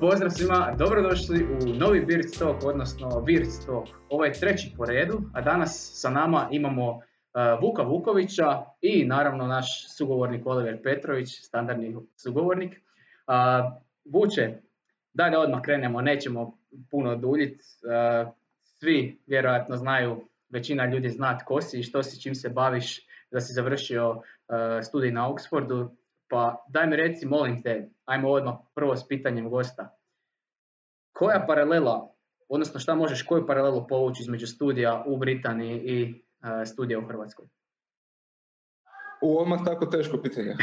Pozdrav 0.00 0.30
svima, 0.30 0.74
dobrodošli 0.78 1.44
u 1.44 1.74
novi 1.78 2.00
Birds 2.00 2.38
Talk, 2.38 2.64
odnosno 2.64 3.20
Birds 3.20 3.66
Talk. 3.66 3.88
Ovo 4.08 4.24
je 4.24 4.32
treći 4.32 4.72
po 4.76 4.84
redu, 4.84 5.20
a 5.34 5.40
danas 5.40 5.90
sa 5.94 6.10
nama 6.10 6.48
imamo 6.50 6.90
uh, 6.90 7.02
Vuka 7.62 7.82
Vukovića 7.82 8.62
i 8.80 9.04
naravno 9.04 9.46
naš 9.46 9.96
sugovornik 9.96 10.46
Oliver 10.46 10.82
Petrović, 10.82 11.28
standardni 11.28 11.96
sugovornik. 12.16 12.72
Uh, 12.72 13.72
Vuče, 14.04 14.58
daj 15.14 15.30
da 15.30 15.40
odmah 15.40 15.62
krenemo, 15.62 16.00
nećemo 16.00 16.58
puno 16.90 17.16
duljiti. 17.16 17.64
Uh, 17.82 18.32
svi 18.62 19.20
vjerojatno 19.26 19.76
znaju, 19.76 20.24
većina 20.50 20.86
ljudi 20.86 21.08
zna 21.08 21.38
tko 21.38 21.60
si 21.60 21.78
i 21.78 21.82
što 21.82 22.02
si, 22.02 22.22
čim 22.22 22.34
se 22.34 22.48
baviš, 22.48 23.06
da 23.30 23.40
si 23.40 23.52
završio 23.52 24.22
studij 24.82 25.10
na 25.10 25.28
Oxfordu, 25.28 25.88
pa 26.28 26.64
daj 26.68 26.86
mi 26.86 26.96
reci, 26.96 27.26
molim 27.26 27.62
te, 27.62 27.90
ajmo 28.04 28.30
odmah 28.30 28.54
prvo 28.74 28.96
s 28.96 29.08
pitanjem 29.08 29.50
gosta. 29.50 29.98
Koja 31.12 31.44
paralela, 31.46 32.14
odnosno 32.48 32.80
šta 32.80 32.94
možeš, 32.94 33.22
koju 33.22 33.46
paralelu 33.46 33.86
povući 33.86 34.22
između 34.22 34.46
studija 34.46 35.04
u 35.06 35.16
Britaniji 35.16 35.80
i 35.84 36.24
uh, 36.42 36.68
studija 36.68 36.98
u 36.98 37.06
Hrvatskoj? 37.06 37.46
U, 39.22 39.38
odmah 39.38 39.60
tako 39.64 39.86
teško 39.86 40.18
pitanje. 40.22 40.56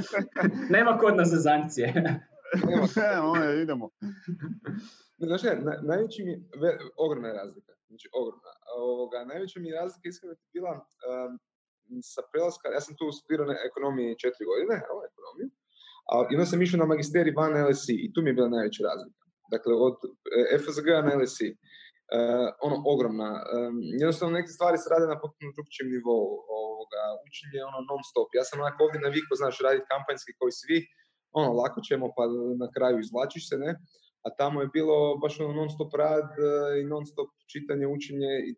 Nema 0.76 0.98
kod 0.98 1.16
nas 1.16 1.28
za 1.28 1.38
sankcije. 1.38 1.92
Nema, 2.96 3.54
idemo. 3.62 3.90
Znaš 5.18 5.42
ne, 5.42 5.54
na, 5.54 5.72
najveći 5.82 6.24
mi, 6.24 6.48
ve, 6.60 6.78
ogromna 6.96 7.28
je 7.28 7.34
razlika, 7.34 7.72
znači 7.88 8.08
ogromna. 8.12 8.50
Ovoga, 8.76 9.24
najveća 9.24 9.60
mi 9.60 9.68
je 9.68 9.80
razlika 9.80 10.08
iskreno 10.08 10.34
bila 10.52 10.70
um, 10.70 11.38
sa 12.14 12.22
prelaska, 12.30 12.66
ja 12.76 12.80
sam 12.84 12.94
tu 12.98 13.04
studirao 13.18 13.46
na 13.52 13.56
ekonomiji 13.68 14.18
četiri 14.22 14.44
godine, 14.50 14.76
evo, 14.88 14.98
ekonomiju, 15.10 15.48
a 16.10 16.12
onda 16.34 16.46
sam 16.50 16.62
išao 16.62 16.82
na 16.82 16.90
magisterij 16.92 17.34
van 17.40 17.52
LSI 17.68 17.94
i 18.04 18.10
tu 18.12 18.18
mi 18.22 18.30
je 18.30 18.38
bila 18.38 18.54
najveća 18.56 18.82
razlika. 18.90 19.24
Dakle, 19.54 19.72
od 19.86 19.96
e, 20.54 20.58
FSG 20.62 20.88
na 21.06 21.12
LSI, 21.20 21.48
uh, 22.16 22.48
ono, 22.66 22.76
ogromna. 22.92 23.30
Um, 23.42 23.76
jednostavno, 24.00 24.32
neke 24.38 24.50
stvari 24.56 24.76
se 24.78 24.88
rade 24.92 25.06
na 25.12 25.18
potpuno 25.22 25.50
drugčijem 25.56 25.88
nivou. 25.94 26.24
Ovoga, 26.60 27.02
učenje 27.26 27.60
ono 27.70 27.78
non 27.90 28.02
stop. 28.10 28.28
Ja 28.38 28.44
sam 28.48 28.60
onako 28.62 28.78
ovdje 28.86 29.06
navikao, 29.06 29.40
znaš, 29.42 29.56
raditi 29.66 29.90
kampanjski 29.92 30.32
koji 30.38 30.52
svi, 30.60 30.78
ono, 31.38 31.48
lako 31.60 31.78
ćemo, 31.88 32.06
pa 32.16 32.24
na 32.62 32.68
kraju 32.74 32.96
izvlačiš 32.98 33.44
se, 33.50 33.56
ne? 33.64 33.72
A 34.26 34.28
tamo 34.40 34.56
je 34.62 34.72
bilo 34.76 34.96
baš 35.22 35.34
ono 35.40 35.52
non 35.60 35.70
stop 35.76 35.92
rad 36.02 36.30
uh, 36.36 36.72
i 36.80 36.82
non 36.92 37.04
stop 37.12 37.30
čitanje, 37.52 37.86
učenje. 37.96 38.30
I, 38.48 38.50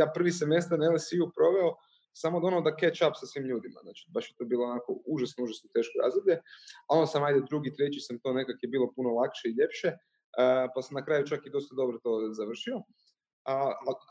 ja 0.00 0.06
prvi 0.16 0.30
semestar 0.40 0.76
na 0.78 0.90
LSI-u 0.94 1.26
proveo 1.38 1.70
samo 2.12 2.40
da 2.40 2.46
ono 2.46 2.60
da 2.60 2.76
catch 2.80 3.00
up 3.06 3.14
sa 3.20 3.26
svim 3.26 3.44
ljudima. 3.50 3.80
Znači, 3.82 4.02
baš 4.14 4.30
je 4.30 4.34
to 4.38 4.44
bilo 4.44 4.64
onako 4.64 4.90
užasno, 5.06 5.44
užasno 5.44 5.70
teško 5.74 5.94
razdoblje. 6.04 6.36
A 6.88 6.90
onda 6.96 7.06
sam, 7.06 7.24
ajde, 7.24 7.40
drugi, 7.50 7.74
treći 7.76 8.00
sam 8.00 8.18
to 8.22 8.32
nekak 8.32 8.56
je 8.62 8.68
bilo 8.68 8.92
puno 8.96 9.10
lakše 9.20 9.44
i 9.48 9.56
ljepše, 9.58 9.88
uh, 9.88 10.66
pa 10.74 10.82
sam 10.82 10.94
na 10.98 11.04
kraju 11.04 11.26
čak 11.26 11.40
i 11.46 11.54
dosta 11.56 11.74
dobro 11.74 11.98
to 12.04 12.10
završio. 12.40 12.76
A, 13.50 13.54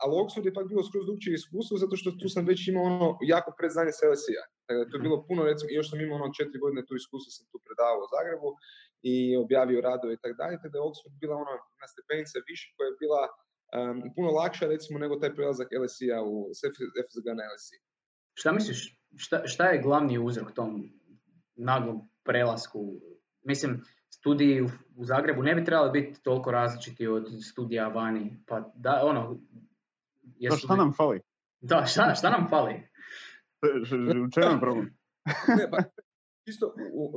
ali 0.02 0.14
Oxford 0.22 0.46
je 0.46 0.54
pak 0.58 0.66
bilo 0.68 0.82
skroz 0.84 1.04
drugčije 1.06 1.34
iskustvo, 1.34 1.74
zato 1.84 1.96
što 1.96 2.10
tu 2.20 2.28
sam 2.28 2.44
već 2.46 2.60
imao 2.68 2.84
ono 2.92 3.08
jako 3.32 3.50
predznanje 3.58 3.92
sa 3.92 4.04
LSI-a. 4.10 4.44
Dakle, 4.68 4.84
to 4.88 4.96
je 4.96 5.04
bilo 5.06 5.18
puno, 5.28 5.40
recimo, 5.50 5.68
još 5.70 5.90
sam 5.90 6.00
imao 6.00 6.16
ono 6.20 6.34
četiri 6.38 6.58
godine 6.64 6.82
tu 6.86 6.94
iskustvo, 7.00 7.30
sam 7.36 7.46
tu 7.52 7.58
predavao 7.66 8.02
u 8.04 8.10
Zagrebu 8.14 8.48
i 9.12 9.14
objavio 9.44 9.84
radove 9.88 10.12
i 10.14 10.20
tako 10.22 10.36
dalje, 10.42 10.56
tako 10.56 10.72
da 10.72 10.78
je 10.78 10.88
Oxford 10.88 11.14
bila 11.22 11.34
ono 11.42 11.54
na 11.82 11.86
stepenice 11.92 12.36
više 12.50 12.66
koja 12.74 12.86
je 12.88 13.00
bila 13.04 13.22
um, 13.76 13.98
puno 14.16 14.28
lakša 14.40 14.66
recimo 14.74 14.96
nego 15.04 15.20
taj 15.20 15.32
prelazak 15.36 15.68
LSI-a 15.82 16.18
u 16.32 16.34
FSG 17.06 17.26
na 17.38 17.44
LSI. 17.52 17.76
Šta 18.34 18.52
misliš, 18.52 18.98
šta, 19.16 19.46
šta 19.46 19.64
je 19.64 19.82
glavni 19.82 20.18
uzrok 20.18 20.52
tom 20.52 20.92
naglom 21.54 22.08
prelasku? 22.24 23.00
Mislim, 23.44 23.82
studiji 24.10 24.62
u, 24.62 24.68
u 24.96 25.04
Zagrebu 25.04 25.42
ne 25.42 25.54
bi 25.54 25.64
trebali 25.64 26.00
biti 26.00 26.22
toliko 26.22 26.50
različiti 26.50 27.06
od 27.06 27.26
studija 27.52 27.88
vani. 27.88 28.44
Pa 28.46 28.72
da, 28.74 29.00
ono... 29.04 29.40
Da, 30.22 30.56
šta 30.56 30.76
nam 30.76 30.92
fali? 30.92 31.20
Da, 31.60 31.84
šta, 31.86 32.14
šta 32.14 32.30
nam 32.30 32.48
fali? 32.50 32.74
U 34.26 34.30
čemu 34.30 34.52
je 34.52 34.60
problem? 34.60 34.98
ne, 35.58 35.70
pa, 35.70 35.78
čisto, 36.44 36.74
u, 36.92 37.12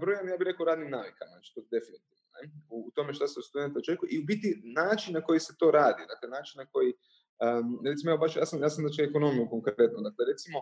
brojan, 0.00 0.28
ja 0.28 0.36
bih 0.36 0.44
rekao 0.44 0.66
radnim 0.66 0.90
navikama, 0.90 1.30
znači 1.30 1.54
to 1.54 1.60
definitivno. 1.60 2.22
Ne? 2.34 2.50
U, 2.70 2.86
u 2.88 2.90
tome 2.90 3.12
što 3.12 3.28
se 3.28 3.38
od 3.40 3.46
studenta 3.46 3.78
očekuje 3.78 4.08
i 4.10 4.18
u 4.18 4.24
biti 4.24 4.62
način 4.64 5.14
na 5.14 5.20
koji 5.20 5.40
se 5.40 5.54
to 5.58 5.70
radi, 5.70 6.02
dakle 6.12 6.28
način 6.28 6.58
na 6.58 6.66
koji 6.72 6.92
Um, 7.40 7.80
recimo, 7.88 8.10
ja, 8.12 8.16
baš, 8.16 8.36
ja 8.36 8.46
sam, 8.46 8.62
ja 8.62 8.70
sam 8.70 8.82
znači 8.84 9.02
ekonomiju 9.02 9.46
konkretno, 9.50 9.98
dakle, 10.08 10.22
recimo, 10.32 10.58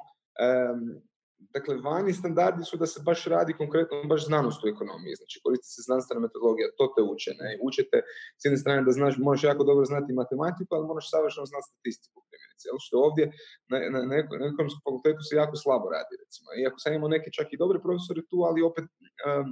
um, 0.46 1.02
dakle, 1.38 1.72
vani 1.88 2.12
standardi 2.12 2.64
su 2.64 2.76
da 2.76 2.86
se 2.86 3.00
baš 3.08 3.24
radi 3.24 3.52
konkretno 3.62 4.02
baš 4.12 4.26
znanost 4.26 4.64
u 4.64 4.68
ekonomiji, 4.68 5.18
znači 5.20 5.40
koristi 5.44 5.68
se 5.74 5.82
znanstvena 5.88 6.20
metodologija, 6.26 6.76
to 6.78 6.86
te 6.94 7.02
uče, 7.12 7.30
ne, 7.40 7.50
učete 7.68 7.96
s 8.38 8.42
jedne 8.44 8.58
strane 8.62 8.80
da 8.86 8.92
znaš, 8.98 9.14
možeš 9.18 9.44
jako 9.50 9.64
dobro 9.64 9.84
znati 9.84 10.18
matematiku, 10.20 10.70
ali 10.74 10.90
moraš 10.90 11.10
savršeno 11.10 11.46
znati 11.52 11.68
statistiku, 11.70 12.18
primjerice, 12.28 12.66
što 12.86 12.96
ovdje 13.08 13.24
na, 13.70 13.78
na, 13.92 14.00
na, 14.08 14.14
ekonomskom 14.52 14.82
fakultetu 14.86 15.22
se 15.28 15.40
jako 15.42 15.56
slabo 15.62 15.86
radi, 15.96 16.14
recimo, 16.24 16.48
iako 16.62 16.78
sam 16.82 16.94
imao 16.94 17.14
neke 17.16 17.28
čak 17.38 17.46
i 17.50 17.60
dobre 17.62 17.78
profesore 17.86 18.22
tu, 18.30 18.38
ali 18.48 18.68
opet, 18.70 18.86
um, 19.28 19.48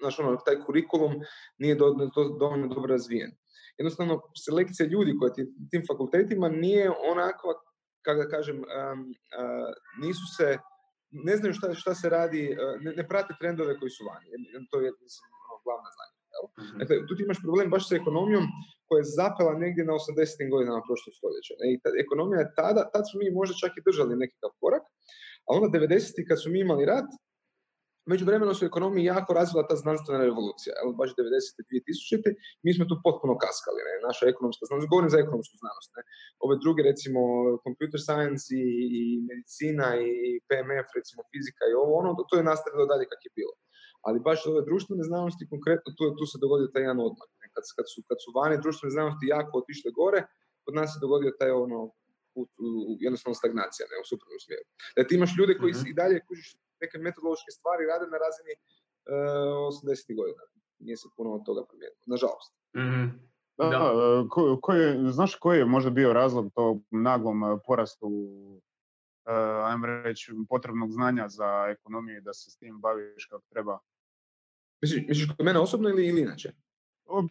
znaš, 0.00 0.14
ono, 0.18 0.30
taj 0.46 0.56
kurikulum 0.66 1.12
nije 1.62 1.74
do, 1.74 1.86
do, 2.14 2.22
dovoljno 2.40 2.66
dobro 2.74 2.90
razvijen 2.96 3.32
jednostavno 3.78 4.14
selekcija 4.46 4.86
ljudi 4.86 5.12
koja 5.18 5.32
ti 5.32 5.42
tim 5.70 5.82
fakultetima 5.90 6.48
nije 6.48 6.90
onakva, 7.12 7.52
kako 8.04 8.18
da 8.22 8.28
kažem, 8.28 8.56
um, 8.56 9.00
uh, 9.40 9.70
nisu 10.02 10.26
se, 10.36 10.48
ne 11.26 11.34
znaju 11.36 11.52
šta, 11.58 11.74
šta 11.74 11.92
se 11.94 12.06
radi, 12.18 12.42
uh, 12.52 12.82
ne, 12.84 12.90
ne 12.98 13.08
prate 13.08 13.32
trendove 13.40 13.78
koji 13.80 13.90
su 13.96 14.02
vani. 14.10 14.26
To 14.70 14.76
je 14.84 14.90
mislim, 15.06 15.26
ono, 15.44 15.54
glavna 15.66 15.90
znanja. 15.96 16.16
Mm-hmm. 16.38 16.78
Dakle, 16.80 16.94
tu 17.06 17.12
ti 17.16 17.22
imaš 17.24 17.40
problem 17.46 17.68
baš 17.74 17.84
sa 17.88 17.94
ekonomijom 18.02 18.44
koja 18.86 18.98
je 19.00 19.12
zapela 19.20 19.54
negdje 19.64 19.82
na 19.84 19.92
80. 19.92 20.50
godinama 20.52 20.86
prošlog 20.88 21.12
stoljeća. 21.18 21.52
I 21.72 21.80
ta, 21.82 21.90
ekonomija 22.04 22.38
je 22.40 22.52
tada, 22.60 22.82
tad 22.94 23.04
su 23.08 23.14
mi 23.20 23.36
možda 23.38 23.60
čak 23.62 23.72
i 23.74 23.84
držali 23.88 24.20
nekakav 24.22 24.50
korak, 24.60 24.84
a 25.46 25.48
onda 25.56 25.66
90. 25.78 26.28
kad 26.28 26.36
su 26.42 26.46
mi 26.52 26.58
imali 26.60 26.88
rat, 26.92 27.08
Među 28.10 28.24
vremenu 28.28 28.52
su 28.54 28.64
ekonomiji 28.70 29.10
jako 29.14 29.30
razvila 29.40 29.62
ta 29.70 29.76
znanstvena 29.82 30.20
revolucija, 30.30 30.72
evo 30.82 30.90
baš 31.00 31.10
90. 31.10 31.60
2000. 31.70 32.34
Mi 32.64 32.70
smo 32.76 32.84
tu 32.90 32.96
potpuno 33.06 33.34
kaskali, 33.44 33.80
ne? 33.88 33.94
naša 34.08 34.24
ekonomska 34.32 34.62
znanost, 34.68 34.90
govorim 34.92 35.10
za 35.14 35.18
ekonomsku 35.24 35.54
znanost, 35.62 35.90
ne? 35.96 36.02
ove 36.44 36.54
druge 36.64 36.80
recimo 36.90 37.20
computer 37.66 38.00
science 38.08 38.44
i, 38.62 38.66
i 38.98 39.00
medicina 39.30 39.88
i 40.08 40.12
PMF, 40.48 40.88
recimo 40.98 41.20
fizika 41.32 41.62
i 41.66 41.78
ovo, 41.82 41.92
ono, 42.00 42.10
to 42.28 42.34
je 42.38 42.48
nastavilo 42.52 42.90
dalje 42.92 43.04
kak 43.12 43.22
je 43.28 43.32
bilo. 43.38 43.54
Ali 44.06 44.24
baš 44.28 44.40
ove 44.50 44.60
društvene 44.68 45.04
znanosti, 45.10 45.50
konkretno 45.52 45.88
tu, 45.96 46.04
tu 46.18 46.24
se 46.30 46.36
dogodio 46.44 46.72
taj 46.72 46.82
jedan 46.86 47.00
odmak. 47.08 47.30
Ne? 47.40 47.46
Kad, 47.54 47.64
kad, 47.76 47.86
su, 47.92 47.98
kad 48.08 48.18
su 48.24 48.30
vani 48.38 48.56
društvene 48.64 48.92
znanosti 48.96 49.32
jako 49.36 49.52
otišle 49.62 49.90
gore, 50.00 50.20
kod 50.64 50.72
nas 50.78 50.88
se 50.92 50.98
dogodio 51.04 51.30
taj 51.40 51.50
ono, 51.64 51.78
put, 52.34 52.50
u, 52.88 52.96
jednostavno 53.06 53.34
stagnacija, 53.42 53.84
ne, 53.90 53.96
u 54.02 54.06
suprotnom 54.10 54.40
smjeru. 54.44 54.66
Da 54.96 55.00
ti 55.06 55.12
imaš 55.18 55.32
ljude 55.38 55.52
koji 55.60 55.72
mm-hmm. 55.72 55.90
i 55.90 55.98
dalje 56.00 56.18
kužiš 56.28 56.48
neke 56.80 56.98
metodološke 56.98 57.50
stvari 57.50 57.86
rade 57.90 58.06
na 58.10 58.18
razini 58.24 58.54
uh, 58.56 58.64
80. 59.84 60.16
godina. 60.16 60.42
Nije 60.78 60.96
se 60.96 61.08
puno 61.16 61.30
od 61.34 61.42
toga 61.46 61.62
promijenilo, 61.68 62.02
nažalost. 62.06 62.52
Mm-hmm. 62.76 63.28
Da, 63.58 63.68
da. 63.68 64.26
Ko, 64.30 64.58
ko 64.62 64.72
je, 64.72 65.12
znaš 65.12 65.34
koji 65.34 65.58
je 65.58 65.64
možda 65.64 65.90
bio 65.90 66.12
razlog 66.12 66.52
tog 66.54 66.82
naglom 66.90 67.60
porastu 67.66 68.08
uh, 69.28 69.66
ajmo 69.66 69.86
reći, 69.86 70.32
potrebnog 70.48 70.92
znanja 70.92 71.28
za 71.28 71.66
ekonomiju 71.70 72.20
da 72.22 72.32
se 72.32 72.50
s 72.50 72.56
tim 72.56 72.80
baviš 72.80 73.26
kako 73.26 73.44
treba? 73.50 73.78
Misliš, 74.82 75.04
misliš 75.08 75.28
kod 75.36 75.46
mene 75.46 75.58
osobno 75.58 75.88
ili, 75.88 76.06
ili 76.06 76.20
inače? 76.20 76.52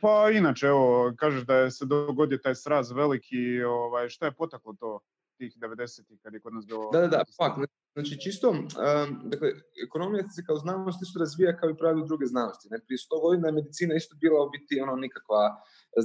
Pa 0.02 0.30
inače, 0.32 0.68
evo, 0.68 1.14
kažeš 1.18 1.44
da 1.46 1.56
je 1.56 1.72
se 1.72 1.86
dogodio 1.86 2.38
taj 2.38 2.56
sraz 2.56 2.92
veliki, 2.92 3.64
ovaj, 3.64 4.10
šta 4.10 4.26
je 4.26 4.32
potaklo 4.32 4.74
to 4.80 5.00
tih 5.38 5.58
90-ih 5.58 6.20
kad 6.22 6.34
je 6.34 6.40
kod 6.40 6.54
nas 6.54 6.66
bilo... 6.66 6.90
Da, 6.92 7.02
da, 7.02 7.08
da, 7.08 7.24
pak, 7.38 7.70
znači 7.98 8.14
čisto, 8.26 8.48
um, 8.50 9.10
dakle, 9.32 9.50
ekonomija 9.86 10.24
se 10.36 10.42
kao 10.48 10.58
znanost 10.64 11.00
isto 11.06 11.18
razvija 11.24 11.58
kao 11.60 11.70
i 11.70 11.80
pravilu 11.82 12.04
druge 12.12 12.26
znanosti. 12.34 12.66
Ne? 12.72 12.78
Prije 12.86 12.98
100 13.06 13.22
godina 13.26 13.46
je 13.48 13.58
medicina 13.60 13.94
isto 13.96 14.14
bila 14.24 14.38
u 14.46 14.50
biti 14.56 14.74
ono 14.86 14.96
nikakva 15.06 15.44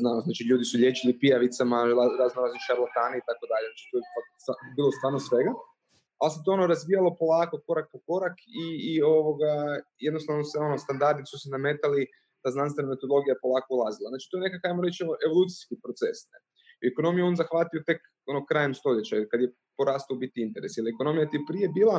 znanost, 0.01 0.25
znači 0.29 0.43
ljudi 0.51 0.65
su 0.71 0.75
liječili 0.83 1.19
pijavicama, 1.23 1.77
razno 2.23 2.39
razni 2.45 2.67
šarlatani 2.67 3.17
i 3.19 3.27
tako 3.29 3.45
dalje, 3.53 3.67
znači 3.71 3.85
to 3.91 3.95
je 3.99 4.05
bilo 4.79 4.91
stvarno 4.99 5.19
svega. 5.29 5.53
Ali 6.21 6.33
se 6.35 6.39
to 6.45 6.51
ono 6.57 6.67
razvijalo 6.75 7.11
polako, 7.23 7.55
korak 7.67 7.87
po 7.93 7.99
korak 8.09 8.37
i, 8.65 8.67
i 8.91 8.93
ovoga, 9.17 9.53
jednostavno 10.09 10.43
se 10.51 10.57
ono, 10.67 10.77
standardi 10.87 11.23
su 11.31 11.37
se 11.43 11.49
nametali, 11.57 12.03
ta 12.43 12.49
znanstvena 12.57 12.89
metodologija 12.95 13.43
polako 13.45 13.71
ulazila. 13.79 14.09
Znači 14.13 14.27
to 14.29 14.35
je 14.37 14.47
nekakav, 14.47 14.69
ajmo 14.71 14.83
reći, 14.87 15.01
evolucijski 15.29 15.75
proces. 15.85 16.19
Ne? 16.31 16.39
Ekonomiju 16.91 17.27
on 17.27 17.37
zahvatio 17.37 17.83
tek 17.87 18.01
ono 18.27 18.47
krajem 18.47 18.75
stoljeća, 18.75 19.17
kad 19.31 19.41
je 19.41 19.53
porastao 19.77 20.17
biti 20.17 20.43
interes. 20.47 20.73
Jer 20.77 20.87
ekonomija 20.95 21.31
ti 21.31 21.47
prije 21.49 21.69
bila, 21.69 21.99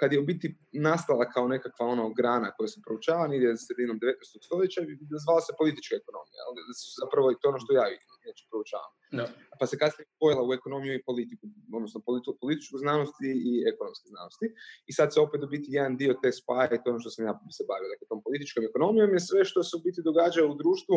kad 0.00 0.12
je 0.12 0.20
u 0.20 0.28
biti 0.32 0.46
nastala 0.88 1.24
kao 1.34 1.46
nekakva 1.54 1.84
ono 1.94 2.04
grana 2.18 2.48
koja 2.56 2.68
se 2.72 2.78
proučava, 2.86 3.24
negdje 3.32 3.48
sredinom 3.66 3.96
19. 4.00 4.46
stoljeća, 4.48 4.80
zvala 5.24 5.40
se 5.46 5.52
politička 5.60 5.94
ekonomija. 6.00 6.40
Ali 6.46 6.58
zapravo 7.02 7.26
je 7.30 7.40
to 7.40 7.46
ono 7.52 7.58
što 7.62 7.72
ja 7.80 7.86
inače 8.24 8.44
proučavam. 8.50 8.92
Da. 9.18 9.26
Pa 9.58 9.64
se 9.70 9.80
kasnije 9.82 10.06
spojila 10.16 10.42
u 10.48 10.52
ekonomiju 10.58 10.92
i 10.94 11.06
politiku, 11.08 11.44
odnosno 11.78 11.98
politi- 12.06 12.38
političku 12.42 12.76
znanost 12.84 13.16
i, 13.50 13.52
ekonomske 13.72 14.06
znanosti. 14.14 14.46
I 14.88 14.92
sad 14.98 15.08
se 15.12 15.18
opet 15.26 15.40
u 15.46 15.52
biti 15.54 15.68
jedan 15.78 15.92
dio 16.00 16.12
te 16.22 16.30
spaja 16.40 16.72
i 16.74 16.80
to 16.82 16.86
ono 16.90 17.00
što 17.02 17.10
sam 17.14 17.22
ja 17.28 17.34
se 17.56 17.62
bavio. 17.70 17.88
Dakle, 17.92 18.04
tom 18.12 18.20
političkom 18.26 18.62
ekonomijom 18.70 19.10
je 19.16 19.26
sve 19.28 19.40
što 19.50 19.60
se 19.68 19.72
u 19.78 19.84
biti 19.86 20.00
događa 20.08 20.40
u 20.52 20.58
društvu, 20.62 20.96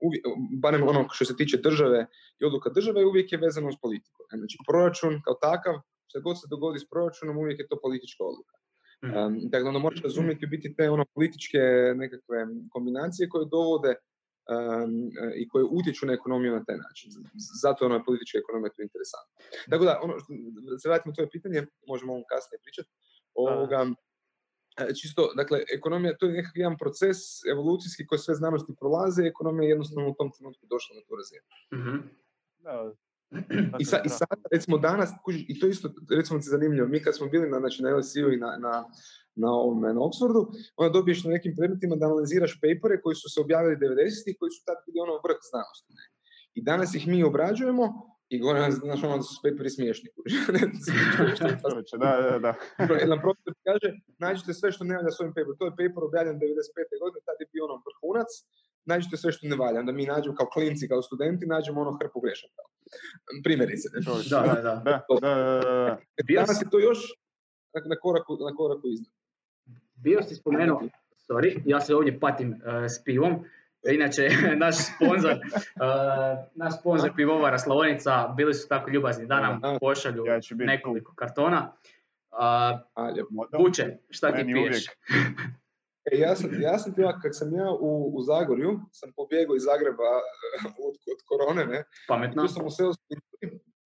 uvijek, 0.00 0.24
barem 0.62 0.88
ono 0.88 1.08
što 1.12 1.24
se 1.24 1.36
tiče 1.36 1.56
države 1.56 2.06
i 2.40 2.44
odluka 2.44 2.70
države, 2.70 3.04
uvijek 3.04 3.32
je 3.32 3.38
vezano 3.38 3.68
uz 3.68 3.74
politiku. 3.82 4.20
Znači, 4.38 4.58
proračun 4.68 5.20
kao 5.24 5.34
takav, 5.34 5.74
što 6.06 6.20
god 6.20 6.40
se 6.40 6.46
dogodi 6.50 6.78
s 6.78 6.88
proračunom, 6.88 7.36
uvijek 7.36 7.58
je 7.58 7.68
to 7.68 7.78
politička 7.82 8.24
odluka. 8.24 8.54
Um, 9.02 9.38
dakle, 9.52 9.68
onda 9.68 9.78
moraš 9.78 10.02
razumjeti 10.02 10.46
u 10.46 10.48
biti 10.48 10.74
te 10.76 10.90
ono 10.90 11.04
političke 11.14 11.58
nekakve 11.94 12.46
kombinacije 12.70 13.28
koje 13.28 13.46
dovode 13.50 13.92
um, 13.94 14.92
i 15.36 15.48
koje 15.48 15.64
utječu 15.64 16.06
na 16.06 16.12
ekonomiju 16.12 16.52
na 16.52 16.64
taj 16.64 16.76
način. 16.76 17.10
Zato 17.62 17.84
je 17.84 17.86
ona 17.90 18.04
politička 18.04 18.38
ekonomija 18.38 18.70
tu 18.72 18.82
interesantna. 18.82 19.34
Tako 19.70 19.84
da, 19.84 20.00
ono, 20.02 20.14
se 20.80 20.88
vratimo 20.88 21.10
na 21.10 21.14
tvoje 21.14 21.30
pitanje, 21.30 21.66
možemo 21.86 22.12
ovom 22.12 22.24
kasnije 22.32 22.58
pričati. 22.64 22.90
Ovoga, 23.34 23.80
e, 23.86 23.94
čisto, 25.00 25.32
dakle, 25.36 25.62
ekonomija, 25.74 26.16
to 26.16 26.26
je 26.26 26.32
nekakav 26.32 26.60
jedan 26.60 26.76
proces 26.78 27.18
evolucijski 27.52 28.06
koji 28.06 28.18
sve 28.18 28.34
znanosti 28.34 28.72
prolaze, 28.80 29.22
ekonomija 29.22 29.66
je 29.66 29.70
jednostavno 29.70 30.10
u 30.10 30.14
tom 30.14 30.30
trenutku 30.32 30.66
došla 30.66 30.96
na 30.96 31.02
tu 31.06 31.14
razinu. 31.20 31.46
Mhm. 31.74 31.96
Da, 32.58 32.92
I, 33.78 33.84
sa, 33.84 34.02
I 34.04 34.08
sad, 34.08 34.38
recimo 34.52 34.78
danas, 34.78 35.10
i 35.48 35.60
to 35.60 35.66
isto, 35.66 35.92
recimo 36.16 36.38
ti 36.40 36.48
zanimljivo, 36.48 36.88
mi 36.88 37.02
kad 37.02 37.16
smo 37.16 37.26
bili 37.28 37.50
na, 37.50 37.58
znači, 37.58 37.82
na 37.82 37.96
LSE-u 37.96 38.32
i 38.32 38.36
na, 38.36 38.56
na, 38.56 38.84
na, 39.34 39.50
ovome, 39.50 39.94
na 39.94 40.00
Oxfordu, 40.00 40.46
onda 40.76 40.92
dobiješ 40.92 41.24
na 41.24 41.30
nekim 41.30 41.54
predmetima 41.56 41.96
da 41.96 42.06
analiziraš 42.06 42.60
papere 42.60 43.00
koji 43.02 43.14
su 43.14 43.28
se 43.28 43.40
objavili 43.40 43.76
90-ih, 43.76 44.36
koji 44.38 44.50
su 44.50 44.64
tad 44.64 44.76
bili 44.86 45.00
ono 45.00 45.14
vrh 45.24 45.40
znanosti. 45.50 45.92
Ne? 45.98 46.04
I 46.54 46.62
danas 46.62 46.94
ih 46.94 47.08
mi 47.08 47.24
obrađujemo 47.24 47.84
i 48.28 48.38
gore, 48.38 48.70
znaš, 48.72 49.02
ono 49.04 49.22
su 49.22 49.40
paperi 49.42 49.70
smiješni. 49.70 50.08
kužiš. 50.10 50.48
Ne, 50.48 50.58
što- 51.10 51.34
što 51.36 51.46
je 51.46 51.58
Čovječe, 51.62 51.96
da, 51.96 52.10
da, 52.22 52.38
da. 52.38 52.52
jedan 52.96 53.20
profesor 53.20 53.54
kaže, 53.64 53.88
nađite 54.18 54.54
sve 54.54 54.72
što 54.72 54.84
ne 54.84 54.96
valja 54.96 55.10
s 55.10 55.20
ovim 55.20 55.32
paperom. 55.32 55.56
To 55.58 55.64
je 55.64 55.70
paper 55.72 56.02
objavljen 56.02 56.36
95. 56.36 56.42
godine, 57.00 57.20
tad 57.24 57.36
je 57.40 57.46
bio 57.52 57.64
ono 57.64 57.76
vrhunac, 57.86 58.30
nađite 58.84 59.16
sve 59.16 59.32
što 59.32 59.46
ne 59.46 59.56
valja. 59.56 59.80
Onda 59.80 59.92
mi 59.92 60.06
nađemo 60.06 60.34
kao 60.36 60.46
klinci, 60.46 60.88
kao 60.88 61.02
studenti, 61.02 61.46
nađemo 61.46 61.80
ono 61.80 61.92
hrpu 61.92 62.20
grešaka. 62.20 62.62
Primjerice. 63.44 63.88
ne. 63.92 64.00
Da, 64.30 64.42
da, 64.42 64.74
da, 64.78 65.06
da. 65.10 65.18
da, 65.20 65.98
Danas 66.34 66.58
si- 66.58 66.64
je 66.64 66.70
to 66.70 66.78
još 66.80 66.98
na, 67.84 67.96
koraku, 67.96 68.32
na 68.40 68.56
koraku 68.56 68.88
iznad. 68.88 69.12
Bio 69.96 70.22
si 70.22 70.34
spomenuo, 70.34 70.82
sorry, 71.20 71.60
ja 71.64 71.80
se 71.80 71.94
ovdje 71.94 72.20
patim 72.20 72.52
eh, 72.52 72.88
s 72.88 73.04
pivom. 73.04 73.44
Inače, 73.86 74.28
naš 74.64 74.76
sponsor, 74.76 75.30
eh, 75.30 75.38
naš 76.62 76.80
sponsor 76.80 77.12
pivovara 77.16 77.58
Slavonica, 77.58 78.34
bili 78.36 78.54
su 78.54 78.68
tako 78.68 78.90
ljubazni 78.90 79.26
da 79.26 79.40
nam 79.40 79.64
Aha. 79.64 79.78
pošalju 79.80 80.26
Ja 80.26 80.40
ću 80.40 80.54
biti 80.54 80.66
nekoliko 80.66 81.14
kartona. 81.14 81.72
Vuče, 83.58 83.96
šta 84.10 84.32
ti 84.32 84.44
piješ? 84.44 84.86
E, 86.12 86.18
ja 86.18 86.36
sam, 86.36 86.50
ja 86.60 86.78
sam 86.78 86.94
ti 86.94 87.02
ovak, 87.02 87.16
kad 87.22 87.36
sam 87.36 87.54
ja 87.54 87.70
u, 87.80 88.16
u 88.16 88.22
Zagorju, 88.22 88.80
sam 88.92 89.12
pobjegao 89.16 89.56
iz 89.56 89.62
Zagreba 89.62 90.10
od, 90.86 90.94
od 91.12 91.18
korone, 91.26 91.66
ne, 91.66 91.84
Pametno. 92.08 92.42
tu 92.42 92.48
sam 92.48 92.66
u 92.66 92.70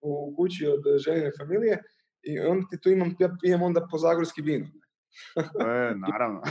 u 0.01 0.33
kući 0.37 0.67
od 0.67 0.99
ženine 0.99 1.31
familije 1.39 1.83
i 2.21 2.39
onda 2.39 2.67
ti 2.69 2.81
tu 2.81 2.89
imam, 2.89 3.15
ja 3.19 3.35
pijem 3.41 3.61
onda 3.61 3.87
po 3.91 3.97
zagorski 3.97 4.41
vino. 4.41 4.65
E, 5.35 5.95
naravno. 5.95 6.41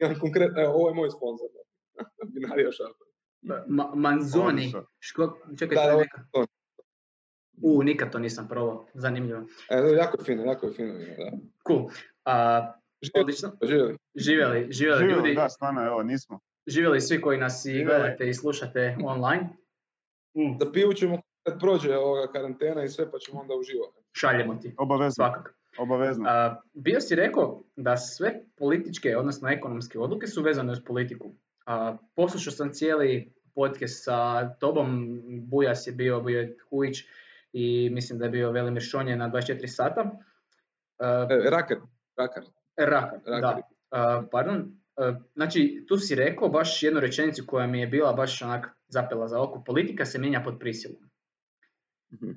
Imam 0.00 0.20
konkretno, 0.20 0.62
evo, 0.62 0.72
ovo 0.72 0.88
je 0.88 0.94
moj 0.94 1.10
sponsor. 1.10 1.48
Ma- 3.68 3.94
Manzoni. 3.94 4.72
Ško, 5.00 5.38
čekaj, 5.58 5.74
Da, 5.76 5.96
neka. 5.96 6.24
U, 7.62 7.82
nikad 7.82 8.12
to 8.12 8.18
nisam 8.18 8.48
probao. 8.48 8.86
Zanimljivo. 8.94 9.40
E, 9.70 9.76
jako 9.92 10.16
je 10.20 10.24
fino, 10.24 10.44
jako 10.44 10.66
je 10.66 10.72
fino 10.72 10.92
vino, 10.94 11.14
da. 11.16 11.30
Cool. 11.66 11.88
A, 12.24 12.60
Živjeli, 13.02 13.22
odlično. 13.22 13.52
živjeli. 13.62 13.96
Živjeli, 14.16 14.68
živjeli 14.70 14.98
Živjeli, 14.98 15.18
ljudi. 15.18 15.34
da, 15.34 15.48
stvarno, 15.48 15.86
evo, 15.86 16.02
nismo. 16.02 16.38
Živjeli 16.66 17.00
svi 17.00 17.20
koji 17.20 17.38
nas 17.38 17.64
i 17.64 17.84
gledate 17.84 18.28
i 18.28 18.34
slušate 18.34 18.96
online. 19.04 19.48
Mm, 20.36 20.58
Za 20.60 20.72
pivu 20.72 20.92
ćemo 20.92 21.20
kad 21.42 21.60
prođe 21.60 21.96
ovoga 21.96 22.32
karantena 22.32 22.84
i 22.84 22.88
sve, 22.88 23.10
pa 23.10 23.18
ćemo 23.18 23.40
onda 23.40 23.54
uživati. 23.54 23.98
šaljemo 24.12 24.54
ti, 24.54 24.74
Obavezno, 24.78 25.10
svakako. 25.14 25.50
obavezno. 25.78 26.24
A, 26.28 26.60
bio 26.74 27.00
si 27.00 27.14
rekao 27.14 27.62
da 27.76 27.96
sve 27.96 28.44
političke, 28.56 29.16
odnosno 29.16 29.48
ekonomske 29.48 29.98
odluke 29.98 30.26
su 30.26 30.42
vezane 30.42 30.72
uz 30.72 30.78
politiku. 30.86 31.34
Poslušao 32.14 32.52
sam 32.52 32.72
cijeli 32.72 33.32
podcast 33.54 34.04
sa 34.04 34.48
tobom, 34.54 35.20
Bujas 35.48 35.86
je 35.86 35.92
bio, 35.92 36.20
bio 36.20 36.40
je 36.40 36.56
Hujić 36.70 36.98
i 37.52 37.90
mislim 37.90 38.18
da 38.18 38.24
je 38.24 38.30
bio 38.30 38.50
Velimir 38.50 38.82
Šonje 38.82 39.16
na 39.16 39.30
24 39.30 39.66
sata. 39.66 40.00
A, 40.98 41.26
E, 41.30 41.50
rakar, 41.50 41.76
rakar. 42.16 42.44
Rakar, 42.76 43.20
da. 43.24 43.40
Rakar. 43.40 43.62
Pardon. 44.30 44.76
A, 44.96 45.20
znači, 45.34 45.84
tu 45.88 45.98
si 45.98 46.14
rekao 46.14 46.48
baš 46.48 46.82
jednu 46.82 47.00
rečenicu 47.00 47.44
koja 47.46 47.66
mi 47.66 47.80
je 47.80 47.86
bila 47.86 48.12
baš 48.12 48.42
onak 48.42 48.68
zapela 48.88 49.28
za 49.28 49.42
oko. 49.42 49.64
Politika 49.64 50.04
se 50.04 50.18
mijenja 50.18 50.42
pod 50.44 50.58
prisilom. 50.58 51.10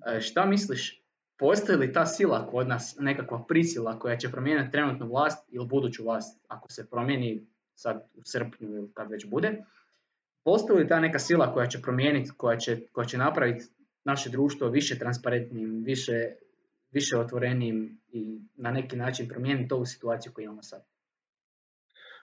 E, 0.07 0.21
šta 0.21 0.45
misliš, 0.45 1.04
postoji 1.38 1.78
li 1.78 1.94
ta 1.94 2.06
sila 2.06 2.48
kod 2.48 2.68
nas, 2.68 2.95
nekakva 3.00 3.45
prisila 3.48 4.00
koja 4.00 4.18
će 4.18 4.31
promijeniti 4.31 4.71
trenutnu 4.71 5.07
vlast 5.07 5.48
ili 5.51 5.68
buduću 5.68 6.04
vlast, 6.04 6.45
ako 6.48 6.71
se 6.71 6.89
promijeni 6.89 7.48
sad 7.75 8.10
u 8.13 8.22
srpnju 8.24 8.69
ili 8.69 8.92
kad 8.94 9.12
već 9.12 9.25
bude, 9.25 9.63
postoji 10.44 10.83
li 10.83 10.88
ta 10.88 11.00
neka 11.00 11.19
sila 11.19 11.54
koja 11.54 11.68
će 11.68 11.81
promijeniti, 11.81 12.31
koja 12.38 12.57
će, 12.57 12.88
koja 12.92 13.06
će 13.06 13.18
napraviti 13.18 13.66
naše 14.04 14.30
društvo 14.30 14.69
više 14.69 15.00
transparentnim, 15.00 15.83
više, 15.83 16.36
više 16.92 17.18
otvorenijim 17.18 18.01
i 18.12 18.39
na 18.56 18.72
neki 18.72 18.95
način 18.95 19.27
promijeniti 19.27 19.74
ovu 19.74 19.86
situaciju 19.86 20.31
koju 20.33 20.44
imamo 20.44 20.63
sad? 20.63 20.86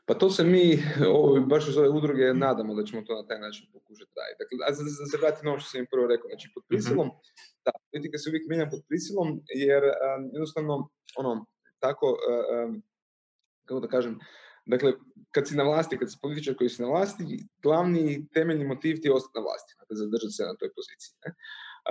Pa 0.07 0.15
to 0.15 0.31
se 0.31 0.45
mi, 0.45 0.83
ovo, 1.17 1.41
baš 1.41 1.69
iz 1.69 1.77
ove 1.77 1.89
udruge, 1.89 2.35
nadamo 2.35 2.75
da 2.75 2.85
ćemo 2.85 3.03
to 3.03 3.13
na 3.15 3.27
taj 3.29 3.39
način 3.41 3.67
pokušati 3.73 4.13
raditi. 4.17 4.39
Dakle, 4.41 4.55
a 4.67 4.73
za, 4.77 4.83
za, 4.99 5.05
za 5.13 5.17
vratiti 5.21 5.45
na 5.45 5.51
ovo 5.51 5.61
što 5.61 5.69
sam 5.71 5.81
im 5.81 5.87
prvo 5.91 6.07
rekao, 6.07 6.29
znači 6.29 6.51
pod 6.55 6.65
prisilom, 6.69 7.09
da, 7.65 7.71
politika 7.91 8.19
se 8.19 8.31
uvijek 8.31 8.45
mijenja 8.49 8.69
pod 8.71 8.83
prisilom, 8.89 9.29
jer 9.67 9.83
um, 9.85 10.23
jednostavno, 10.37 10.75
ono, 11.21 11.33
tako, 11.85 12.07
um, 12.17 12.83
kako 13.67 13.81
da 13.81 13.89
kažem, 13.89 14.15
dakle, 14.67 14.93
kad 15.35 15.49
si 15.49 15.57
na 15.57 15.65
vlasti, 15.65 15.99
kad 15.99 16.11
si 16.11 16.19
političar 16.23 16.57
koji 16.57 16.71
si 16.71 16.83
na 16.83 16.89
vlasti, 16.89 17.25
glavni 17.63 18.29
temeljni 18.35 18.65
motiv 18.65 19.01
ti 19.01 19.09
je 19.09 19.15
ostati 19.15 19.39
na 19.39 19.45
vlasti, 19.47 19.73
dakle, 19.79 19.97
zadržati 19.97 20.37
se 20.37 20.43
na 20.51 20.57
toj 20.61 20.71
poziciji. 20.77 21.13
Ne? 21.25 21.31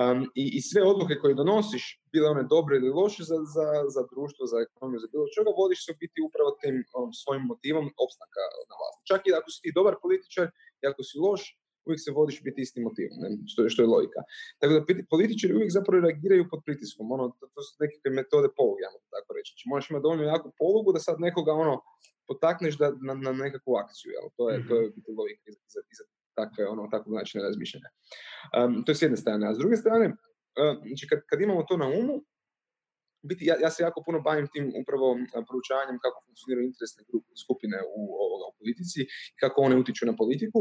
Um, 0.01 0.19
i, 0.41 0.44
I 0.57 0.59
sve 0.69 0.81
odluke 0.91 1.15
koje 1.21 1.39
donosiš, 1.41 1.83
bile 2.13 2.29
one 2.29 2.44
dobre 2.56 2.77
ili 2.77 2.89
loše 3.00 3.23
za, 3.23 3.38
za, 3.56 3.68
za 3.95 4.01
društvo, 4.12 4.41
za 4.51 4.57
ekonomiju, 4.65 5.00
za 5.03 5.09
bilo 5.13 5.25
čega, 5.35 5.49
vodiš 5.63 5.80
se 5.85 5.92
u 5.92 5.99
biti 6.04 6.19
upravo 6.28 6.49
tim 6.61 6.75
um, 6.97 7.09
svojim 7.21 7.44
motivom 7.51 7.85
opstanka 8.06 8.44
na 8.69 8.75
vlasti. 8.80 9.01
Čak 9.09 9.21
i 9.28 9.33
ako 9.40 9.49
si 9.54 9.59
ti 9.63 9.78
dobar 9.80 9.94
političar 10.04 10.47
i 10.81 10.83
ako 10.92 11.01
si 11.07 11.16
loš, 11.25 11.42
uvijek 11.85 12.01
se 12.06 12.11
vodiš 12.19 12.37
biti 12.47 12.61
istim 12.61 12.83
motivom, 12.87 13.18
ne? 13.23 13.30
Što, 13.51 13.69
što 13.73 13.81
je 13.81 13.94
logika. 13.95 14.21
Tako 14.59 14.71
da 14.73 14.81
političari 15.13 15.56
uvijek 15.56 15.71
zapravo 15.78 16.01
reagiraju 16.07 16.49
pod 16.51 16.59
pritiskom, 16.66 17.11
ono, 17.16 17.25
to, 17.37 17.44
to 17.54 17.61
su 17.66 17.71
nekakve 17.83 18.09
metode 18.19 18.49
poluge, 18.57 18.81
ja 18.85 18.92
tako 19.16 19.30
reći. 19.37 19.49
Znači, 19.51 19.66
možeš 19.71 19.90
imati 19.90 20.06
dovoljno 20.06 20.23
jaku 20.23 20.49
polugu 20.59 20.90
da 20.95 20.99
sad 21.07 21.16
nekoga 21.28 21.54
ono, 21.63 21.75
potakneš 22.31 22.78
da, 22.81 22.88
na, 23.07 23.14
na 23.26 23.31
nekakvu 23.45 23.76
akciju, 23.83 24.09
jel? 24.16 24.28
To 24.38 24.50
je, 24.50 24.56
to 24.68 24.73
je 24.80 24.88
u 24.90 24.92
biti 24.95 25.11
logika 25.19 25.47
iza, 25.52 25.81
iza, 25.94 26.04
takve, 26.40 26.68
ono, 26.73 26.88
takvog 26.92 27.14
načina 27.19 27.44
razmišljanja. 27.44 27.90
Um, 28.57 28.83
to 28.83 28.92
je 28.92 28.95
s 28.95 29.02
jedne 29.06 29.18
strane. 29.18 29.47
A 29.47 29.56
s 29.56 29.61
druge 29.61 29.78
strane, 29.83 30.06
uh, 30.07 30.76
znači 30.88 31.07
kad, 31.09 31.19
kad 31.30 31.42
imamo 31.42 31.64
to 31.69 31.78
na 31.78 31.88
umu, 32.00 32.16
biti 33.30 33.45
ja, 33.45 33.56
ja 33.64 33.69
se 33.71 33.83
jako 33.83 34.04
puno 34.06 34.19
bavim 34.28 34.47
tim 34.54 34.66
upravo 34.81 35.07
proučavanjem 35.50 35.97
kako 36.04 36.18
funkcioniraju 36.28 36.68
interesne 36.71 37.02
grupe, 37.09 37.31
skupine 37.44 37.78
u, 38.00 38.02
ovoga, 38.26 38.45
u 38.52 38.54
politici 38.59 39.00
i 39.35 39.38
kako 39.44 39.61
one 39.61 39.76
utiču 39.83 40.06
na 40.06 40.16
politiku. 40.21 40.59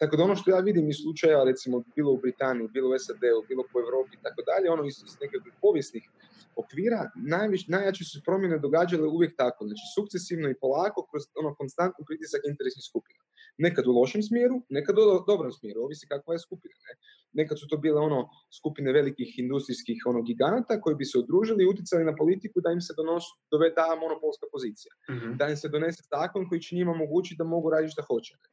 Tako 0.00 0.16
da 0.16 0.22
ono 0.28 0.36
što 0.36 0.50
ja 0.50 0.60
vidim 0.68 0.90
iz 0.90 0.98
slučaja, 1.02 1.44
recimo 1.50 1.84
bilo 1.96 2.10
u 2.12 2.22
Britaniji, 2.24 2.74
bilo 2.76 2.86
u 2.88 2.98
SAD-u, 2.98 3.46
bilo 3.50 3.62
po 3.72 3.76
Europi 3.84 4.12
i 4.16 4.22
tako 4.26 4.40
dalje, 4.50 4.66
ono 4.76 4.84
iz, 4.90 4.96
iz 5.08 5.14
nekakvih 5.24 5.54
povijesnih 5.64 6.04
okvira, 6.56 7.00
najviš, 7.34 7.68
najjače 7.68 8.04
su 8.04 8.10
se 8.18 8.22
promjene 8.26 8.58
događale 8.58 9.06
uvijek 9.08 9.36
tako, 9.36 9.66
znači 9.66 9.84
sukcesivno 9.94 10.48
i 10.50 10.58
polako 10.60 11.06
kroz 11.10 11.22
ono 11.40 11.54
konstantni 11.54 12.04
pritisak 12.08 12.40
interesnih 12.52 12.84
skupina. 12.90 13.20
Nekad 13.58 13.86
u 13.86 13.92
lošem 13.92 14.22
smjeru, 14.22 14.56
nekad 14.68 14.94
u 14.98 15.04
do- 15.10 15.24
dobrom 15.30 15.52
smjeru, 15.52 15.78
ovisi 15.86 16.06
kakva 16.12 16.34
je 16.34 16.38
skupina. 16.46 16.74
Ne? 16.86 16.92
Nekad 17.40 17.56
su 17.60 17.66
to 17.68 17.76
bile 17.76 18.00
ono 18.00 18.20
skupine 18.58 18.92
velikih 18.92 19.38
industrijskih 19.38 19.98
ono 20.06 20.22
giganata 20.22 20.80
koji 20.80 20.96
bi 21.00 21.04
se 21.04 21.18
udružili 21.18 21.64
i 21.64 21.70
utjecali 21.72 22.04
na 22.04 22.14
politiku 22.16 22.60
da 22.64 22.70
im 22.70 22.80
se 22.80 22.92
donos, 22.96 23.24
doveda 23.50 23.86
monopolska 24.02 24.46
pozicija. 24.52 24.92
Da 25.38 25.48
im 25.48 25.56
se 25.56 25.68
donese 25.68 26.02
zakon 26.14 26.48
koji 26.48 26.60
će 26.60 26.76
njima 26.76 26.92
omogućiti 26.92 27.38
da 27.38 27.44
mogu 27.44 27.70
raditi 27.70 27.92
što 27.92 28.02
hoće. 28.02 28.34
ne. 28.42 28.48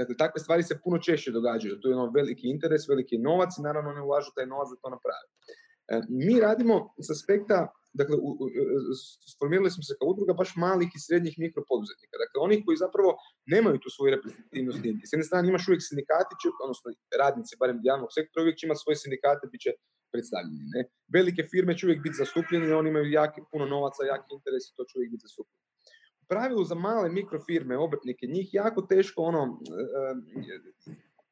Dakle, 0.00 0.16
takve 0.16 0.40
stvari 0.40 0.62
se 0.62 0.80
puno 0.84 0.98
češće 0.98 1.30
događaju. 1.30 1.80
Tu 1.80 1.88
je 1.88 1.96
ono 1.96 2.10
veliki 2.10 2.46
interes, 2.54 2.88
veliki 2.88 3.18
novac 3.18 3.50
i 3.58 3.62
naravno 3.62 3.92
ne 3.92 4.02
ulažu 4.02 4.30
taj 4.34 4.46
novac 4.46 4.68
da 4.70 4.76
to 4.76 4.88
naprave. 4.96 5.24
E, 5.88 5.94
Mi 6.08 6.40
radimo 6.40 6.74
s 7.06 7.10
aspekta 7.10 7.58
dakle, 8.00 8.16
u, 8.26 8.28
u, 8.42 8.44
sformirali 9.32 9.70
smo 9.74 9.82
se 9.88 9.94
kao 9.98 10.08
udruga 10.12 10.32
baš 10.40 10.50
malih 10.64 10.90
i 10.96 11.02
srednjih 11.06 11.34
mikropoduzetnika. 11.44 12.14
Dakle, 12.22 12.36
onih 12.46 12.60
koji 12.66 12.76
zapravo 12.84 13.10
nemaju 13.54 13.76
tu 13.82 13.88
svoju 13.94 14.10
reprezentativnost. 14.16 14.78
S 15.08 15.10
jedne 15.12 15.26
strane 15.28 15.48
imaš 15.48 15.64
uvijek 15.68 15.82
sindikati, 15.90 16.34
odnosno 16.64 16.86
radnici, 17.22 17.60
barem 17.60 17.78
javnog 17.90 18.10
sektora, 18.16 18.42
uvijek 18.42 18.56
će 18.58 18.66
imati 18.66 18.82
svoje 18.84 18.96
sindikate, 19.02 19.44
bit 19.52 19.60
će 19.66 19.70
predstavljeni. 20.12 20.66
Ne? 20.74 20.80
Velike 21.16 21.42
firme 21.52 21.72
će 21.76 21.86
uvijek 21.86 22.00
biti 22.06 22.20
zastupljeni, 22.22 22.78
oni 22.80 22.88
imaju 22.90 23.06
jaki, 23.20 23.40
puno 23.52 23.64
novaca, 23.74 24.10
jaki 24.12 24.28
interes 24.38 24.64
i 24.66 24.76
to 24.76 24.82
će 24.88 24.94
uvijek 24.96 25.10
biti 25.14 25.26
zastupljeni. 25.26 25.62
U 26.22 26.24
pravilu 26.32 26.64
za 26.64 26.76
male 26.86 27.08
mikrofirme, 27.20 27.74
obrtnike, 27.86 28.26
njih 28.26 28.48
jako 28.60 28.80
teško 28.92 29.22
ono, 29.30 29.42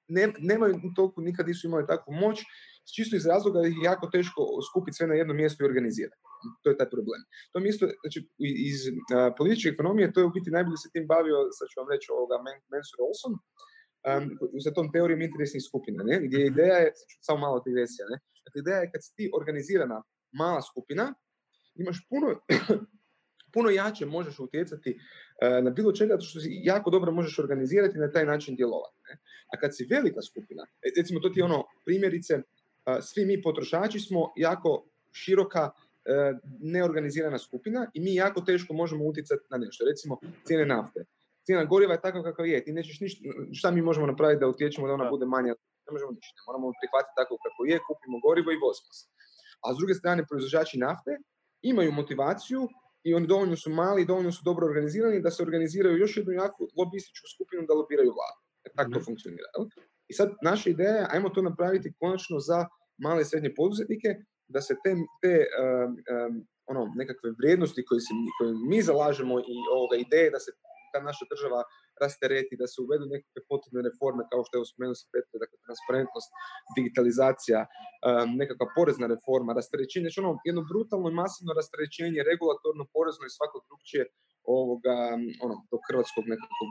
ne, 0.09 0.33
nemaju 0.39 0.75
toliko, 0.97 1.21
nikad 1.21 1.47
nisu 1.49 1.67
imali 1.67 1.87
takvu 1.87 2.13
moć, 2.13 2.39
čisto 2.97 3.17
iz 3.17 3.27
razloga 3.27 3.61
da 3.61 3.69
ih 3.69 3.77
je 3.77 3.89
jako 3.91 4.07
teško 4.17 4.41
skupiti 4.71 4.97
sve 4.97 5.07
na 5.07 5.15
jedno 5.15 5.35
mjesto 5.35 5.59
i 5.59 5.69
organizirati. 5.71 6.21
To 6.63 6.71
je 6.71 6.79
taj 6.81 6.91
problem. 6.91 7.21
To 7.53 7.61
mi 7.61 7.73
znači, 7.73 8.19
iz 8.71 8.79
uh, 8.89 8.95
političke 9.39 9.69
ekonomije, 9.69 10.13
to 10.13 10.21
je 10.21 10.27
u 10.27 10.37
biti 10.39 10.51
najbolje 10.57 10.77
se 10.77 10.93
tim 10.95 11.07
bavio, 11.07 11.37
sad 11.59 11.67
ću 11.71 11.81
vam 11.81 11.91
reći 11.95 12.07
ovoga, 12.17 12.37
Mansur 12.71 13.01
Olson, 13.07 13.35
um, 14.11 14.25
sa 14.65 14.71
tom 14.77 14.87
teorijom 14.95 15.23
interesnih 15.23 15.63
skupina, 15.69 16.01
ne? 16.11 16.17
gdje 16.27 16.39
ideja 16.47 16.77
je, 16.85 16.91
samo 17.27 17.39
malo 17.47 17.63
digresija, 17.67 18.05
ne? 18.13 18.17
Dakle, 18.45 18.59
ideja 18.61 18.81
je 18.81 18.91
kad 18.93 19.01
si 19.05 19.11
ti 19.17 19.25
organizirana 19.41 19.99
mala 20.41 20.63
skupina, 20.71 21.05
imaš 21.83 21.99
puno 22.11 22.29
puno 23.55 23.71
jače 23.71 24.07
možeš 24.07 24.39
utjecati 24.39 24.91
e, 24.91 25.63
na 25.63 25.71
bilo 25.71 25.93
čega 25.93 26.17
što 26.21 26.41
si 26.41 26.49
jako 26.65 26.91
dobro 26.91 27.13
možeš 27.13 27.39
organizirati 27.39 27.99
na 27.99 28.13
taj 28.13 28.25
način 28.27 28.57
djelovati. 28.57 28.99
Ne? 29.09 29.15
A 29.53 29.61
kad 29.61 29.77
si 29.77 29.87
velika 29.91 30.23
skupina, 30.23 30.63
e, 30.87 30.89
recimo 30.99 31.21
to 31.21 31.29
ti 31.29 31.41
je 31.41 31.45
ono 31.45 31.65
primjerice, 31.87 32.43
svi 33.03 33.25
mi 33.27 33.43
potrošači 33.43 34.01
smo 34.01 34.33
jako 34.37 34.85
široka 35.13 35.71
e, 35.71 36.33
neorganizirana 36.61 37.39
skupina 37.39 37.91
i 37.95 38.01
mi 38.01 38.15
jako 38.15 38.41
teško 38.41 38.75
možemo 38.75 39.05
utjecati 39.05 39.45
na 39.51 39.59
nešto. 39.59 39.85
Recimo 39.91 40.19
cijene 40.47 40.67
nafte. 40.67 41.05
Cijena 41.45 41.65
goriva 41.65 41.93
je 41.93 42.01
takva 42.01 42.23
kakva 42.23 42.47
je. 42.47 42.65
Ti 42.65 42.73
nećeš 42.73 43.01
ništa, 43.01 43.21
šta 43.53 43.71
mi 43.71 43.83
možemo 43.83 44.07
napraviti 44.07 44.41
da 44.41 44.49
utječemo 44.49 44.87
da 44.87 44.95
ona 44.95 45.11
bude 45.11 45.27
manja? 45.27 45.55
Ne 45.87 45.91
možemo 45.93 46.11
ništa. 46.11 46.39
Moramo 46.47 46.73
prihvatiti 46.81 47.17
tako 47.21 47.35
kako 47.45 47.61
je, 47.71 47.77
kupimo 47.89 48.17
gorivo 48.27 48.51
i 48.53 48.63
vozimo 48.65 48.93
se. 48.99 49.05
A 49.65 49.75
s 49.75 49.77
druge 49.79 49.95
strane, 49.95 50.27
proizvođači 50.29 50.79
nafte 50.79 51.13
imaju 51.63 51.93
motivaciju 51.93 52.69
i 53.09 53.15
oni 53.15 53.27
dovoljno 53.27 53.57
su 53.57 53.71
mali 53.71 54.03
i 54.03 54.09
dovoljno 54.11 54.33
su 54.33 54.43
dobro 54.45 54.67
organizirani 54.67 55.21
da 55.21 55.31
se 55.31 55.43
organiziraju 55.43 55.97
još 55.99 56.17
jednu 56.17 56.33
jaku 56.33 56.69
lobističku 56.79 57.27
skupinu 57.35 57.63
da 57.69 57.75
lobiraju 57.75 58.11
vladu. 58.19 58.41
E, 58.65 58.69
tako 58.77 58.91
to 58.91 58.99
mhm. 58.99 59.05
funkcionira. 59.05 59.49
I 60.09 60.13
sad 60.19 60.29
naša 60.43 60.71
ideja 60.71 60.95
je, 61.01 61.07
ajmo 61.11 61.29
to 61.29 61.43
napraviti 61.43 61.95
konačno 62.01 62.39
za 62.39 62.67
male 63.05 63.23
i 63.23 63.25
srednje 63.25 63.51
poduzetnike, 63.57 64.09
da 64.49 64.61
se 64.61 64.75
te, 64.85 64.91
te 65.23 65.35
um, 65.47 65.93
um, 66.15 66.35
ono, 66.73 66.83
nekakve 67.01 67.29
vrijednosti 67.41 67.85
koje, 67.89 68.01
se, 68.07 68.13
koje 68.39 68.51
mi 68.71 68.79
zalažemo 68.83 69.35
i 69.41 69.55
ovoga 69.77 69.97
ideje 69.97 70.31
da 70.35 70.41
se 70.45 70.51
ta 70.93 71.01
naša 71.09 71.25
država 71.33 71.61
rastereti, 72.03 72.61
da 72.63 72.67
se 72.73 72.79
uvedu 72.85 73.05
nekakve 73.15 73.41
potrebne 73.53 73.81
reforme 73.89 74.23
kao 74.31 74.41
što 74.45 74.53
je 74.55 74.71
spomenuo 74.73 74.97
se 75.01 75.07
Petre, 75.15 75.37
dakle 75.43 75.57
transparentnost, 75.67 76.31
digitalizacija, 76.79 77.61
um, 77.67 78.29
nekakva 78.43 78.67
porezna 78.77 79.07
reforma, 79.15 79.59
rasterećenje, 79.59 80.05
znači 80.05 80.21
ono 80.25 80.33
jedno 80.49 80.63
brutalno 80.71 81.07
i 81.11 81.19
masivno 81.23 81.53
rasterećenje, 81.61 82.29
regulatorno, 82.31 82.83
porezno 82.95 83.25
i 83.27 83.35
svako 83.37 83.57
drugčije 83.67 84.05
ovoga, 84.57 84.97
ono, 85.45 85.55
tog 85.71 85.81
hrvatskog 85.89 86.25
nekakvog 86.33 86.71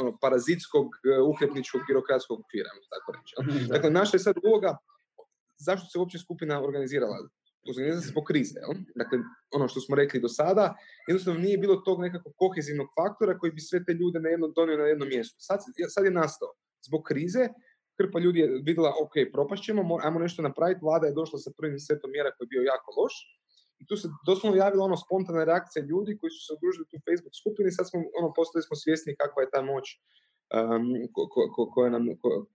ono, 0.00 0.18
parazitskog, 0.20 0.86
uhljebničkog, 1.30 1.80
birokratskog 1.88 2.40
okvira, 2.40 2.70
tako 2.94 3.12
reći. 3.12 3.32
Dakle, 3.68 3.90
naša 3.90 4.16
je 4.16 4.20
sad 4.20 4.36
uloga, 4.44 4.76
zašto 5.58 5.86
se 5.86 5.98
uopće 5.98 6.18
skupina 6.18 6.62
organizirala? 6.64 7.16
organizira 7.68 8.00
se 8.00 8.08
zbog 8.08 8.24
krize. 8.24 8.60
Jel? 8.60 8.74
Dakle, 8.94 9.18
ono 9.54 9.68
što 9.68 9.80
smo 9.80 9.96
rekli 9.96 10.20
do 10.20 10.28
sada, 10.28 10.74
jednostavno 11.08 11.40
nije 11.40 11.58
bilo 11.58 11.76
tog 11.76 12.00
nekakvog 12.00 12.34
kohezivnog 12.36 12.88
faktora 12.98 13.38
koji 13.38 13.52
bi 13.52 13.60
sve 13.60 13.84
te 13.84 13.92
ljude 13.92 14.20
na 14.20 14.28
jedno, 14.28 14.48
donio 14.48 14.76
na 14.76 14.84
jedno 14.84 15.06
mjesto. 15.06 15.36
Sad, 15.38 15.60
sad 15.88 16.04
je 16.04 16.10
nastao. 16.10 16.48
Zbog 16.86 17.02
krize, 17.02 17.48
hrpa 17.98 18.18
ljudi 18.18 18.40
je 18.40 18.60
vidjela, 18.64 18.92
ok, 19.02 19.14
propašćemo, 19.32 19.98
ajmo 20.02 20.18
nešto 20.18 20.42
napraviti, 20.42 20.80
vlada 20.82 21.06
je 21.06 21.18
došla 21.20 21.38
sa 21.38 21.50
prvim 21.58 21.78
setom 21.78 22.10
mjera 22.10 22.30
koji 22.32 22.46
je 22.46 22.48
bio 22.48 22.62
jako 22.62 23.00
loš, 23.00 23.14
i 23.82 23.86
tu 23.88 23.96
se 23.96 24.08
doslovno 24.26 24.56
javila 24.58 24.84
ono 24.84 24.96
spontana 24.96 25.44
reakcija 25.44 25.84
ljudi 25.90 26.18
koji 26.18 26.30
su 26.30 26.40
se 26.46 26.50
udružili 26.56 26.84
u 26.98 27.04
Facebook 27.06 27.34
skupini, 27.42 27.76
sad 27.76 27.84
smo, 27.90 27.98
ono, 28.18 28.28
postali 28.38 28.62
smo 28.66 28.74
svjesni 28.82 29.18
kakva 29.20 29.42
je 29.42 29.52
ta 29.54 29.60
moć 29.72 29.86
um, 30.58 30.86
ko, 31.14 31.22
ko, 31.54 31.62
ko, 31.72 31.80
nam, 31.94 32.04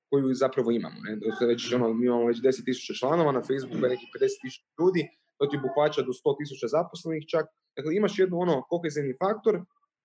koju 0.09 0.33
zapravo 0.43 0.69
imamo. 0.71 0.99
Ne? 1.05 1.11
Već, 1.51 1.61
ono, 1.77 1.93
mi 1.93 2.05
imamo 2.05 2.25
već 2.31 2.37
10.000 2.37 2.99
članova 2.99 3.31
na 3.31 3.41
Facebooku, 3.47 3.85
je 3.85 3.93
nekih 3.95 4.09
50.000 4.15 4.63
ljudi, 4.79 5.01
to 5.37 5.45
ti 5.45 5.57
obuhvaća 5.61 6.01
do 6.07 6.11
100.000 6.11 6.67
zaposlenih 6.75 7.23
čak. 7.33 7.45
Dakle, 7.75 7.95
imaš 7.95 8.19
jednu 8.19 8.35
ono 8.45 8.55
kohezivni 8.71 9.13
faktor 9.23 9.55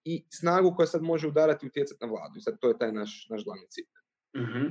i 0.05 0.14
snagu 0.38 0.75
koja 0.76 0.87
sad 0.87 1.02
može 1.02 1.29
udarati 1.29 1.67
i 1.67 1.69
utjecati 1.69 2.05
na 2.05 2.11
vladu. 2.12 2.35
I 2.37 2.41
sad 2.41 2.55
to 2.61 2.69
je 2.69 2.79
taj 2.79 2.93
naš, 2.93 3.26
naš 3.31 3.45
glavni 3.45 3.67
cilj. 3.69 3.88
Mm-hmm. 4.43 4.67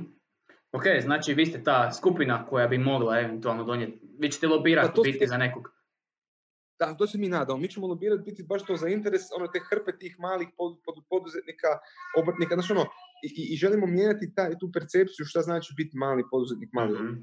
Ok, 0.72 0.84
znači 1.02 1.34
vi 1.34 1.46
ste 1.46 1.64
ta 1.64 1.92
skupina 1.92 2.46
koja 2.46 2.66
bi 2.68 2.78
mogla 2.78 3.20
eventualno 3.20 3.64
donijeti, 3.64 4.00
vi 4.18 4.30
ćete 4.30 4.46
lobirati 4.46 4.92
pa 4.96 5.02
biti 5.02 5.26
za 5.26 5.36
nekog. 5.36 5.81
Da, 6.82 6.94
to 6.98 7.06
se 7.06 7.18
mi 7.18 7.28
nadamo. 7.28 7.58
Mi 7.58 7.68
ćemo 7.70 7.86
lobirati 7.86 8.22
biti 8.30 8.42
baš 8.42 8.64
to 8.66 8.76
za 8.76 8.88
interes, 8.88 9.22
ono 9.36 9.46
te 9.52 9.60
hrpe 9.68 9.92
tih 9.98 10.14
malih 10.18 10.48
poduzetnika, 11.10 11.70
obrtnika, 12.20 12.54
znači 12.54 12.72
ono, 12.72 12.84
i, 13.26 13.28
i 13.52 13.56
želimo 13.56 13.86
mijenjati 13.86 14.34
taj, 14.36 14.58
tu 14.60 14.66
percepciju 14.76 15.24
šta 15.30 15.40
znači 15.48 15.74
biti 15.76 15.94
mali 16.04 16.22
poduzetnik, 16.30 16.70
mali 16.72 16.92
mm-hmm. 16.92 17.22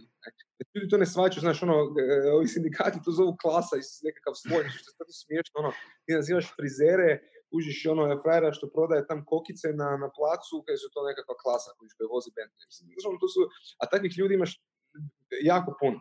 Ljudi 0.76 0.90
to 0.92 0.98
ne 0.98 1.08
svačaju, 1.14 1.42
znaš, 1.42 1.64
ono, 1.68 1.78
e, 2.04 2.32
ovi 2.38 2.48
sindikati 2.56 3.04
to 3.06 3.12
zovu 3.20 3.34
klasa 3.42 3.76
i 3.78 3.84
nekakav 4.08 4.34
sloj, 4.44 4.64
što 4.80 4.88
je 4.92 4.98
tako 5.00 5.14
smiješno, 5.24 5.56
ono, 5.64 5.72
ti 6.06 6.12
nazivaš 6.20 6.46
frizere, 6.58 7.10
užiš 7.58 7.80
ono 7.94 8.04
frajera 8.24 8.50
što 8.58 8.74
prodaje 8.76 9.08
tam 9.10 9.20
kokice 9.32 9.68
na, 9.82 9.90
na 10.04 10.10
placu, 10.18 10.56
kaj 10.66 10.78
su 10.82 10.88
to 10.94 11.00
nekakva 11.10 11.36
klasa 11.44 11.70
koji 11.78 12.12
vozi 12.14 12.32
Bentley. 12.38 12.68
Znači, 12.76 13.08
ono, 13.10 13.18
to 13.24 13.28
su, 13.34 13.40
a 13.82 13.84
takvih 13.92 14.14
ljudi 14.20 14.34
imaš 14.40 14.52
jako 15.52 15.72
puno. 15.82 16.00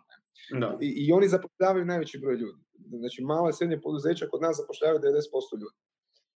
Da. 0.60 0.78
I, 0.80 1.06
I 1.06 1.12
oni 1.12 1.28
zapošljavaju 1.28 1.84
najveći 1.84 2.18
broj 2.18 2.36
ljudi. 2.36 2.62
Znači, 2.98 3.22
mala 3.22 3.50
i 3.50 3.52
srednje 3.52 3.80
poduzeća 3.80 4.26
kod 4.30 4.42
nas 4.42 4.56
zapošljavaju 4.56 5.00
90% 5.00 5.60
ljudi. 5.60 5.76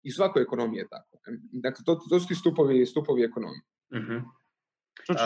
I 0.03 0.11
svakoj 0.11 0.43
ekonomiji 0.43 0.79
je 0.79 0.89
tako. 0.89 1.19
Dakle, 1.53 1.85
to, 1.85 2.01
to 2.11 2.21
su 2.21 2.29
ti 2.29 2.35
stupovi, 2.35 2.87
stupovi 2.87 3.23
ekonomije. 3.25 3.63
Uh-huh. 3.91 4.23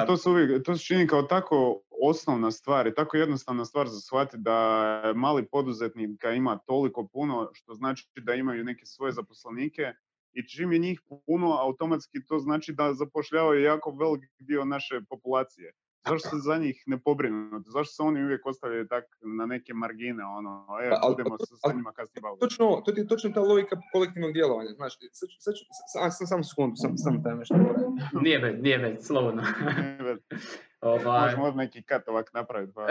to, 0.06 0.16
se 0.16 0.28
uvijek, 0.28 0.64
to 0.64 0.76
se 0.76 0.84
čini 0.84 1.06
kao 1.06 1.22
tako 1.22 1.80
osnovna 2.02 2.50
stvar 2.50 2.86
i 2.86 2.94
tako 2.94 3.16
jednostavna 3.16 3.64
stvar 3.64 3.88
za 3.88 4.00
shvatiti 4.00 4.42
da 4.42 5.12
mali 5.16 5.46
poduzetnika 5.52 6.32
ima 6.32 6.58
toliko 6.66 7.08
puno, 7.12 7.50
što 7.52 7.74
znači 7.74 8.08
da 8.16 8.34
imaju 8.34 8.64
neke 8.64 8.86
svoje 8.86 9.12
zaposlenike 9.12 9.92
i 10.32 10.48
čim 10.48 10.72
je 10.72 10.78
njih 10.78 11.00
puno, 11.26 11.56
automatski 11.60 12.26
to 12.26 12.38
znači 12.38 12.72
da 12.72 12.94
zapošljavaju 12.94 13.62
jako 13.62 13.90
velik 13.90 14.30
dio 14.38 14.64
naše 14.64 15.00
populacije. 15.08 15.72
Zašto 16.08 16.28
se 16.28 16.36
za 16.36 16.56
njih 16.58 16.82
ne 16.86 16.98
pobrinuti? 16.98 17.70
Zašto 17.70 17.92
se 17.94 18.02
oni 18.02 18.24
uvijek 18.24 18.46
ostavljaju 18.46 18.88
tak 18.88 19.04
na 19.38 19.46
neke 19.46 19.74
margine, 19.74 20.24
ono, 20.24 20.66
e, 20.82 20.90
pa, 20.90 21.08
budemo 21.08 21.38
se 21.38 21.56
sa 21.56 21.72
njima 21.72 21.92
kasnije 21.92 22.20
baviti? 22.20 22.40
Točno, 22.40 22.82
to 22.84 22.92
je 22.96 23.06
točno 23.06 23.30
ta 23.30 23.40
logika 23.40 23.76
kolektivnog 23.92 24.32
djelovanja, 24.32 24.70
znaš, 24.76 24.98
sad, 25.12 25.28
sad, 25.38 25.54
sad, 25.92 26.16
sam, 26.16 26.26
sam 26.26 26.44
sekundu, 26.44 26.76
sam, 26.76 26.98
sam 26.98 27.22
taj 27.22 27.34
nešto 27.34 27.54
Nije 28.24 28.38
već, 28.38 28.62
nije 28.62 28.78
već, 28.78 29.06
slobodno. 29.06 29.42
Ovaj... 30.80 31.24
Možemo 31.24 31.44
od 31.44 31.56
neki 31.56 31.82
kat 31.82 32.08
ovak 32.08 32.30
napraviti. 32.34 32.72
Pa... 32.74 32.86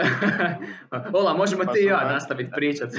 Ola, 1.18 1.34
možemo 1.34 1.64
pa 1.64 1.72
ti 1.72 1.80
i 1.80 1.84
ja 1.84 2.12
nastaviti 2.12 2.50
pričat. 2.56 2.90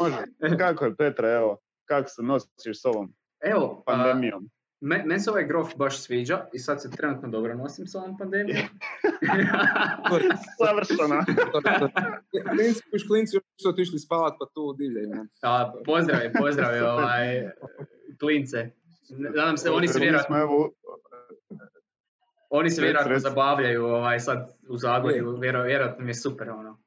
Može. 0.00 0.16
Kako 0.58 0.84
je 0.84 0.96
Petra, 0.96 1.32
evo, 1.32 1.58
kako 1.84 2.08
se 2.08 2.22
nosiš 2.22 2.82
s 2.82 2.84
ovom 2.84 3.14
Evo, 3.40 3.82
pandemijom? 3.86 4.50
Me, 4.80 5.02
meni 5.06 5.20
se 5.20 5.30
ovaj 5.30 5.46
grof 5.46 5.76
baš 5.76 6.02
sviđa 6.02 6.46
i 6.52 6.58
sad 6.58 6.82
se 6.82 6.90
trenutno 6.90 7.28
dobro 7.28 7.54
nosim 7.54 7.86
s 7.86 7.94
ovom 7.94 8.18
pandemijom. 8.18 8.58
Savršeno. 10.58 11.24
klinci, 12.56 12.82
klinci 13.08 13.36
su 13.62 13.68
otišli 13.68 13.98
spavat 13.98 14.34
pa 14.38 14.46
tu 14.54 14.74
divljaju. 14.78 15.26
A, 15.42 15.72
pozdravi, 15.86 16.32
pozdravi 16.38 16.80
ovaj, 16.80 17.50
klince. 18.20 18.70
Nadam 19.10 19.56
se, 19.56 19.70
oni 19.70 19.88
se 19.88 20.00
vjerojatno... 20.00 20.36
Oni 22.50 22.70
se 22.70 22.82
vjerojatno 22.82 23.18
zabavljaju 23.18 23.84
ovaj, 23.84 24.20
sad 24.20 24.56
u 24.68 24.76
Zagorju, 24.76 25.38
vjerojatno 25.40 26.04
mi 26.04 26.10
je 26.10 26.14
super 26.14 26.50
ono. 26.50 26.82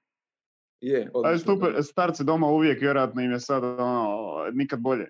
Je, 0.82 1.10
odlično. 1.14 1.54
super, 1.54 1.84
starci 1.84 2.24
doma 2.24 2.48
uvijek 2.48 2.82
vjerojatno 2.82 3.22
im 3.22 3.32
je 3.32 3.40
sad 3.40 3.64
ono, 3.64 4.18
nikad 4.54 4.80
bolje. 4.80 5.10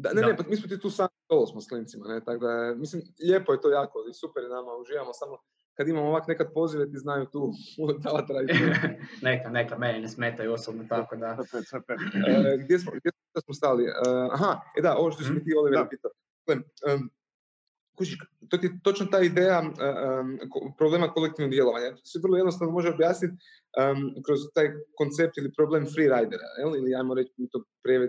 Da, 0.00 0.12
ne, 0.12 0.22
ne, 0.22 0.36
pa 0.36 0.42
mi 0.48 0.56
smo 0.56 0.68
ti 0.68 0.80
tu 0.80 0.90
sami 0.90 1.08
solo 1.26 1.46
smo 1.46 1.60
s 1.60 1.68
klincima, 1.68 2.08
ne, 2.08 2.24
tako 2.24 2.46
da, 2.46 2.74
mislim, 2.76 3.02
lijepo 3.28 3.52
je 3.52 3.60
to 3.60 3.70
jako 3.70 4.04
i 4.10 4.14
super 4.14 4.42
je 4.42 4.48
nama, 4.48 4.76
uživamo, 4.76 5.12
samo 5.12 5.38
kad 5.74 5.88
imamo 5.88 6.08
ovak 6.08 6.28
nekad 6.28 6.52
pozive 6.54 6.90
ti 6.90 6.98
znaju 6.98 7.26
tu 7.26 7.52
davati 8.04 8.32
raditi. 8.32 8.58
neka, 9.26 9.50
neka, 9.50 9.78
meni 9.78 10.00
ne 10.00 10.08
smetaju 10.08 10.52
osobno, 10.52 10.84
tako 10.88 11.16
da. 11.16 11.26
e, 12.28 12.58
gdje, 12.58 12.78
smo, 12.78 12.92
gdje 12.92 13.10
smo 13.44 13.54
stali? 13.54 13.84
E, 13.84 13.92
aha, 14.32 14.60
e 14.78 14.82
da, 14.82 14.96
ovo 14.96 15.10
što 15.10 15.22
si 15.22 15.30
mi 15.30 15.36
mhm. 15.36 15.44
ti 15.44 15.54
Oliver 15.56 15.88
pitao. 15.90 16.10
Um, 16.94 17.10
to 18.48 18.56
ti 18.58 18.66
je 18.66 18.78
točno 18.82 19.06
ta 19.06 19.20
ideja 19.20 19.62
problema 20.78 21.12
kolektivnog 21.12 21.50
djelovanja. 21.50 21.90
To 21.90 22.04
se 22.04 22.20
vrlo 22.22 22.36
jednostavno 22.36 22.72
može 22.72 22.88
objasniti 22.88 23.34
kroz 24.26 24.40
taj 24.54 24.68
koncept 24.96 25.38
ili 25.38 25.52
problem 25.52 25.86
freeridera, 25.94 26.48
ili 26.78 26.94
ajmo 26.94 27.14
reći 27.14 27.32
mi 27.36 27.48
to 27.48 27.64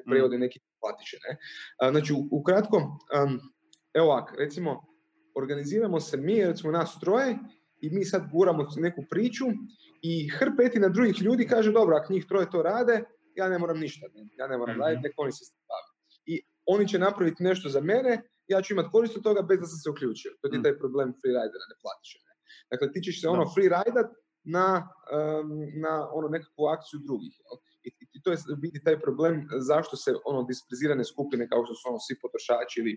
prevode 0.06 0.38
mm. 0.38 0.40
neki 0.40 0.60
platiše. 0.82 1.18
Ne? 1.26 1.38
znači, 1.92 2.14
ukratko, 2.32 2.78
um, 2.78 3.40
evo 3.94 4.06
ovak, 4.06 4.36
recimo, 4.38 4.86
organiziramo 5.36 6.00
se 6.00 6.18
mi, 6.18 6.46
recimo 6.46 6.72
nas 6.72 7.00
troje, 7.00 7.38
i 7.82 7.90
mi 7.90 8.06
sad 8.06 8.32
guramo 8.32 8.68
neku 8.78 9.04
priču 9.10 9.46
i 10.02 10.30
hrpetina 10.30 10.90
drugih 10.90 11.22
ljudi 11.22 11.48
kaže, 11.48 11.72
dobro, 11.72 11.96
ako 11.96 12.14
njih 12.14 12.26
troje 12.26 12.50
to 12.50 12.62
rade, 12.62 13.04
ja 13.36 13.50
ne 13.50 13.60
moram 13.60 13.80
ništa, 13.80 14.08
ja 14.38 14.48
ne 14.48 14.58
moram 14.58 14.76
mm 14.76 14.82
raditi, 14.82 15.04
nek 15.04 15.14
oni 15.18 15.32
se 15.32 15.46
stavi. 15.46 15.90
I 16.26 16.42
oni 16.66 16.88
će 16.88 17.00
napraviti 17.00 17.44
nešto 17.44 17.70
za 17.70 17.82
mene, 17.82 18.22
ja 18.54 18.62
ću 18.62 18.74
imati 18.74 18.94
korist 18.96 19.18
od 19.18 19.24
toga 19.24 19.42
bez 19.50 19.60
da 19.60 19.68
sam 19.72 19.80
se 19.84 19.90
uključio. 19.90 20.32
To 20.40 20.44
je 20.48 20.60
mm. 20.60 20.64
taj 20.64 20.76
problem 20.82 21.10
freeridera, 21.22 21.66
ne 21.72 21.78
platiš. 21.82 22.12
Ne? 22.26 22.34
Dakle, 22.72 22.86
ti 22.94 23.00
ćeš 23.06 23.22
se 23.22 23.28
ono 23.36 23.44
freeridat 23.54 24.10
na, 24.44 24.68
na 25.86 25.94
ono 26.18 26.28
nekakvu 26.36 26.66
akciju 26.76 27.00
drugih. 27.08 27.34
I, 27.88 27.90
I, 28.16 28.22
to 28.24 28.32
je 28.32 28.38
biti 28.66 28.84
taj 28.84 28.98
problem 29.06 29.48
zašto 29.72 29.96
se 30.04 30.10
ono 30.26 30.44
disperzirane 30.44 31.06
skupine 31.06 31.50
kao 31.52 31.66
što 31.66 31.74
su 31.76 31.84
ono 31.92 32.00
svi 32.06 32.16
potrošači 32.22 32.80
ili 32.80 32.94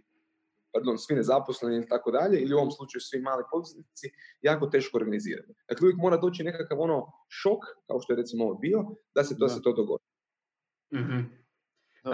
pardon, 0.75 0.99
svi 0.99 1.15
nezaposleni 1.15 1.77
ili 1.77 1.89
tako 1.89 2.11
dalje, 2.11 2.41
ili 2.41 2.55
u 2.55 2.59
ovom 2.59 2.71
slučaju 2.71 3.01
svi 3.01 3.21
mali 3.21 3.43
poduzetnici, 3.53 4.07
jako 4.43 4.67
teško 4.67 4.99
organizirati. 4.99 5.53
Dakle, 5.69 5.85
uvijek 5.85 5.99
mora 5.99 6.17
doći 6.17 6.45
nekakav 6.45 6.81
ono 6.81 7.13
šok, 7.29 7.61
kao 7.87 8.01
što 8.01 8.13
je 8.13 8.17
recimo 8.17 8.45
ovo 8.45 8.55
bio, 8.55 8.79
da 9.15 9.25
se 9.25 9.39
to, 9.39 9.47
da. 9.47 9.49
se 9.49 9.63
to 9.63 9.73
dogodi. 9.73 10.05
Mm-hmm. 10.95 11.23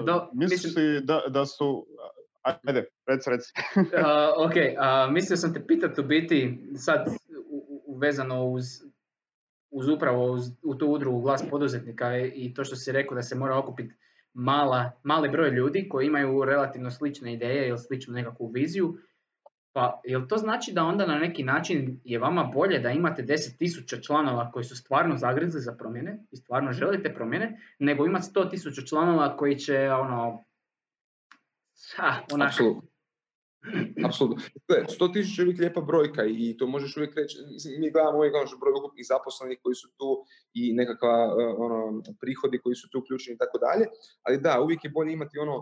Da, 0.07 0.31
misliš 0.35 0.77
li 0.77 1.01
da, 1.05 1.23
da 1.29 1.47
su 1.47 1.87
Ajde, 2.49 2.85
reci, 3.07 3.31
reci. 3.31 3.53
uh, 3.81 4.47
ok, 4.47 4.53
uh, 4.53 5.13
mislio 5.13 5.37
sam 5.37 5.55
te 5.55 5.67
pitati 5.67 6.01
u 6.01 6.05
biti 6.05 6.59
sad 6.77 7.07
vezano 8.01 8.45
uz, 8.45 8.65
uz 9.71 9.89
upravo 9.89 10.33
uz, 10.33 10.43
u 10.63 10.75
tu 10.75 10.87
udrugu 10.87 11.21
glas 11.21 11.45
poduzetnika 11.51 12.19
i 12.19 12.55
to 12.55 12.65
što 12.65 12.77
si 12.77 12.93
rekao 12.93 13.15
da 13.15 13.23
se 13.23 13.35
mora 13.35 13.59
okupiti 13.59 13.95
mala, 14.35 14.91
mali 15.03 15.29
broj 15.29 15.51
ljudi 15.51 15.89
koji 15.89 16.07
imaju 16.07 16.45
relativno 16.45 16.91
slične 16.91 17.33
ideje 17.33 17.69
ili 17.69 17.79
sličnu 17.79 18.15
nekakvu 18.15 18.51
viziju. 18.55 18.99
Pa 19.73 20.01
jel 20.05 20.27
to 20.27 20.37
znači 20.37 20.73
da 20.73 20.85
onda 20.85 21.07
na 21.07 21.19
neki 21.19 21.45
način 21.45 22.01
je 22.05 22.19
vama 22.19 22.51
bolje 22.55 22.79
da 22.79 22.91
imate 22.91 23.23
10.000 23.23 24.07
članova 24.07 24.51
koji 24.51 24.65
su 24.65 24.77
stvarno 24.77 25.17
zagrizli 25.17 25.61
za 25.61 25.73
promjene 25.73 26.19
i 26.31 26.37
stvarno 26.37 26.73
želite 26.73 27.15
promjene, 27.15 27.61
nego 27.79 28.07
imati 28.07 28.27
100.000 28.35 28.89
članova 28.89 29.37
koji 29.37 29.59
će 29.59 29.91
ono 29.91 30.45
Ha, 31.97 32.25
Apsolutno. 32.47 32.83
Apsolutno. 34.07 34.45
100 34.69 35.13
tisuća 35.13 35.43
je 35.43 35.47
uvijek 35.47 35.61
lijepa 35.61 35.81
brojka 35.81 36.23
i 36.25 36.57
to 36.59 36.67
možeš 36.67 36.97
uvijek 36.97 37.15
reći, 37.17 37.37
mi 37.79 37.91
gledamo 37.91 38.19
uvijek 38.19 38.35
ono 38.35 38.59
broj 38.61 38.73
ukupnih 38.79 39.07
zaposlenih 39.09 39.59
koji 39.63 39.75
su 39.75 39.89
tu 39.99 40.25
i 40.55 40.73
nekakva 40.75 41.15
e, 41.41 41.45
ono, 41.67 42.03
prihodi 42.21 42.59
koji 42.59 42.75
su 42.75 42.89
tu 42.91 42.99
uključeni 42.99 43.35
i 43.35 43.39
tako 43.39 43.59
dalje, 43.59 43.85
ali 44.23 44.41
da, 44.41 44.61
uvijek 44.61 44.85
je 44.85 44.91
bolje 44.91 45.13
imati 45.13 45.39
ono 45.39 45.57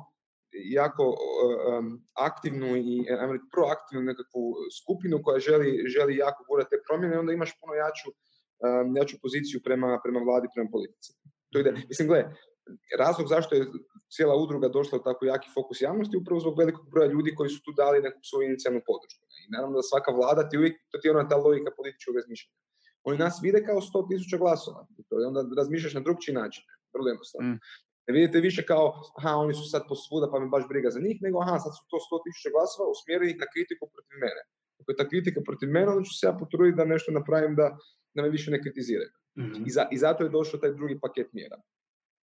jako 0.80 1.04
um, 1.08 1.86
aktivnu 2.28 2.76
i 2.76 3.04
proaktivnu 3.52 4.02
nekakvu 4.10 4.44
skupinu 4.78 5.16
koja 5.24 5.38
želi, 5.38 5.70
želi 5.94 6.16
jako 6.16 6.44
gurati 6.48 6.70
te 6.70 6.78
promjene, 6.86 7.18
onda 7.18 7.32
imaš 7.32 7.52
puno 7.60 7.72
jaču, 7.74 8.08
um, 8.64 8.96
jaču 8.96 9.16
poziciju 9.22 9.60
prema, 9.64 10.00
prema 10.04 10.20
vladi, 10.26 10.46
prema 10.54 10.68
politici. 10.72 11.10
To 11.52 11.58
ide. 11.58 11.72
Mislim, 11.90 12.08
gle, 12.08 12.20
razlog 12.98 13.28
zašto 13.28 13.54
je 13.54 13.66
cijela 14.14 14.34
udruga 14.36 14.68
došla 14.68 14.98
u 14.98 15.02
tako 15.02 15.24
jaki 15.24 15.48
fokus 15.54 15.80
javnosti 15.80 16.16
upravo 16.16 16.40
zbog 16.40 16.58
velikog 16.58 16.90
broja 16.90 17.08
ljudi 17.14 17.34
koji 17.34 17.50
su 17.50 17.62
tu 17.64 17.72
dali 17.72 18.02
neku 18.02 18.20
svoju 18.30 18.48
inicijalnu 18.48 18.80
podršku. 18.86 19.24
I 19.40 19.50
naravno 19.54 19.76
da 19.76 19.82
svaka 19.82 20.10
vlada 20.18 20.48
ti 20.48 20.58
uvijek, 20.58 20.74
to 20.90 20.98
ti 20.98 21.08
je 21.08 21.12
ona 21.16 21.28
ta 21.28 21.36
logika 21.36 21.70
političkog 21.76 22.14
razmišljanja. 22.16 22.56
Oni 23.08 23.18
nas 23.18 23.34
vide 23.42 23.60
kao 23.68 23.78
100.000 23.80 24.38
glasova. 24.38 24.86
I 24.98 25.02
to 25.08 25.20
je 25.20 25.26
onda 25.30 25.40
razmišljaš 25.60 25.94
na 25.94 26.00
drugčiji 26.06 26.34
način. 26.34 26.64
Vrlo 26.94 27.08
jednostavno. 27.08 27.48
Mm. 27.48 27.58
Ne 28.06 28.12
vidite 28.16 28.40
više 28.40 28.62
kao, 28.70 28.84
aha, 29.18 29.32
oni 29.44 29.54
su 29.54 29.64
sad 29.70 29.82
posvuda 29.88 30.26
pa 30.32 30.38
me 30.40 30.48
baš 30.54 30.64
briga 30.68 30.90
za 30.90 31.00
njih, 31.00 31.16
nego 31.26 31.36
aha, 31.40 31.58
sad 31.64 31.72
su 31.78 31.82
to 31.90 31.96
100.000 31.96 32.52
glasova 32.54 32.86
usmjerenih 32.94 33.36
na 33.42 33.46
kritiku 33.52 33.84
protiv 33.94 34.16
mene. 34.24 34.42
Ako 34.80 34.88
je 34.92 34.96
ta 35.00 35.06
kritika 35.08 35.40
protiv 35.48 35.68
mene, 35.76 35.88
onda 35.92 36.04
ću 36.08 36.14
se 36.18 36.26
ja 36.26 36.34
potruditi 36.40 36.76
da 36.80 36.92
nešto 36.94 37.12
napravim 37.18 37.54
da, 37.60 37.66
da 38.14 38.22
me 38.22 38.28
više 38.36 38.50
ne 38.50 38.62
kritiziraju. 38.62 39.12
Mm-hmm. 39.38 39.64
I, 39.66 39.70
za, 39.70 39.82
I 39.94 39.96
zato 40.04 40.24
je 40.24 40.34
došao 40.38 40.60
taj 40.60 40.72
drugi 40.78 40.96
paket 41.04 41.28
mjera 41.32 41.58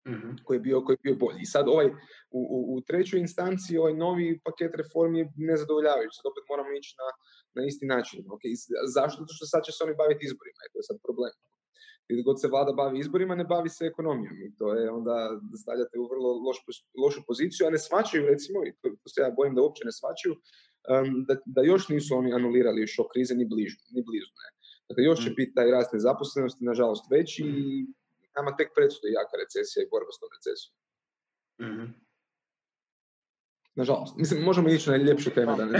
mm 0.08 0.31
koji, 0.46 0.58
je 0.58 0.62
bio, 0.67 0.81
koji 0.86 0.93
je 0.96 1.05
bio 1.08 1.15
bolji. 1.25 1.39
I 1.41 1.51
sad 1.55 1.65
ovaj, 1.67 1.88
u, 2.38 2.41
u, 2.55 2.60
u 2.74 2.81
trećoj 2.81 3.20
instanciji 3.20 3.77
ovaj 3.77 3.96
novi 4.05 4.39
paket 4.48 4.74
reformi 4.81 5.20
je 5.20 5.31
nezadovoljavajući. 5.36 6.17
Sad 6.17 6.26
opet 6.32 6.43
moramo 6.52 6.71
ići 6.80 6.91
na, 7.02 7.08
na 7.58 7.62
isti 7.69 7.86
način. 7.93 8.19
Okay. 8.36 8.52
Zašto? 8.95 9.17
Zato 9.21 9.34
što 9.38 9.45
sad 9.54 9.62
će 9.65 9.71
se 9.71 9.84
oni 9.84 9.95
baviti 10.02 10.26
izborima. 10.26 10.62
I 10.63 10.71
to 10.71 10.78
je 10.80 10.88
sad 10.89 10.97
problem. 11.06 11.34
Gdje 12.10 12.28
god 12.30 12.41
se 12.41 12.52
vlada 12.54 12.71
bavi 12.82 12.99
izborima, 12.99 13.36
ne 13.36 13.45
bavi 13.54 13.69
se 13.69 13.86
ekonomijom. 13.91 14.36
I 14.45 14.47
to 14.58 14.65
je 14.73 14.86
onda 14.97 15.15
stavljate 15.62 15.95
u 15.99 16.08
vrlo 16.12 16.30
loš, 16.45 16.58
lošu 17.04 17.21
poziciju, 17.28 17.67
a 17.67 17.73
ne 17.76 17.80
svačaju 17.88 18.30
recimo, 18.34 18.58
i 18.67 18.71
to 19.02 19.08
se 19.13 19.21
ja 19.21 19.32
bojim 19.39 19.56
da 19.56 19.62
uopće 19.62 19.84
ne 19.89 19.93
svačaju, 19.99 20.34
um, 20.36 21.08
da, 21.28 21.34
da, 21.56 21.62
još 21.62 21.84
nisu 21.93 22.15
oni 22.15 22.34
anulirali 22.34 22.88
šok 22.88 23.08
krize 23.13 23.34
ni 23.36 23.45
blizu. 23.52 23.80
Ni 23.95 24.02
blizu 24.08 24.32
ne. 24.41 24.49
Dakle, 24.89 25.04
još 25.04 25.19
će 25.23 25.30
mm. 25.30 25.38
biti 25.39 25.54
taj 25.58 25.71
rast 25.71 25.93
nezaposlenosti, 25.93 26.65
nažalost, 26.71 27.06
veći 27.12 27.43
i 27.43 27.86
nama 28.36 28.56
tek 28.58 28.70
predstoji 28.76 29.13
jaka 29.20 29.36
recesija 29.44 29.84
i 29.84 29.91
borba 29.91 30.12
s 30.15 30.20
tom 30.20 30.30
recesijom. 30.36 30.74
Mm-hmm. 31.65 32.02
Nažalost, 33.76 34.17
mislim, 34.17 34.44
možemo 34.44 34.70
ići 34.70 34.89
na 34.89 34.96
ljepšu 34.96 35.30
temu 35.30 35.56
da 35.56 35.65
ne 35.65 35.80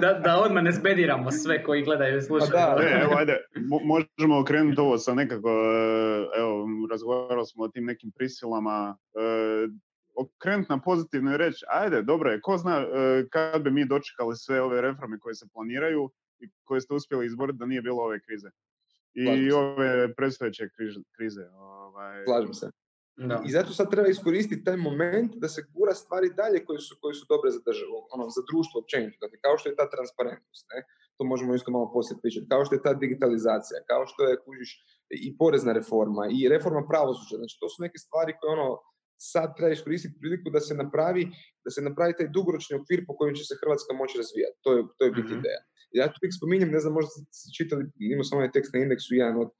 da, 0.00 0.12
da 0.12 0.38
odmah 0.38 0.62
ne 0.62 0.72
zbediramo 0.72 1.30
sve 1.30 1.62
koji 1.62 1.82
gledaju 1.82 2.18
i 2.18 2.22
slušaju. 2.22 2.50
Da, 2.50 2.76
e, 2.82 3.00
evo, 3.02 3.14
ajde, 3.16 3.36
možemo 3.84 4.40
okrenuti 4.40 4.80
ovo 4.80 4.98
sa 4.98 5.14
nekako, 5.14 5.48
e, 5.48 6.38
evo, 6.38 6.66
razgovarali 6.90 7.46
smo 7.46 7.64
o 7.64 7.68
tim 7.68 7.84
nekim 7.84 8.10
prisilama, 8.10 8.96
e, 9.14 9.68
okrenuti 10.16 10.72
na 10.72 10.80
pozitivno 10.80 11.34
i 11.34 11.36
reći, 11.36 11.64
ajde, 11.68 12.02
dobro 12.02 12.30
je, 12.30 12.40
ko 12.40 12.56
zna 12.56 12.78
e, 12.78 13.24
kad 13.30 13.62
bi 13.62 13.70
mi 13.70 13.84
dočekali 13.84 14.36
sve 14.36 14.60
ove 14.62 14.80
reforme 14.80 15.18
koje 15.18 15.34
se 15.34 15.46
planiraju 15.52 16.10
i 16.38 16.48
koje 16.64 16.80
ste 16.80 16.94
uspjeli 16.94 17.26
izboriti 17.26 17.58
da 17.58 17.66
nije 17.66 17.82
bilo 17.82 18.02
ove 18.02 18.20
krize 18.20 18.50
i 19.16 19.52
ove 19.52 20.14
predstojeće 20.14 20.68
krize. 21.16 21.44
Ovaj... 21.58 22.24
Slažem 22.24 22.54
se. 22.54 22.70
Da. 23.16 23.42
I 23.46 23.50
zato 23.50 23.70
sad 23.72 23.90
treba 23.90 24.08
iskoristiti 24.08 24.64
taj 24.64 24.76
moment 24.76 25.32
da 25.42 25.48
se 25.48 25.60
gura 25.74 25.94
stvari 25.94 26.28
dalje 26.36 26.64
koje 26.64 26.78
su, 26.78 26.96
koje 27.00 27.14
su 27.14 27.24
dobre 27.28 27.50
za 27.50 27.60
državu, 27.68 27.96
ono, 28.14 28.24
za 28.36 28.42
društvo 28.50 28.80
općenito. 28.80 29.16
Dakle, 29.20 29.38
kao 29.44 29.58
što 29.58 29.68
je 29.68 29.78
ta 29.80 29.86
transparentnost, 29.94 30.64
ne? 30.72 30.78
to 31.16 31.24
možemo 31.24 31.54
isto 31.54 31.70
malo 31.70 31.92
poslije 31.92 32.16
pričati, 32.22 32.50
kao 32.52 32.64
što 32.64 32.74
je 32.74 32.82
ta 32.86 32.92
digitalizacija, 32.94 33.78
kao 33.90 34.02
što 34.06 34.20
je, 34.28 34.40
kužiš, 34.44 34.70
i 35.26 35.36
porezna 35.40 35.72
reforma, 35.72 36.22
i 36.36 36.48
reforma 36.48 36.82
pravosuđa. 36.90 37.36
Znači, 37.40 37.56
to 37.60 37.68
su 37.68 37.82
neke 37.82 37.98
stvari 37.98 38.32
koje 38.40 38.50
ono, 38.58 38.68
sad 39.32 39.56
treba 39.56 39.72
iskoristiti 39.72 40.20
priliku 40.20 40.50
da 40.50 40.60
se 40.60 40.74
napravi, 40.74 41.24
da 41.64 41.70
se 41.70 41.80
napravi 41.88 42.16
taj 42.18 42.28
dugoročni 42.36 42.76
okvir 42.76 43.00
po 43.06 43.16
kojem 43.16 43.34
će 43.34 43.44
se 43.44 43.60
Hrvatska 43.60 43.94
moći 44.00 44.18
razvijati. 44.22 44.56
To 44.64 44.70
je, 44.76 44.80
to 44.98 45.04
je 45.04 45.10
biti 45.18 45.32
mm 45.32 45.38
ideja. 45.38 45.60
Ja 45.90 46.06
tu 46.06 46.18
uvijek 46.18 46.34
spominjem, 46.38 46.70
ne 46.70 46.80
znam, 46.80 46.92
možda 46.92 47.10
ste 47.38 47.48
čitali, 47.58 47.82
imao 48.12 48.24
sam 48.24 48.38
onaj 48.38 48.52
tekst 48.52 48.74
na 48.74 48.80
indeksu, 48.80 49.14
jedan 49.14 49.36
od 49.44 49.50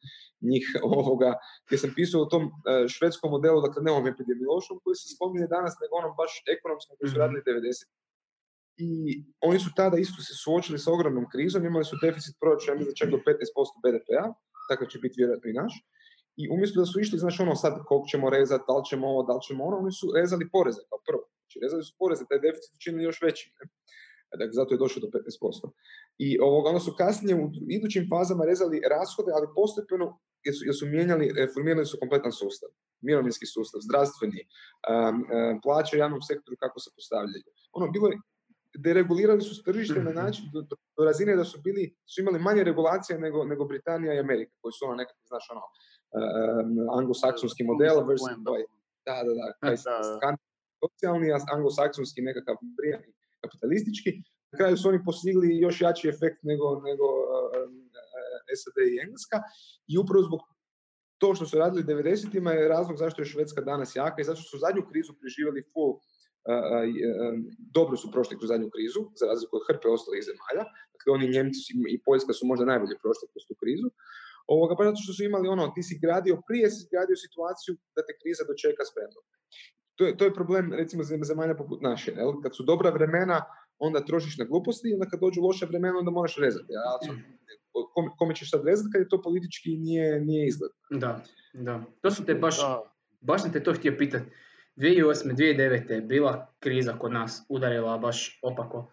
njih 0.40 0.64
ovoga, 0.98 1.30
gdje 1.66 1.78
sam 1.78 1.92
pisao 1.96 2.22
o 2.22 2.30
tom 2.32 2.44
uh, 2.44 2.52
švedskom 2.94 3.30
modelu, 3.30 3.60
dakle 3.66 3.82
ne 3.82 3.90
ovom 3.90 4.06
epidemiološkom 4.06 4.80
koji 4.84 4.94
se 5.00 5.14
spominje 5.14 5.46
danas, 5.56 5.74
nego 5.82 5.92
onom 6.00 6.12
baš 6.20 6.32
ekonomskom 6.56 6.96
koji 6.98 7.08
su 7.10 7.16
mhm. 7.16 7.22
radili 7.22 7.40
90. 7.46 8.06
I 8.86 8.88
oni 9.40 9.58
su 9.58 9.70
tada 9.76 9.96
isto 9.96 10.22
se 10.22 10.34
suočili 10.42 10.78
sa 10.78 10.92
ogromnom 10.92 11.26
krizom, 11.32 11.64
imali 11.64 11.84
su 11.84 11.96
deficit 12.02 12.34
proračuna, 12.40 12.76
mislim 12.76 12.94
čak 13.00 13.08
do 13.10 13.16
15% 13.16 13.82
BDP-a, 13.82 14.24
takav 14.68 14.86
će 14.92 14.98
biti 14.98 15.18
vjerojatno 15.20 15.50
i 15.50 15.58
naš. 15.62 15.72
I 16.36 16.48
umjesto 16.54 16.80
da 16.80 16.86
su 16.86 17.00
išli, 17.00 17.18
znači 17.18 17.42
ono 17.42 17.54
sad 17.54 17.72
koliko 17.88 18.06
ćemo 18.12 18.30
rezati, 18.30 18.64
da 18.68 18.74
li 18.78 18.84
ćemo 18.90 19.04
ovo, 19.12 19.22
da 19.28 19.32
li 19.34 19.42
ćemo 19.48 19.64
ono, 19.64 19.76
oni 19.76 19.92
su 19.92 20.06
rezali 20.18 20.50
poreze 20.52 20.82
kao 20.88 20.98
prvo. 21.08 21.24
Znači 21.40 21.56
rezali 21.62 21.82
su 21.88 21.94
poreze, 21.98 22.22
taj 22.28 22.40
deficit 22.46 22.76
učinili 22.78 23.04
još 23.04 23.18
veći. 23.22 23.44
Ne? 23.56 23.64
Dakle, 24.32 24.52
zato 24.52 24.74
je 24.74 24.78
došlo 24.78 25.00
do 25.00 25.08
15%. 25.18 25.70
I 26.18 26.38
ovoga, 26.40 26.68
onda 26.68 26.80
su 26.80 26.94
kasnije 26.98 27.34
u 27.36 27.50
idućim 27.68 28.08
fazama 28.14 28.44
rezali 28.44 28.82
rashode, 28.94 29.30
ali 29.36 29.46
postepeno 29.54 30.18
jer 30.46 30.54
su, 30.58 30.62
jer 30.68 30.74
su 30.80 30.86
mijenjali, 30.86 31.32
reformirali 31.36 31.86
su 31.86 31.96
kompletan 32.00 32.32
sustav. 32.32 32.70
Mirovinski 33.00 33.46
sustav, 33.46 33.80
zdravstveni, 33.86 34.40
um, 34.42 35.16
um, 35.16 35.60
plaće 35.64 35.96
u 35.96 35.98
javnom 35.98 36.22
sektoru 36.22 36.56
kako 36.64 36.80
se 36.80 36.90
postavljaju. 36.96 37.44
Ono, 37.72 37.90
bilo 37.94 38.06
je, 38.08 38.16
deregulirali 38.78 39.42
su 39.42 39.62
tržište 39.62 40.02
na 40.02 40.12
način 40.12 40.44
do, 40.52 40.60
do, 40.96 41.04
razine 41.04 41.36
da 41.36 41.44
su 41.44 41.60
bili, 41.64 41.94
su 42.06 42.20
imali 42.20 42.38
manje 42.38 42.64
regulacije 42.64 43.18
nego, 43.18 43.44
nego 43.44 43.64
Britanija 43.64 44.14
i 44.14 44.18
Amerika, 44.18 44.52
koji 44.60 44.72
su 44.72 44.84
ono 44.84 44.94
nekako, 44.94 45.20
znaš, 45.26 45.46
ono, 45.50 45.62
um, 45.62 46.98
anglosaksonski 46.98 47.64
model 47.64 48.06
versus 48.08 48.28
ovaj, 48.46 48.62
da, 49.06 49.16
da, 49.26 49.32
da, 49.38 49.70
da, 50.20 50.36
socijalni, 50.82 51.28
anglosaksonski 51.54 52.20
nekakav 52.22 52.56
prijatni 52.78 53.12
kapitalistički, 53.46 54.10
na 54.52 54.56
kraju 54.58 54.76
su 54.76 54.88
oni 54.88 55.04
postigli 55.04 55.58
još 55.58 55.80
jači 55.80 56.08
efekt 56.08 56.40
nego, 56.42 56.66
nego 56.88 57.06
uh, 57.22 57.68
SAD 58.60 58.78
i 58.92 59.00
Engleska 59.04 59.38
i 59.92 59.98
upravo 59.98 60.22
zbog 60.28 60.40
to 61.18 61.34
što 61.34 61.46
su 61.46 61.58
radili 61.58 61.84
90-ima 61.84 62.52
je 62.52 62.68
razlog 62.68 62.96
zašto 62.98 63.22
je 63.22 63.26
Švedska 63.26 63.60
danas 63.60 63.96
jaka 63.96 64.20
i 64.20 64.24
zašto 64.24 64.44
su 64.50 64.58
zadnju 64.58 64.82
krizu 64.90 65.12
preživjeli 65.20 65.62
full 65.72 65.92
dobro 67.76 67.96
su 67.96 68.12
prošli 68.12 68.38
kroz 68.38 68.48
zadnju 68.48 68.68
krizu, 68.74 69.00
za 69.20 69.26
razliku 69.26 69.56
od 69.56 69.66
hrpe 69.68 69.88
ostalih 69.88 70.22
zemalja. 70.28 70.64
Dakle, 70.94 71.08
oni 71.16 71.32
Njemci 71.34 71.72
i 71.94 71.96
Poljska 72.06 72.32
su 72.32 72.46
možda 72.46 72.64
najbolje 72.72 72.96
prošli 73.02 73.26
kroz 73.32 73.42
tu 73.48 73.54
krizu. 73.62 73.88
Ovoga, 74.54 74.72
pa 74.76 74.84
zato 74.84 75.00
što 75.02 75.12
su 75.12 75.22
imali 75.24 75.46
ono, 75.48 75.64
ti 75.74 75.82
si 75.88 75.98
gradio, 76.04 76.34
prije 76.48 76.66
si 76.70 76.88
gradio 76.92 77.16
situaciju 77.26 77.72
da 77.94 78.00
te 78.06 78.12
kriza 78.20 78.42
dočeka 78.50 78.82
spremno. 78.90 79.20
To 79.96 80.06
je, 80.06 80.16
to 80.16 80.24
je 80.24 80.34
problem, 80.34 80.72
recimo, 80.72 81.02
zemalja 81.02 81.54
poput 81.54 81.82
naše. 81.82 82.12
Jel? 82.12 82.40
Kad 82.42 82.56
su 82.56 82.62
dobra 82.62 82.90
vremena, 82.90 83.44
onda 83.78 84.04
trošiš 84.04 84.38
na 84.38 84.44
gluposti, 84.44 84.88
i 84.88 84.94
onda 84.94 85.06
kad 85.06 85.20
dođu 85.20 85.40
loše 85.40 85.66
vremena, 85.66 85.98
onda 85.98 86.10
moraš 86.10 86.36
rezati. 86.36 86.72
Ja, 86.72 87.14
kome, 87.94 88.08
kome 88.18 88.34
ćeš 88.34 88.50
sad 88.50 88.64
rezati 88.64 88.90
kad 88.92 89.00
je 89.00 89.08
to 89.08 89.22
politički 89.22 89.76
nije, 89.76 90.20
nije 90.20 90.46
izgled. 90.46 90.70
Da, 90.90 91.22
da. 91.52 91.84
To 92.00 92.10
su 92.10 92.24
te 92.24 92.34
baš, 92.34 92.56
baš 93.20 93.42
sam 93.42 93.52
te 93.52 93.62
to 93.62 93.72
htio 93.72 93.94
pitati. 93.98 94.24
2008. 94.76 95.36
2009. 95.36 95.90
je 95.90 96.00
bila 96.00 96.54
kriza 96.58 96.98
kod 96.98 97.12
nas, 97.12 97.46
udarila 97.48 97.98
baš 97.98 98.40
opako. 98.42 98.92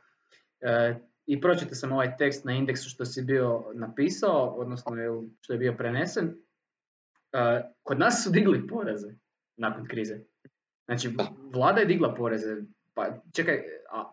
E, 0.62 0.96
I 1.26 1.42
pročite 1.42 1.76
sam 1.76 1.92
ovaj 1.92 2.18
tekst 2.18 2.46
na 2.46 2.54
indeksu 2.54 2.90
što 2.90 3.06
si 3.06 3.22
bio 3.22 3.64
napisao, 3.74 4.56
odnosno 4.58 4.92
što 5.42 5.54
je 5.54 5.60
bio 5.60 5.76
prenesen. 5.78 6.36
E, 7.34 7.62
kod 7.84 8.00
nas 8.00 8.24
su 8.24 8.30
digli 8.30 8.68
poreze 8.68 9.14
nakon 9.58 9.88
krize. 9.88 10.20
Znači, 10.86 11.16
vlada 11.54 11.80
je 11.80 11.86
digla 11.86 12.16
poreze. 12.16 12.56
Pa 12.94 13.08
čekaj, 13.34 13.62
a, 13.92 14.12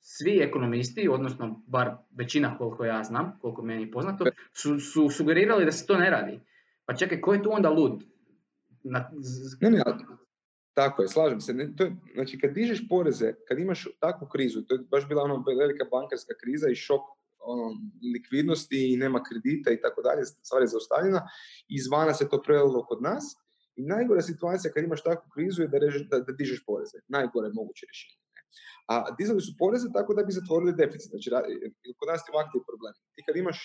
svi 0.00 0.40
ekonomisti, 0.40 1.08
odnosno 1.08 1.62
bar 1.66 1.96
većina 2.10 2.58
koliko 2.58 2.84
ja 2.84 3.04
znam, 3.04 3.38
koliko 3.40 3.62
meni 3.62 3.82
je 3.82 3.90
poznato, 3.90 4.24
su, 4.52 4.80
su 4.80 5.10
sugerirali 5.10 5.64
da 5.64 5.72
se 5.72 5.86
to 5.86 5.96
ne 5.96 6.10
radi. 6.10 6.40
Pa 6.86 6.94
čekaj, 6.94 7.20
ko 7.20 7.34
je 7.34 7.42
tu 7.42 7.52
onda 7.52 7.70
lud? 7.70 8.04
Na... 8.82 9.10
Ne, 9.60 9.70
ne, 9.70 9.82
tako 10.74 11.02
je, 11.02 11.08
slažem 11.08 11.40
se. 11.40 11.54
Ne, 11.54 11.72
to 11.76 11.84
je, 11.84 11.96
znači, 12.14 12.38
kad 12.38 12.50
dižeš 12.50 12.88
poreze, 12.88 13.34
kad 13.48 13.58
imaš 13.58 13.84
takvu 14.00 14.28
krizu, 14.28 14.62
to 14.62 14.74
je 14.74 14.80
baš 14.90 15.08
bila 15.08 15.22
ono 15.22 15.44
velika 15.60 15.84
bankarska 15.90 16.34
kriza 16.42 16.68
i 16.68 16.74
šok 16.74 17.00
ono, 17.38 17.70
likvidnosti 18.14 18.92
i 18.92 18.96
nema 18.96 19.22
kredita 19.22 19.70
i 19.70 19.80
tako 19.80 20.02
dalje, 20.02 20.24
stvar 20.24 20.62
je 20.62 20.66
zaustavljena, 20.66 21.28
izvana 21.68 22.14
se 22.14 22.28
to 22.28 22.42
prelilo 22.42 22.84
kod 22.86 23.02
nas 23.02 23.36
i 23.76 23.82
najgora 23.94 24.22
situacija 24.22 24.72
kad 24.72 24.84
imaš 24.84 25.02
takvu 25.02 25.30
krizu 25.34 25.62
je 25.62 25.68
da, 25.68 25.78
režeš, 25.78 26.08
da, 26.10 26.20
da 26.26 26.32
dižeš 26.32 26.64
poreze. 26.66 26.98
Najgore 27.08 27.48
moguće 27.58 27.86
rješenje. 27.86 28.18
A 28.92 28.94
dizali 29.18 29.40
su 29.40 29.52
poreze 29.58 29.88
tako 29.98 30.14
da 30.14 30.22
bi 30.22 30.38
zatvorili 30.38 30.78
deficit. 30.82 31.10
Znači, 31.10 31.30
kod 31.98 32.06
nas 32.10 32.20
je 32.26 32.34
ovakvi 32.34 32.60
problem. 32.68 32.94
Ti 33.14 33.22
kad 33.26 33.36
imaš 33.36 33.58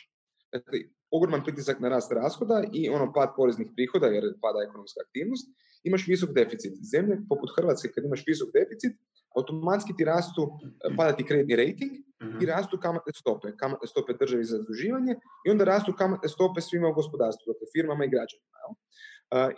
dakle, 0.55 0.79
ogroman 1.11 1.43
pritisak 1.43 1.79
na 1.79 1.89
rast 1.89 2.11
rashoda 2.11 2.57
i 2.73 2.89
ono 2.89 3.13
pad 3.13 3.29
poreznih 3.37 3.67
prihoda 3.75 4.07
jer 4.15 4.23
pada 4.45 4.59
ekonomska 4.67 4.99
aktivnost, 5.05 5.45
imaš 5.83 6.07
visok 6.07 6.29
deficit. 6.39 6.73
Zemlje 6.93 7.15
poput 7.29 7.49
Hrvatske 7.57 7.91
kad 7.93 8.03
imaš 8.05 8.23
visok 8.27 8.49
deficit, 8.59 8.93
automatski 9.37 9.91
ti 9.97 10.03
rastu, 10.05 10.41
e, 10.85 10.95
pada 10.97 11.11
ti 11.17 11.27
kreditni 11.29 11.55
rating 11.63 11.91
i 11.95 12.25
mhm. 12.25 12.45
rastu 12.53 12.79
kamatne 12.85 13.13
stope. 13.21 13.47
Kamatne 13.61 13.87
stope 13.87 14.13
državi 14.21 14.43
za 14.43 14.57
zaduživanje 14.57 15.13
i 15.45 15.51
onda 15.53 15.63
rastu 15.63 15.93
kamatne 16.01 16.29
stope 16.29 16.61
svima 16.61 16.87
u 16.89 16.97
gospodarstvu, 16.99 17.45
dakle 17.51 17.65
firmama 17.75 18.05
i 18.05 18.13
građanima. 18.13 18.55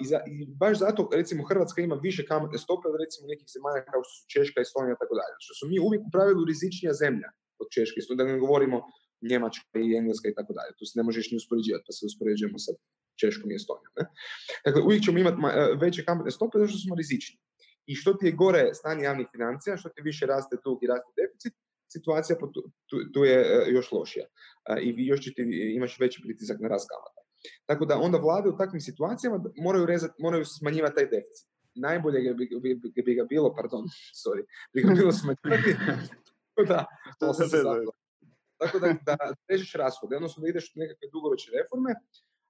I, 0.02 0.06
za, 0.12 0.20
baš 0.62 0.76
zato, 0.80 1.10
recimo, 1.14 1.44
Hrvatska 1.50 1.82
ima 1.82 1.96
više 2.08 2.26
kamatne 2.26 2.58
stope 2.58 2.86
od 2.88 2.96
recimo 3.04 3.28
nekih 3.28 3.48
zemalja 3.56 3.82
kao 3.92 4.02
što 4.04 4.14
su 4.20 4.24
Češka, 4.34 4.62
Estonija 4.62 4.94
i 4.96 5.02
tako 5.02 5.16
dalje. 5.22 5.36
Što 5.46 5.54
su 5.60 5.64
mi 5.72 5.78
uvijek 5.80 6.02
u 6.08 6.12
pravilu 6.16 6.42
rizičnija 6.52 6.94
zemlja 7.04 7.30
od 7.62 7.68
Češke, 7.76 8.00
da 8.18 8.24
ne 8.24 8.40
govorimo 8.46 8.78
Njemačka 9.30 9.80
i 9.88 9.96
Engleska 10.00 10.28
i 10.30 10.38
tako 10.40 10.52
dalje. 10.58 10.72
Tu 10.80 10.86
se 10.86 11.00
ne 11.00 11.04
možeš 11.04 11.26
ni 11.32 11.38
uspoređivati, 11.42 11.86
pa 11.88 11.92
se 11.98 12.06
uspoređujemo 12.10 12.58
sa 12.66 12.72
Češkom 13.22 13.52
i 13.52 13.58
Estonijom. 13.60 13.94
Ne? 14.00 14.06
Dakle, 14.66 14.82
uvijek 14.88 15.04
ćemo 15.06 15.18
imati 15.20 15.38
e, 15.42 15.76
veće 15.84 16.06
kamatne 16.06 16.32
stope 16.32 16.60
zato 16.60 16.72
što 16.72 16.80
smo 16.86 16.96
rizični. 16.96 17.38
I 17.92 17.96
što 17.96 18.14
ti 18.14 18.26
je 18.26 18.38
gore 18.44 18.64
stanje 18.74 19.04
javnih 19.04 19.28
financija, 19.32 19.78
što 19.78 19.90
ti 19.90 20.02
više 20.10 20.26
raste 20.26 20.56
dug 20.66 20.78
i 20.84 20.88
raste 20.88 21.12
deficit, 21.20 21.54
situacija 21.96 22.38
tu, 22.40 22.48
tu, 22.90 22.96
tu 23.14 23.24
je 23.24 23.38
e, 23.40 23.72
još 23.76 23.92
lošija. 23.92 24.26
I 24.82 25.08
još 25.08 25.20
će 25.22 25.34
ti, 25.34 25.42
imaš 25.76 26.00
veći 26.00 26.22
pritisak 26.24 26.58
na 26.60 26.68
rast 26.68 26.88
kamata. 26.92 27.22
Tako 27.66 27.86
da 27.86 27.98
onda 27.98 28.18
vlade 28.18 28.50
u 28.50 28.58
takvim 28.58 28.82
situacijama 28.82 29.44
moraju, 29.58 29.86
rezati, 29.86 30.14
moraju 30.20 30.46
smanjivati 30.46 30.96
taj 30.96 31.06
deficit. 31.06 31.48
Najbolje 31.76 32.34
bi, 32.34 32.50
bi, 32.62 33.02
bi 33.06 33.16
ga 33.16 33.24
bilo, 33.24 33.56
pardon, 33.56 33.84
sorry, 34.24 34.44
bi 34.74 34.82
ga 34.82 34.94
bilo 34.94 35.12
smanjivati. 35.12 35.76
da, 36.70 36.86
to 37.20 37.34
se 37.34 37.44
Tako 38.58 38.80
da, 38.80 38.96
da 39.06 39.18
režeš 39.50 39.74
rashode, 39.74 40.16
odnosno 40.16 40.42
da 40.42 40.50
ideš 40.50 40.74
u 40.76 40.80
nekakve 40.80 41.08
dugoročne 41.14 41.54
reforme 41.58 41.94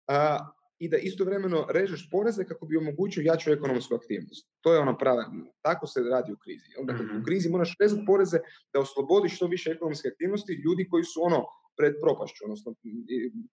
a, 0.07 0.49
i 0.79 0.89
da 0.89 0.97
istovremeno 0.97 1.65
režeš 1.69 2.09
poreze 2.11 2.45
kako 2.45 2.65
bi 2.65 2.77
omogućio 2.77 3.21
jaču 3.21 3.51
ekonomsku 3.51 3.95
aktivnost. 3.95 4.47
To 4.61 4.73
je 4.73 4.79
ono 4.79 4.97
prava, 4.97 5.23
tako 5.61 5.87
se 5.87 6.01
radi 6.01 6.31
u 6.33 6.37
krizi. 6.43 6.69
Onda 6.79 6.93
u 6.93 7.05
mhm. 7.05 7.23
krizi 7.25 7.49
moraš 7.49 7.75
rezati 7.79 8.03
poreze 8.05 8.39
da 8.73 8.79
oslobodiš 8.79 9.35
što 9.35 9.47
više 9.47 9.71
ekonomske 9.71 10.07
aktivnosti 10.07 10.61
ljudi 10.65 10.87
koji 10.89 11.03
su 11.03 11.19
ono 11.23 11.45
pred 11.77 11.93
propašću, 12.03 12.45
odnosno 12.47 12.75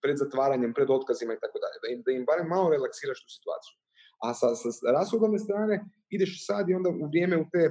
pred 0.02 0.16
zatvaranjem, 0.16 0.74
pred 0.74 0.90
otkazima 0.90 1.32
i 1.34 1.40
tako 1.44 1.58
dalje. 1.64 1.76
Da 1.82 1.88
im, 1.92 2.02
da 2.06 2.10
im 2.12 2.24
barem 2.30 2.48
malo 2.48 2.70
relaksiraš 2.70 3.18
tu 3.24 3.30
situaciju. 3.36 3.74
A 4.24 4.34
sa, 4.34 4.48
sa 4.54 4.92
rashodovne 4.98 5.38
strane 5.38 5.74
ideš 6.16 6.46
sad 6.46 6.68
i 6.68 6.74
onda 6.74 6.88
u 6.90 7.06
vrijeme 7.12 7.36
u 7.38 7.46
te 7.52 7.62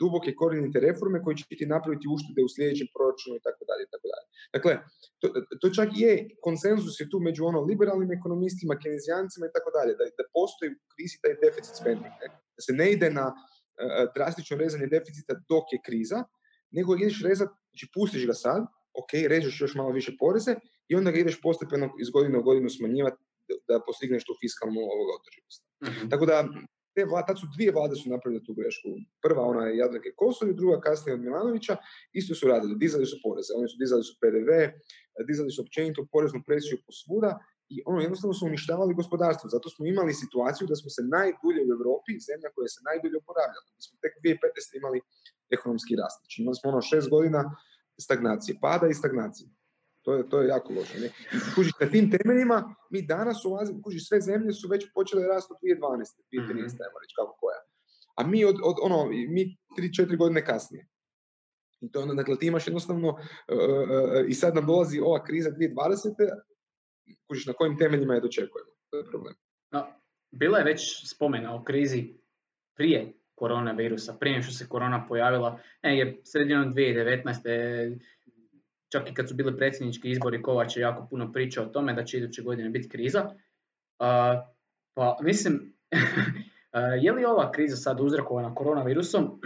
duboke 0.00 0.30
korijenite 0.40 0.78
reforme 0.80 1.18
koji 1.24 1.36
će 1.36 1.44
ti 1.58 1.66
napraviti 1.74 2.10
uštede 2.14 2.40
u 2.44 2.52
sljedećem 2.54 2.88
proračunu 2.94 3.34
i 3.36 3.44
tako 3.46 3.62
dalje. 3.70 3.84
Tako 3.94 4.06
dalje. 4.12 4.26
Dakle, 4.56 4.72
to, 5.20 5.26
to 5.60 5.66
čak 5.78 5.88
je 6.04 6.10
konsenzus 6.46 7.00
je 7.00 7.10
tu 7.12 7.18
među 7.28 7.42
ono 7.50 7.60
liberalnim 7.70 8.10
ekonomistima, 8.18 8.80
kenezijancima 8.84 9.44
i 9.46 9.54
tako 9.56 9.70
dalje, 9.76 9.92
da, 9.98 10.04
da 10.18 10.24
postoji 10.36 10.68
u 10.72 10.80
krizi 10.92 11.16
taj 11.22 11.34
deficit 11.44 11.74
spending. 11.80 12.14
Ne? 12.22 12.28
Da 12.56 12.60
se 12.66 12.72
ne 12.80 12.86
ide 12.94 13.08
na 13.20 13.26
uh, 13.30 13.36
drastično 14.16 14.54
rezanje 14.62 14.86
deficita 14.96 15.32
dok 15.50 15.66
je 15.74 15.84
kriza, 15.86 16.18
nego 16.76 16.96
ideš 16.96 17.22
rezati, 17.28 17.54
znači 17.70 17.86
pustiš 17.94 18.22
ga 18.30 18.34
sad, 18.44 18.60
ok, 19.00 19.12
režeš 19.32 19.60
još 19.60 19.74
malo 19.80 19.90
više 19.98 20.12
poreze 20.20 20.54
i 20.88 20.96
onda 20.98 21.10
ga 21.10 21.18
ideš 21.18 21.40
postepeno 21.42 21.86
iz 22.02 22.10
godine 22.10 22.38
u 22.38 22.42
godinu 22.42 22.68
smanjivati 22.70 23.20
da 23.68 23.80
postigneš 23.86 24.24
tu 24.24 24.34
fiskalnu 24.40 24.80
ovoga 24.94 25.12
održivost. 25.18 25.62
Mhm. 25.88 26.08
Tako 26.12 26.26
da, 26.26 26.36
te 26.94 27.04
vlade, 27.10 27.26
tad 27.28 27.36
su 27.40 27.46
dvije 27.54 27.72
vlade 27.72 27.94
su 27.96 28.10
napravile 28.14 28.42
tu 28.46 28.52
grešku. 28.58 28.88
Prva 29.24 29.42
ona 29.52 29.62
je 29.66 29.76
Jadranke 29.76 30.10
Kosor 30.16 30.48
i 30.48 30.58
druga 30.60 30.80
kasnije 30.80 31.14
od 31.14 31.22
Milanovića, 31.26 31.76
isto 32.12 32.34
su 32.34 32.48
radili, 32.48 32.80
dizali 32.84 33.06
su 33.06 33.16
poreze, 33.24 33.52
oni 33.58 33.68
su 33.68 33.76
dizali 33.82 34.02
su 34.08 34.14
PDV, 34.22 34.50
dizali 35.30 35.50
su 35.50 35.62
općenito 35.62 36.06
poreznu 36.12 36.40
presiju 36.46 36.78
posvuda 36.86 37.30
i 37.74 37.76
ono 37.86 37.98
jednostavno 38.00 38.34
su 38.34 38.46
uništavali 38.46 38.98
gospodarstvo. 39.00 39.46
Zato 39.54 39.66
smo 39.74 39.86
imali 39.86 40.20
situaciju 40.24 40.66
da 40.70 40.76
smo 40.80 40.90
se 40.96 41.02
najdulje 41.16 41.62
u 41.64 41.72
Europi, 41.76 42.22
zemlja 42.28 42.48
koja 42.54 42.68
se 42.74 42.80
najdulje 42.88 43.16
oporavljala. 43.22 43.68
Mi 43.76 43.82
smo 43.86 43.94
tek 44.04 44.12
2015. 44.24 44.78
imali 44.80 44.98
ekonomski 45.56 45.92
rast. 46.00 46.18
Znači 46.20 46.36
imali 46.42 46.56
smo 46.58 46.70
ono 46.72 46.80
šest 46.90 47.08
godina 47.14 47.40
stagnacije, 48.06 48.52
pada 48.66 48.86
i 48.88 48.98
stagnacije. 49.00 49.46
To 50.02 50.14
je, 50.14 50.28
to 50.28 50.40
je 50.40 50.48
jako 50.48 50.72
loše. 50.72 50.98
Ne? 50.98 51.10
Kužiš, 51.54 51.72
na 51.80 51.86
tim 51.86 52.10
temeljima 52.10 52.74
mi 52.90 53.02
danas 53.02 53.44
ulazimo, 53.44 53.82
kužiš, 53.82 54.08
sve 54.08 54.20
zemlje 54.20 54.52
su 54.52 54.68
već 54.68 54.86
počele 54.94 55.26
rasti 55.26 55.52
od 55.52 55.58
2012. 55.62 55.78
2013. 55.78 56.44
Mm-hmm. 56.44 57.00
reći 57.02 57.14
kako 57.16 57.36
koja. 57.40 57.60
A 58.16 58.26
mi 58.26 58.44
od, 58.44 58.56
od 58.64 58.76
ono, 58.82 59.10
mi 59.10 59.56
3-4 59.78 60.16
godine 60.16 60.44
kasnije. 60.44 60.86
I 61.80 61.90
to 61.92 62.00
onda, 62.00 62.14
dakle, 62.14 62.38
ti 62.38 62.46
imaš 62.46 62.66
jednostavno, 62.66 63.08
uh, 63.08 63.18
uh, 63.18 64.28
i 64.28 64.34
sad 64.34 64.54
nam 64.54 64.66
dolazi 64.66 65.00
ova 65.00 65.24
kriza 65.24 65.50
2020. 65.50 66.14
Kužiš, 67.28 67.46
na 67.46 67.52
kojim 67.52 67.78
temeljima 67.78 68.14
je 68.14 68.20
dočekujemo. 68.20 68.70
To 68.90 68.96
je 68.96 69.04
problem. 69.04 69.34
No, 69.70 69.86
bila 70.30 70.58
je 70.58 70.64
već 70.64 71.10
spomena 71.10 71.54
o 71.54 71.64
krizi 71.64 72.14
prije 72.76 73.12
koronavirusa, 73.34 74.16
prije 74.20 74.42
što 74.42 74.52
se 74.52 74.68
korona 74.68 75.06
pojavila, 75.08 75.58
je 75.82 76.20
sredinom 76.24 76.74
2019. 76.74 78.00
Čak 78.92 79.10
i 79.10 79.14
kad 79.14 79.28
su 79.28 79.34
bili 79.34 79.56
predsjednički 79.56 80.10
izbori, 80.10 80.42
Kovač 80.42 80.76
je 80.76 80.80
jako 80.80 81.06
puno 81.10 81.32
pričao 81.32 81.64
o 81.64 81.68
tome 81.68 81.94
da 81.94 82.04
će 82.04 82.18
iduće 82.18 82.42
godine 82.42 82.70
biti 82.70 82.88
kriza. 82.88 83.24
Uh, 83.24 83.36
pa 84.94 85.18
mislim, 85.22 85.74
je 87.02 87.12
li 87.12 87.24
ova 87.24 87.52
kriza 87.52 87.76
sad 87.76 88.00
uzrokovana 88.00 88.54
koronavirusom 88.54 89.40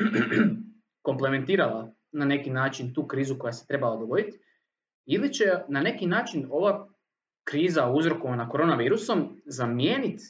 komplementirala 1.06 1.94
na 2.12 2.24
neki 2.24 2.50
način 2.50 2.94
tu 2.94 3.06
krizu 3.06 3.38
koja 3.38 3.52
se 3.52 3.66
trebala 3.66 3.96
dogoditi 3.96 4.38
ili 5.06 5.32
će 5.32 5.44
na 5.68 5.80
neki 5.80 6.06
način 6.06 6.46
ova 6.50 6.88
kriza 7.44 7.90
uzrokovana 7.90 8.48
koronavirusom 8.48 9.42
zamijeniti 9.46 10.24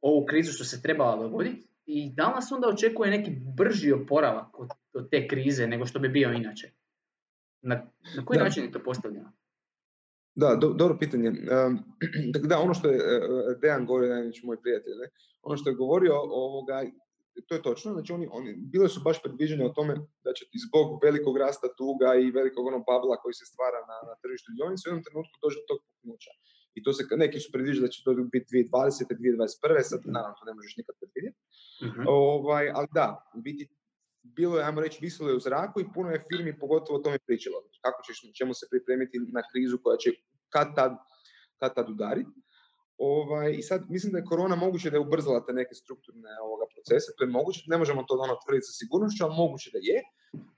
ovu 0.00 0.26
krizu 0.26 0.52
što 0.52 0.64
se 0.64 0.82
trebala 0.82 1.16
dogoditi 1.16 1.68
i 1.86 2.12
da 2.14 2.30
nas 2.30 2.52
onda 2.52 2.68
očekuje 2.68 3.10
neki 3.10 3.30
brži 3.56 3.92
oporavak 3.92 4.58
od, 4.58 4.68
od 4.92 5.10
te 5.10 5.28
krize 5.28 5.66
nego 5.66 5.86
što 5.86 5.98
bi 5.98 6.08
bio 6.08 6.32
inače? 6.32 6.70
Na, 7.62 7.74
na 8.16 8.24
koji 8.24 8.38
da. 8.38 8.44
način 8.44 8.64
je 8.64 8.72
to 8.72 8.82
postavljeno? 8.84 9.32
Da, 10.34 10.54
do, 10.54 10.68
dobro 10.72 10.98
pitanje. 10.98 11.28
Um, 11.28 11.78
da, 12.50 12.58
ono 12.58 12.74
što 12.74 12.88
je 12.88 12.98
uh, 12.98 13.60
Dejan 13.60 13.86
govorio, 13.86 14.14
najveći 14.14 14.46
moj 14.46 14.60
prijatelj, 14.62 14.94
ne? 15.02 15.08
ono 15.42 15.56
što 15.56 15.70
je 15.70 15.80
govorio 15.82 16.14
ovoga, 16.44 16.76
to 17.46 17.54
je 17.54 17.62
točno, 17.62 17.92
znači 17.92 18.12
oni, 18.12 18.26
oni, 18.38 18.50
bile 18.72 18.88
su 18.88 19.00
baš 19.08 19.22
predviđene 19.22 19.64
o 19.66 19.74
tome 19.78 19.94
da 20.24 20.30
će 20.36 20.44
zbog 20.66 20.86
velikog 21.04 21.34
rasta 21.44 21.68
tuga 21.80 22.10
i 22.14 22.30
velikog 22.30 22.66
onog 22.66 22.82
babla 22.90 23.16
koji 23.22 23.34
se 23.40 23.44
stvara 23.52 23.80
na, 23.90 23.96
na 24.08 24.14
tržištu 24.22 24.48
dionica 24.56 24.82
u 24.84 24.90
jednom 24.90 25.04
trenutku 25.06 25.34
dođe 25.42 25.56
do 25.60 25.66
tog 25.70 25.78
puknuća. 25.88 26.32
I 26.76 26.82
to 26.84 26.92
se, 26.92 27.02
neki 27.24 27.38
su 27.44 27.48
predviđali 27.54 27.86
da 27.86 27.92
će 27.94 28.00
to 28.04 28.10
biti 28.34 28.46
2020. 28.54 28.68
2021. 29.22 29.82
Sad, 29.90 30.00
naravno, 30.16 30.34
to 30.38 30.44
ne 30.50 30.54
možeš 30.58 30.72
nikad 30.80 30.94
predvidjeti. 31.00 31.38
Uh-huh. 31.86 32.04
Ovaj, 32.08 32.64
ali 32.76 32.88
da, 32.98 33.06
biti 33.46 33.64
bilo 34.36 34.58
je, 34.58 34.64
ajmo 34.64 34.80
reći, 34.80 34.98
visilo 35.02 35.28
je 35.30 35.36
u 35.36 35.40
zraku 35.40 35.80
i 35.80 35.88
puno 35.94 36.10
je 36.10 36.24
firmi 36.30 36.58
pogotovo 36.58 36.98
o 36.98 37.02
tome 37.02 37.18
pričalo. 37.26 37.56
Kako 37.80 38.02
ćeš, 38.02 38.16
čemu 38.38 38.54
se 38.54 38.66
pripremiti 38.70 39.18
na 39.18 39.42
krizu 39.52 39.78
koja 39.82 39.96
će 39.96 40.10
kad 40.48 40.74
tad, 40.74 40.92
kad 41.60 41.74
tad 41.74 41.90
udariti. 41.90 42.30
Ovaj, 42.98 43.52
I 43.58 43.62
sad 43.62 43.80
mislim 43.88 44.12
da 44.12 44.18
je 44.18 44.30
korona 44.30 44.56
moguće 44.56 44.90
da 44.90 44.96
je 44.96 45.06
ubrzala 45.06 45.44
te 45.46 45.52
neke 45.52 45.74
strukturne 45.74 46.30
ovoga 46.42 46.66
procese, 46.74 47.14
to 47.16 47.24
je 47.24 47.30
moguće, 47.38 47.60
ne 47.66 47.78
možemo 47.78 48.02
to 48.02 48.14
ono 48.14 48.34
tvrditi 48.44 48.66
sa 48.66 48.74
sigurnošću, 48.80 49.24
ali 49.24 49.40
moguće 49.42 49.70
da 49.74 49.78
je, 49.82 49.98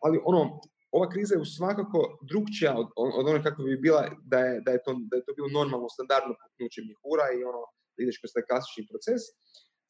ali 0.04 0.20
ono, 0.24 0.60
ova 0.96 1.08
kriza 1.12 1.34
je 1.34 1.44
svakako 1.58 1.98
drugčija 2.30 2.72
od, 2.80 2.88
od 2.96 3.24
one 3.28 3.42
kako 3.42 3.62
bi 3.62 3.84
bila 3.86 4.02
da 4.32 4.38
je, 4.46 4.60
da 4.64 4.70
je, 4.70 4.80
to, 4.84 4.90
da 5.10 5.14
je 5.16 5.24
to 5.26 5.32
bilo 5.38 5.48
normalno, 5.58 5.88
standardno 5.96 6.32
puknuće 6.42 6.80
mihura 6.88 7.26
i 7.36 7.44
ono, 7.50 7.62
ideš 8.02 8.16
kroz 8.20 8.30
taj 8.34 8.44
klasični 8.48 8.82
proces, 8.90 9.22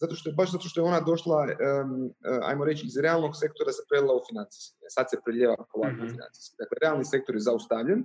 zato 0.00 0.14
što 0.14 0.28
je, 0.30 0.34
baš 0.34 0.52
zato 0.52 0.68
što 0.68 0.80
je 0.80 0.84
ona 0.84 1.00
došla, 1.00 1.38
um, 1.46 2.14
ajmo 2.50 2.64
reći, 2.64 2.86
iz 2.86 2.96
realnog 2.96 3.32
sektora 3.42 3.72
se 3.72 3.82
prelila 3.90 4.14
u 4.14 4.22
financijski. 4.28 4.76
Sad 4.96 5.06
se 5.10 5.16
preljeva 5.24 5.56
polako 5.72 5.96
mm-hmm. 5.96 6.14
financijski. 6.14 6.54
Dakle, 6.62 6.74
realni 6.82 7.04
sektor 7.04 7.34
je 7.34 7.46
zaustavljen, 7.48 8.00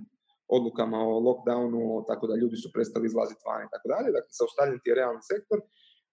odlukama 0.56 0.98
o 0.98 1.20
lockdownu, 1.26 2.04
tako 2.10 2.26
da 2.26 2.40
ljudi 2.42 2.56
su 2.56 2.68
prestali 2.74 3.06
izlaziti 3.06 3.42
van 3.46 3.62
i 3.66 3.72
tako 3.72 3.86
dalje. 3.94 4.08
Dakle, 4.16 4.32
zaustavljen 4.40 4.78
ti 4.80 4.90
je 4.90 4.98
realni 5.00 5.22
sektor, 5.32 5.58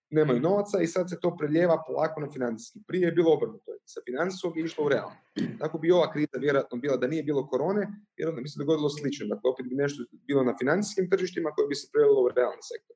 nemaju 0.09 0.39
novaca 0.39 0.77
i 0.81 0.87
sad 0.87 1.09
se 1.09 1.19
to 1.23 1.29
preljeva 1.39 1.83
polako 1.87 2.21
na 2.21 2.29
financijski. 2.35 2.79
Prije 2.87 3.05
je 3.05 3.17
bilo 3.19 3.33
obrnuto, 3.33 3.71
sa 3.93 3.99
financijskog 4.07 4.57
je 4.57 4.63
išlo 4.63 4.85
u 4.85 4.89
realno. 4.89 5.17
Tako 5.61 5.77
bi 5.77 5.91
ova 5.91 6.11
kriza 6.13 6.37
vjerojatno 6.45 6.77
bila 6.77 6.97
da 6.97 7.07
nije 7.07 7.23
bilo 7.23 7.47
korone, 7.47 7.83
vjerojatno 8.17 8.43
bi 8.43 8.49
se 8.49 8.61
dogodilo 8.63 8.89
slično. 8.89 9.27
Dakle, 9.27 9.45
opet 9.51 9.65
bi 9.69 9.75
nešto 9.75 10.03
bilo 10.27 10.43
na 10.43 10.53
financijskim 10.59 11.09
tržištima 11.09 11.51
koje 11.55 11.67
bi 11.67 11.75
se 11.75 11.87
prelilo 11.93 12.21
u 12.23 12.29
realni 12.29 12.63
sektor. 12.71 12.95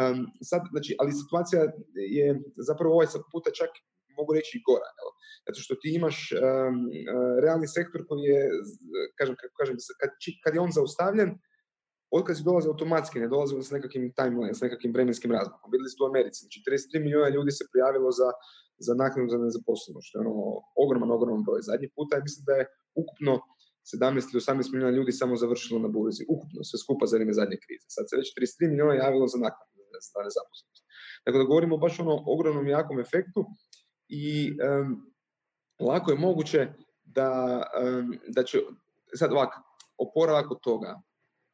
Um, 0.00 0.18
sad, 0.50 0.62
znači, 0.74 0.90
ali 1.00 1.20
situacija 1.22 1.60
je 2.18 2.26
zapravo 2.68 2.94
ovaj 2.94 3.08
puta 3.32 3.50
čak 3.60 3.70
mogu 4.18 4.30
reći 4.38 4.52
i 4.58 4.64
gora. 4.68 4.88
Jel? 4.98 5.10
Zato 5.46 5.58
što 5.64 5.74
ti 5.80 5.88
imaš 5.98 6.16
um, 6.32 6.76
realni 7.44 7.68
sektor 7.76 8.00
koji 8.08 8.22
je, 8.32 8.40
kažem, 9.18 9.34
kažem, 9.58 9.76
kad, 10.00 10.10
kad 10.44 10.54
je 10.54 10.60
on 10.66 10.72
zaustavljen, 10.78 11.30
otkazi 12.18 12.44
dolaze 12.48 12.68
automatski, 12.68 13.22
ne 13.24 13.28
dolaze 13.34 13.62
s 13.62 13.70
nekakvim 13.76 14.12
timeline, 14.18 14.54
s 14.54 14.60
nekakvim 14.66 14.92
vremenskim 14.96 15.30
razmakom. 15.38 15.68
Vidjeli 15.72 15.90
smo 15.94 16.04
u 16.04 16.10
Americi, 16.12 16.38
znači 16.44 16.58
33 16.96 17.04
milijuna 17.04 17.28
ljudi 17.36 17.50
se 17.58 17.64
prijavilo 17.72 18.10
za, 18.20 18.28
za 18.86 18.94
naknadu 19.02 19.28
za 19.34 19.38
nezaposlenost, 19.46 20.06
što 20.08 20.14
je 20.16 20.24
ono 20.24 20.34
ogroman, 20.84 21.10
ogroman 21.16 21.42
broj. 21.46 21.60
Zadnji 21.70 21.88
puta 21.96 22.12
je, 22.16 22.26
mislim 22.28 22.44
da 22.48 22.54
je 22.60 22.64
ukupno 23.02 23.32
17 23.90 24.32
ili 24.32 24.40
18 24.40 24.72
milijuna 24.72 24.96
ljudi 24.96 25.12
samo 25.12 25.34
završilo 25.44 25.78
na 25.84 25.88
burzi, 25.96 26.22
ukupno, 26.34 26.58
sve 26.68 26.78
skupa 26.84 27.04
za 27.06 27.14
vrijeme 27.16 27.38
zadnje 27.40 27.58
krize. 27.64 27.86
Sad 27.96 28.04
se 28.08 28.14
već 28.20 28.28
33 28.60 28.70
milijuna 28.72 28.94
javilo 29.04 29.26
za 29.34 29.38
naknadu 29.46 29.71
za 30.00 30.22
nezaposlenost. 30.24 30.84
Dakle, 31.26 31.38
da 31.38 31.44
govorimo 31.44 31.76
baš 31.76 32.00
o 32.00 32.02
ono 32.02 32.24
ogromnom 32.26 32.66
jakom 32.68 33.00
efektu 33.00 33.44
i 34.08 34.50
um, 34.50 35.12
lako 35.80 36.10
je 36.10 36.18
moguće 36.18 36.68
da, 37.04 37.62
um, 37.82 38.18
da 38.28 38.42
će, 38.44 38.58
sad 39.14 39.32
ovako, 39.32 39.62
oporavak 39.98 40.50
od 40.50 40.60
toga 40.60 41.02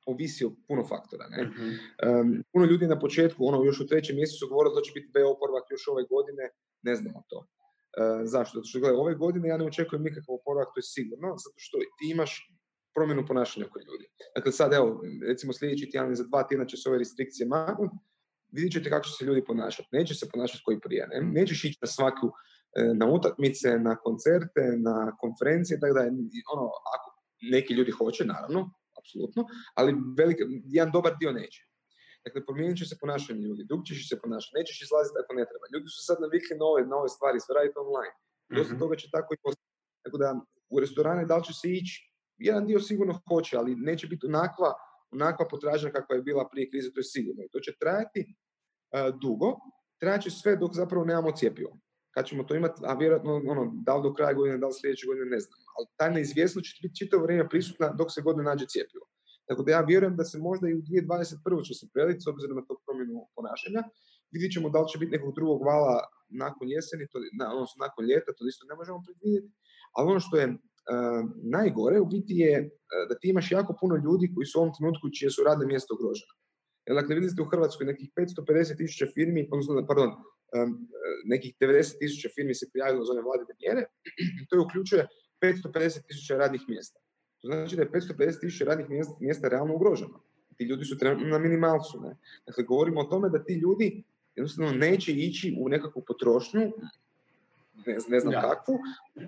ovisi 0.06 0.44
o 0.44 0.52
puno 0.68 0.82
faktora. 0.86 1.28
Ne? 1.28 1.42
Um, 1.44 2.42
puno 2.52 2.64
ljudi 2.66 2.86
na 2.86 2.98
početku, 2.98 3.46
ono 3.46 3.64
još 3.64 3.80
u 3.80 3.86
trećem 3.86 4.16
mjesecu 4.16 4.48
govorilo 4.48 4.74
da 4.74 4.80
će 4.80 4.92
biti 4.94 5.10
B 5.14 5.24
oporavak 5.24 5.64
još 5.70 5.88
ove 5.88 6.02
godine, 6.10 6.44
ne 6.82 6.94
znamo 6.96 7.22
to. 7.28 7.38
Uh, 7.38 8.20
zašto? 8.24 8.58
Zato 8.58 8.68
što 8.68 8.80
gledaj, 8.80 8.98
ove 9.00 9.14
godine 9.14 9.48
ja 9.48 9.56
ne 9.56 9.66
očekujem 9.66 10.02
nikakav 10.02 10.34
oporavak, 10.34 10.68
to 10.74 10.78
je 10.78 10.90
sigurno, 10.96 11.28
zato 11.44 11.56
što 11.56 11.78
ti 11.78 12.04
imaš 12.10 12.32
promjenu 12.94 13.26
ponašanja 13.26 13.66
kod 13.72 13.82
ljudi. 13.88 14.06
Dakle, 14.36 14.52
sad 14.52 14.72
evo, 14.72 15.00
recimo 15.28 15.52
sljedeći 15.52 15.90
tjedan 15.90 16.14
za 16.14 16.24
dva 16.24 16.42
tjedna 16.48 16.66
će 16.66 16.76
se 16.76 16.88
ove 16.88 16.98
restrikcije 16.98 17.46
maknuti, 17.46 17.96
vidjet 18.52 18.72
ćete 18.72 18.90
kako 18.90 19.04
će 19.04 19.12
se 19.18 19.24
ljudi 19.24 19.44
ponašati. 19.44 19.88
Neće 19.92 20.14
se 20.14 20.30
ponašati 20.32 20.62
koji 20.64 20.80
prije. 20.80 21.06
Ne? 21.06 21.20
Nećeš 21.20 21.64
ići 21.64 21.78
na 21.82 21.88
svaku, 21.88 22.26
e, 22.76 22.94
na 22.94 23.06
utakmice, 23.06 23.78
na 23.78 23.96
koncerte, 23.96 24.64
na 24.88 25.16
konferencije, 25.20 25.80
tako 25.80 25.94
da 25.94 26.00
ono, 26.54 26.66
ako 26.94 27.08
neki 27.54 27.74
ljudi 27.74 27.90
hoće, 27.90 28.24
naravno, 28.24 28.70
apsolutno, 29.00 29.42
ali 29.74 29.96
velik, 30.18 30.38
jedan 30.64 30.92
dobar 30.92 31.12
dio 31.20 31.32
neće. 31.32 31.60
Dakle, 32.24 32.44
promijenit 32.46 32.78
će 32.78 32.86
se 32.90 32.96
ponašanje 33.00 33.40
ljudi, 33.40 33.68
drugčije 33.70 33.98
će 34.00 34.06
se 34.08 34.20
ponašati, 34.22 34.56
nećeš 34.58 34.82
izlaziti 34.82 35.20
ako 35.22 35.32
ne 35.38 35.44
treba. 35.50 35.64
Ljudi 35.72 35.86
su 35.94 36.00
sad 36.08 36.16
navikli 36.24 36.54
na 36.60 36.64
ove, 36.72 36.82
nove 36.94 37.08
stvari, 37.08 37.40
sve 37.40 37.52
raditi 37.58 37.78
online. 37.84 38.14
Dosta 38.56 38.74
mm 38.74 38.78
toga 38.82 38.94
će 38.96 39.06
tako 39.16 39.34
i 39.34 39.42
postati. 39.44 39.70
Tako 40.04 40.16
da, 40.22 40.28
u 40.74 40.80
restorane 40.80 41.24
da 41.30 41.36
li 41.36 41.44
će 41.48 41.52
se 41.60 41.66
ići, 41.78 41.94
jedan 42.48 42.66
dio 42.66 42.80
sigurno 42.80 43.20
hoće, 43.28 43.56
ali 43.56 43.76
neće 43.88 44.06
biti 44.06 44.26
onakva 44.26 44.70
onakva 45.10 45.48
potražnja 45.48 45.90
kakva 45.90 46.16
je 46.16 46.22
bila 46.22 46.48
prije 46.52 46.70
krize, 46.70 46.92
to 46.92 47.00
je 47.00 47.04
sigurno. 47.04 47.42
I 47.44 47.48
to 47.52 47.60
će 47.60 47.76
trajati 47.80 48.20
uh, 48.26 49.20
dugo, 49.20 49.56
će 50.22 50.30
sve 50.30 50.56
dok 50.56 50.74
zapravo 50.74 51.04
nemamo 51.04 51.32
cijepivo. 51.32 51.78
Kad 52.14 52.26
ćemo 52.26 52.44
to 52.44 52.54
imati, 52.54 52.80
a 52.84 52.94
vjerojatno 52.94 53.42
ono, 53.46 53.72
da 53.86 53.96
li 53.96 54.02
do 54.02 54.14
kraja 54.14 54.32
godine, 54.32 54.58
da 54.58 54.66
li 54.66 54.78
sljedeće 54.80 55.06
godine, 55.06 55.26
ne 55.26 55.40
znam. 55.40 55.58
Ali 55.76 55.86
ta 55.96 56.10
neizvjesnost 56.10 56.66
će 56.66 56.80
biti 56.82 56.96
čitavo 56.96 57.22
vrijeme 57.22 57.48
prisutna 57.48 57.88
dok 57.98 58.08
se 58.14 58.22
godine 58.22 58.44
nađe 58.44 58.66
cijepivo. 58.66 59.06
Tako 59.48 59.62
da 59.62 59.70
ja 59.72 59.80
vjerujem 59.80 60.16
da 60.16 60.24
se 60.24 60.38
možda 60.38 60.68
i 60.68 60.74
u 60.74 60.82
2021. 60.82 61.66
će 61.68 61.74
se 61.74 61.86
preliti 61.92 62.20
s 62.20 62.26
obzirom 62.26 62.56
na 62.56 62.64
to 62.68 62.74
promjenu 62.86 63.28
ponašanja. 63.36 63.82
Vidjet 64.34 64.52
ćemo 64.52 64.68
da 64.70 64.78
li 64.80 64.88
će 64.88 64.98
biti 64.98 65.12
nekog 65.16 65.34
drugog 65.34 65.62
vala 65.70 65.94
nakon 66.28 66.68
jeseni, 66.68 67.08
to, 67.12 67.18
na, 67.38 67.46
odnosno 67.54 67.76
nakon 67.86 68.02
ljeta, 68.10 68.36
to 68.36 68.42
isto 68.46 68.66
ne 68.70 68.74
možemo 68.80 69.02
predvidjeti. 69.06 69.52
Ali 69.96 70.10
ono 70.10 70.20
što 70.20 70.36
je 70.36 70.46
najgore 71.42 72.00
u 72.00 72.06
biti 72.06 72.34
je 72.34 72.70
da 73.08 73.18
ti 73.18 73.28
imaš 73.28 73.52
jako 73.52 73.76
puno 73.80 73.96
ljudi 73.96 74.32
koji 74.34 74.46
su 74.46 74.58
u 74.58 74.62
ovom 74.62 74.74
trenutku 74.78 75.10
čije 75.10 75.30
su 75.30 75.44
radne 75.44 75.66
mjesto 75.66 75.94
ugrožena. 75.94 76.32
dakle, 76.98 77.14
vidite 77.14 77.42
u 77.42 77.50
Hrvatskoj 77.52 77.86
nekih 77.86 78.10
550 78.16 78.76
tisuća 78.76 79.06
firmi, 79.14 79.48
odnosno, 79.52 79.86
pardon, 79.86 80.10
nekih 81.24 81.54
90 81.60 81.98
tisuća 81.98 82.28
firmi 82.34 82.54
se 82.54 82.70
prijavilo 82.72 83.04
za 83.04 83.12
one 83.12 83.22
vladine 83.22 83.54
mjere, 83.62 83.82
to 84.48 84.62
uključuje 84.64 85.06
550 85.42 86.06
tisuća 86.06 86.36
radnih 86.36 86.62
mjesta. 86.68 87.00
To 87.40 87.46
znači 87.46 87.76
da 87.76 87.82
je 87.82 87.90
550 87.90 88.40
tisuća 88.40 88.64
radnih 88.64 88.86
mjesta, 89.20 89.48
realno 89.48 89.74
ugroženo. 89.74 90.20
Ti 90.56 90.64
ljudi 90.64 90.84
su 90.84 90.96
na 91.32 91.38
minimalcu. 91.38 92.00
Ne? 92.00 92.16
Dakle, 92.46 92.64
govorimo 92.64 93.00
o 93.00 93.04
tome 93.04 93.28
da 93.28 93.44
ti 93.44 93.54
ljudi 93.54 94.04
jednostavno 94.34 94.72
neće 94.72 95.12
ići 95.12 95.56
u 95.60 95.68
nekakvu 95.68 96.02
potrošnju, 96.06 96.60
ne, 97.86 97.96
ne 98.08 98.20
znam 98.20 98.34
kakvu, 98.42 98.78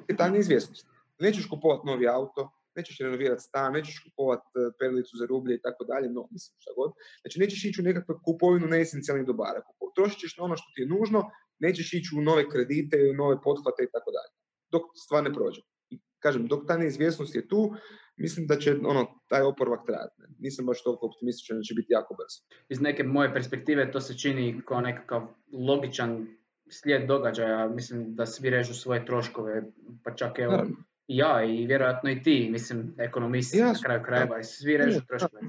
je 0.08 0.16
ta 0.16 0.28
neizvjesnost 0.28 0.86
nećeš 1.24 1.48
kupovati 1.48 1.86
novi 1.86 2.08
auto, 2.08 2.50
nećeš 2.76 2.98
renovirati 2.98 3.42
stan, 3.42 3.72
nećeš 3.72 3.96
kupovati 4.04 4.46
e, 4.54 4.60
perlicu 4.80 5.16
za 5.20 5.26
rublje 5.26 5.54
i 5.54 5.62
tako 5.66 5.84
dalje, 5.84 6.08
no, 6.16 6.22
mislim, 6.34 6.52
šta 6.62 6.70
god. 6.76 6.90
Znači, 7.22 7.40
nećeš 7.42 7.64
ići 7.64 7.80
u 7.80 7.84
nekakvu 7.84 8.20
kupovinu 8.24 8.66
neesencijalnih 8.66 9.26
dobara. 9.26 9.60
Trošit 9.96 10.18
ćeš 10.18 10.36
na 10.36 10.44
ono 10.44 10.56
što 10.56 10.68
ti 10.74 10.82
je 10.82 10.92
nužno, 10.94 11.20
nećeš 11.58 11.88
ići 11.92 12.10
u 12.18 12.22
nove 12.22 12.42
kredite, 12.52 12.96
u 13.10 13.14
nove 13.22 13.36
pothvate 13.46 13.80
i 13.84 13.90
tako 13.94 14.10
dalje. 14.16 14.32
Dok 14.72 14.82
stvar 15.04 15.24
ne 15.24 15.32
prođe. 15.34 15.60
I 15.90 16.00
kažem, 16.18 16.46
dok 16.46 16.66
ta 16.66 16.76
neizvjesnost 16.76 17.34
je 17.34 17.48
tu, 17.48 17.74
mislim 18.16 18.46
da 18.46 18.58
će 18.58 18.76
ono, 18.84 19.02
taj 19.28 19.42
oporavak 19.42 19.86
trajati. 19.86 20.14
Nisam 20.38 20.66
baš 20.66 20.82
toliko 20.82 21.06
optimističan 21.06 21.56
da 21.56 21.62
će 21.62 21.74
biti 21.74 21.92
jako 21.92 22.14
brzo. 22.14 22.38
Iz 22.68 22.80
neke 22.80 23.02
moje 23.04 23.34
perspektive 23.34 23.92
to 23.92 24.00
se 24.00 24.18
čini 24.18 24.60
kao 24.66 24.80
nekakav 24.80 25.22
logičan 25.52 26.26
slijed 26.70 27.06
događaja. 27.08 27.68
Mislim 27.68 28.14
da 28.14 28.26
svi 28.26 28.50
režu 28.50 28.74
svoje 28.74 29.06
troškove, 29.06 29.62
pa 30.04 30.14
čak 30.14 30.38
evo, 30.38 30.66
ja 31.16 31.44
i 31.44 31.66
vjerojatno 31.66 32.10
i 32.10 32.22
ti, 32.22 32.48
mislim, 32.52 32.94
ekonomisti 32.98 33.58
ja, 33.58 33.72
na 33.72 33.78
kraju 33.82 34.02
krajeva 34.04 34.40
i 34.40 34.44
svi 34.44 34.76
režu 34.76 35.00
troškove. 35.08 35.42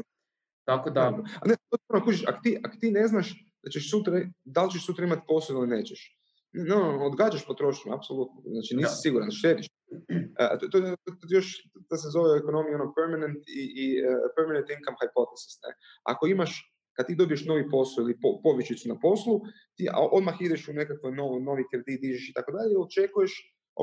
Tako 0.66 0.90
da... 0.90 1.02
A 1.42 1.48
ne, 1.48 1.56
kužiš, 2.04 2.24
ako 2.28 2.40
ti, 2.44 2.60
ak 2.64 2.80
ti 2.80 2.92
ne 2.92 3.08
znaš 3.08 3.34
da 3.64 3.70
ćeš 3.70 3.92
sutra, 3.92 4.22
da 4.44 4.64
li 4.64 4.72
ćeš 4.72 4.86
sutra 4.86 5.06
imati 5.06 5.22
posao 5.28 5.56
ili 5.58 5.68
nećeš, 5.68 6.18
no, 6.54 7.06
odgađaš 7.06 7.46
potrošnju, 7.48 7.94
apsolutno. 7.94 8.42
Znači 8.46 8.76
nisi 8.76 8.96
ja. 8.96 9.02
siguran, 9.04 9.32
štediš. 9.32 9.68
Uh, 9.92 10.60
to, 10.60 10.68
to, 10.72 10.78
to, 10.82 11.12
to, 11.20 11.26
još 11.30 11.48
da 11.90 11.98
se 11.98 12.08
zove 12.16 12.34
u 12.34 12.40
ekonomiji 12.42 12.76
ono 12.76 12.94
permanent 12.98 13.44
i, 13.60 13.62
i 13.84 13.86
uh, 14.02 14.08
permanent 14.36 14.68
income 14.70 14.98
hypothesis. 15.02 15.56
Ne? 15.66 15.72
Ako 16.12 16.28
imaš, 16.28 16.52
kad 16.96 17.08
ti 17.08 17.16
dobiješ 17.16 17.46
novi 17.46 17.70
posao 17.70 18.02
ili 18.02 18.20
po, 18.22 18.30
povišicu 18.44 18.90
na 18.90 18.98
poslu, 19.06 19.36
ti 19.76 19.84
odmah 20.18 20.36
ideš 20.42 20.68
u 20.68 20.74
nekakav 20.74 21.12
novi, 21.22 21.44
novi 21.50 21.64
kredit, 21.72 22.02
dižeš 22.02 22.30
i 22.30 22.34
tako 22.34 22.52
dalje, 22.58 22.84
očekuješ 22.86 23.34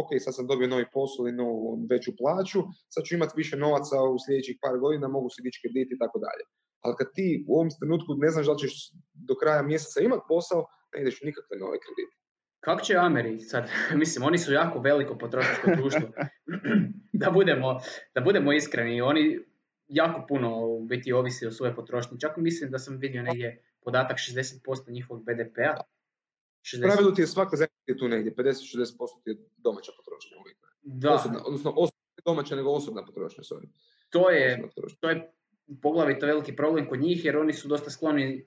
ok, 0.01 0.11
sad 0.25 0.33
sam 0.37 0.47
dobio 0.47 0.73
novi 0.75 0.87
posao 0.97 1.29
i 1.29 1.39
novu 1.43 1.63
veću 1.93 2.11
plaću, 2.21 2.61
sad 2.95 3.03
ću 3.05 3.15
imati 3.15 3.35
više 3.37 3.57
novaca 3.65 3.97
u 4.15 4.17
sljedećih 4.25 4.57
par 4.63 4.77
godina, 4.85 5.15
mogu 5.17 5.29
se 5.35 5.43
dići 5.45 5.61
kredit 5.63 5.89
i 5.93 6.01
tako 6.03 6.19
dalje. 6.27 6.45
Ali 6.85 6.95
kad 6.99 7.09
ti 7.17 7.45
u 7.49 7.51
ovom 7.57 7.71
trenutku 7.79 8.11
ne 8.25 8.31
znaš 8.35 8.47
da 8.47 8.57
ćeš 8.63 8.73
do 9.29 9.35
kraja 9.41 9.63
mjeseca 9.63 9.99
imati 10.01 10.25
posao, 10.33 10.61
ne 10.93 11.01
ideš 11.03 11.17
nikakve 11.29 11.55
nove 11.65 11.77
kredite. 11.85 12.15
Kako 12.67 12.81
će 12.87 12.95
Ameri 13.07 13.41
sad, 13.41 13.65
mislim, 14.03 14.21
oni 14.29 14.39
su 14.39 14.53
jako 14.53 14.79
veliko 14.89 15.19
potrošačko 15.19 15.67
društvo, 15.77 16.07
da, 17.23 17.31
budemo, 17.31 17.69
da 18.15 18.21
budemo 18.21 18.53
iskreni, 18.53 19.01
oni 19.01 19.25
jako 19.89 20.27
puno 20.29 20.81
biti 20.81 21.13
ovisi 21.13 21.47
o 21.47 21.51
svoje 21.51 21.75
potrošnje. 21.75 22.21
Čak 22.21 22.37
mislim 22.37 22.71
da 22.71 22.79
sam 22.79 22.97
vidio 22.97 23.23
negdje 23.23 23.63
podatak 23.85 24.17
60% 24.17 24.93
njihovog 24.93 25.23
BDP-a 25.25 25.81
60... 26.63 26.83
pravilu 26.83 27.15
ti 27.15 27.23
je 27.23 27.27
svaka 27.27 27.57
zemlja 27.57 27.99
tu 27.99 28.09
negdje, 28.09 28.35
50-60% 28.35 29.23
ti 29.25 29.31
je 29.31 29.37
domaća 29.57 29.93
potrošnja 29.97 30.37
uvijek. 30.41 30.59
Da. 30.83 31.15
Osobna, 31.15 31.43
odnosno 31.47 31.71
osobna, 31.71 32.23
domaća 32.25 32.57
nego 32.57 32.71
osobna 32.71 33.05
potrošnja, 33.05 33.45
sorry. 33.45 33.69
To 34.11 34.31
je, 34.31 34.69
to 35.01 35.11
je 35.11 35.33
poglavito 35.83 36.27
veliki 36.27 36.57
problem 36.57 36.89
kod 36.89 37.01
njih 37.01 37.25
jer 37.25 37.37
oni 37.37 37.53
su 37.53 37.69
dosta 37.69 37.91
skloni 37.91 38.47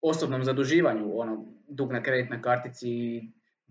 osobnom 0.00 0.44
zaduživanju, 0.44 1.20
ono, 1.20 1.46
dug 1.68 1.92
na 1.92 2.02
kreditnoj 2.02 2.42
kartici 2.42 3.20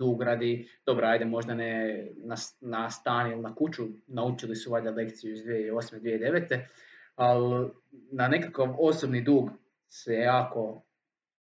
dug 0.02 0.24
radi, 0.24 0.70
dobro, 0.86 1.08
ajde 1.08 1.26
možda 1.26 1.54
ne 1.54 2.08
na, 2.16 2.36
na 2.62 2.90
stan 2.90 3.32
ili 3.32 3.42
na 3.42 3.56
kuću, 3.56 3.88
naučili 4.08 4.56
su 4.56 4.72
valjda 4.72 4.92
lekciju 4.92 5.34
iz 5.34 5.44
2008. 5.46 6.02
2009. 6.02 6.60
Ali 7.16 7.70
na 8.12 8.28
nekakav 8.28 8.76
osobni 8.80 9.22
dug 9.22 9.50
se 9.88 10.14
jako, 10.14 10.84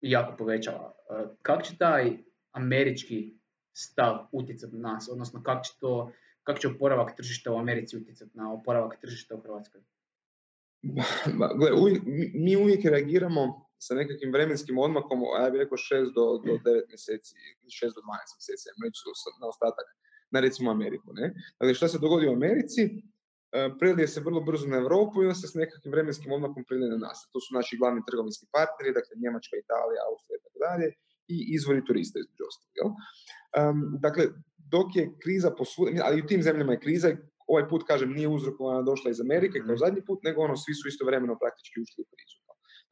jako 0.01 0.37
povećava. 0.37 0.93
E, 1.11 1.25
kako 1.43 1.63
će 1.63 1.77
taj 1.77 2.17
američki 2.53 3.35
stav 3.73 4.27
utjecati 4.33 4.77
na 4.77 4.93
nas, 4.93 5.09
odnosno 5.13 5.43
kako 5.43 5.65
će, 5.65 5.73
to, 5.81 6.13
kako 6.43 6.59
će 6.59 6.69
oporavak 6.69 7.17
tržišta 7.17 7.53
u 7.53 7.59
Americi 7.59 7.97
utjecati 7.97 8.31
na 8.35 8.53
oporavak 8.53 9.01
tržišta 9.01 9.35
u 9.35 9.41
Hrvatskoj? 9.41 9.81
Gle, 11.59 11.71
mi 12.35 12.57
uvijek 12.57 12.85
reagiramo 12.85 13.67
sa 13.79 13.95
nekakvim 13.95 14.33
vremenskim 14.33 14.79
odmakom, 14.79 15.19
ja 15.43 15.51
bih 15.51 15.59
rekao 15.59 15.79
6 15.79 16.15
do, 16.15 16.25
do 16.47 16.53
9 16.53 16.89
mjeseci, 16.89 17.35
6 17.67 17.95
do 17.97 18.01
12 18.01 18.39
mjeseci, 18.39 18.69
na 19.41 19.47
ostatak, 19.49 19.87
na 20.31 20.41
recimo 20.41 20.71
Ameriku. 20.71 21.13
Ne? 21.13 21.35
Dakle, 21.61 21.75
što 21.75 21.89
se 21.89 21.99
dogodi 21.99 22.29
u 22.29 22.33
Americi? 22.33 22.83
E, 23.53 23.71
prelije 23.79 24.09
se 24.09 24.21
vrlo 24.21 24.41
brzo 24.41 24.67
na 24.69 24.77
Europu 24.77 25.23
i 25.23 25.27
onda 25.27 25.35
se 25.35 25.49
s 25.49 25.55
nekakvim 25.55 25.93
vremenskim 25.93 26.33
odmakom 26.33 26.65
prelije 26.69 26.91
na 26.91 27.01
nas. 27.07 27.19
To 27.33 27.41
su 27.41 27.55
naši 27.55 27.77
glavni 27.81 28.03
trgovinski 28.09 28.47
partneri, 28.57 28.97
dakle 28.99 29.13
Njemačka, 29.23 29.55
Italija, 29.57 30.01
Austrija 30.11 30.37
i 30.39 30.45
tako 30.45 30.59
dalje, 30.67 30.87
i 31.35 31.55
izvori 31.57 31.85
turista 31.85 32.19
između 32.19 32.45
ostalog. 32.51 32.93
Um, 33.61 33.79
dakle, 34.07 34.25
dok 34.75 34.97
je 34.97 35.13
kriza 35.23 35.51
posvuda, 35.59 36.03
ali 36.05 36.19
i 36.19 36.23
u 36.23 36.27
tim 36.27 36.43
zemljama 36.43 36.73
je 36.73 36.81
kriza, 36.81 37.09
ovaj 37.47 37.69
put, 37.69 37.83
kažem, 37.87 38.11
nije 38.13 38.29
uzrokovana 38.29 38.83
došla 38.83 39.11
iz 39.11 39.21
Amerike 39.21 39.59
kao 39.59 39.75
mhm. 39.75 39.83
zadnji 39.85 40.03
put, 40.09 40.19
nego 40.23 40.43
ono, 40.43 40.57
svi 40.57 40.75
su 40.75 40.89
istovremeno 40.89 41.39
praktički 41.43 41.81
ušli 41.85 42.03
u 42.05 42.09
krizu. 42.13 42.39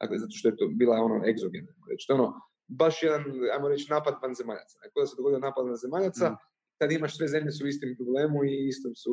Dakle, 0.01 0.15
zato 0.19 0.33
što 0.37 0.47
je 0.49 0.57
to 0.57 0.65
bila 0.81 0.95
ono 1.07 1.17
egzogena, 1.31 1.71
reći. 1.89 2.07
To 2.07 2.13
ono, 2.13 2.27
baš 2.67 3.03
jedan, 3.03 3.23
ajmo 3.53 3.67
reći, 3.69 3.85
napad 3.89 4.13
vanzemaljaca. 4.21 4.75
Kada 4.93 5.07
se 5.07 5.15
dogodio 5.17 5.39
napad 5.39 5.65
vanzemaljaca, 5.65 6.29
mm. 6.29 6.37
tad 6.79 6.91
imaš 6.91 7.17
sve 7.17 7.27
zemlje 7.27 7.51
su 7.51 7.65
u 7.65 7.67
istim 7.67 7.95
problemu 7.99 8.37
i 8.45 8.67
istom 8.67 8.95
su, 8.95 9.11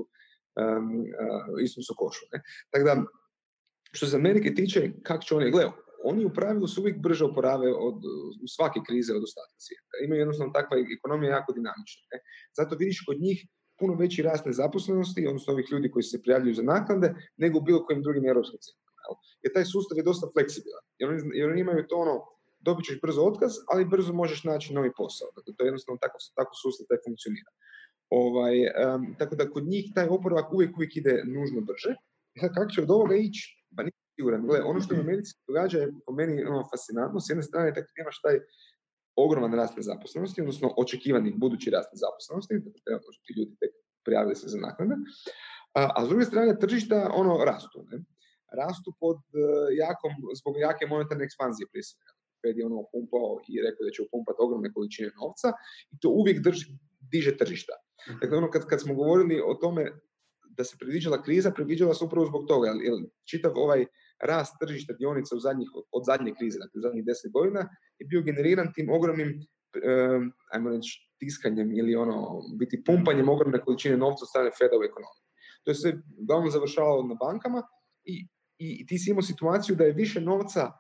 um, 0.61 0.87
uh, 1.01 1.63
istom 1.67 1.83
su 1.83 1.95
košu. 1.97 2.25
Ne? 2.33 2.43
Tako 2.71 2.85
da, 2.85 2.95
što 3.93 4.07
se 4.07 4.17
Amerike 4.17 4.55
tiče, 4.55 4.91
kako 5.03 5.23
će 5.25 5.35
oni, 5.35 5.51
gledaju, 5.51 5.73
oni 6.05 6.25
u 6.25 6.35
pravilu 6.35 6.67
su 6.69 6.81
uvijek 6.81 6.99
brže 7.03 7.25
oporave 7.25 7.69
od, 7.75 7.99
u 8.45 8.47
svake 8.57 8.81
krize 8.87 9.15
od 9.15 9.23
ostatka 9.23 9.59
svijeta. 9.59 9.95
Imaju 10.05 10.21
jednostavno 10.21 10.53
takva 10.53 10.77
ekonomija 10.99 11.31
jako 11.31 11.53
dinamična. 11.53 12.03
Ne? 12.13 12.19
Zato 12.59 12.77
vidiš 12.77 13.05
kod 13.07 13.21
njih 13.21 13.47
puno 13.79 13.95
veći 13.95 14.23
rast 14.23 14.47
nezaposlenosti, 14.47 15.27
odnosno 15.27 15.53
ovih 15.53 15.67
ljudi 15.73 15.91
koji 15.91 16.03
se 16.03 16.23
prijavljuju 16.23 16.55
za 16.55 16.63
naknade, 16.63 17.15
nego 17.37 17.59
u 17.59 17.63
bilo 17.63 17.85
kojim 17.85 18.03
drugim 18.03 18.27
europskim 18.27 18.59
zemljama. 18.67 18.89
Jer 19.43 19.53
taj 19.53 19.65
sustav 19.65 19.99
je 19.99 20.09
dosta 20.11 20.27
fleksibilan. 20.33 20.85
Jer 20.99 21.11
oni, 21.11 21.23
jer 21.39 21.51
oni 21.51 21.61
imaju 21.61 21.87
to 21.89 21.97
ono, 21.97 22.17
dobit 22.61 22.85
ćeš 22.87 23.01
brzo 23.01 23.23
otkaz, 23.23 23.53
ali 23.71 23.91
brzo 23.95 24.13
možeš 24.13 24.45
naći 24.45 24.75
novi 24.75 24.91
posao. 24.97 25.29
Dakle, 25.37 25.55
to 25.57 25.65
je 25.65 25.69
jednostavno 25.69 25.99
tako, 26.05 26.19
tako 26.35 26.53
sustav 26.63 26.87
taj 26.89 26.99
funkcionira. 27.07 27.51
Ovaj, 28.11 28.55
tako 29.19 29.37
da 29.37 29.51
kod 29.51 29.65
njih 29.65 29.93
taj 29.95 30.07
oporavak 30.09 30.53
uvijek, 30.53 30.77
uvijek 30.77 30.97
ide 30.97 31.23
nužno 31.27 31.61
brže. 31.61 31.95
Kako 32.55 32.71
će 32.71 32.83
od 32.83 32.91
ovoga 32.91 33.17
ići? 33.17 33.58
Siguran. 34.19 34.47
Gle, 34.47 34.61
ono 34.63 34.81
što 34.81 34.95
u 34.95 35.01
Americi 35.01 35.33
događa 35.47 35.79
je 35.79 35.93
po 36.07 36.13
meni 36.13 36.45
ono, 36.45 36.65
fascinantno. 36.71 37.21
S 37.21 37.31
jedne 37.31 37.43
strane, 37.43 37.75
tako 37.75 37.89
imaš 38.01 38.21
taj 38.23 38.41
ogroman 39.17 39.55
rast 39.55 39.77
nezaposlenosti, 39.77 40.41
odnosno 40.41 40.75
očekivani 40.77 41.35
budući 41.37 41.71
rast 41.71 41.89
nezaposlenosti, 41.93 42.55
dakle, 42.89 43.15
ti 43.27 43.35
ljudi 43.39 43.57
tek 43.61 43.71
prijavili 44.05 44.37
se 44.37 44.49
za 44.49 44.59
naknade, 44.59 44.95
a, 45.75 45.83
a 45.97 46.05
s 46.05 46.09
druge 46.09 46.25
strane 46.25 46.59
tržišta 46.59 47.11
ono 47.15 47.45
rastu. 47.45 47.85
Ne? 47.91 47.99
rastu 48.53 48.93
pod 49.01 49.17
e, 49.17 49.41
jakom, 49.85 50.13
zbog 50.41 50.55
jake 50.59 50.87
monetarne 50.87 51.25
ekspanzije 51.25 51.67
prije 51.71 51.85
svega. 51.91 52.13
Fed 52.43 52.59
je 52.59 52.67
ono 52.67 52.85
pumpao 52.93 53.31
i 53.49 53.63
rekao 53.67 53.83
da 53.87 53.91
će 53.95 54.03
upumpati 54.03 54.43
ogromne 54.47 54.73
količine 54.73 55.11
novca 55.21 55.49
i 55.93 55.95
to 56.01 56.09
uvijek 56.21 56.39
drži, 56.47 56.67
diže 57.13 57.37
tržišta. 57.37 57.75
Mhm. 58.09 58.19
Dakle, 58.21 58.39
ono 58.39 58.51
kad, 58.51 58.63
kad 58.67 58.81
smo 58.81 58.95
govorili 58.95 59.43
o 59.51 59.55
tome 59.55 59.83
da 60.57 60.65
se 60.65 60.77
predviđala 60.81 61.23
kriza, 61.23 61.51
predviđala 61.51 61.95
se 61.95 62.05
upravo 62.05 62.27
zbog 62.27 62.47
toga, 62.49 62.69
jer 62.69 62.95
čitav 63.31 63.53
ovaj 63.55 63.87
rast 64.21 64.55
tržišta 64.61 64.93
dionica 64.93 65.37
u 65.37 65.41
zadnjih, 65.41 65.69
od 65.93 66.03
zadnje 66.07 66.35
krize, 66.39 66.59
dakle 66.59 66.79
u 66.79 66.83
zadnjih 66.83 67.05
deset 67.05 67.33
godina, 67.33 67.61
je 67.99 68.07
bio 68.07 68.23
generiran 68.23 68.73
tim 68.75 68.91
ogromnim, 68.91 69.29
um, 69.39 70.33
ajmo 70.53 70.71
reći, 70.71 71.11
tiskanjem 71.19 71.73
ili 71.79 71.97
ono, 71.97 72.43
biti 72.59 72.83
pumpanjem 72.87 73.29
ogromne 73.29 73.61
količine 73.61 73.97
novca 73.97 74.25
od 74.25 74.29
strane 74.29 74.51
Feda 74.59 74.77
u 74.79 74.85
ekonomiji. 74.91 75.25
To 75.65 75.71
je 75.71 75.75
sve 75.75 75.93
uglavnom 76.23 76.51
završavalo 76.51 77.03
na 77.03 77.15
bankama 77.15 77.63
i 78.05 78.27
i 78.59 78.87
ti 78.87 78.99
si 78.99 79.11
imao 79.11 79.23
situaciju 79.23 79.77
da 79.77 79.85
je 79.85 79.93
više 79.93 80.21
novca 80.21 80.73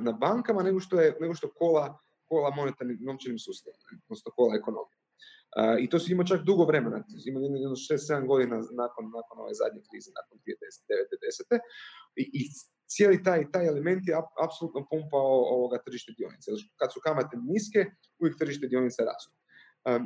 na 0.00 0.12
bankama 0.12 0.62
nego 0.62 0.80
što 0.80 1.00
je 1.00 1.16
nego 1.20 1.34
što 1.34 1.52
kola, 1.52 1.98
kola 2.28 2.50
monetarnim 2.56 2.98
novčanim 3.00 3.38
sustavom, 3.38 3.78
odnosno 4.08 4.32
kola 4.36 4.56
ekonomije. 4.56 4.98
I 5.80 5.90
to 5.90 5.98
si 5.98 6.12
imao 6.12 6.26
čak 6.26 6.40
dugo 6.40 6.64
vremena, 6.64 7.04
imao 7.26 7.42
jedno 7.42 7.76
6-7 7.76 8.26
godina 8.26 8.56
nakon, 8.56 9.04
nakon 9.18 9.36
ove 9.38 9.54
zadnje 9.54 9.80
krize, 9.90 10.10
nakon 10.18 10.38
2009-2010. 10.38 11.60
I, 12.16 12.50
cijeli 12.92 13.22
taj, 13.22 13.50
taj 13.52 13.66
element 13.66 14.08
je 14.08 14.14
apsolutno 14.44 14.86
pumpao 14.90 15.32
ovoga 15.56 15.78
tržište 15.86 16.12
dionica. 16.18 16.50
Kad 16.76 16.92
su 16.92 17.00
kamate 17.00 17.36
niske, 17.36 17.86
uvijek 18.20 18.38
tržište 18.38 18.66
dionica 18.66 19.04
rastu. 19.04 19.32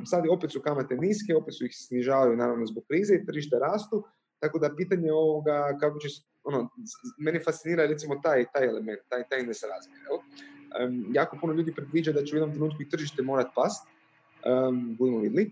sad 0.05 0.23
opet 0.29 0.51
su 0.51 0.61
kamate 0.61 0.95
niske, 0.95 1.35
opet 1.35 1.53
su 1.57 1.65
ih 1.65 1.73
snižavaju 1.87 2.37
naravno 2.37 2.65
zbog 2.65 2.83
krize 2.89 3.15
i 3.15 3.25
tržište 3.25 3.55
rastu, 3.59 4.03
tako 4.39 4.59
da 4.59 4.75
pitanje 4.75 5.11
ovoga 5.11 5.77
kako 5.79 5.99
će 5.99 6.07
ono, 6.43 6.69
meni 7.17 7.39
fascinira 7.39 7.85
recimo 7.85 8.15
taj, 8.23 8.45
taj 8.53 8.67
element, 8.67 8.99
taj, 9.09 9.23
taj 9.29 9.43
nesrazmjer. 9.43 9.99
Um, 10.11 11.05
jako 11.13 11.37
puno 11.41 11.53
ljudi 11.53 11.73
predviđa 11.75 12.11
da 12.11 12.23
će 12.23 12.35
u 12.35 12.37
jednom 12.37 12.51
trenutku 12.51 12.81
i 12.81 12.89
tržište 12.89 13.21
morat 13.21 13.47
past, 13.55 13.87
um, 13.87 14.95
budemo 14.99 15.19
vidjeli, 15.19 15.51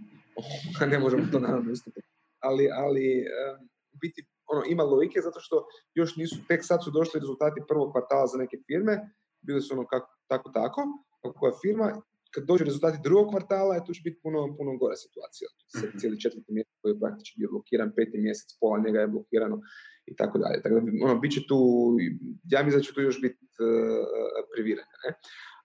ne 0.92 1.00
možemo 1.00 1.28
to 1.32 1.40
naravno 1.40 1.72
istupiti, 1.72 2.08
ali, 2.40 2.70
ali 2.74 3.26
um, 3.60 3.70
biti 4.02 4.26
ono, 4.52 4.62
ima 4.68 4.84
logike 4.84 5.22
zato 5.22 5.40
što 5.40 5.66
još 5.94 6.16
nisu, 6.16 6.36
tek 6.48 6.62
sad 6.64 6.84
su 6.84 6.92
došli 6.92 7.20
rezultati 7.20 7.68
prvog 7.68 7.92
kvartala 7.92 8.28
za 8.28 8.38
neke 8.38 8.58
firme, 8.68 8.94
bili 9.42 9.62
su 9.62 9.74
ono 9.74 9.86
kako, 9.88 10.08
tako 10.28 10.50
tako, 10.50 10.82
kako 11.22 11.40
koja 11.40 11.54
firma, 11.62 12.02
kad 12.34 12.44
dođu 12.44 12.64
rezultati 12.64 13.04
drugog 13.04 13.28
kvartala, 13.32 13.84
to 13.86 13.94
će 13.94 14.02
biti 14.04 14.20
puno, 14.24 14.40
puno 14.58 14.78
gora 14.82 14.96
situacija. 15.06 15.48
Mhm. 15.78 15.98
Cijeli 16.00 16.22
četvrti 16.24 16.50
mjesec 16.58 16.76
koji 16.82 16.92
je 16.94 17.00
praktički 17.04 17.36
bio 17.40 17.50
blokiran, 17.54 17.90
peti 17.98 18.18
mjesec, 18.18 18.50
pola 18.60 18.78
njega 18.86 19.00
je 19.00 19.14
blokirano 19.14 19.58
i 20.12 20.16
tako 20.20 20.38
dalje. 20.44 20.58
Tako 20.64 20.76
da, 20.76 20.82
ono, 21.06 21.16
bit 21.24 21.32
će 21.36 21.42
tu, 21.50 21.60
ja 22.54 22.60
mislim 22.64 22.80
da 22.80 22.86
će 22.86 22.94
tu 22.94 23.02
još 23.02 23.18
biti 23.26 23.42
uh, 23.60 24.76
Ne? 25.04 25.12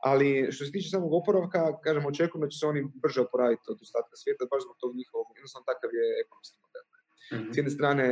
Ali 0.09 0.29
što 0.53 0.65
se 0.65 0.73
tiče 0.73 0.89
samog 0.89 1.13
oporavka, 1.21 1.61
kažem, 1.85 2.07
očekujem 2.07 2.43
da 2.45 2.49
će 2.53 2.59
se 2.59 2.67
oni 2.73 2.81
brže 3.03 3.21
oporaviti 3.27 3.67
od 3.73 3.79
ostatka 3.87 4.15
svijeta, 4.21 4.51
baš 4.53 4.63
zbog 4.67 4.77
tog 4.83 4.91
njihovog, 5.01 5.27
jednostavno 5.37 5.65
takav 5.71 5.91
je 6.01 6.07
ekonomski 6.25 6.57
model. 6.65 6.85
Mm-hmm. 7.33 7.53
S 7.53 7.57
jedne 7.59 7.73
strane, 7.79 8.07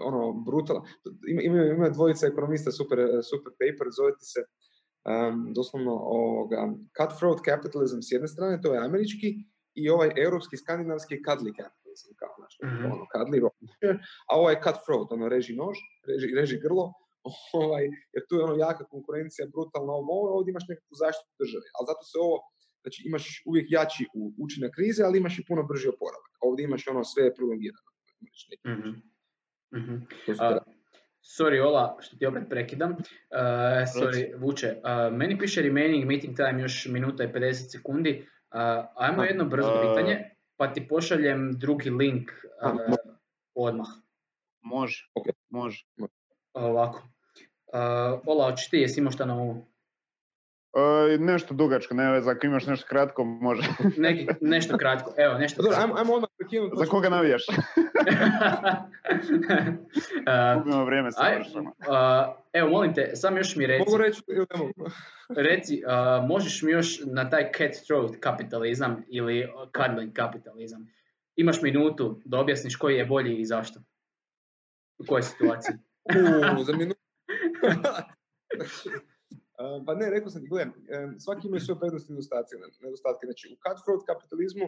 ono, 0.00 0.32
brutal, 0.32 0.82
ima, 1.28 1.42
ima, 1.42 1.62
ima 1.64 1.88
dvojica 1.88 2.26
ekonomista, 2.26 2.70
super, 2.70 2.98
super 3.30 3.52
paper, 3.60 3.86
zove 3.96 4.12
se 4.18 4.40
um, 4.44 5.52
doslovno 5.54 5.92
ovoga, 5.92 6.72
cutthroat 6.98 7.40
capitalism 7.48 7.98
s 8.00 8.12
jedne 8.12 8.28
strane, 8.28 8.60
to 8.60 8.74
je 8.74 8.84
američki, 8.84 9.28
i 9.74 9.90
ovaj 9.90 10.10
europski, 10.26 10.56
skandinavski 10.56 11.14
cuddly 11.26 11.52
capitalism, 11.60 12.08
kao 12.20 12.34
naš, 12.42 12.54
mm-hmm. 12.64 12.92
ono, 12.92 13.04
cuddly 13.12 13.38
a 14.30 14.32
ovaj 14.40 14.56
cutthroat, 14.64 15.08
ono, 15.16 15.28
reži 15.28 15.54
nož, 15.62 15.76
reži, 16.08 16.28
reži 16.40 16.56
grlo, 16.64 16.86
ovaj, 17.62 17.84
jer 18.14 18.22
tu 18.28 18.34
je 18.36 18.44
ono 18.48 18.56
jaka 18.66 18.84
konkurencija, 18.94 19.52
brutalna 19.54 19.92
ovo, 19.92 20.36
ovdje 20.36 20.50
imaš 20.50 20.66
nekakvu 20.68 20.94
zaštitu 21.04 21.32
države, 21.42 21.66
ali 21.76 21.84
zato 21.90 22.02
se 22.10 22.16
ovo, 22.26 22.36
znači 22.82 22.98
imaš 23.08 23.24
uvijek 23.48 23.66
jači 23.78 24.04
učinak 24.44 24.72
krize, 24.76 25.00
ali 25.04 25.18
imaš 25.18 25.34
i 25.38 25.46
puno 25.48 25.62
brži 25.70 25.88
oporavak. 25.94 26.32
Ovdje 26.46 26.62
imaš 26.64 26.82
ono 26.92 27.02
sve 27.04 27.34
prolongirano. 27.36 27.90
Mm-hmm. 28.70 28.94
Mm-hmm. 29.74 30.06
Sorry 31.24 31.60
Ola, 31.60 31.96
što 32.00 32.16
ti 32.16 32.26
opet 32.26 32.42
prekidam. 32.50 32.90
Uh, 32.90 32.98
sorry 33.94 34.40
Vuče. 34.40 34.76
Uh, 34.76 35.16
meni 35.16 35.38
piše 35.38 35.62
remaining 35.62 36.04
meeting 36.06 36.36
time 36.36 36.62
još 36.62 36.86
minuta 36.86 37.24
i 37.24 37.28
50 37.28 37.52
sekundi. 37.52 38.26
Uh, 38.54 38.60
ajmo 38.96 39.24
jedno 39.24 39.44
brzo 39.44 39.72
pitanje, 39.88 40.30
pa 40.56 40.72
ti 40.72 40.88
pošaljem 40.88 41.52
drugi 41.52 41.90
link 41.90 42.30
uh, 42.62 42.94
odmah. 43.54 43.86
Može, 44.62 45.10
okay. 45.14 45.32
može. 45.48 45.84
Ovako. 46.52 46.98
Uh, 47.66 48.20
Ola, 48.26 48.50
hoćeš 48.50 48.70
ti, 48.70 48.76
jesi 48.76 49.00
imao 49.00 49.12
šta 49.12 49.24
na 49.24 49.34
umu? 49.34 49.66
Uh, 50.74 51.20
nešto 51.20 51.54
dugačko, 51.54 51.94
ne 51.94 52.12
veze, 52.12 52.30
ako 52.30 52.46
imaš 52.46 52.66
nešto 52.66 52.86
kratko, 52.88 53.24
može. 53.24 53.62
Neki, 53.96 54.26
nešto 54.40 54.78
kratko, 54.78 55.12
evo, 55.16 55.38
nešto 55.38 55.62
Dobro, 55.62 55.78
ajmo, 55.80 55.94
ajmo 55.98 56.14
odmah 56.14 56.30
prekinuti. 56.38 56.76
Za 56.76 56.86
koga 56.86 57.08
navijaš? 57.08 57.42
uh, 60.76 60.86
vrijeme 60.86 61.10
aj, 61.16 61.38
uh, 61.38 61.44
Evo, 62.54 62.70
molim 62.70 62.94
te, 62.94 63.16
sam 63.16 63.36
još 63.36 63.56
mi 63.56 63.66
reci. 63.66 63.84
Mogu 63.86 63.96
reći 64.02 64.22
ili 64.28 64.46
ne 64.54 64.58
mogu? 64.58 64.72
reci, 65.36 65.82
uh, 65.86 66.28
možeš 66.28 66.62
mi 66.62 66.72
još 66.72 67.00
na 67.04 67.30
taj 67.30 67.50
throat 67.86 68.16
kapitalizam 68.20 69.04
ili 69.08 69.48
cuddling 69.76 70.12
kapitalizam. 70.12 70.86
Imaš 71.36 71.62
minutu 71.62 72.20
da 72.24 72.38
objasniš 72.38 72.76
koji 72.76 72.96
je 72.96 73.04
bolji 73.04 73.36
i 73.36 73.44
zašto. 73.44 73.80
U 74.98 75.04
kojoj 75.08 75.22
situaciji? 75.22 75.74
U, 76.60 76.64
za 76.64 76.72
minutu. 76.72 77.00
Pa 79.86 79.94
ne, 79.94 80.10
rekao 80.10 80.30
sam 80.30 80.42
ti, 80.42 80.48
gledam, 80.48 80.72
svaki 81.24 81.48
ima 81.48 81.60
svoje 81.60 81.78
prednosti 81.80 82.12
i 82.12 82.14
nedostatke. 82.14 82.54
nedostatke. 82.80 83.26
Znači, 83.26 83.44
u 83.52 83.56
cutthroat 83.64 84.02
kapitalizmu 84.10 84.66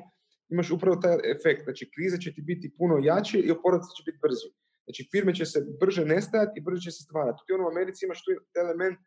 imaš 0.48 0.70
upravo 0.70 0.96
taj 1.04 1.16
efekt. 1.36 1.62
Znači, 1.64 1.90
kriza 1.94 2.16
će 2.18 2.34
ti 2.34 2.42
biti 2.42 2.74
puno 2.78 2.94
jače 3.02 3.38
i 3.38 3.50
oporavak 3.50 3.84
će 3.96 4.02
biti 4.06 4.18
brži. 4.22 4.50
Znači, 4.86 5.08
firme 5.12 5.34
će 5.34 5.44
se 5.52 5.58
brže 5.80 6.04
nestajati 6.04 6.54
i 6.58 6.64
brže 6.66 6.80
će 6.86 6.90
se 6.90 7.02
stvarati. 7.02 7.42
Ti 7.46 7.52
ono 7.52 7.64
u 7.64 7.72
Americi 7.74 8.04
imaš 8.04 8.20
tu 8.24 8.30
element 8.64 8.98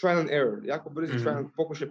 trial 0.00 0.18
and 0.18 0.30
error, 0.30 0.58
jako 0.64 0.90
brzi 0.90 1.12
mm-hmm. 1.12 1.24
trial, 1.24 1.44
pokušaj 1.56 1.88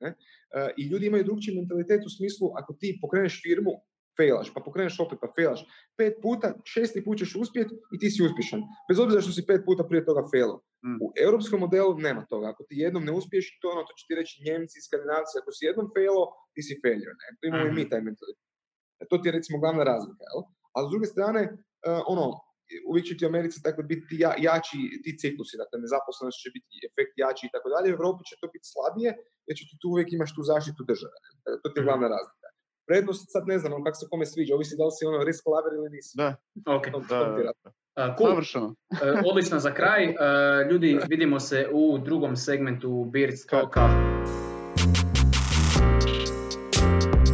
ne? 0.00 0.08
Uh, 0.08 0.70
I 0.76 0.82
ljudi 0.90 1.06
imaju 1.06 1.24
drugčiji 1.24 1.56
mentalitet 1.56 2.06
u 2.06 2.10
smislu, 2.16 2.46
ako 2.60 2.72
ti 2.80 2.98
pokreneš 3.02 3.42
firmu, 3.42 3.72
failaš, 4.16 4.48
pa 4.54 4.60
pokreneš 4.60 5.00
opet, 5.00 5.18
pa 5.22 5.28
failaš. 5.36 5.60
Pet 5.98 6.14
puta, 6.22 6.48
šesti 6.64 7.04
put 7.04 7.18
ćeš 7.18 7.34
uspjeti 7.42 7.74
i 7.94 7.98
ti 8.00 8.10
si 8.10 8.24
uspješan. 8.28 8.60
Bez 8.88 8.98
obzira 9.04 9.20
što 9.24 9.32
si 9.32 9.46
pet 9.46 9.62
puta 9.68 9.82
prije 9.88 10.04
toga 10.08 10.22
failao. 10.32 10.58
Mm. 10.86 10.98
U 11.04 11.06
europskom 11.26 11.60
modelu 11.60 11.92
nema 12.08 12.22
toga. 12.32 12.46
Ako 12.52 12.62
ti 12.68 12.74
jednom 12.84 13.04
ne 13.04 13.12
uspiješ, 13.12 13.46
to 13.60 13.66
ono, 13.74 13.82
to 13.88 13.92
će 13.98 14.04
ti 14.08 14.14
reći 14.20 14.42
Njemci, 14.46 14.84
Skandinavci, 14.86 15.34
ako 15.40 15.50
si 15.52 15.68
jednom 15.68 15.86
failao, 15.94 16.26
ti 16.54 16.60
si 16.66 16.80
failure. 16.82 17.14
Ne? 17.20 17.26
To 17.38 17.42
imamo 17.50 17.64
mm. 17.64 17.72
i 17.72 17.76
mi 17.78 17.90
taj 17.92 18.02
mentalitet. 18.08 18.48
E, 19.00 19.04
to 19.10 19.14
ti 19.18 19.28
je 19.28 19.36
recimo 19.38 19.56
glavna 19.62 19.82
razlika. 19.92 20.22
Jel? 20.30 20.40
A 20.74 20.78
s 20.86 20.88
druge 20.92 21.06
strane, 21.14 21.42
uh, 21.52 22.02
ono, 22.12 22.24
uvijek 22.90 23.04
će 23.08 23.14
ti 23.16 23.24
u 23.24 23.30
Americi 23.32 23.62
tako 23.66 23.80
biti 23.90 24.14
ja, 24.24 24.30
jači 24.48 24.78
ti 25.04 25.10
ciklusi, 25.22 25.60
dakle 25.62 25.76
nezaposlenost 25.84 26.38
će 26.44 26.48
biti 26.56 26.72
efekt 26.88 27.14
jači 27.24 27.42
i 27.46 27.52
tako 27.54 27.68
dalje, 27.74 27.86
u 27.90 27.96
Europi 27.98 28.22
će 28.28 28.34
to 28.40 28.46
biti 28.54 28.66
slabije, 28.72 29.10
jer 29.46 29.54
će 29.58 29.64
ti 29.68 29.74
tu 29.80 29.86
uvijek 29.92 30.08
imaš 30.12 30.30
tu 30.36 30.42
zaštitu 30.52 30.82
države. 30.90 31.16
Dakle, 31.44 31.58
to 31.62 31.68
ti 31.68 31.76
je 31.78 31.82
mhm. 31.82 31.88
glavna 31.88 32.08
razlika. 32.16 32.46
Prednost, 32.86 33.32
sad 33.32 33.46
ne 33.46 33.58
znam 33.58 33.84
kako 33.84 33.94
se 33.94 34.06
kome 34.10 34.26
sviđa, 34.26 34.54
ovisi 34.54 34.76
da 34.76 34.84
li 34.84 34.90
si 34.90 35.06
ono 35.06 35.24
risk 35.24 35.46
laver 35.46 35.72
ili 35.78 35.90
nisi. 35.90 36.12
Da, 36.16 36.36
ok. 36.66 36.84
To, 36.92 37.00
da, 37.08 37.18
da. 37.18 37.52
Uh, 38.10 38.16
cool. 38.18 38.30
Savršeno. 38.30 38.66
uh, 38.66 38.74
odlično 39.30 39.58
za 39.58 39.74
kraj. 39.74 40.08
Uh, 40.08 40.14
ljudi, 40.70 40.98
vidimo 41.08 41.40
se 41.40 41.68
u 41.72 41.98
drugom 41.98 42.36
segmentu 42.36 43.04
Beards 43.12 43.46
Talka. 43.46 43.88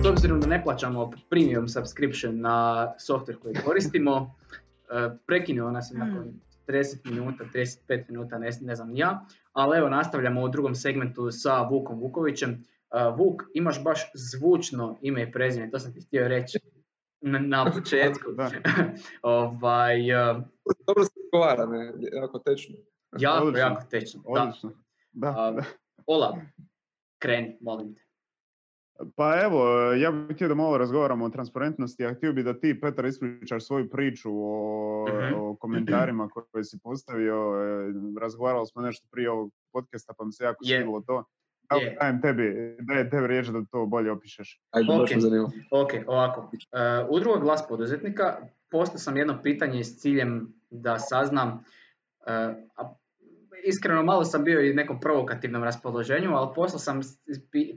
S 0.03 0.07
obzirom 0.07 0.41
da 0.41 0.47
ne 0.47 0.63
plaćamo 0.65 1.11
premium 1.31 1.69
subscription 1.69 2.41
na 2.41 2.89
software 2.99 3.39
koji 3.43 3.55
koristimo, 3.55 4.35
E, 4.93 5.11
prekinuo 5.27 5.71
nas 5.71 5.91
je 5.91 5.99
nakon 5.99 6.33
30 6.69 7.03
hmm. 7.05 7.15
minuta, 7.15 7.45
35 7.55 8.05
minuta, 8.09 8.39
ne, 8.39 8.51
ne 8.61 8.77
znam 8.77 8.97
ja, 8.97 9.27
ali 9.53 9.79
evo 9.79 9.89
nastavljamo 9.89 10.43
u 10.43 10.49
drugom 10.49 10.75
segmentu 10.75 11.31
sa 11.31 11.63
Vukom 11.63 11.99
Vukovićem. 12.01 12.65
Uh, 12.93 13.19
Vuk, 13.19 13.43
imaš 13.55 13.85
baš 13.85 14.11
zvučno 14.15 14.99
ime 15.03 15.23
i 15.23 15.33
prezime, 15.33 15.71
to 15.71 15.79
sam 15.79 15.95
ti 15.95 16.01
htio 16.01 16.29
reći 16.29 16.59
na, 17.21 17.39
na 17.39 17.65
početku. 17.75 18.31
ovaj, 19.23 20.13
uh, 20.13 20.43
Dobro 20.87 21.05
se 21.05 21.21
govara, 21.33 21.67
ne? 21.67 21.93
jako 22.13 22.39
tečno. 22.39 22.77
Jako, 23.19 23.47
Odlično. 23.47 23.69
jako 23.69 23.83
tečno. 23.91 24.23
Odlično. 24.27 24.71
Da. 25.13 25.31
Da, 25.31 25.55
uh, 25.59 25.65
Ola, 26.07 26.41
kreni, 27.19 27.59
molim 27.61 27.95
te. 27.95 28.03
Pa 29.17 29.41
evo, 29.45 29.93
ja 29.93 30.11
bih 30.11 30.37
htio 30.37 30.49
da 30.49 30.55
malo 30.55 30.79
razgovaramo 30.79 31.25
o 31.25 31.31
transparentnosti, 31.31 32.07
a 32.07 32.15
htio 32.15 32.33
bih 32.33 32.45
da 32.45 32.59
ti, 32.59 32.81
Petar, 32.81 33.07
ispričaš 33.07 33.67
svoju 33.67 33.91
priču 33.91 34.31
o, 34.33 35.07
mhm. 35.09 35.35
o 35.41 35.57
komentarima 35.57 36.29
koje 36.29 36.65
si 36.65 36.79
postavio. 36.83 37.35
E, 37.35 37.93
razgovarali 38.21 38.67
smo 38.67 38.83
nešto 38.83 39.07
prije 39.11 39.31
ovog 39.31 39.51
podcasta, 39.73 40.13
pa 40.19 40.25
mi 40.25 40.33
se 40.33 40.45
jako 40.45 40.65
svidilo 40.65 41.01
to. 41.01 41.25
Yeah. 41.71 41.99
Dajem 42.01 42.23
tebi, 42.23 42.77
dajem 42.81 43.11
tebi 43.11 43.27
riječ 43.27 43.47
da 43.47 43.65
to 43.71 43.87
bolje 43.87 44.11
opišeš. 44.11 44.61
Ajde, 44.71 44.89
okay. 44.93 45.47
ok, 45.71 45.91
ovako. 46.07 46.41
Uh, 46.41 46.51
udruga 47.11 47.41
Glas 47.41 47.69
poduzetnika, 47.69 48.37
postao 48.71 48.99
sam 48.99 49.17
jedno 49.17 49.43
pitanje 49.43 49.85
s 49.85 50.01
ciljem 50.01 50.55
da 50.71 50.99
saznam, 50.99 51.65
uh, 52.27 52.87
iskreno 53.65 54.03
malo 54.03 54.25
sam 54.25 54.45
bio 54.45 54.61
i 54.61 54.75
nekom 54.75 55.01
provokativnom 55.01 55.65
raspoloženju, 55.65 56.31
ali 56.31 56.55
poslao 56.55 56.79
sam, 56.79 57.01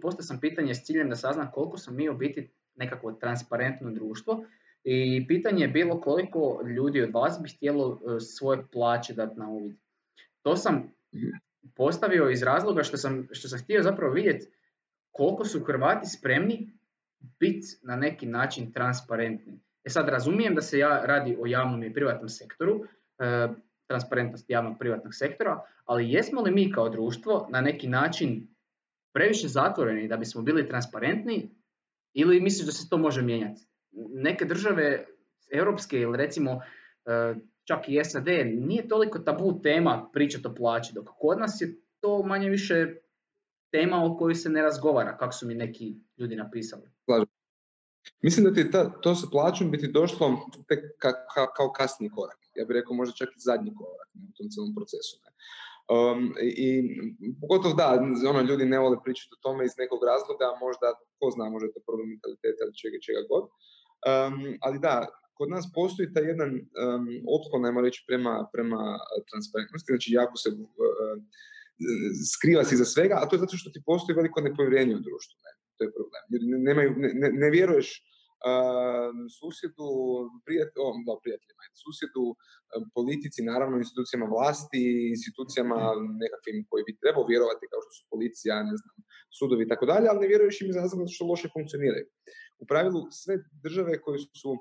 postao 0.01 0.23
sam 0.23 0.39
pitanje 0.39 0.75
s 0.75 0.85
ciljem 0.85 1.09
da 1.09 1.15
saznam 1.15 1.51
koliko 1.53 1.77
smo 1.77 1.93
mi 1.93 2.09
u 2.09 2.13
biti 2.13 2.49
nekako 2.75 3.11
transparentno 3.11 3.91
društvo 3.91 4.45
i 4.83 5.25
pitanje 5.27 5.61
je 5.61 5.67
bilo 5.67 6.01
koliko 6.01 6.61
ljudi 6.75 7.01
od 7.01 7.13
vas 7.13 7.39
bi 7.43 7.49
htjelo 7.49 7.99
e, 7.99 8.19
svoje 8.19 8.63
plaće 8.71 9.13
dati 9.13 9.39
na 9.39 9.49
uvid. 9.49 9.75
To 10.41 10.55
sam 10.55 10.91
postavio 11.75 12.29
iz 12.29 12.43
razloga 12.43 12.83
što 12.83 12.97
sam, 12.97 13.27
što 13.31 13.47
sam 13.47 13.59
htio 13.59 13.83
zapravo 13.83 14.13
vidjeti 14.13 14.47
koliko 15.11 15.45
su 15.45 15.63
Hrvati 15.63 16.09
spremni 16.09 16.73
biti 17.39 17.67
na 17.83 17.95
neki 17.95 18.25
način 18.25 18.71
transparentni. 18.73 19.59
E 19.83 19.89
sad 19.89 20.09
razumijem 20.09 20.55
da 20.55 20.61
se 20.61 20.79
ja 20.79 21.05
radi 21.05 21.37
o 21.39 21.47
javnom 21.47 21.83
i 21.83 21.93
privatnom 21.93 22.29
sektoru, 22.29 22.83
e, 23.19 23.47
transparentnost 23.87 24.49
javnog 24.49 24.79
privatnog 24.79 25.15
sektora, 25.15 25.61
ali 25.85 26.11
jesmo 26.11 26.41
li 26.41 26.51
mi 26.51 26.71
kao 26.71 26.89
društvo 26.89 27.47
na 27.51 27.61
neki 27.61 27.87
način 27.87 28.47
previše 29.13 29.47
zatvoreni 29.47 30.07
da 30.07 30.17
bismo 30.17 30.41
bili 30.41 30.67
transparentni 30.67 31.49
ili 32.13 32.41
misliš 32.41 32.65
da 32.65 32.71
se 32.71 32.89
to 32.89 32.97
može 32.97 33.21
mijenjati? 33.21 33.61
Neke 34.13 34.45
države 34.45 35.05
europske 35.51 35.99
ili 35.99 36.17
recimo 36.17 36.61
e, 37.05 37.35
čak 37.67 37.89
i 37.89 38.03
SAD 38.03 38.27
nije 38.45 38.87
toliko 38.87 39.19
tabu 39.19 39.61
tema 39.63 40.09
pričati 40.13 40.47
o 40.47 40.55
plaći, 40.55 40.93
dok 40.93 41.09
kod 41.19 41.39
nas 41.39 41.61
je 41.61 41.81
to 41.99 42.23
manje 42.23 42.49
više 42.49 42.95
tema 43.71 44.05
o 44.05 44.17
kojoj 44.17 44.35
se 44.35 44.49
ne 44.49 44.61
razgovara, 44.61 45.17
kako 45.17 45.33
su 45.33 45.47
mi 45.47 45.55
neki 45.55 45.95
ljudi 46.17 46.35
napisali. 46.35 46.89
Mislim 48.21 48.45
da 48.45 48.53
ti 48.53 48.71
ta, 48.71 49.01
to 49.01 49.15
sa 49.15 49.27
plaćom 49.31 49.71
biti 49.71 49.87
došlo 49.87 50.25
tek 50.67 50.79
ka, 50.97 51.11
ka, 51.33 51.53
kao 51.57 51.71
kasni 51.71 52.09
korak. 52.09 52.39
Ja 52.55 52.65
bih 52.65 52.73
rekao 52.73 52.95
možda 52.95 53.13
čak 53.15 53.29
i 53.29 53.45
zadnji 53.49 53.71
korak 53.79 54.09
u 54.29 54.33
tom 54.37 54.47
cijelom 54.51 54.75
procesu. 54.75 55.15
Ne. 55.23 55.29
Um, 55.95 56.19
I 56.41 56.65
pogotovo 57.41 57.73
da, 57.81 57.87
ono, 58.31 58.41
ljudi 58.49 58.65
ne 58.65 58.79
vole 58.79 58.97
pričati 59.03 59.31
o 59.35 59.41
tome 59.45 59.65
iz 59.65 59.73
nekog 59.77 59.99
razloga, 60.11 60.47
možda, 60.65 60.87
ko 61.19 61.25
zna, 61.35 61.45
možda 61.53 61.65
je 61.67 61.73
to 61.75 61.81
problem 61.87 62.07
mentaliteta 62.13 62.61
ili 62.63 62.79
čega, 62.81 62.97
čega 63.07 63.21
god. 63.31 63.43
Um, 64.11 64.35
ali 64.65 64.77
da, 64.85 64.95
kod 65.37 65.49
nas 65.49 65.65
postoji 65.73 66.13
taj 66.13 66.25
jedan 66.31 66.51
um, 66.55 67.05
otklon, 67.35 67.61
najmo 67.61 67.81
reći, 67.81 68.03
prema, 68.07 68.33
prema 68.53 68.81
transparentnosti, 69.29 69.91
znači 69.93 70.09
jako 70.11 70.35
se 70.43 70.49
uh, 70.49 71.15
skriva 72.33 72.63
si 72.63 72.75
za 72.81 72.85
svega, 72.85 73.15
a 73.19 73.27
to 73.27 73.35
je 73.35 73.43
zato 73.45 73.57
što 73.57 73.69
ti 73.69 73.85
postoji 73.85 74.15
veliko 74.15 74.41
nepovjerenje 74.41 74.95
u 74.95 75.05
društvu. 75.07 75.37
Ne? 75.45 75.51
To 75.77 75.83
je 75.83 75.95
problem. 75.97 76.21
Ljudi 76.31 76.45
ne, 76.51 76.57
nemaju, 76.67 76.89
ne, 77.21 77.29
ne 77.43 77.49
vjeruješ 77.49 77.87
susjedu, 79.39 79.89
prijatelj, 80.45 80.79
o, 81.13 81.19
prijateljima, 81.23 81.63
susjedu, 81.83 82.25
politici, 82.97 83.49
naravno 83.51 83.77
institucijama 83.77 84.25
vlasti, 84.35 84.83
institucijama 85.15 85.77
nekakvim 86.23 86.57
koji 86.69 86.83
bi 86.87 86.99
trebao 87.01 87.25
vjerovati 87.33 87.69
kao 87.71 87.81
što 87.83 87.91
su 87.97 88.03
policija, 88.13 88.55
ne 88.71 88.75
znam, 88.81 88.95
sudovi 89.37 89.63
i 89.63 89.71
tako 89.71 89.85
dalje, 89.91 90.07
ali 90.09 90.23
ne 90.23 90.31
vjeruješ 90.31 90.61
im 90.61 90.69
iz 90.69 90.77
razloga 90.81 91.05
što 91.15 91.29
loše 91.31 91.47
funkcioniraju. 91.55 92.05
U 92.61 92.63
pravilu 92.71 92.99
sve 93.11 93.35
države 93.63 94.01
koje 94.03 94.17
su 94.41 94.51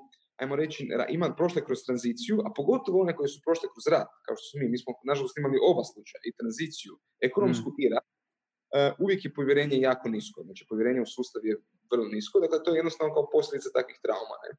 ajmo 0.41 0.55
reći, 0.55 0.89
ima 1.09 1.27
prošle 1.37 1.65
kroz 1.65 1.79
tranziciju, 1.87 2.35
a 2.45 2.49
pogotovo 2.55 3.01
one 3.01 3.15
koje 3.15 3.27
su 3.27 3.39
prošle 3.45 3.67
kroz 3.73 3.85
rat, 3.93 4.09
kao 4.25 4.35
što 4.35 4.45
su 4.49 4.55
mi, 4.59 4.65
mi 4.73 4.77
smo 4.77 4.93
nažalost 5.11 5.37
imali 5.37 5.57
oba 5.71 5.83
slučaja, 5.91 6.21
i 6.25 6.35
tranziciju, 6.39 6.93
ekonomsku 7.29 7.69
mm. 7.69 7.79
i 7.83 7.89
rat, 7.93 8.07
uh, 8.09 8.91
uvijek 9.03 9.21
je 9.25 9.35
povjerenje 9.37 9.77
jako 9.89 10.05
nisko. 10.15 10.43
Znači, 10.47 10.61
povjerenje 10.69 11.01
u 11.01 11.13
sustav 11.15 11.41
je 11.49 11.53
vrlo 11.91 12.07
nisko, 12.15 12.35
dakle 12.43 12.57
to 12.63 12.69
je 12.71 12.79
jednostavno 12.81 13.13
kao 13.13 13.25
posljedica 13.35 13.69
takvih 13.79 13.97
trauma. 14.05 14.37
Ne? 14.43 14.51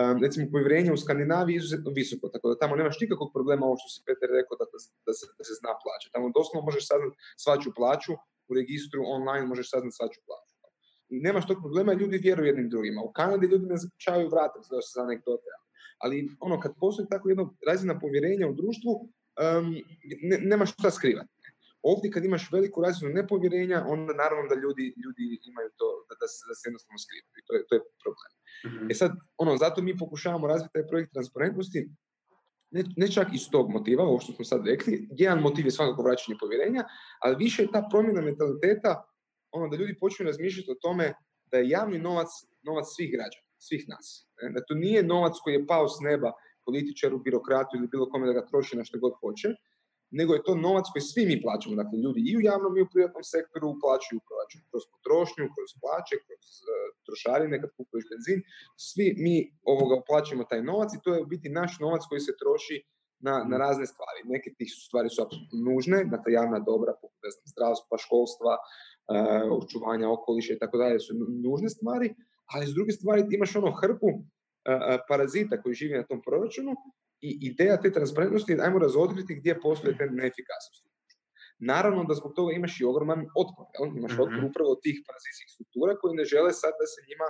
Um, 0.00 0.16
recimo, 0.24 0.44
povjerenje 0.54 0.90
u 0.92 1.02
Skandinaviji 1.04 1.54
je 1.54 1.60
izuzetno 1.62 1.90
visoko, 2.00 2.26
tako 2.34 2.46
da 2.48 2.60
tamo 2.62 2.76
nemaš 2.80 2.96
nikakvog 3.00 3.30
problema 3.36 3.66
ovo 3.66 3.76
što 3.80 3.88
si 3.94 4.00
Peter 4.06 4.28
rekao 4.38 4.54
da, 4.60 4.66
da, 5.06 5.12
se, 5.18 5.24
da 5.38 5.44
se 5.48 5.54
zna 5.60 5.72
plaća. 5.82 6.06
Tamo 6.14 6.26
doslovno 6.38 6.66
možeš 6.68 6.84
saznati 6.90 7.16
svaču 7.44 7.70
plaću, 7.78 8.12
u 8.48 8.52
registru 8.58 9.00
online 9.16 9.46
možeš 9.52 9.66
saznati 9.70 9.98
svaču 9.98 10.20
plaću. 10.26 10.49
Nemaš 11.10 11.46
tog 11.46 11.58
problema, 11.60 11.92
ljudi 11.92 12.18
vjeruju 12.18 12.46
jednim 12.46 12.68
drugima. 12.68 13.02
U 13.02 13.12
Kanadi 13.12 13.46
ljudi 13.46 13.66
ne 13.66 13.76
zaključavaju 13.76 14.28
vrata 14.28 14.60
za, 14.60 14.76
za 14.94 15.02
anegdote. 15.02 15.50
Ali 15.98 16.30
ono, 16.40 16.60
kad 16.60 16.72
postoji 16.80 17.08
tako 17.08 17.28
jedna 17.28 17.50
razina 17.66 17.98
povjerenja 17.98 18.48
u 18.48 18.54
društvu, 18.54 18.92
um, 18.92 19.74
ne, 20.22 20.38
nemaš 20.38 20.72
šta 20.72 20.90
skrivati. 20.90 21.28
Ovdje 21.82 22.10
kad 22.10 22.24
imaš 22.24 22.52
veliku 22.52 22.82
razinu 22.82 23.10
nepovjerenja, 23.10 23.84
onda 23.88 24.12
naravno 24.14 24.48
da 24.48 24.54
ljudi, 24.54 24.94
ljudi 25.04 25.24
imaju 25.50 25.70
to, 25.76 25.88
da, 26.08 26.14
da, 26.20 26.26
se, 26.28 26.40
da 26.48 26.54
se 26.54 26.68
jednostavno 26.68 26.98
skrivaju. 26.98 27.44
To 27.46 27.52
je, 27.54 27.60
to 27.68 27.74
je 27.74 27.80
problem. 28.02 28.30
Mm-hmm. 28.66 28.90
E 28.90 28.94
sad, 28.94 29.12
ono, 29.36 29.56
zato 29.56 29.82
mi 29.82 29.98
pokušavamo 29.98 30.46
razviti 30.46 30.72
taj 30.72 30.86
projekt 30.86 31.12
transparentnosti, 31.12 31.88
ne, 32.70 32.84
ne 32.96 33.08
čak 33.12 33.28
iz 33.34 33.50
tog 33.50 33.70
motiva, 33.70 34.04
ovo 34.04 34.20
što 34.20 34.32
smo 34.32 34.44
sad 34.44 34.66
rekli, 34.66 35.08
jedan 35.10 35.40
motiv 35.40 35.64
je 35.64 35.70
svakako 35.70 36.02
vraćanje 36.02 36.38
povjerenja, 36.40 36.84
ali 37.20 37.36
više 37.36 37.62
je 37.62 37.72
ta 37.72 37.88
promjena 37.90 38.20
mentaliteta, 38.20 39.04
ono 39.52 39.68
da 39.68 39.76
ljudi 39.76 39.98
počnu 39.98 40.26
razmišljati 40.26 40.70
o 40.70 40.80
tome 40.82 41.14
da 41.50 41.58
je 41.58 41.68
javni 41.68 41.98
novac 41.98 42.28
novac 42.62 42.86
svih 42.96 43.10
građana, 43.12 43.48
svih 43.58 43.84
nas. 43.88 44.06
Da 44.54 44.64
to 44.68 44.74
nije 44.74 45.02
novac 45.02 45.34
koji 45.42 45.54
je 45.54 45.66
pao 45.66 45.88
s 45.88 45.96
neba 46.00 46.32
političaru, 46.64 47.18
birokratu 47.18 47.76
ili 47.76 47.88
bilo 47.88 48.10
kome 48.10 48.26
da 48.26 48.32
ga 48.32 48.46
troši 48.46 48.76
na 48.76 48.84
što 48.84 48.98
god 48.98 49.12
hoće, 49.20 49.48
nego 50.10 50.34
je 50.34 50.42
to 50.46 50.54
novac 50.54 50.86
koji 50.92 51.02
svi 51.02 51.22
mi 51.26 51.42
plaćamo. 51.42 51.74
Dakle, 51.82 51.98
ljudi 52.04 52.20
i 52.30 52.36
u 52.36 52.40
javnom 52.50 52.76
i 52.76 52.82
u 52.82 52.90
privatnom 52.92 53.24
sektoru 53.34 53.68
plaćaju 53.82 54.20
proračun 54.28 54.60
kroz 54.70 54.84
potrošnju, 54.92 55.44
kroz 55.54 55.70
plaće, 55.82 56.14
kroz 56.26 56.44
uh, 56.60 56.70
trošarine 57.06 57.60
kad 57.62 57.70
kupuješ 57.76 58.04
benzin. 58.12 58.40
Svi 58.88 59.06
mi 59.24 59.36
ovoga 59.72 59.96
plaćamo 60.08 60.44
taj 60.50 60.62
novac 60.70 60.90
i 60.94 61.02
to 61.04 61.14
je 61.14 61.22
u 61.22 61.30
biti 61.32 61.48
naš 61.60 61.72
novac 61.84 62.02
koji 62.08 62.20
se 62.26 62.32
troši 62.42 62.76
na, 63.26 63.34
na 63.50 63.56
razne 63.64 63.86
stvari. 63.92 64.20
Neke 64.24 64.48
tih 64.58 64.70
stvari 64.86 65.08
su 65.10 65.22
apsolutno 65.22 65.58
nužne, 65.68 65.98
dakle 66.14 66.32
javna 66.32 66.58
dobra, 66.70 66.92
poput 67.02 67.22
zdravstva, 67.52 67.98
školstva, 68.04 68.52
očuvanja 69.50 70.10
okoliša 70.10 70.52
i 70.54 70.58
tako 70.58 70.78
dalje 70.78 71.00
su 71.00 71.12
nužne 71.44 71.68
stvari, 71.68 72.14
ali 72.52 72.66
s 72.66 72.74
druge 72.74 72.92
stvari 72.92 73.24
imaš 73.30 73.56
ono 73.56 73.70
hrpu 73.80 74.08
parazita 75.08 75.62
koji 75.62 75.74
živi 75.74 75.94
na 75.98 76.06
tom 76.06 76.20
proračunu 76.26 76.72
i 77.20 77.38
ideja 77.50 77.80
te 77.80 77.92
transparentnosti 77.92 78.52
je 78.52 78.62
ajmo 78.66 78.78
razotkriti 78.78 79.38
gdje 79.40 79.60
postoje 79.60 79.96
te 79.98 80.04
neefikasnosti. 80.20 80.90
Naravno 81.58 82.04
da 82.08 82.14
zbog 82.14 82.32
toga 82.36 82.52
imaš 82.52 82.80
i 82.80 82.84
ogroman 82.84 83.20
otpor. 83.42 83.66
Jel? 83.74 83.84
Imaš 83.98 84.12
mm 84.12 84.22
otpor 84.24 84.44
upravo 84.50 84.70
od 84.74 84.80
tih 84.84 84.96
parazitskih 85.06 85.48
struktura 85.54 85.92
koji 86.00 86.18
ne 86.20 86.24
žele 86.32 86.52
sad 86.62 86.72
da 86.80 86.86
se 86.92 87.00
njima, 87.08 87.28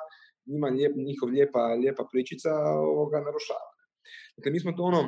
njima 0.52 0.68
njihov 1.08 1.28
lijepa, 1.34 1.62
lijepa 1.82 2.04
pričica 2.12 2.50
ovoga 2.94 3.18
narušava. 3.28 3.70
Dakle, 4.36 4.52
mi 4.52 4.60
smo 4.60 4.72
to 4.72 4.82
ono, 4.82 5.00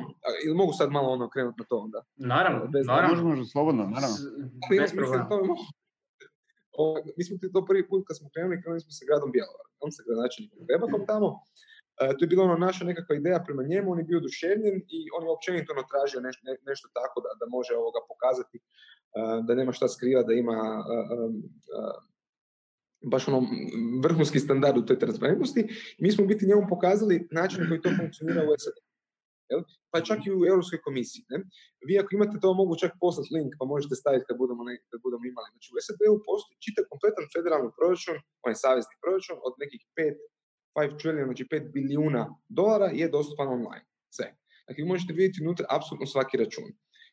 ili 0.45 0.55
mogu 0.61 0.73
sad 0.79 0.91
malo 0.91 1.07
ono 1.17 1.29
krenuti 1.33 1.59
na 1.61 1.65
to 1.69 1.77
onda? 1.85 1.99
Naravno, 2.15 2.67
Bez, 2.73 2.83
naravno. 2.87 3.23
Može, 3.29 3.45
slobodno, 3.53 3.83
naravno. 3.95 4.17
Bez 4.79 4.91
problema. 4.99 5.55
Mi 7.17 7.23
smo 7.23 7.33
to 7.53 7.61
prvi 7.69 7.83
put 7.89 8.01
kad 8.07 8.15
smo 8.17 8.27
krenuli, 8.33 8.61
krenuli 8.61 8.81
smo 8.85 8.91
sa 8.97 9.03
gradom 9.09 9.29
Bjelovar, 9.35 9.67
on 9.83 9.89
se 9.91 10.03
gradonačelnikom 10.05 10.61
Bebakom 10.69 11.01
tamo, 11.11 11.29
E, 12.01 12.07
to 12.17 12.25
je 12.25 12.27
bila 12.27 12.43
ono 12.43 12.57
naša 12.57 12.85
nekakva 12.85 13.15
ideja 13.15 13.43
prema 13.45 13.63
njemu, 13.63 13.91
on 13.91 13.97
je 13.99 14.03
bio 14.03 14.17
oduševljen 14.17 14.77
i 14.97 14.99
on 15.17 15.23
je 15.23 15.29
općenito 15.29 15.73
ono 15.73 15.83
tražio 15.91 16.21
nešto, 16.21 16.41
nešto 16.65 16.89
tako 16.93 17.21
da, 17.21 17.29
da 17.39 17.45
može 17.49 17.73
ovoga 17.75 17.99
pokazati 18.11 18.57
e, 18.57 18.61
da 19.47 19.55
nema 19.55 19.71
šta 19.71 19.87
skriva, 19.87 20.23
da 20.23 20.33
ima 20.33 20.59
e, 20.83 20.95
baš 23.11 23.27
ono 23.27 23.47
vrhunski 24.03 24.39
standard 24.39 24.77
u 24.77 24.85
toj 24.85 24.99
transparentnosti. 24.99 25.67
Mi 25.99 26.11
smo 26.11 26.25
biti 26.25 26.45
njemu 26.45 26.65
pokazali 26.69 27.27
način 27.31 27.65
koji 27.67 27.81
to 27.81 27.89
funkcionira 27.99 28.41
u 28.43 28.53
SAD. 28.57 28.73
Pa 29.91 29.97
čak 30.07 30.19
i 30.25 30.31
u 30.39 30.45
Europskoj 30.51 30.79
komisiji. 30.87 31.23
Ne? 31.31 31.37
Vi 31.87 31.93
ako 32.01 32.09
imate 32.11 32.35
to 32.43 32.49
mogu 32.61 32.73
čak 32.83 32.91
poslati 33.03 33.33
link 33.35 33.51
pa 33.59 33.65
možete 33.73 33.93
staviti 34.01 34.27
kad 34.27 34.35
budemo, 34.43 34.61
ne, 34.69 34.75
kad 34.89 34.99
budemo 35.05 35.23
imali. 35.31 35.47
Znači 35.53 35.67
u 35.73 35.77
SAD-u 35.85 36.15
postoji 36.29 36.61
čitav 36.65 36.83
kompletan 36.91 37.25
federalni 37.35 37.69
proračun, 37.77 38.17
onaj 38.45 38.57
savezni 38.63 38.95
proračun 39.03 39.37
od 39.47 39.53
nekih 39.63 39.81
pet 39.97 40.17
5 40.75 40.99
trillion, 41.01 41.27
znači 41.29 41.43
5 41.51 41.71
bilijuna 41.73 42.23
dolara 42.49 42.89
je 42.99 43.09
dostupan 43.09 43.47
online. 43.47 43.85
Sve. 44.15 44.27
Dakle, 44.67 44.81
vi 44.81 44.87
možete 44.93 45.13
vidjeti 45.13 45.43
unutra 45.43 45.65
apsolutno 45.69 46.05
svaki 46.05 46.37
račun. 46.37 46.63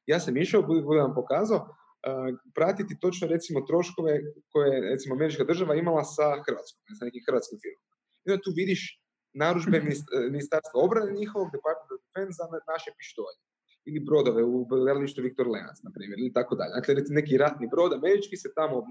Ja 0.07 0.20
sam 0.20 0.36
išao, 0.36 0.62
budem 0.62 1.05
vam 1.07 1.14
pokazao, 1.14 1.61
uh, 1.61 2.38
pratiti 2.55 3.01
točno 3.01 3.28
recimo 3.28 3.61
troškove 3.61 4.20
koje 4.53 4.91
recimo 4.91 5.14
američka 5.14 5.45
država 5.45 5.74
imala 5.74 6.05
sa 6.05 6.26
Hrvatskom, 6.47 6.80
sa 6.99 7.05
nekim 7.05 7.22
hrvatskim 7.28 7.59
firmama. 7.62 7.95
I 8.24 8.30
onda 8.30 8.43
tu 8.43 8.51
vidiš 8.57 8.99
naručbe 9.33 9.78
mhm. 9.78 9.89
eh, 9.89 10.31
ministarstva 10.31 10.81
obrane 10.87 11.12
njihovog, 11.12 11.49
Department 11.57 11.91
of 11.93 12.01
Defense 12.07 12.37
za 12.39 12.47
naše 12.72 12.91
pištolje 12.99 13.41
ili 13.85 14.01
brodove 14.01 14.43
u 14.45 14.64
gradilištu 14.64 15.22
Viktor 15.22 15.49
Lenac, 15.49 15.83
na 15.83 15.91
primjer, 15.95 16.18
ili 16.18 16.33
tako 16.33 16.55
dalje. 16.55 16.72
Dakle, 16.74 16.95
neki 17.09 17.37
ratni 17.37 17.68
brod 17.68 17.93
američki 17.93 18.37
se 18.37 18.49
tamo 18.55 18.76
uh, 18.78 18.87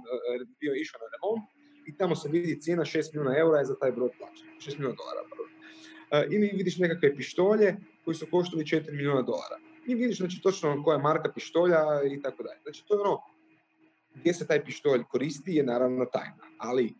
bio 0.60 0.74
išao 0.74 1.00
na 1.04 1.08
remont 1.14 1.46
i 1.88 1.98
tamo 1.98 2.16
se 2.16 2.30
vidi 2.30 2.62
cijena 2.62 2.84
6 2.84 3.14
milijuna 3.14 3.38
eura 3.38 3.60
je 3.60 3.66
za 3.66 3.76
taj 3.76 3.92
brod 3.92 4.12
plaća. 4.18 4.44
6 4.60 4.78
milijuna 4.78 4.96
dolara. 5.02 5.22
Uh, 5.30 6.34
ili 6.34 6.52
vidiš 6.54 6.78
nekakve 6.78 7.16
pištolje 7.16 7.78
koji 8.06 8.16
su 8.16 8.28
koštali 8.32 8.64
4 8.64 8.92
milijuna 8.92 9.22
dolara. 9.22 9.58
I 9.88 9.96
vidiš 9.96 10.18
znači, 10.18 10.42
točno 10.42 10.84
koja 10.84 10.96
je 10.96 11.04
marka 11.04 11.32
pištolja 11.34 11.80
i 12.12 12.22
tako 12.22 12.44
dalje. 12.44 12.60
Znači 12.64 12.84
to 12.88 12.96
je 12.96 13.02
ono, 13.02 13.18
gdje 14.16 14.34
se 14.34 14.48
taj 14.48 14.66
pištolj 14.66 15.04
koristi 15.04 15.52
je 15.54 15.64
naravno 15.64 16.06
tajna. 16.06 16.44
Ali 16.58 16.94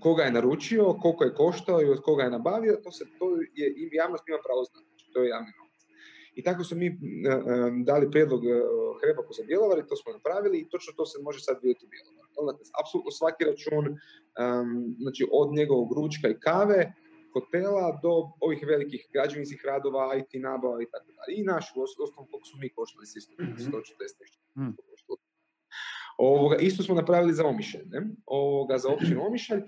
koga 0.00 0.22
je 0.22 0.32
naručio, 0.32 0.94
koliko 1.02 1.24
je 1.24 1.34
koštao 1.34 1.82
i 1.82 1.90
od 1.90 2.02
koga 2.02 2.22
je 2.22 2.30
nabavio, 2.30 2.80
to, 2.84 2.92
se, 2.92 3.04
to 3.18 3.30
je, 3.54 3.74
javnost 3.92 4.28
ima 4.28 4.38
pravo 4.46 4.64
znati. 4.64 4.86
Znači, 4.88 5.12
to 5.12 5.22
je 5.22 5.28
javni 5.28 5.52
i 6.34 6.42
tako 6.42 6.64
smo 6.64 6.76
mi 6.76 6.86
e, 6.86 6.90
e, 6.90 6.94
dali 7.84 8.10
prijedlog 8.10 8.44
e, 8.44 8.48
Hrebaku 9.00 9.32
za 9.38 9.42
Bjelovar 9.46 9.78
i 9.78 9.86
to 9.88 9.96
smo 9.96 10.12
napravili 10.12 10.58
i 10.58 10.68
točno 10.68 10.92
to 10.96 11.06
se 11.06 11.22
može 11.22 11.40
sad 11.40 11.56
vidjeti 11.62 11.84
u 11.86 11.88
Bjelovar. 11.94 12.24
Dakle, 12.50 12.64
apsolutno 12.82 13.10
svaki 13.10 13.42
račun, 13.50 13.84
znači 15.04 15.22
od 15.40 15.48
njegovog 15.58 15.88
ručka 15.98 16.26
i 16.28 16.40
kave, 16.46 16.80
hotela 17.32 17.86
do 18.02 18.12
ovih 18.46 18.60
velikih 18.72 19.02
građevinskih 19.14 19.60
radova, 19.70 20.16
IT 20.20 20.30
nabava 20.48 20.78
i 20.82 20.88
tako 20.92 21.10
dalje. 21.16 21.32
I 21.38 21.42
naš, 21.52 21.64
osnovno 21.84 22.26
koliko 22.30 22.46
su 22.50 22.56
mi 22.62 22.68
koštali 22.76 23.06
s 23.06 23.16
isto, 23.16 23.32
140 23.38 23.80
mm. 24.60 24.72
Ovoga, 26.18 26.56
isto 26.56 26.82
smo 26.82 26.94
napravili 26.94 27.32
za 27.32 27.46
Omišalj, 27.46 27.86
ne? 27.86 28.00
Ovoga, 28.26 28.78
za 28.78 28.88
općinu 28.88 29.26
Omišalj. 29.26 29.62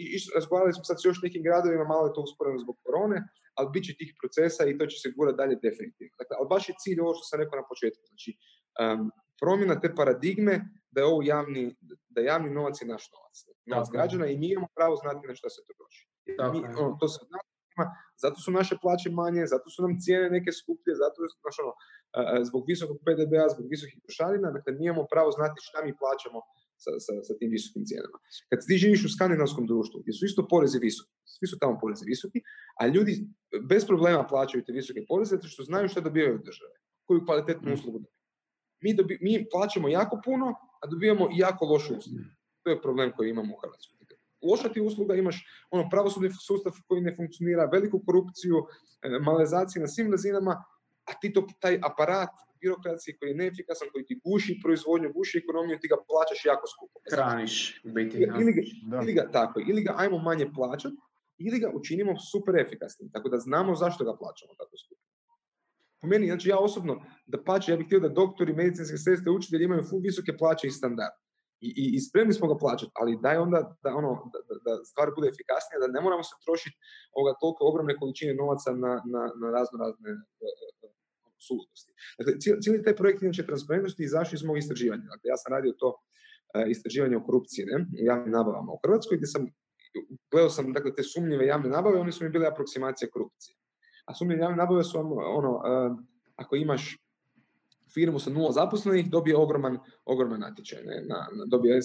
I, 0.00 0.02
i 0.14 0.16
razgovarali 0.34 0.72
smo 0.72 0.84
sad 0.84 0.96
s 1.00 1.04
još 1.04 1.22
nekim 1.22 1.42
gradovima, 1.42 1.84
malo 1.84 2.06
je 2.06 2.14
to 2.14 2.20
usporeno 2.20 2.58
zbog 2.58 2.76
korone, 2.84 3.18
ali 3.54 3.72
bit 3.72 3.84
će 3.84 3.94
tih 4.00 4.14
procesa 4.20 4.66
i 4.66 4.78
to 4.78 4.86
će 4.86 4.96
se 5.02 5.12
gurati 5.16 5.36
dalje 5.36 5.56
definitivno. 5.66 6.14
Dakle, 6.20 6.34
ali 6.38 6.48
baš 6.48 6.68
je 6.68 6.74
cilj 6.82 7.00
ovo 7.00 7.14
što 7.14 7.24
sam 7.24 7.40
rekao 7.40 7.60
na 7.60 7.66
početku. 7.72 8.02
Znači, 8.10 8.30
um, 8.82 9.10
promjena 9.40 9.80
te 9.80 9.94
paradigme 9.94 10.54
da 10.90 11.00
je 11.00 11.06
ovo 11.06 11.20
javni, 11.22 11.76
da 12.14 12.20
javni 12.20 12.50
novac 12.58 12.82
je 12.82 12.86
naš 12.88 13.04
novac. 13.14 13.36
Novac 13.66 13.88
građana 13.92 14.26
i 14.26 14.38
mi 14.38 14.48
imamo 14.52 14.68
pravo 14.74 14.96
znati 14.96 15.26
na 15.28 15.34
što 15.34 15.50
se 15.50 15.60
to 15.66 15.72
troši. 15.78 16.02
Mi, 16.52 16.58
ono, 16.80 16.96
to 17.00 17.08
se 17.08 17.18
zato 18.22 18.36
su 18.44 18.50
naše 18.60 18.74
plaće 18.82 19.08
manje, 19.20 19.42
zato 19.54 19.66
su 19.72 19.78
nam 19.84 19.92
cijene 20.02 20.26
neke 20.36 20.50
skuplje, 20.60 20.92
zato 21.02 21.16
znaš, 21.42 21.56
ono, 21.64 21.72
zbog 22.48 22.62
visokog 22.70 22.96
PDB-a, 23.06 23.52
zbog 23.54 23.66
visokih 23.74 23.98
trošarina, 24.04 24.48
dakle 24.56 24.70
mi 24.72 24.82
imamo 24.86 25.04
pravo 25.12 25.30
znati 25.38 25.58
šta 25.68 25.78
mi 25.86 25.98
plaćamo 26.02 26.40
sa, 26.82 26.92
sa, 27.04 27.12
sa 27.26 27.32
tim 27.38 27.50
visokim 27.56 27.82
cijenama. 27.88 28.18
Kad 28.50 28.58
ti 28.66 28.82
živiš 28.84 29.02
u 29.04 29.14
skandinavskom 29.16 29.64
društvu, 29.72 29.96
gdje 30.02 30.12
su 30.18 30.22
isto 30.30 30.42
porezi 30.52 30.78
visoki, 30.88 31.12
svi 31.34 31.46
su 31.50 31.56
tamo 31.62 31.74
porezi 31.82 32.04
visoki, 32.12 32.38
a 32.80 32.82
ljudi 32.94 33.12
bez 33.70 33.82
problema 33.90 34.22
plaćaju 34.32 34.64
te 34.64 34.72
visoke 34.72 35.00
poreze 35.08 35.36
zato 35.36 35.48
što 35.52 35.62
znaju 35.70 35.88
što 35.88 36.06
dobivaju 36.08 36.34
od 36.38 36.44
države, 36.50 36.74
koju 37.06 37.24
kvalitetnu 37.26 37.68
mm. 37.70 37.74
uslugu 37.74 37.98
dobivaju. 37.98 38.20
Mi, 38.84 38.90
dobi, 38.98 39.18
mi 39.26 39.46
plaćamo 39.52 39.88
jako 39.88 40.20
puno, 40.24 40.46
a 40.82 40.84
dobivamo 40.92 41.28
jako 41.44 41.64
lošu 41.72 41.94
uslugu. 41.98 42.20
Mm. 42.20 42.36
To 42.62 42.70
je 42.70 42.82
problem 42.82 43.12
koji 43.16 43.30
imamo 43.30 43.54
u 43.54 43.60
Hrvatskoj. 43.62 43.99
Loša 44.42 44.68
ti 44.72 44.80
usluga, 44.80 45.14
imaš 45.14 45.44
ono 45.70 45.88
pravosudni 45.90 46.30
sustav 46.46 46.72
koji 46.88 47.00
ne 47.00 47.14
funkcionira, 47.16 47.64
veliku 47.72 48.02
korupciju, 48.06 48.66
e, 49.02 49.18
malezaciju 49.18 49.82
na 49.82 49.88
svim 49.88 50.10
razinama, 50.10 50.64
a 51.04 51.12
ti 51.20 51.32
to, 51.32 51.46
taj 51.60 51.78
aparat 51.82 52.30
birokracije 52.60 53.16
koji 53.18 53.30
je 53.30 53.34
neefikasan, 53.34 53.88
koji 53.92 54.04
ti 54.04 54.20
guši 54.24 54.60
proizvodnju, 54.62 55.12
guši 55.12 55.38
ekonomiju, 55.38 55.78
ti 55.80 55.88
ga 55.88 55.96
plaćaš 56.08 56.44
jako 56.44 56.66
skupo. 56.66 57.00
Hraniš, 57.12 57.80
biti. 57.84 58.16
Ili, 58.40 58.52
ga, 58.52 58.62
ili 59.02 59.12
ga, 59.12 59.30
tako, 59.32 59.60
ili 59.68 59.82
ga 59.82 59.94
ajmo 59.96 60.18
manje 60.18 60.50
plaćati, 60.54 60.96
ili 61.38 61.58
ga 61.58 61.70
učinimo 61.74 62.18
super 62.18 62.56
efikasnim, 62.56 63.10
tako 63.12 63.28
da 63.28 63.38
znamo 63.38 63.74
zašto 63.74 64.04
ga 64.04 64.16
plaćamo 64.16 64.54
tako 64.58 64.76
skupo. 64.76 65.00
Po 66.00 66.06
meni, 66.06 66.26
znači 66.26 66.48
ja 66.48 66.58
osobno, 66.58 67.02
da 67.26 67.42
pače, 67.44 67.72
ja 67.72 67.76
bih 67.76 67.86
htio 67.86 68.00
da 68.00 68.08
doktori, 68.08 68.54
medicinske 68.54 68.96
sestre, 68.96 69.30
učitelji 69.30 69.64
imaju 69.64 69.82
visoke 70.02 70.36
plaće 70.36 70.66
i 70.66 70.70
standard. 70.70 71.19
I, 71.60 71.84
i, 71.96 72.00
spremni 72.00 72.32
smo 72.34 72.48
ga 72.48 72.56
plaćati, 72.62 72.92
ali 73.00 73.18
daj 73.22 73.36
onda 73.36 73.60
da, 73.84 73.90
ono, 74.00 74.10
da, 74.32 74.40
da 74.66 74.84
stvar 74.84 75.08
bude 75.16 75.28
efikasnija, 75.28 75.82
da 75.82 75.88
ne 75.96 76.00
moramo 76.00 76.22
se 76.22 76.34
trošiti 76.44 76.76
ovoga 77.16 77.32
toliko 77.40 77.60
ogromne 77.70 77.96
količine 78.00 78.34
novaca 78.34 78.70
na, 78.84 78.92
na, 79.14 79.22
na 79.40 79.48
razno 79.56 79.74
razne 79.84 80.10
suludosti. 81.46 81.92
Dakle, 82.18 82.32
cijeli 82.62 82.84
taj 82.84 82.96
projekt 82.96 83.22
inače 83.22 83.46
transparentnosti 83.46 84.02
izašao 84.04 84.36
iz 84.36 84.44
mog 84.44 84.58
istraživanja. 84.58 85.02
Dakle, 85.14 85.26
ja 85.32 85.36
sam 85.36 85.52
radio 85.56 85.72
to 85.82 85.88
uh, 85.88 86.70
istraživanje 86.74 87.16
o 87.16 87.24
korupciji 87.28 87.64
ne, 87.70 87.76
u 88.02 88.04
javnim 88.10 88.32
nabavama 88.38 88.72
u 88.72 88.80
Hrvatskoj, 88.84 89.16
gdje 89.16 89.26
sam 89.26 89.42
gledao 90.30 90.50
sam 90.50 90.72
dakle, 90.72 90.94
te 90.94 91.02
sumnjive 91.02 91.46
javne 91.46 91.68
nabave, 91.68 92.00
one 92.00 92.12
su 92.12 92.24
mi 92.24 92.30
bile 92.30 92.46
aproksimacije 92.46 93.10
korupcije. 93.10 93.56
A 94.04 94.14
sumnjive 94.14 94.40
javne 94.40 94.56
nabave 94.56 94.84
su 94.84 94.98
ono, 94.98 95.14
ono 95.14 95.52
uh, 95.56 95.98
ako 96.36 96.56
imaš 96.56 96.98
firmu 97.94 98.18
sa 98.18 98.30
nula 98.30 98.52
zaposlenih, 98.52 99.10
dobije 99.10 99.36
ogroman, 99.36 99.78
ogroman 100.04 100.40
natječaj. 100.40 100.82
Ne, 100.84 100.96
na, 101.10 101.18
na, 101.36 101.44
dobije, 101.46 101.80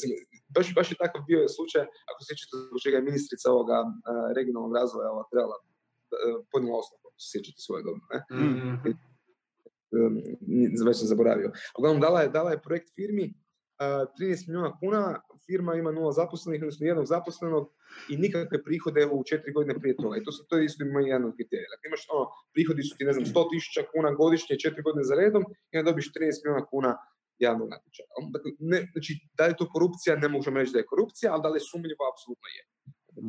baš, 0.55 0.73
baš 0.75 0.91
je 0.91 0.97
takav 1.03 1.21
bio 1.27 1.47
slučaj, 1.57 1.81
ako 1.81 2.19
se 2.19 2.27
sjećate 2.29 2.53
zbog 2.69 2.79
čega 2.83 2.97
je 2.97 3.07
ministrica 3.09 3.51
ovoga 3.51 3.77
uh, 3.81 3.91
regionalnog 4.37 4.73
razvoja 4.79 5.11
ova, 5.11 5.23
trebala 5.31 5.57
uh, 5.57 6.45
podnijela 6.51 6.79
ostavku, 6.79 7.07
se 7.21 7.27
sjećate 7.31 7.59
svoje 7.67 7.81
dobro. 7.87 8.05
Ne? 8.11 8.19
Mm-hmm 8.37 8.95
već 10.85 10.97
sam 10.97 11.07
zaboravio. 11.07 11.51
Uglavnom, 11.77 12.01
dala 12.01 12.21
je, 12.21 12.29
dala 12.29 12.51
je 12.51 12.61
projekt 12.61 12.89
firmi, 12.95 13.33
13 13.79 14.47
milijuna 14.47 14.71
kuna, 14.79 15.01
firma 15.45 15.75
ima 15.75 15.91
nula 15.91 16.11
zaposlenih, 16.11 16.61
odnosno 16.61 16.85
jednog 16.85 17.05
zaposlenog 17.05 17.63
i 18.11 18.17
nikakve 18.17 18.63
prihode 18.63 19.01
u 19.15 19.23
četiri 19.29 19.51
godine 19.53 19.79
prije 19.79 19.95
toga. 19.95 20.17
I 20.17 20.23
to, 20.23 20.31
to 20.49 20.57
je 20.57 20.65
isto 20.65 20.83
ima 20.83 21.01
jedan 21.01 21.25
od 21.25 21.33
kriterija. 21.37 21.69
Dakle, 21.73 21.85
imaš 21.87 22.03
ono, 22.13 22.23
prihodi 22.53 22.83
su 22.83 22.97
ti, 22.97 23.03
ne 23.09 23.13
znam, 23.13 23.25
100 23.25 23.51
tisuća 23.51 23.81
kuna 23.93 24.09
godišnje, 24.21 24.61
četiri 24.63 24.81
godine 24.87 25.03
za 25.03 25.15
redom 25.21 25.43
i 25.71 25.77
onda 25.77 25.91
dobiš 25.91 26.07
13 26.13 26.43
milijuna 26.43 26.65
kuna 26.71 26.91
javnog 27.45 27.67
natječaja. 27.73 28.07
Dakle, 28.35 28.49
ne, 28.59 28.79
znači, 28.93 29.11
da 29.37 29.43
je 29.49 29.57
to 29.59 29.65
korupcija, 29.75 30.21
ne 30.25 30.29
možemo 30.35 30.59
reći 30.59 30.73
da 30.75 30.79
je 30.79 30.91
korupcija, 30.93 31.33
ali 31.33 31.41
da 31.43 31.49
li 31.49 31.57
je 31.59 31.67
sumnjivo, 31.71 32.03
apsolutno 32.11 32.47
je. 32.55 32.61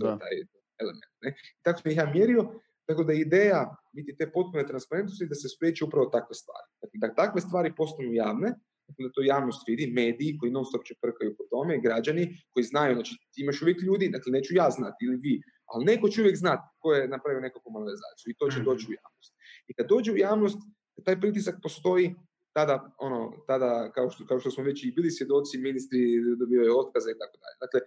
To 0.00 0.04
je 0.10 0.18
taj 0.24 0.34
element. 0.82 1.12
Ne? 1.24 1.30
Tako 1.64 1.76
sam 1.80 1.90
ih 1.90 1.98
ja 2.02 2.06
mjerio 2.18 2.42
tako 2.88 3.02
da 3.04 3.12
ideja 3.12 3.76
biti 3.92 4.16
te 4.18 4.32
potpune 4.32 4.66
transparentnosti 4.66 5.26
da 5.26 5.34
se 5.34 5.48
spriječi 5.48 5.84
upravo 5.84 6.06
takve 6.06 6.34
stvari. 6.34 6.68
Dakle, 6.82 6.96
da 7.02 7.14
takve 7.14 7.40
stvari 7.40 7.74
postanu 7.76 8.12
javne, 8.12 8.48
dakle, 8.48 8.75
da 8.98 9.10
to 9.14 9.22
javnost 9.22 9.68
vidi, 9.68 9.92
mediji 10.00 10.36
koji 10.38 10.52
non 10.52 10.64
stop 10.64 10.82
prkaju 11.02 11.36
po 11.38 11.44
tome, 11.50 11.80
građani 11.86 12.24
koji 12.52 12.64
znaju, 12.64 12.94
znači 12.94 13.12
ti 13.32 13.42
imaš 13.42 13.62
uvijek 13.62 13.82
ljudi, 13.82 14.08
dakle 14.08 14.32
neću 14.32 14.54
ja 14.54 14.70
znati 14.70 15.04
ili 15.06 15.16
vi, 15.16 15.34
ali 15.66 15.84
neko 15.84 16.08
će 16.08 16.20
uvijek 16.20 16.36
znati 16.36 16.64
ko 16.78 16.92
je 16.92 17.08
napravio 17.08 17.40
nekakvu 17.40 17.72
malverzaciju 17.72 18.30
i 18.30 18.36
to 18.38 18.50
će 18.50 18.58
doći 18.68 18.84
u 18.86 18.92
mhm. 18.92 18.98
javnost. 19.02 19.32
I 19.68 19.74
kad 19.74 19.86
dođe 19.88 20.12
u 20.12 20.16
javnost, 20.16 20.58
taj 21.04 21.20
pritisak 21.20 21.56
postoji, 21.62 22.14
tada, 22.56 22.76
ono, 22.98 23.32
tada 23.46 23.92
kao, 23.94 24.10
što, 24.10 24.26
kao 24.26 24.38
što 24.40 24.50
smo 24.50 24.64
već 24.64 24.84
i 24.84 24.92
bili 24.96 25.10
svjedoci, 25.10 25.58
ministri 25.58 25.98
dobivaju 26.38 26.78
otkaze 26.78 27.10
i 27.10 27.18
tako 27.18 27.36
dalje. 27.42 27.56
Dakle, 27.64 27.80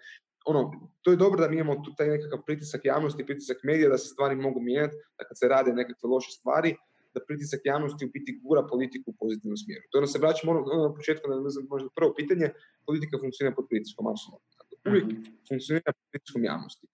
ono, 0.45 0.62
to 1.02 1.12
je 1.12 1.18
dobro 1.18 1.39
da 1.41 1.50
mi 1.50 1.56
imamo 1.56 1.84
taj 1.97 2.08
nekakav 2.08 2.39
pritisak 2.45 2.86
javnosti, 2.86 3.26
pritisak 3.26 3.58
medija 3.64 3.89
da 3.89 3.97
se 3.97 4.08
stvari 4.14 4.36
mogu 4.36 4.62
mijenjati, 4.62 4.95
da 5.18 5.26
kad 5.28 5.39
se 5.39 5.47
rade 5.47 5.74
nekakve 5.74 6.10
loše 6.10 6.32
stvari, 6.32 6.76
da 7.14 7.20
pritisak 7.28 7.62
javnosti 7.66 8.05
u 8.05 8.10
biti 8.10 8.39
gura 8.43 8.62
politiku 8.64 9.12
u 9.12 9.18
pozitivnom 9.20 9.57
smjeru. 9.57 9.84
To 9.89 9.97
ono 9.97 10.07
se 10.07 10.20
vraćamo 10.20 10.51
ono, 10.51 10.62
ono 10.68 10.84
na 10.84 10.93
početku, 10.93 11.24
ne 11.45 11.49
znam, 11.49 11.66
možda 11.70 11.89
prvo 11.95 12.14
pitanje, 12.14 12.47
politika 12.86 13.18
funkcionira 13.20 13.55
pod 13.55 13.66
pritiskom, 13.70 14.07
apsolutno. 14.07 14.49
Dakle, 14.60 14.76
uvijek 14.86 15.05
Mhm. 15.05 15.22
funkcionira 15.49 15.91
pod 15.93 16.05
pritiskom 16.12 16.43
javnosti. 16.43 16.86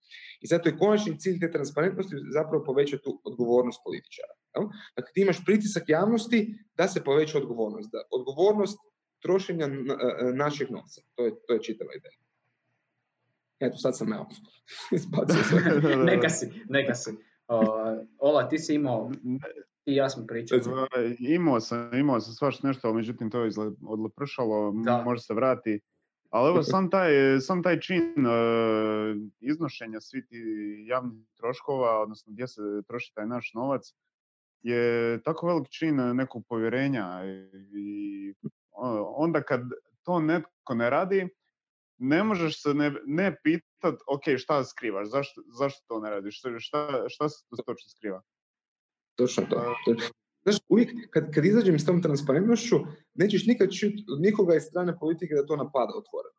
I 0.42 0.48
zato 0.48 0.70
je 0.70 0.78
konačni 0.78 1.20
cilj 1.20 1.40
te 1.40 1.52
transparentnosti 1.52 2.16
zapravo 2.30 2.64
povećati 2.64 3.04
tu 3.04 3.22
odgovornost 3.24 3.80
političara. 3.84 4.34
Jel? 4.56 4.66
Dakle, 4.96 5.12
ti 5.14 5.22
imaš 5.22 5.40
pritisak 5.46 5.84
javnosti 5.90 6.40
da 6.74 6.88
se 6.88 7.04
poveća 7.04 7.38
odgovornost. 7.38 7.90
Da 7.92 8.00
odgovornost 8.12 8.78
trošenja 9.20 9.68
na- 9.68 9.98
e, 10.22 10.34
našeg 10.36 10.72
novca. 10.72 11.02
To 11.16 11.26
je, 11.26 11.32
to 11.48 11.54
je 11.54 11.64
čitava 11.64 11.92
ideja. 11.94 12.18
Eto, 13.60 13.78
sad 13.78 13.98
sam 13.98 14.14
evo, 14.14 14.26
izbacio 14.92 15.44
sve. 15.44 15.60
neka 16.12 16.30
si, 16.30 16.46
neka 16.70 16.96
si. 16.96 17.12
O, 17.48 17.58
Ola, 18.20 18.50
ti 18.50 18.60
si 18.60 18.74
imao, 18.76 19.12
i 19.86 19.96
ja 19.96 20.10
smo 20.10 20.28
pričali. 20.28 20.62
Imao 21.20 21.60
sam, 21.60 21.96
imao 21.96 22.20
sam 22.20 22.34
svašta 22.34 22.68
nešto, 22.68 22.94
međutim 22.94 23.30
to 23.32 23.44
je 23.44 23.52
odlepršalo, 23.88 24.74
Da. 24.86 25.04
može 25.06 25.22
se 25.22 25.34
vrati. 25.34 25.80
Ali 26.30 26.50
evo, 26.50 26.64
sam 26.74 26.90
taj, 26.90 27.40
sam 27.40 27.64
taj 27.64 27.80
čin 27.80 28.26
e, 28.26 28.32
iznošenja 29.40 30.02
svih 30.02 30.26
ti 30.30 30.38
javnih 30.88 31.28
troškova, 31.38 32.02
odnosno 32.02 32.34
gdje 32.34 32.48
se 32.48 32.62
troši 32.88 33.14
taj 33.16 33.28
naš 33.28 33.52
novac, 33.54 33.94
je 34.62 35.22
tako 35.24 35.48
velik 35.48 35.70
čin 35.70 35.96
nekog 35.96 36.44
povjerenja 36.50 37.22
i 37.74 38.34
onda 39.16 39.42
kad 39.42 39.62
to 40.04 40.20
netko 40.20 40.74
ne 40.74 40.90
radi, 40.90 41.28
ne 41.98 42.24
možeš 42.24 42.62
se 42.62 42.74
ne, 42.74 42.94
ne 43.06 43.38
pitat, 43.44 43.96
ok, 44.08 44.24
šta 44.38 44.64
skrivaš, 44.64 45.08
zašto, 45.08 45.42
zašto 45.60 45.86
to 45.88 46.00
ne 46.00 46.10
radiš, 46.10 46.42
šta, 46.60 47.10
šta, 47.10 47.30
se 47.30 47.46
tu 47.50 47.56
točno 47.56 47.90
skriva? 47.90 48.22
Točno 49.16 49.44
to. 49.50 49.58
Znaš, 50.44 50.58
uvijek 50.70 50.90
kad, 51.14 51.34
kad 51.34 51.46
izađem 51.46 51.80
s 51.80 51.86
tom 51.86 52.02
transparentnošću, 52.02 52.76
nećeš 53.22 53.46
nikad 53.52 53.68
čuti 53.80 54.02
od 54.14 54.20
nikoga 54.22 54.56
iz 54.56 54.64
strane 54.64 55.00
politike 55.00 55.34
da 55.36 55.46
to 55.46 55.56
napada 55.64 55.94
otvoreno. 56.02 56.36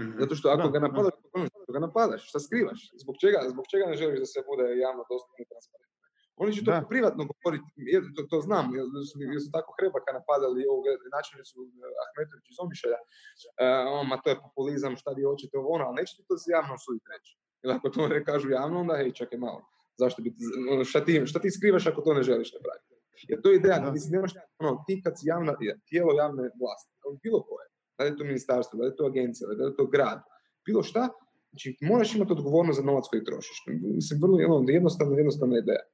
Mhm. 0.00 0.12
Zato 0.22 0.34
što 0.38 0.46
ako 0.54 0.62
Da, 0.68 0.74
ga 0.74 0.78
da. 0.80 0.86
napadaš, 0.88 1.14
ono 1.36 1.46
što 1.64 1.72
ga 1.76 1.80
napadaš, 1.86 2.20
šta 2.30 2.38
skrivaš? 2.46 2.80
Zbog 3.02 3.14
čega, 3.22 3.38
zbog 3.52 3.64
čega 3.72 3.84
ne 3.90 3.96
želiš 4.00 4.18
da 4.22 4.26
sve 4.32 4.42
bude 4.50 4.64
javno 4.86 5.02
dostupno 5.12 5.38
i 5.44 5.50
transparentno? 5.52 5.96
Oni 6.42 6.50
će 6.54 6.60
to 6.64 6.70
Da. 6.70 6.86
privatno 6.92 7.22
govoriti, 7.30 7.68
jer 7.92 8.02
to, 8.14 8.22
to 8.30 8.38
znam, 8.48 8.64
jer 8.76 8.84
su, 9.08 9.14
jer 9.34 9.40
su 9.44 9.50
tako 9.56 9.70
hrebaka 9.76 10.10
napadali 10.18 10.68
ovog 10.72 10.84
načelnicu 11.16 11.56
eh, 11.62 11.94
Ahmetović 12.04 12.46
iz 12.52 12.58
Omišalja, 12.64 13.00
uh, 13.02 14.00
ma 14.10 14.16
to 14.22 14.28
je 14.32 14.40
populizam, 14.46 14.92
šta 15.00 15.10
vi 15.16 15.22
hoćete 15.30 15.54
ovo 15.60 15.68
ono, 15.76 15.84
ali 15.88 15.98
neće 16.00 16.12
ti 16.16 16.22
to 16.28 16.34
se 16.42 16.48
javno 16.56 16.72
osuditi 16.78 17.06
reći. 17.14 17.30
Jer 17.62 17.70
ako 17.76 17.86
to 17.94 18.02
ne 18.14 18.20
kažu 18.28 18.46
javno, 18.58 18.76
onda 18.84 18.94
hej, 19.00 19.10
čekaj 19.20 19.38
malo, 19.46 19.60
zašto 19.98 20.22
bi, 20.22 20.34
ono, 20.72 20.84
šta, 20.84 21.04
ti, 21.04 21.22
šta 21.26 21.38
ti 21.40 21.50
skrivaš 21.50 21.86
ako 21.86 22.00
to 22.00 22.14
ne 22.14 22.22
želiš 22.22 22.52
napraviti? 22.52 22.86
Jer 23.28 23.40
to 23.42 23.50
je 23.50 23.56
ideja, 23.56 23.78
Da. 23.78 23.92
mislim, 23.92 24.12
nemaš, 24.12 24.32
ono, 24.58 24.84
ti 24.86 25.00
kad 25.04 25.12
si 25.18 25.28
javna, 25.28 25.52
tijelo 25.88 26.12
javne 26.22 26.42
vlasti, 26.42 26.90
bilo 27.22 27.42
koje, 27.42 27.66
da 27.98 28.04
li 28.04 28.10
je 28.10 28.16
to 28.16 28.24
ministarstvo, 28.24 28.76
da 28.76 28.82
li 28.84 28.90
je 28.90 28.96
to 28.96 29.06
agencija, 29.06 29.48
da 29.48 29.64
li 29.64 29.70
je 29.70 29.76
to 29.76 29.86
grad, 29.86 30.20
bilo 30.66 30.82
šta, 30.82 31.08
znači 31.50 31.76
moraš 31.80 32.14
imati 32.14 32.32
odgovornost 32.32 32.80
za 32.80 32.86
novac 32.86 33.04
koji 33.10 33.24
trošiš. 33.24 33.56
Mislim, 33.66 34.20
vrlo 34.22 34.56
ono, 34.56 34.70
jednostavna, 34.70 35.16
jednostavna 35.16 35.58
ideja. 35.58 35.84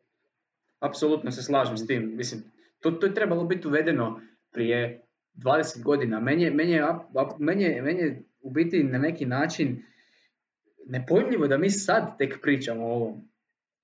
Apsolutno 0.80 1.30
se 1.30 1.42
slažem 1.42 1.76
s 1.78 1.86
tim. 1.86 2.16
Mislim, 2.16 2.42
to, 2.80 2.90
to 2.90 3.06
je 3.06 3.14
trebalo 3.14 3.44
biti 3.44 3.68
uvedeno 3.68 4.20
prije 4.52 5.06
20 5.34 5.82
godina. 5.82 6.20
Meni 6.20 6.42
je, 6.42 6.50
meni 6.50 6.72
je, 6.72 6.82
meni 7.38 7.62
je, 7.64 7.82
meni 7.82 8.00
je 8.00 8.22
u 8.40 8.50
biti 8.50 8.84
na 8.84 8.98
neki 8.98 9.26
način 9.26 9.82
nepojmljivo 10.86 11.46
da 11.46 11.58
mi 11.58 11.70
sad 11.70 12.18
tek 12.18 12.38
pričamo 12.42 12.86
o 12.86 12.94
ovom. 12.94 13.28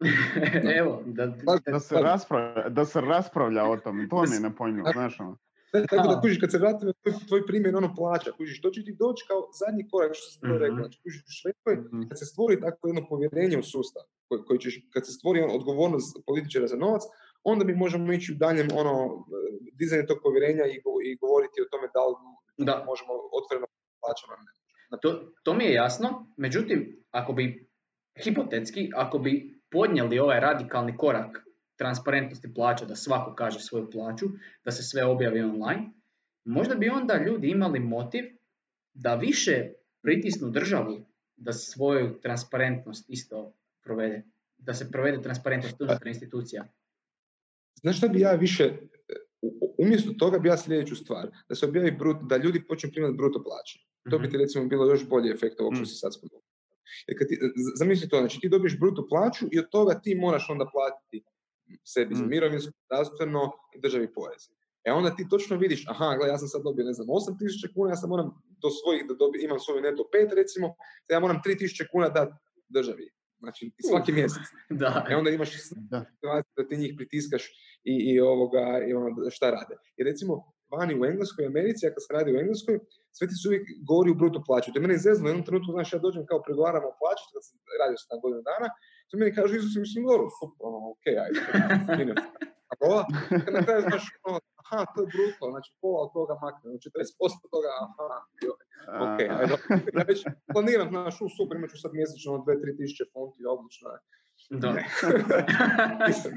Evo, 0.78 1.03
da, 1.07 1.26
Da 1.66 1.80
se, 1.80 1.94
raspravlja, 2.00 2.68
da 2.68 2.84
se 2.84 3.00
raspravlja 3.03 3.64
o 3.64 3.76
tom, 3.76 4.09
to 4.11 4.22
mi 4.22 4.34
je 4.34 4.40
nepojmljivo, 4.40 4.88
znaš 4.92 5.20
ono. 5.20 5.36
Tako 5.90 6.09
da 6.09 6.20
kužiš, 6.20 6.38
kad 6.40 6.50
se 6.50 6.59
vratim 6.59 6.86
na 6.86 6.92
tvoj, 6.94 7.14
tvoj 7.28 7.46
primjer, 7.46 7.76
ono 7.76 7.94
plaća, 7.94 8.32
kužiš, 8.32 8.61
to 8.61 8.70
će 8.70 8.84
ti 8.84 8.96
doći 8.98 9.24
kao 9.28 9.40
zadnji 9.55 9.88
korak, 9.88 10.12
što 10.14 10.30
sam 10.30 10.40
to 10.40 10.46
Mhm. 10.46 10.57
rekao. 10.57 10.76
Znači, 10.76 10.98
kužiš, 11.03 11.20
u 11.22 11.32
Švedskoj, 11.32 11.74
Mhm. 11.76 12.09
kad 12.09 12.18
se 12.18 12.24
stvori 12.24 12.61
takvo 12.61 12.88
jedno 12.88 13.03
povjerenje 13.09 13.59
u 13.59 13.62
sustav, 13.64 14.03
koji, 14.28 14.40
koji 14.46 14.59
ćeš, 14.59 14.74
kad 14.92 15.07
se 15.07 15.12
stvori 15.12 15.40
ono 15.40 15.53
odgovornost 15.55 16.16
političara 16.26 16.66
za 16.66 16.76
novac, 16.76 17.03
onda 17.44 17.64
mi 17.64 17.74
možemo 17.74 18.12
ići 18.12 18.32
u 18.32 18.36
daljem 18.36 18.68
ono, 18.74 19.26
dizanje 19.72 20.07
tog 20.07 20.18
povjerenja 20.22 20.64
i, 20.66 20.76
i 21.05 21.16
govoriti 21.16 21.61
o 21.61 21.70
tome 21.70 21.86
da 21.94 22.03
li 22.07 22.14
Da. 22.59 22.84
možemo 22.86 23.12
otvoreno 23.32 23.66
ne. 24.46 24.53
To, 25.03 25.09
to 25.42 25.55
mi 25.55 25.64
je 25.64 25.72
jasno, 25.74 26.09
međutim, 26.36 26.78
ako 27.11 27.32
bi, 27.32 27.68
hipotetski, 28.24 28.90
ako 28.96 29.18
bi 29.18 29.61
podnijeli 29.73 30.18
ovaj 30.18 30.41
radikalni 30.41 30.97
korak 30.97 31.43
transparentnosti 31.77 32.55
plaća, 32.55 32.85
da 32.85 32.97
svako 32.97 33.35
kaže 33.35 33.61
svoju 33.61 33.91
plaću, 33.91 34.27
da 34.64 34.70
se 34.70 34.83
sve 34.83 35.05
objavi 35.05 35.41
online, 35.41 35.93
možda 36.45 36.75
bi 36.75 36.89
onda 36.89 37.16
ljudi 37.27 37.51
imali 37.51 37.81
motiv 37.81 38.25
da 38.95 39.14
više 39.14 39.73
pritisnu 40.03 40.51
državu 40.51 41.07
da 41.37 41.53
svoju 41.53 42.20
transparentnost 42.20 43.11
isto 43.11 43.53
provede. 43.85 44.23
Da 44.59 44.75
se 44.75 44.91
provede 44.91 45.23
transparentnost 45.23 45.81
unutar 45.81 46.07
institucija. 46.07 46.64
Znaš 47.81 47.97
šta 47.99 48.09
bi 48.09 48.20
ja 48.20 48.33
više, 48.33 48.73
umjesto 49.79 50.12
toga 50.18 50.39
bi 50.39 50.49
ja 50.49 50.57
sljedeću 50.57 50.97
stvar, 50.97 51.31
da 51.49 51.55
se 51.55 51.66
objavi 51.66 51.91
brut, 51.91 52.16
da 52.23 52.37
ljudi 52.37 52.66
počnu 52.66 52.91
primati 52.93 53.16
bruto 53.16 53.43
plaće. 53.45 53.79
To 54.11 54.18
bi 54.18 54.31
ti 54.31 54.37
recimo 54.37 54.66
bilo 54.66 54.91
još 54.91 55.09
bolji 55.09 55.31
efekt 55.31 55.61
ovog 55.61 55.75
što 55.77 55.87
si 55.87 55.95
sad 55.95 56.14
spomenuo. 56.14 56.41
Jer 57.07 57.18
kad 57.18 57.28
ti, 57.28 57.35
z- 57.57 57.76
zamisli 57.76 58.09
to, 58.09 58.18
znači 58.18 58.41
ti 58.41 58.49
dobiješ 58.49 58.78
bruto 58.78 59.07
plaću 59.09 59.47
i 59.53 59.59
od 59.59 59.68
toga 59.70 60.01
ti 60.01 60.14
moraš 60.16 60.51
onda 60.51 60.66
platiti 60.66 61.24
sebi 61.85 62.14
za 62.14 62.24
Mm. 62.24 62.28
mirovinsko, 62.28 62.72
zdravstveno 62.87 63.41
i 63.74 63.80
državi 63.80 64.12
porez. 64.12 64.43
E 64.85 64.93
onda 64.93 65.14
ti 65.16 65.28
točno 65.28 65.57
vidiš, 65.57 65.85
aha, 65.89 66.16
gle, 66.16 66.28
ja 66.28 66.39
sam 66.39 66.49
sad 66.49 66.62
dobio, 66.62 66.85
ne 66.85 66.93
znam, 66.93 67.07
8000 67.09 67.39
kuna, 67.74 67.91
ja 67.91 67.97
sad 67.97 68.11
moram 68.11 68.26
do 68.59 68.68
svojih, 68.72 69.07
da 69.09 69.14
dobi, 69.14 69.39
imam 69.43 69.59
svoju 69.59 69.83
neto 69.83 70.03
5 70.12 70.35
recimo, 70.35 70.74
da 71.09 71.14
ja 71.14 71.20
moram 71.20 71.39
3000 71.39 71.87
kuna 71.93 72.09
dati 72.09 72.33
državi. 72.68 73.11
Znači, 73.39 73.70
svaki 73.80 74.12
mjesec. 74.12 74.43
Da. 74.83 75.07
E 75.11 75.16
onda 75.16 75.30
imaš 75.30 75.51
Da. 75.74 76.05
situaciju 76.07 76.53
da 76.57 76.68
ti 76.68 76.76
njih 76.76 76.95
pritiskaš 76.97 77.43
i, 77.85 77.95
i 78.07 78.20
ovoga, 78.22 78.85
i 78.89 78.93
ono, 78.93 79.09
šta 79.30 79.51
rade. 79.51 79.76
I 79.97 80.05
recimo, 80.05 80.51
vani 80.77 80.93
u 81.01 81.05
Engleskoj 81.11 81.43
i 81.45 81.51
Americi, 81.53 81.83
a 81.87 81.93
kad 81.95 82.03
se 82.05 82.14
radi 82.16 82.35
u 82.35 82.41
Engleskoj, 82.43 82.77
sve 83.16 83.25
ti 83.29 83.35
su 83.41 83.45
uvijek 83.49 83.64
govori 83.91 84.11
u 84.11 84.18
bruto 84.20 84.41
plaću. 84.47 84.68
To 84.70 84.79
je 84.79 84.87
mene 84.87 85.05
zezno, 85.07 85.25
u 85.25 85.31
jednom 85.31 85.47
trenutku, 85.49 85.70
znaš, 85.77 85.93
ja 85.93 85.99
dođem 86.07 86.23
kao 86.31 86.39
pregovaram 86.47 86.85
o 86.91 86.97
plaći, 87.01 87.25
kad 87.33 87.43
sam 87.49 87.57
radio 87.83 87.99
sam 87.99 88.23
godinu 88.25 88.43
dana, 88.51 88.68
to 89.09 89.12
meni 89.20 89.37
kažu, 89.39 89.53
Isus, 89.57 89.75
mislim, 89.85 90.03
dobro, 90.11 90.27
super, 90.39 90.61
ono, 90.68 90.79
ok, 90.93 91.05
ajde. 91.25 91.41
A 92.70 92.73
ova, 92.89 93.03
kad 93.45 93.53
na 93.59 93.62
kraju 93.66 93.81
znaš, 93.89 94.05
ono, 94.29 94.39
aha, 94.62 94.81
to 94.93 94.99
je 95.03 95.09
bruto, 95.14 95.43
znači 95.53 95.70
pola 95.83 95.99
od 96.07 96.11
toga 96.16 96.35
makne, 96.45 96.64
ono, 96.70 96.79
40% 96.79 97.55
toga, 97.55 97.70
aha, 97.85 98.16
joj, 98.45 98.61
ok, 99.07 99.18
A, 99.31 99.35
ajde, 99.41 99.55
ja 99.99 100.05
već 100.11 100.20
planiram, 100.53 100.89
znaš, 100.95 101.14
u, 101.25 101.27
super, 101.39 101.55
imat 101.57 101.70
ću 101.73 101.79
sad 101.85 101.91
mjesečno 102.01 102.33
2-3 102.33 102.77
tisuće 102.79 103.05
funti, 103.12 103.41
odlično 103.55 103.89
je. 103.95 103.99
Da. 104.62 104.70
Nisam 106.09 106.33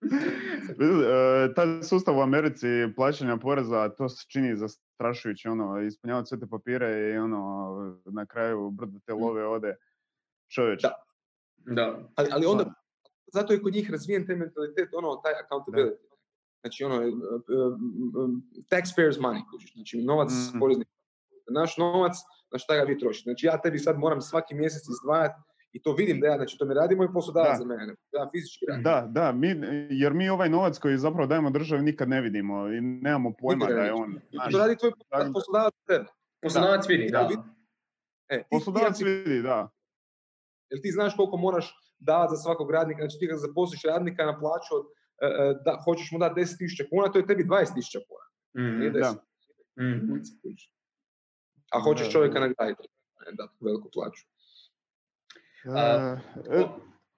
taj 1.56 1.82
sustav 1.82 2.18
u 2.18 2.20
Americi 2.20 2.66
plaćanja 2.96 3.36
poreza, 3.36 3.88
to 3.88 4.08
se 4.08 4.26
čini 4.28 4.56
zastrašujuće, 4.56 5.50
ono, 5.50 5.80
ispunjavati 5.80 6.28
sve 6.28 6.40
te 6.40 6.46
papire 6.46 7.10
i 7.14 7.18
ono, 7.18 8.00
na 8.04 8.26
kraju 8.26 8.70
brdo 8.70 8.98
te 9.06 9.12
love 9.12 9.46
ode 9.46 9.76
čovječ. 10.54 10.82
Da. 10.82 10.94
da. 11.56 11.98
Ali, 12.14 12.28
ali 12.32 12.46
onda, 12.46 12.74
zato 13.32 13.52
je 13.52 13.62
kod 13.62 13.72
njih 13.72 13.90
razvijen 13.90 14.26
taj 14.26 14.36
mentalitet, 14.36 14.88
ono, 14.92 15.16
taj 15.16 15.32
accountability. 15.32 15.96
Znači, 16.60 16.84
ono, 16.84 16.96
uh, 16.96 17.12
um, 18.24 18.42
taxpayers 18.70 19.20
money, 19.20 19.42
kužiš, 19.50 19.74
znači 19.74 20.02
novac 20.02 20.30
Mhm. 20.50 20.58
poreznih. 20.58 20.86
Naš 21.50 21.76
novac, 21.76 22.12
na 22.52 22.58
šta 22.58 22.76
ga 22.76 22.82
vi 22.82 22.98
trošite. 22.98 23.30
Znači, 23.30 23.46
ja 23.46 23.60
tebi 23.60 23.78
sad 23.78 23.98
moram 23.98 24.20
svaki 24.20 24.54
mjesec 24.54 24.82
izdvajati 24.88 25.34
i 25.72 25.82
to 25.82 25.92
vidim 25.92 26.20
da 26.20 26.26
ja, 26.26 26.36
znači, 26.36 26.58
to 26.58 26.64
ne 26.64 26.74
radi 26.74 26.96
moj 26.96 27.12
poslodavac 27.12 27.50
Da. 27.50 27.56
za 27.58 27.64
mene, 27.64 27.94
ja 28.12 28.30
fizički 28.32 28.66
radim. 28.66 28.82
Da, 28.82 29.06
da, 29.10 29.32
mi, 29.32 29.48
jer 29.90 30.12
mi 30.14 30.28
ovaj 30.28 30.48
novac 30.48 30.78
koji 30.78 30.98
zapravo 30.98 31.26
dajemo 31.26 31.50
državi 31.50 31.82
nikad 31.82 32.08
ne 32.08 32.20
vidimo 32.20 32.68
i 32.68 32.80
nemamo 32.80 33.32
pojma 33.40 33.66
da 33.66 33.80
je 33.80 33.92
on. 33.94 34.10
I 34.30 34.36
znaš, 34.36 34.52
to 34.52 34.58
radi 34.58 34.76
tvoj 34.76 34.90
da- 35.10 35.30
poslodavac 35.32 35.74
za 35.76 35.84
tebe. 35.86 36.04
Poslodavac 36.42 36.88
vidi, 36.88 37.08
da. 37.10 37.28
E, 38.28 38.42
Poslodavac 38.50 39.00
vidi, 39.00 39.42
da. 39.42 39.68
Jel 40.70 40.80
ti 40.82 40.90
znaš 40.90 41.16
koliko 41.16 41.36
moraš 41.36 41.66
davati 41.98 42.30
za 42.30 42.42
svakog 42.42 42.70
radnika, 42.70 43.00
znači 43.00 43.16
ti 43.20 43.28
kad 43.28 43.38
zaposliš 43.38 43.82
radnika 43.82 44.26
na 44.26 44.38
plaću 44.38 44.70
od, 44.72 44.84
e, 45.22 45.26
e, 45.26 45.54
da, 45.64 45.82
hoćeš 45.84 46.08
mu 46.12 46.18
dati 46.18 46.40
10.000 46.40 46.88
kuna, 46.90 47.12
to 47.12 47.18
je 47.18 47.26
tebi 47.26 47.44
20.000 47.44 47.98
kuna. 48.08 48.26
Mhm. 48.58 48.78
Nije 48.78 48.90
Da. 48.90 48.98
10. 48.98 49.16
Mhm. 49.80 50.12
A 51.74 51.80
hoćeš 51.80 52.06
Da, 52.06 52.12
čovjeka 52.12 52.34
da. 52.34 52.40
nagraditi, 52.40 52.88
dati 53.32 53.54
veliku 53.60 53.88
plaću. 53.94 54.22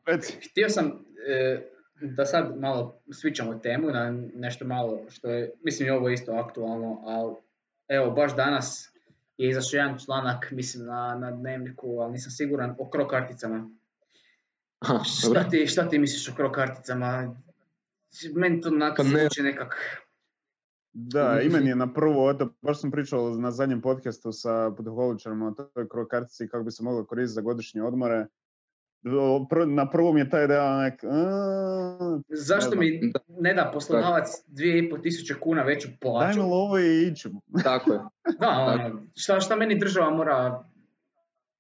Reci. 0.07 0.39
Htio 0.51 0.69
sam 0.69 0.87
e, 1.29 1.69
da 2.01 2.27
sad 2.27 2.59
malo 2.61 3.03
svičamo 3.13 3.55
temu 3.55 3.91
na 3.91 4.11
nešto 4.35 4.65
malo 4.65 5.05
što 5.09 5.31
je, 5.31 5.53
mislim 5.65 5.89
i 5.89 5.91
ovo 5.91 6.09
je 6.09 6.15
isto 6.15 6.33
aktualno, 6.33 7.03
ali 7.05 7.35
evo 7.89 8.11
baš 8.11 8.37
danas 8.37 8.93
je 9.37 9.51
izašao 9.51 9.79
jedan 9.79 9.99
članak, 9.99 10.51
mislim, 10.51 10.87
na, 10.87 11.19
na 11.21 11.31
dnevniku, 11.31 11.99
ali 12.01 12.13
nisam 12.13 12.31
siguran, 12.31 12.75
o 12.79 12.91
kro 12.91 13.09
karticama. 13.09 13.71
šta, 15.31 15.49
ti, 15.51 15.67
šta 15.67 15.89
ti 15.89 15.99
misliš 15.99 16.29
o 16.29 16.35
kro 16.37 16.53
karticama? 16.53 17.37
Meni 18.35 18.61
to 18.61 18.69
onako 18.69 18.97
pa 18.97 19.03
ne. 19.03 19.29
nekak... 19.43 20.02
Da, 20.93 21.41
i 21.41 21.49
meni 21.49 21.69
je 21.69 21.77
na 21.77 21.93
prvo, 21.93 22.35
baš 22.63 22.81
sam 22.81 22.91
pričao 22.91 23.31
na 23.31 23.51
zadnjem 23.51 23.81
podcastu 23.81 24.33
sa 24.33 24.71
podholičarima 24.77 25.49
o 25.49 25.51
toj 25.51 25.89
kro 25.89 26.07
kartici 26.09 26.49
kako 26.49 26.65
bi 26.65 26.71
se 26.71 26.83
moglo 26.83 27.05
koristiti 27.05 27.35
za 27.35 27.41
godišnje 27.41 27.83
odmore 27.83 28.27
na 29.67 29.91
prvom 29.91 30.17
je 30.17 30.31
ta 30.31 30.43
ideja 30.43 30.77
nek... 30.77 31.01
Zašto 32.29 32.77
mi 32.77 33.13
ne 33.29 33.55
da 33.55 33.71
poslodavac 33.75 34.29
2,5 34.49 35.03
tisuće 35.03 35.35
kuna 35.41 35.63
veću 35.63 35.89
plaću? 36.01 36.39
Dajme 36.39 36.53
ovo 36.55 36.79
i 36.79 37.09
iću. 37.13 37.31
Tako 37.65 37.93
je. 37.93 37.99
da, 38.41 38.49
ono, 38.49 39.03
šta, 39.17 39.41
šta 39.41 39.57
meni 39.57 39.79
država 39.79 40.11
mora... 40.11 40.65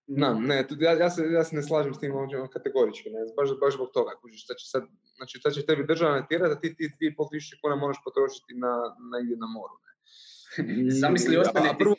Na, 0.06 0.34
ne, 0.34 0.66
ja, 0.80 0.92
ja, 0.92 1.10
se, 1.10 1.22
ja 1.30 1.44
se 1.44 1.56
ne 1.56 1.62
slažem 1.62 1.94
s 1.94 1.98
tim 1.98 2.12
kategorički, 2.52 3.10
ne, 3.10 3.20
baš, 3.36 3.48
baš 3.60 3.74
zbog 3.74 3.90
toga. 3.94 4.10
Kužiš, 4.20 4.46
će 4.46 4.66
sad, 4.70 4.82
znači, 5.16 5.40
sad 5.42 5.52
će 5.52 5.66
tebi 5.66 5.86
država 5.86 6.20
natjerati 6.20 6.54
da 6.54 6.60
ti 6.60 6.74
ti 6.76 6.90
2,5 7.00 7.30
tisuće 7.30 7.56
kuna 7.62 7.76
moraš 7.76 7.96
potrošiti 8.04 8.54
na, 8.54 8.72
negdje 9.12 9.36
na 9.36 9.46
moru. 9.46 9.74
Ne. 9.84 9.92
Zamisli, 11.00 11.36
ostane 11.36 11.68
ti, 11.68 11.76
prvo, 11.78 11.94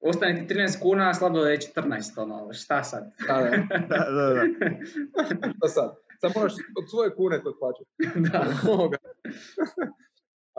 ostane 0.00 0.46
ti 0.46 0.54
13 0.54 0.82
kuna, 0.82 1.14
slabo 1.14 1.40
da 1.40 1.50
je 1.50 1.58
14, 1.58 2.22
ono, 2.22 2.52
šta 2.52 2.84
sad? 2.84 3.04
Da, 3.28 3.34
da, 3.34 3.50
da. 3.88 4.24
da, 5.14 5.52
šta 5.56 5.68
sad? 5.68 5.90
Sad 6.20 6.32
moraš 6.36 6.52
od 6.78 6.90
svoje 6.90 7.14
kune 7.14 7.42
to 7.42 7.56
plaćati. 7.58 7.90
da. 8.30 8.40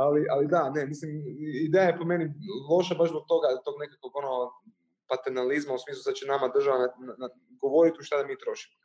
ali, 0.03 0.25
ali 0.29 0.47
da, 0.47 0.69
ne, 0.69 0.85
mislim, 0.85 1.11
ideja 1.67 1.83
je 1.83 1.97
po 1.97 2.05
meni 2.05 2.33
loša 2.69 2.95
baš 2.95 3.09
zbog 3.09 3.23
toga, 3.27 3.47
tog 3.65 3.75
nekakvog 3.79 4.11
ono 4.15 4.51
paternalizma 5.07 5.73
u 5.73 5.81
smislu 5.83 6.01
da 6.05 6.13
će 6.13 6.25
nama 6.25 6.47
država 6.47 6.77
na, 6.79 7.13
na, 7.17 7.27
govoriti 7.61 7.97
u 7.99 8.03
šta 8.03 8.17
da 8.17 8.27
mi 8.27 8.39
trošimo. 8.43 8.75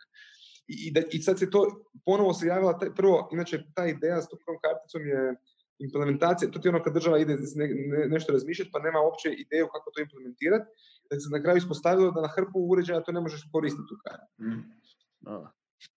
I, 0.67 0.91
da, 0.95 1.01
I 1.13 1.23
sad 1.23 1.39
se 1.39 1.51
to 1.51 1.61
ponovo 2.05 2.33
se 2.35 2.47
javila, 2.47 2.79
taj, 2.79 2.95
prvo, 2.95 3.29
inače 3.33 3.65
ta 3.75 3.87
ideja 3.87 4.23
s 4.23 4.29
tom 4.29 4.57
karticom 4.63 5.07
je 5.07 5.35
implementacija, 5.79 6.51
to 6.51 6.59
ti 6.59 6.69
ono 6.69 6.83
kad 6.83 6.95
država 6.95 7.19
ide 7.19 7.37
ne, 7.55 7.67
ne, 7.93 8.09
nešto 8.09 8.33
razmišljati 8.33 8.71
pa 8.73 8.79
nema 8.79 9.01
uopće 9.01 9.29
ideju 9.33 9.69
kako 9.73 9.91
to 9.91 10.01
implementirati, 10.01 10.67
da 11.11 11.21
se 11.21 11.29
na 11.33 11.43
kraju 11.43 11.57
ispostavilo 11.59 12.11
da 12.11 12.21
na 12.21 12.29
hrpu 12.37 12.59
uređaja 12.73 13.03
to 13.03 13.13
ne 13.13 13.21
možeš 13.21 13.49
koristiti 13.53 13.95
u 13.95 13.99
kartu. 14.05 14.33
Mm. 14.39 14.63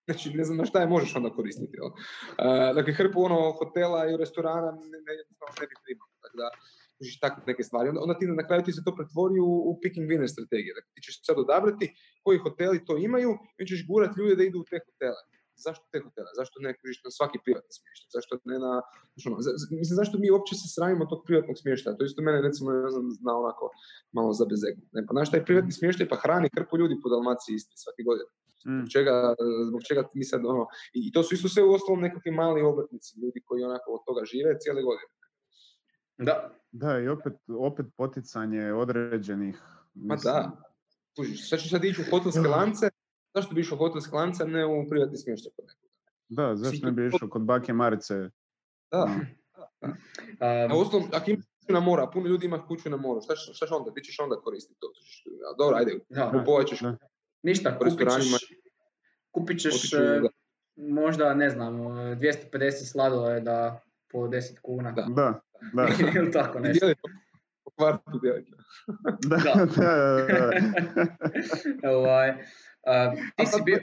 Znači, 0.05 0.29
ne 0.29 0.43
znam 0.43 0.57
na 0.57 0.65
šta 0.65 0.81
je 0.81 0.87
možeš 0.87 1.15
onda 1.15 1.29
koristiti. 1.29 1.77
Jel? 1.77 1.85
Uh, 1.85 2.75
dakle, 2.75 2.93
hrpu 2.93 3.23
ono 3.23 3.51
hotela 3.51 4.09
i 4.09 4.17
restorana 4.17 4.71
ne, 4.71 4.97
ne, 5.07 5.13
ne 5.59 5.65
bi 5.69 5.75
primao. 5.83 6.07
Tako 6.21 6.37
da, 6.37 6.49
tako 7.21 7.41
neke 7.47 7.63
stvari. 7.63 7.89
Onda, 7.89 8.01
onda 8.01 8.17
ti 8.17 8.25
na 8.27 8.47
kraju 8.47 8.63
ti 8.63 8.71
se 8.71 8.85
to 8.85 8.95
pretvori 8.95 9.39
u, 9.39 9.51
u 9.69 9.79
picking 9.81 10.09
winner 10.09 10.29
strategije. 10.35 10.73
Dakle, 10.77 10.89
ti 10.95 11.01
ćeš 11.01 11.15
sad 11.27 11.39
odabrati 11.39 11.93
koji 12.23 12.37
hoteli 12.45 12.85
to 12.85 12.97
imaju 12.97 13.31
i 13.59 13.65
ćeš 13.65 13.87
gurati 13.87 14.19
ljude 14.19 14.35
da 14.35 14.43
idu 14.43 14.59
u 14.59 14.67
te 14.69 14.77
hotele 14.85 15.21
zašto 15.55 15.83
te 15.91 15.99
hotele, 16.05 16.31
zašto 16.39 16.55
ne 16.65 16.71
križiš 16.77 17.03
na 17.03 17.11
svaki 17.17 17.37
privatni 17.43 17.71
smještaj, 17.77 18.09
zašto 18.17 18.31
ne 18.51 18.57
na, 18.65 18.73
ono, 19.27 19.37
mislim, 19.81 19.95
zašto 20.01 20.15
mi 20.17 20.31
uopće 20.31 20.53
se 20.55 20.67
sramimo 20.75 21.05
tog 21.05 21.19
privatnog 21.27 21.57
smještaja, 21.57 21.97
to 21.97 22.05
isto 22.05 22.21
mene 22.21 22.41
recimo 22.41 22.71
ne 22.71 22.89
znam, 22.93 23.05
zna 23.21 23.33
onako 23.43 23.65
malo 24.17 24.31
za 24.39 24.45
bezegu. 24.51 24.81
Ne, 24.95 25.01
pa 25.07 25.11
znaš 25.17 25.31
taj 25.31 25.45
privatni 25.45 25.71
smještaj 25.71 26.07
pa 26.11 26.21
hrani 26.23 26.53
krpu 26.55 26.77
ljudi 26.77 27.01
po 27.03 27.09
Dalmaciji 27.09 27.55
isti 27.55 27.75
svaki 27.83 28.03
godin. 28.09 28.27
Mm. 28.67 28.79
Zbog, 28.79 28.89
čega, 28.95 29.15
zbog 29.69 29.81
čega 29.87 30.01
mi 30.13 30.25
sad 30.31 30.41
ono, 30.53 30.63
i, 30.93 31.11
to 31.13 31.23
su 31.23 31.35
isto 31.35 31.49
sve 31.49 31.63
u 31.63 31.73
ostalom 31.77 32.01
nekakvi 32.01 32.31
mali 32.31 32.61
obrtnici, 32.61 33.19
ljudi 33.21 33.39
koji 33.47 33.63
onako 33.63 33.87
od 33.97 34.01
toga 34.07 34.21
žive 34.31 34.59
cijele 34.61 34.81
godine. 34.89 35.11
Da. 36.17 36.49
Da, 36.71 36.99
i 36.99 37.07
opet, 37.07 37.33
opet 37.47 37.85
poticanje 37.97 38.73
određenih... 38.73 39.61
Ma 39.93 40.15
da. 40.15 40.51
Kužiš, 41.15 41.49
sad 41.49 41.59
ću 41.59 41.69
sad 41.69 41.83
ići 41.83 42.01
u 42.01 42.05
hotelske 42.09 42.47
lance, 42.47 42.89
zašto 43.35 43.55
bi 43.55 43.61
išao 43.61 43.77
hotelske 43.77 44.15
lance, 44.15 44.45
ne 44.45 44.65
u 44.65 44.89
privatni 44.89 45.17
smještaj 45.17 45.51
kod 45.55 45.65
nekoga? 45.65 45.83
Da, 46.29 46.55
zašto 46.55 46.85
ne 46.85 46.91
bi 46.91 47.07
išao 47.07 47.29
kod 47.29 47.41
bake 47.41 47.73
Marice? 47.73 48.29
Da. 48.91 49.03
Um, 49.03 49.21
a 50.69 50.77
uostalom, 50.77 51.07
ako 51.13 51.31
imaš 51.31 51.45
kuću 51.59 51.73
na 51.73 51.79
mora, 51.79 52.07
puno 52.07 52.27
ljudi 52.27 52.45
ima 52.45 52.67
kuću 52.67 52.89
na 52.89 52.97
moru, 52.97 53.21
šta, 53.21 53.35
šta 53.35 53.67
će 53.67 53.73
onda, 53.73 53.93
ti 53.93 54.01
ćeš 54.01 54.19
onda 54.19 54.35
koristiti 54.35 54.79
to? 54.79 54.87
Dobro, 55.57 55.77
ajde, 55.77 55.99
kupovat 56.31 56.67
ćeš 56.67 56.79
Ništa, 57.43 57.79
kupit 57.79 58.09
ćeš, 58.09 58.55
kupit 59.31 59.61
ćeš 59.61 59.93
e, 59.93 60.21
možda, 60.75 61.33
ne 61.33 61.49
znam, 61.49 61.77
250 61.77 62.91
sladoleda 62.91 63.81
po 64.11 64.17
10 64.17 64.59
kuna. 64.61 64.91
Da, 64.91 65.05
da. 65.09 65.39
Da. 65.73 65.87
Ili 66.17 66.31
tako 66.31 66.59
nešto. 66.59 66.87
Po 67.63 67.71
kvartu 67.77 68.19
dijeliti. 68.21 68.51
da, 69.29 69.37
da, 69.37 69.65
da. 69.65 70.25
da. 71.81 71.89
ovaj, 71.97 72.33
Uh, 72.91 73.09
ti 73.37 73.45
si 73.45 73.61
bio... 73.65 73.79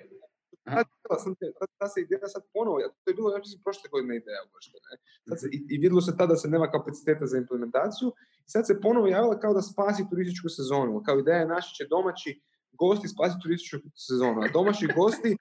Sam 1.24 1.35
te, 1.35 1.47
ta 1.78 1.87
se 1.89 2.01
ideja 2.01 2.28
sad 2.35 2.43
ponovo, 2.55 2.78
to 3.03 3.11
je 3.11 3.14
bilo, 3.14 3.33
ja 3.33 3.39
mislim, 3.39 3.62
prošle 3.64 3.87
godine 3.93 4.16
ideja 4.16 4.41
uvršte, 4.49 4.78
ne? 4.87 4.95
Sad 5.28 5.37
se, 5.41 5.47
i, 5.57 5.59
I 5.74 5.76
vidjelo 5.83 6.01
se 6.01 6.16
tada 6.16 6.33
da 6.33 6.37
se 6.37 6.49
nema 6.49 6.70
kapaciteta 6.70 7.26
za 7.26 7.37
implementaciju 7.39 8.09
i 8.47 8.51
sad 8.55 8.66
se 8.66 8.81
ponovo 8.81 9.07
javila 9.07 9.41
kao 9.41 9.55
da 9.55 9.62
spasi 9.62 10.09
turističku 10.11 10.49
sezonu, 10.49 11.03
kao 11.07 11.18
ideja 11.18 11.39
je 11.39 11.53
naši 11.55 11.74
će 11.74 11.85
domaći 11.91 12.41
gosti 12.72 13.09
spasi 13.09 13.37
turističku 13.43 13.78
sezonu, 14.09 14.39
a 14.43 14.53
domaći 14.53 14.93
gosti 15.01 15.37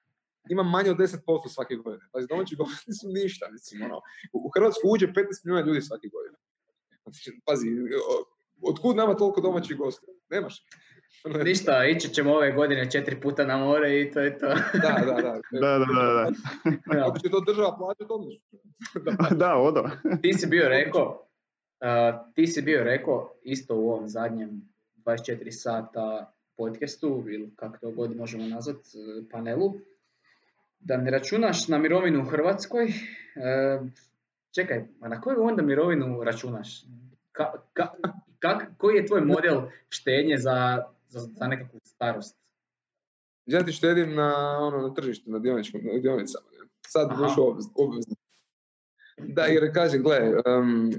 ima 0.49 0.63
manje 0.63 0.91
od 0.91 0.97
10% 0.97 1.49
svake 1.49 1.75
godine. 1.75 2.05
Pazi, 2.11 2.27
domaći 2.27 2.55
gosti 2.55 2.93
su 2.93 3.07
ništa, 3.07 3.49
mislim, 3.51 3.81
ono. 3.81 4.01
U 4.33 4.49
Hrvatsku 4.55 4.81
uđe 4.93 5.07
15 5.07 5.13
milijuna 5.45 5.67
ljudi 5.67 5.81
svake 5.81 6.07
godine. 6.07 6.37
Pazi, 7.45 7.67
otkud 8.61 8.95
nama 8.95 9.13
toliko 9.13 9.41
domaćih 9.41 9.77
gosti? 9.77 10.05
Nemaš. 10.29 10.65
Ništa, 11.45 11.85
ići 11.85 12.09
ćemo 12.09 12.33
ove 12.33 12.51
godine 12.51 12.91
četiri 12.91 13.21
puta 13.21 13.45
na 13.45 13.57
more 13.57 14.01
i 14.01 14.11
to 14.11 14.19
je 14.19 14.37
to. 14.37 14.47
da, 14.47 15.03
da, 15.05 15.13
da. 15.13 15.39
da, 15.51 15.77
da, 15.79 15.85
da. 15.85 16.31
da. 16.93 17.05
Ako 17.07 17.19
će 17.19 17.29
to 17.29 17.39
država 17.39 17.77
plaćati, 17.77 18.09
odlično. 18.09 18.59
da, 19.05 19.35
da 19.35 19.55
odo. 19.55 19.89
ti 20.21 20.33
si 20.33 20.47
bio 20.47 20.69
rekao, 20.69 21.27
uh, 21.81 22.33
ti 22.35 22.47
si 22.47 22.61
bio 22.61 22.83
rekao 22.83 23.33
isto 23.43 23.75
u 23.75 23.89
ovom 23.89 24.07
zadnjem 24.07 24.61
24 25.05 25.51
sata 25.51 26.33
podcastu 26.57 27.25
ili 27.29 27.55
kako 27.55 27.77
to 27.77 27.91
god 27.91 28.17
možemo 28.17 28.47
nazvati 28.47 28.89
panelu, 29.31 29.73
da 30.79 30.97
ne 30.97 31.11
računaš 31.11 31.67
na 31.67 31.77
mirovinu 31.77 32.21
u 32.21 32.29
Hrvatskoj. 32.29 32.85
Uh, 32.85 33.87
čekaj, 34.55 34.85
a 35.01 35.07
na 35.07 35.21
koju 35.21 35.43
onda 35.43 35.61
mirovinu 35.61 36.23
računaš? 36.23 36.83
Ka, 37.31 37.51
ka, 37.73 37.87
kak, 38.39 38.63
koji 38.77 38.95
je 38.95 39.05
tvoj 39.05 39.21
model 39.21 39.61
štednje 39.89 40.37
za 40.37 40.83
za, 41.09 41.19
za 41.19 41.47
nekakvu 41.47 41.79
starost? 41.83 42.37
Ja 43.45 43.63
ti 43.65 43.71
štedim 43.71 44.15
na, 44.15 44.57
ono, 44.59 44.77
na 44.87 44.93
tržištu, 44.93 45.31
na, 45.31 45.37
na 45.37 45.99
dionicama. 45.99 46.49
Ne? 46.51 46.69
Sad 46.87 47.11
ušao 47.11 47.57
obvezno. 47.75 48.15
Da, 49.17 49.43
jer 49.43 49.73
kažem, 49.73 50.03
gle, 50.03 50.19
um, 50.59 50.91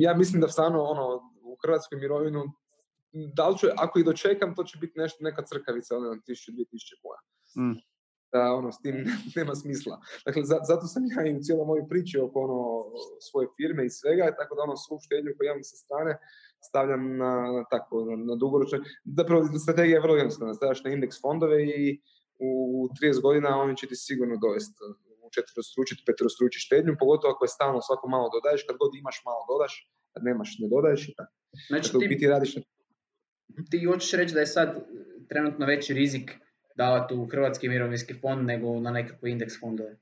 ja 0.00 0.14
mislim 0.14 0.40
da 0.40 0.48
stvarno 0.48 0.82
ono, 0.82 1.16
u 1.42 1.56
Hrvatskoj 1.62 1.98
mirovinu, 1.98 2.44
da 3.12 3.48
li 3.48 3.58
ću, 3.58 3.66
ako 3.76 3.98
i 3.98 4.04
dočekam, 4.04 4.54
to 4.54 4.64
će 4.64 4.78
biti 4.78 4.98
nešto, 4.98 5.24
neka 5.24 5.42
crkavica, 5.42 5.96
ono, 5.96 6.08
1000-2000 6.08 6.20
kuna. 7.02 7.20
Mm. 7.56 7.78
Da, 8.32 8.42
ono, 8.58 8.72
s 8.72 8.78
tim 8.82 8.96
nema 9.36 9.54
smisla. 9.54 10.00
Dakle, 10.26 10.42
zato 10.44 10.84
sam 10.92 11.02
ja 11.14 11.26
i 11.26 11.36
u 11.36 11.42
cijelom 11.46 11.66
mojoj 11.66 11.88
priči 11.88 12.18
oko 12.18 12.36
ono, 12.46 12.60
svoje 13.28 13.46
firme 13.56 13.86
i 13.86 13.90
svega, 13.98 14.34
tako 14.40 14.54
da 14.54 14.62
ono, 14.62 14.76
svu 14.76 14.98
štednju 15.06 15.30
koju 15.36 15.46
imam 15.46 15.64
sa 15.70 15.76
strane, 15.84 16.12
stavljam 16.68 17.02
na, 17.22 17.32
na 17.56 17.64
tako, 17.70 17.94
na, 18.08 18.14
na 18.28 18.34
dugoročno. 18.42 18.78
Zapravo, 19.18 19.40
strategija 19.64 19.96
je 19.96 20.06
vrlo 20.06 20.16
jednostavna. 20.16 20.54
Stavljaš 20.54 20.84
na 20.84 20.90
indeks 20.90 21.20
fondove 21.24 21.58
i 21.64 22.00
u 22.48 22.50
30 23.02 23.22
godina 23.22 23.60
oni 23.64 23.76
će 23.76 23.86
ti 23.86 23.96
sigurno 23.96 24.36
dovesti 24.44 24.74
u 25.24 25.30
četverostručiti, 25.36 26.06
peterostruči 26.06 26.64
štednju, 26.66 27.00
pogotovo 27.02 27.32
ako 27.32 27.44
je 27.44 27.54
stalno 27.56 27.80
svako 27.88 28.08
malo 28.08 28.26
dodaješ, 28.34 28.62
kad 28.68 28.76
god 28.82 28.90
imaš 28.94 29.22
malo 29.28 29.42
dodaš, 29.50 29.72
kad 30.12 30.22
nemaš 30.28 30.50
ne 30.60 30.66
dodaješ 30.74 31.02
i 31.08 31.14
tako. 31.18 31.34
Znači, 31.70 31.88
ti, 31.98 32.08
biti 32.08 32.26
radiš 32.26 32.50
ti 33.70 33.84
hoćeš 33.84 34.12
reći 34.12 34.34
da 34.34 34.40
je 34.40 34.46
sad 34.46 34.86
trenutno 35.28 35.66
veći 35.66 35.94
rizik 35.94 36.30
davati 36.82 37.14
u 37.14 37.26
hrvatski 37.26 37.68
mirovinski 37.68 38.14
fond 38.22 38.46
nego 38.46 38.80
na 38.80 38.90
nekakve 38.90 39.30
indeks 39.30 39.60
fondove? 39.60 39.96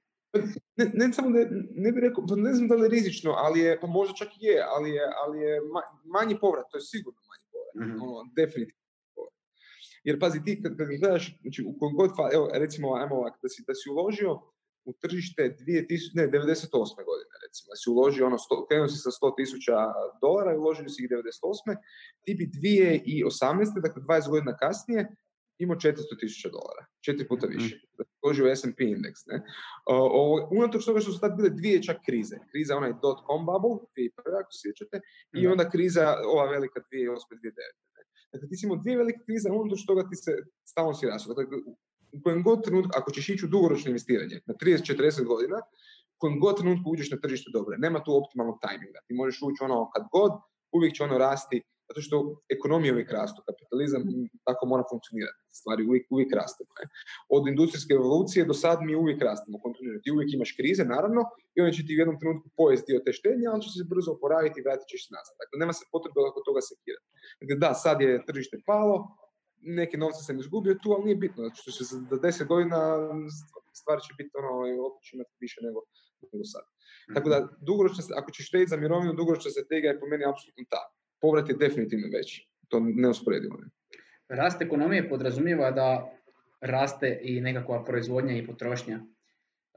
Ne, 0.79 0.85
ne 0.95 1.13
samo 1.13 1.31
da 1.31 1.41
ne 1.85 1.93
bih 1.93 2.03
rekao, 2.07 2.27
pa 2.29 2.37
ne 2.37 2.53
znam 2.55 2.69
da 2.69 2.75
li 2.75 2.85
je 2.87 2.95
rizično, 2.97 3.31
ali 3.45 3.61
je, 3.61 3.79
pa 3.81 3.87
možda 3.87 4.15
čak 4.15 4.29
i 4.37 4.45
je, 4.47 4.59
ali 4.75 4.91
je, 4.91 5.05
ali 5.23 5.39
je 5.45 5.61
manji 6.17 6.37
povrat, 6.41 6.67
to 6.71 6.79
je 6.79 6.89
sigurno 6.93 7.21
manji 7.31 7.47
povrat, 7.53 7.75
mm-hmm. 7.79 8.03
ono, 8.03 8.31
definitivno 8.37 8.85
povrat. 9.15 9.35
Jer 10.05 10.21
pazi, 10.21 10.45
ti 10.45 10.53
kad, 10.63 10.77
kad 10.79 10.87
gledaš, 10.89 11.25
znači 11.43 11.61
u 11.71 11.73
kojom 11.79 11.95
god, 11.99 12.11
evo 12.37 12.45
recimo, 12.63 12.95
ajmo 13.01 13.15
ovak, 13.17 13.35
da 13.43 13.49
si, 13.49 13.65
da 13.69 13.75
si 13.75 13.91
uložio 13.95 14.33
u 14.89 14.93
tržište 15.03 15.43
2000, 15.43 16.17
ne, 16.19 16.25
98. 16.29 17.09
godine, 17.11 17.35
recimo, 17.45 17.67
da 17.73 17.77
si 17.81 17.87
uložio 17.95 18.27
ono, 18.31 18.39
sto, 18.45 18.67
krenuo 18.69 18.89
si 18.89 18.99
sa 19.07 19.11
100 19.11 19.37
tisuća 19.39 19.77
dolara 20.23 20.51
i 20.55 20.63
uložio 20.63 20.89
si 20.89 20.99
ih 21.05 21.11
98. 21.11 21.77
Ti 22.25 22.33
bi 22.39 22.45
2018. 22.47 23.83
dakle 23.87 24.01
20 24.03 24.31
godina 24.35 24.57
kasnije, 24.57 25.03
imao 25.59 25.77
400 25.77 26.21
tisuća 26.21 26.49
dolara, 26.49 26.83
četiri 27.05 27.29
puta 27.29 27.47
više. 27.47 27.77
Mm. 27.77 28.45
u 28.45 28.49
S&P 28.57 28.85
indeks. 28.85 29.27
Ne? 29.27 29.43
O, 29.87 30.49
unatoč 30.51 30.85
toga 30.85 31.01
što 31.01 31.13
su 31.13 31.21
tad 31.21 31.37
bile 31.37 31.51
dvije 31.51 31.83
čak 31.83 31.97
krize. 32.07 32.37
Kriza 32.51 32.77
onaj 32.77 32.93
dot 33.03 33.19
com 33.27 33.47
bubble, 33.47 33.77
2001. 33.97 34.41
ako 34.43 34.53
se 34.53 34.59
sjećate, 34.63 35.01
i 35.41 35.47
onda 35.47 35.71
kriza, 35.71 36.17
ova 36.35 36.45
velika 36.51 36.81
2008. 36.81 36.85
2009. 36.93 37.79
Dakle, 38.33 38.49
ti 38.49 38.57
si 38.57 38.67
imao 38.67 38.79
dvije 38.83 38.97
velike 38.97 39.21
krize, 39.27 39.51
unutar 39.51 39.79
toga 39.87 40.03
ti 40.11 40.17
se 40.17 40.33
stalno 40.65 40.95
si 40.95 41.07
rasao. 41.07 41.35
Dakle, 41.35 41.57
u 42.13 42.19
kojem 42.23 42.43
god 42.43 42.65
trenutku, 42.65 42.91
ako 42.97 43.11
ćeš 43.11 43.29
ići 43.29 43.45
u 43.45 43.49
dugoročno 43.49 43.89
investiranje 43.89 44.41
na 44.47 44.55
30-40 44.55 45.25
godina, 45.25 45.59
u 46.15 46.19
kojem 46.19 46.41
god 46.41 46.57
trenutku 46.57 46.91
uđeš 46.91 47.11
na 47.11 47.19
tržište 47.23 47.51
dobro, 47.53 47.77
nema 47.79 48.05
tu 48.05 48.17
optimalnog 48.17 48.59
tajminga. 48.63 49.01
Ti 49.07 49.15
možeš 49.15 49.39
ući 49.43 49.65
ono 49.65 49.91
kad 49.91 50.03
god, 50.13 50.33
uvijek 50.73 50.95
će 50.95 51.05
ono 51.05 51.19
rasti 51.19 51.63
zato 51.89 52.01
što 52.07 52.17
ekonomije 52.57 52.93
uvijek 52.95 53.11
rastu, 53.19 53.39
kapitalizam 53.49 54.03
tako 54.49 54.63
mora 54.73 54.85
funkcionirati, 54.91 55.39
stvari 55.61 55.83
uvijek, 55.89 56.05
uvijek 56.15 56.31
rastu. 56.41 56.63
Od 57.37 57.43
industrijske 57.53 57.93
revolucije 57.99 58.49
do 58.51 58.55
sad 58.65 58.79
mi 58.87 58.95
uvijek 59.03 59.21
rastemo 59.29 59.57
kontinuirano. 59.65 60.05
Ti 60.05 60.15
uvijek 60.15 60.31
imaš 60.33 60.51
krize, 60.59 60.83
naravno, 60.95 61.21
i 61.55 61.57
onda 61.61 61.73
će 61.77 61.83
ti 61.87 61.97
u 61.97 62.03
jednom 62.03 62.19
trenutku 62.21 62.47
pojesti 62.61 62.89
dio 62.91 63.01
te 63.05 63.13
štednje, 63.19 63.47
ali 63.53 63.63
će 63.65 63.71
se 63.77 63.91
brzo 63.93 64.11
oporaviti 64.17 64.57
i 64.59 64.67
vratit 64.67 64.87
ćeš 64.93 65.03
se 65.07 65.11
nazad. 65.17 65.35
Dakle, 65.43 65.55
nema 65.63 65.73
se 65.79 65.91
potrebe 65.95 66.19
oko 66.31 66.41
toga 66.49 66.61
sekirati. 66.71 67.07
Dakle, 67.41 67.57
da, 67.65 67.71
sad 67.85 67.97
je 68.05 68.25
tržište 68.29 68.57
palo, 68.71 68.97
neke 69.81 69.97
novce 70.03 70.21
sam 70.27 70.37
izgubio 70.39 70.81
tu, 70.83 70.89
ali 70.95 71.05
nije 71.07 71.23
bitno, 71.25 71.41
zato 71.45 71.59
što 71.63 71.71
će 71.77 71.83
za 71.91 72.19
deset 72.25 72.47
godina 72.53 72.81
stvari 73.81 74.01
će 74.07 74.13
biti 74.19 74.33
ono, 74.41 74.53
opet 74.89 75.01
će 75.07 75.11
imati 75.17 75.33
više 75.45 75.59
nego, 75.67 75.81
nego 76.33 76.45
sad. 76.55 76.65
Tako 77.15 77.29
da, 77.33 77.39
dugoročno, 77.69 78.01
ako 78.21 78.29
ćeš 78.35 78.49
štediti 78.49 78.73
za 78.73 78.79
mirovinu, 78.83 79.19
dugoročna 79.21 79.51
strategija 79.55 79.91
je 79.91 80.01
po 80.01 80.07
meni 80.13 80.25
apsolutno 80.31 80.65
ta 80.75 80.83
povrat 81.21 81.49
je 81.49 81.57
definitivno 81.57 82.09
veći. 82.13 82.49
To 82.69 82.81
neusporedivo. 82.81 83.57
Ne. 83.57 83.69
Rast 84.29 84.63
ekonomije 84.63 85.09
podrazumijeva 85.09 85.71
da 85.71 86.19
raste 86.61 87.21
i 87.23 87.41
nekakva 87.41 87.85
proizvodnja 87.85 88.37
i 88.37 88.47
potrošnja. 88.47 89.01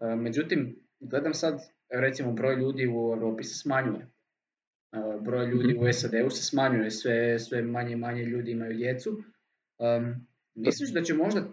E, 0.02 0.16
međutim, 0.16 0.80
gledam 1.00 1.34
sad, 1.34 1.60
recimo, 1.90 2.32
broj 2.32 2.56
ljudi 2.56 2.88
u 2.88 3.14
Europi 3.16 3.44
se 3.44 3.60
smanjuje. 3.60 4.02
E, 4.02 4.98
broj 5.22 5.46
ljudi 5.46 5.78
u 5.80 5.94
SAD-u 5.94 6.30
se 6.30 6.44
smanjuje, 6.44 6.92
sve, 6.92 7.40
sve 7.40 7.62
manje 7.62 7.92
i 7.92 7.96
manje 7.96 8.24
ljudi 8.24 8.52
imaju 8.52 8.78
djecu. 8.78 9.24
Um, 9.78 10.28
misliš 10.56 10.94
da 10.94 11.02
će 11.02 11.14
možda 11.14 11.48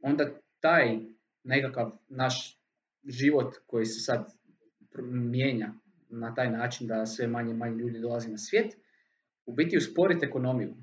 onda 0.00 0.30
taj 0.60 0.98
nekakav 1.44 1.98
naš 2.08 2.60
život 3.04 3.54
koji 3.66 3.86
se 3.86 4.00
sad 4.00 4.32
mijenja 5.02 5.72
na 6.08 6.34
taj 6.34 6.50
način 6.50 6.86
da 6.86 7.06
sve 7.06 7.26
manje 7.26 7.50
i 7.50 7.56
manje 7.56 7.76
ljudi 7.76 7.98
dolazi 7.98 8.30
na 8.30 8.38
svijet, 8.38 8.76
u 9.46 9.54
biti 9.54 9.76
usporiti 9.76 10.26
ekonomiju? 10.26 10.74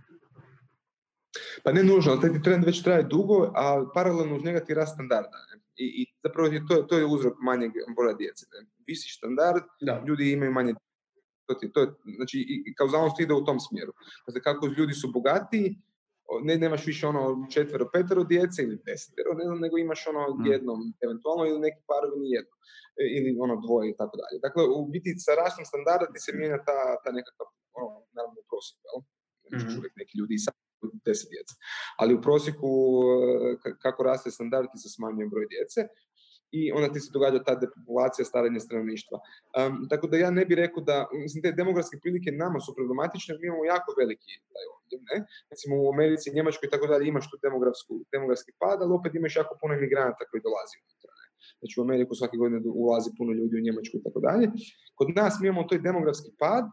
Pa 1.63 1.71
ne 1.71 1.83
nužno, 1.83 2.11
ali 2.11 2.21
taj 2.21 2.41
trend 2.43 2.65
već 2.65 2.83
traje 2.83 3.03
dugo, 3.03 3.51
a 3.55 3.85
paralelno 3.93 4.35
uz 4.35 4.43
njega 4.43 4.59
ti 4.59 4.73
rast 4.73 4.93
standarda. 4.93 5.37
I, 5.75 5.85
I 6.01 6.05
zapravo 6.23 6.49
je 6.49 6.65
to, 6.67 6.75
to 6.75 6.97
je 6.97 7.05
uzrok 7.05 7.33
manjeg 7.41 7.71
broja 7.95 8.13
djece. 8.13 8.45
Ne? 8.53 8.67
Visi 8.87 9.09
standard, 9.09 9.63
da. 9.81 10.03
ljudi 10.07 10.31
imaju 10.31 10.51
manje 10.51 10.73
to, 11.45 11.53
ti, 11.53 11.71
to 11.73 11.81
je, 11.81 11.87
znači, 12.17 12.37
i 12.67 12.75
kauzalnost 12.75 13.19
ide 13.19 13.33
u 13.33 13.45
tom 13.45 13.59
smjeru. 13.59 13.93
Dakle, 14.27 14.41
kako 14.41 14.67
ljudi 14.67 14.93
su 14.93 15.11
bogatiji, 15.11 15.75
ne, 16.43 16.57
nemaš 16.57 16.85
više 16.85 17.07
ono 17.07 17.47
četvero, 17.53 17.89
petero 17.93 18.23
djece 18.23 18.63
ili 18.63 18.81
desetero, 18.85 19.33
ne 19.33 19.45
znam, 19.45 19.59
nego 19.59 19.77
imaš 19.77 20.07
ono 20.07 20.21
mm. 20.35 20.45
jednom, 20.51 20.79
eventualno 21.05 21.45
ili 21.45 21.59
neki 21.59 21.81
parovi 21.87 22.19
ni 22.19 22.29
jedno, 22.37 22.55
e, 23.01 23.03
ili 23.17 23.37
ono 23.39 23.55
dvoje 23.65 23.89
i 23.89 23.95
tako 23.99 24.15
dalje. 24.21 24.37
Dakle, 24.45 24.61
u 24.77 24.85
biti 24.93 25.11
sa 25.25 25.31
rastom 25.41 25.65
standarda 25.65 26.05
ti 26.13 26.19
se 26.25 26.31
mijenja 26.37 26.59
ta, 26.67 26.79
ta 27.03 27.09
nekakav 27.19 27.47
prosjeku, 28.63 28.81
jel? 28.87 28.99
mm 28.99 29.83
neki 29.95 30.17
ljudi 30.19 30.33
i 30.35 30.43
sad 30.45 30.53
deset 31.05 31.29
djece. 31.33 31.53
Ali 31.97 32.15
u 32.15 32.21
prosjeku 32.21 32.69
e, 33.65 33.73
kako 33.83 34.03
raste 34.03 34.31
standard 34.31 34.67
ti 34.71 34.77
se 34.83 34.89
smanjuje 34.95 35.27
broj 35.33 35.45
djece 35.53 35.81
i 36.57 36.71
onda 36.77 36.87
ti 36.93 36.99
se 36.99 37.09
događa 37.13 37.39
ta 37.43 37.53
depopulacija 37.63 38.25
starenja 38.25 38.59
stanovništva. 38.59 39.17
Um, 39.59 39.73
tako 39.91 40.05
da 40.07 40.15
ja 40.17 40.29
ne 40.31 40.45
bih 40.45 40.57
rekao 40.63 40.81
da, 40.89 40.97
mislim, 41.23 41.43
te 41.43 41.51
demografske 41.51 41.97
prilike 42.01 42.31
nama 42.43 42.59
su 42.65 42.75
problematične, 42.77 43.37
mi 43.39 43.47
imamo 43.47 43.65
jako 43.73 43.89
veliki 44.01 44.33
taj 44.53 44.65
ovdje, 44.75 44.97
ne? 45.09 45.17
Recimo 45.51 45.73
u 45.83 45.89
Americi, 45.93 46.35
Njemačkoj 46.37 46.67
i 46.67 46.73
tako 46.73 46.87
dalje 46.91 47.03
imaš 47.07 47.25
tu 47.31 47.35
demografsku, 47.45 47.93
demografski 48.15 48.51
pad, 48.61 48.77
ali 48.81 48.91
opet 48.99 49.11
imaš 49.15 49.33
jako 49.41 49.53
puno 49.61 49.73
imigranata 49.79 50.23
koji 50.29 50.45
dolazi 50.47 50.75
unutra. 50.83 51.11
Ne? 51.19 51.25
Znači 51.59 51.73
u 51.79 51.83
Ameriku 51.87 52.11
svake 52.19 52.37
godine 52.41 52.57
ulazi 52.83 53.09
puno 53.17 53.31
ljudi 53.39 53.53
u 53.57 53.65
Njemačku 53.65 53.95
i 53.97 54.03
tako 54.05 54.19
dalje. 54.27 54.45
Kod 54.97 55.07
nas 55.19 55.33
mi 55.39 55.47
imamo 55.47 55.67
to 55.67 55.77
demografski 55.89 56.29
pad, 56.43 56.65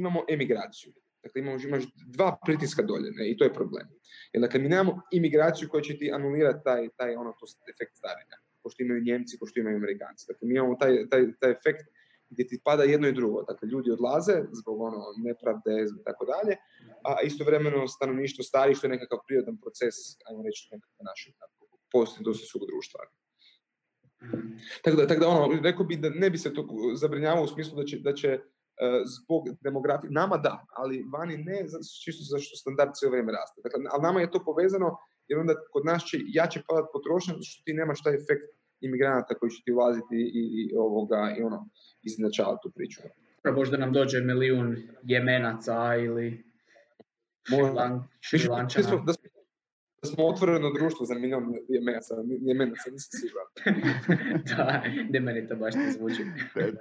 imamo 0.00 0.20
emigraciju. 0.34 0.90
Dakle, 1.24 1.40
imamo, 1.40 1.58
imaš 1.58 1.84
dva 2.06 2.38
pritiska 2.46 2.82
dolje 2.82 3.10
ne, 3.10 3.30
i 3.30 3.36
to 3.36 3.44
je 3.44 3.52
problem. 3.52 3.88
Jer 4.32 4.40
dakle, 4.40 4.60
mi 4.60 4.68
nemamo 4.68 5.00
imigraciju 5.12 5.68
koja 5.68 5.82
će 5.82 5.98
ti 5.98 6.12
anulirati 6.12 6.64
taj, 6.64 6.88
taj 6.96 7.16
ono, 7.16 7.32
to 7.32 7.46
efekt 7.72 7.96
starenja, 7.96 8.36
ko 8.62 8.70
što 8.70 8.82
imaju 8.82 9.02
Njemci, 9.02 9.38
ko 9.38 9.46
što 9.46 9.60
imaju 9.60 9.76
Amerikanci. 9.76 10.26
Dakle, 10.28 10.48
mi 10.48 10.54
imamo 10.54 10.76
taj, 10.80 11.08
taj, 11.08 11.22
taj 11.40 11.50
efekt 11.50 11.84
gdje 12.30 12.46
ti 12.46 12.60
pada 12.64 12.82
jedno 12.82 13.08
i 13.08 13.12
drugo. 13.12 13.42
Dakle, 13.42 13.68
ljudi 13.68 13.90
odlaze 13.90 14.36
zbog 14.52 14.80
ono 14.80 15.00
nepravde 15.24 15.72
i 16.00 16.04
tako 16.04 16.24
dalje, 16.24 16.56
a 17.02 17.22
istovremeno 17.22 17.88
stanovništvo 17.88 18.44
stari, 18.44 18.74
što 18.74 18.86
je 18.86 18.90
nekakav 18.96 19.18
prirodan 19.26 19.56
proces, 19.56 19.94
ajmo 20.28 20.42
reći, 20.42 20.68
nekakav 20.72 21.04
našeg 21.10 21.34
post-industrijskog 21.92 22.62
društva. 22.70 23.00
Tako 24.82 24.96
da, 24.96 25.06
tako 25.06 25.20
da 25.20 25.28
ono, 25.28 25.60
rekao 25.62 25.84
bi 25.86 25.96
da 25.96 26.10
ne 26.10 26.30
bi 26.30 26.38
se 26.38 26.54
to 26.54 26.66
zabrinjavao 26.94 27.44
u 27.44 27.46
smislu 27.46 27.76
da 27.76 27.84
će, 27.84 27.98
da 27.98 28.14
će 28.14 28.38
zbog 29.14 29.42
demografije, 29.60 30.10
nama 30.10 30.36
da, 30.36 30.66
ali 30.76 31.04
vani 31.12 31.36
ne, 31.36 31.66
čisto 32.04 32.22
zašto 32.32 32.56
standard 32.56 32.90
cijelo 32.94 33.10
vrijeme 33.10 33.32
raste. 33.32 33.60
Dakle, 33.64 33.78
ali 33.92 34.02
nama 34.02 34.20
je 34.20 34.30
to 34.30 34.44
povezano 34.44 34.96
jer 35.28 35.38
onda 35.38 35.54
kod 35.72 35.84
nas 35.84 36.02
će 36.04 36.18
jače 36.38 36.62
padat 36.68 36.86
potrošnja 36.92 37.32
zato 37.34 37.44
što 37.44 37.64
ti 37.64 37.72
nemaš 37.72 38.02
taj 38.02 38.14
efekt 38.14 38.46
imigranata 38.80 39.34
koji 39.38 39.50
će 39.50 39.62
ti 39.64 39.72
ulaziti 39.72 40.16
i, 40.40 40.42
i 40.60 40.76
ovoga 40.76 41.34
i 41.38 41.42
ono 41.42 41.68
izjednačavati 42.02 42.62
tu 42.62 42.70
priču. 42.74 43.00
Možda 43.56 43.76
nam 43.76 43.92
dođe 43.92 44.20
milijun 44.20 44.76
jemenaca 45.02 45.96
ili 45.96 46.44
šrilančana. 48.20 48.90
Da, 48.90 48.96
da 48.96 49.12
smo 50.04 50.26
otvoreno 50.26 50.70
društvo 50.72 51.06
za 51.06 51.14
milijon 51.14 51.54
jemenaca, 51.68 52.14
jemenaca 52.40 52.90
nisam 52.90 53.20
siguran. 53.20 53.46
da, 54.56 54.82
ne 55.10 55.20
meni 55.20 55.48
to 55.48 55.56
baš 55.56 55.74
ne 55.74 55.92
zvuči. 55.92 56.22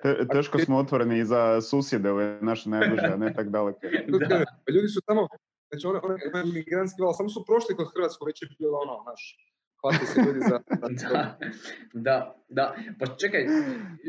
Te, 0.03 0.28
teško 0.28 0.59
smo 0.59 0.78
otvoreni 0.78 1.19
i 1.19 1.26
za 1.26 1.61
susjede 1.61 2.11
ove 2.11 2.38
naše 2.41 2.69
najbliže, 2.69 3.07
a 3.13 3.17
ne 3.17 3.34
tak 3.34 3.49
daleke. 3.49 3.88
da. 4.30 4.45
Pa 4.65 4.71
ljudi 4.74 4.88
su 4.88 5.01
tamo, 5.05 5.28
znači 5.71 5.88
onaj 5.88 6.01
one, 6.03 6.51
migrantski 6.53 7.01
val, 7.01 7.13
samo 7.13 7.30
su 7.30 7.45
prošli 7.45 7.76
kod 7.76 7.88
Hrvatsko, 7.93 8.26
već 8.26 8.41
je 8.41 8.47
bilo 8.59 8.78
ono, 8.78 9.03
naš, 9.09 9.38
hvati 9.82 10.05
se 10.05 10.21
ljudi 10.26 10.39
za... 10.49 10.59
da, 11.09 11.38
da, 11.93 12.36
da, 12.49 12.76
pa 12.99 13.05
čekaj, 13.05 13.45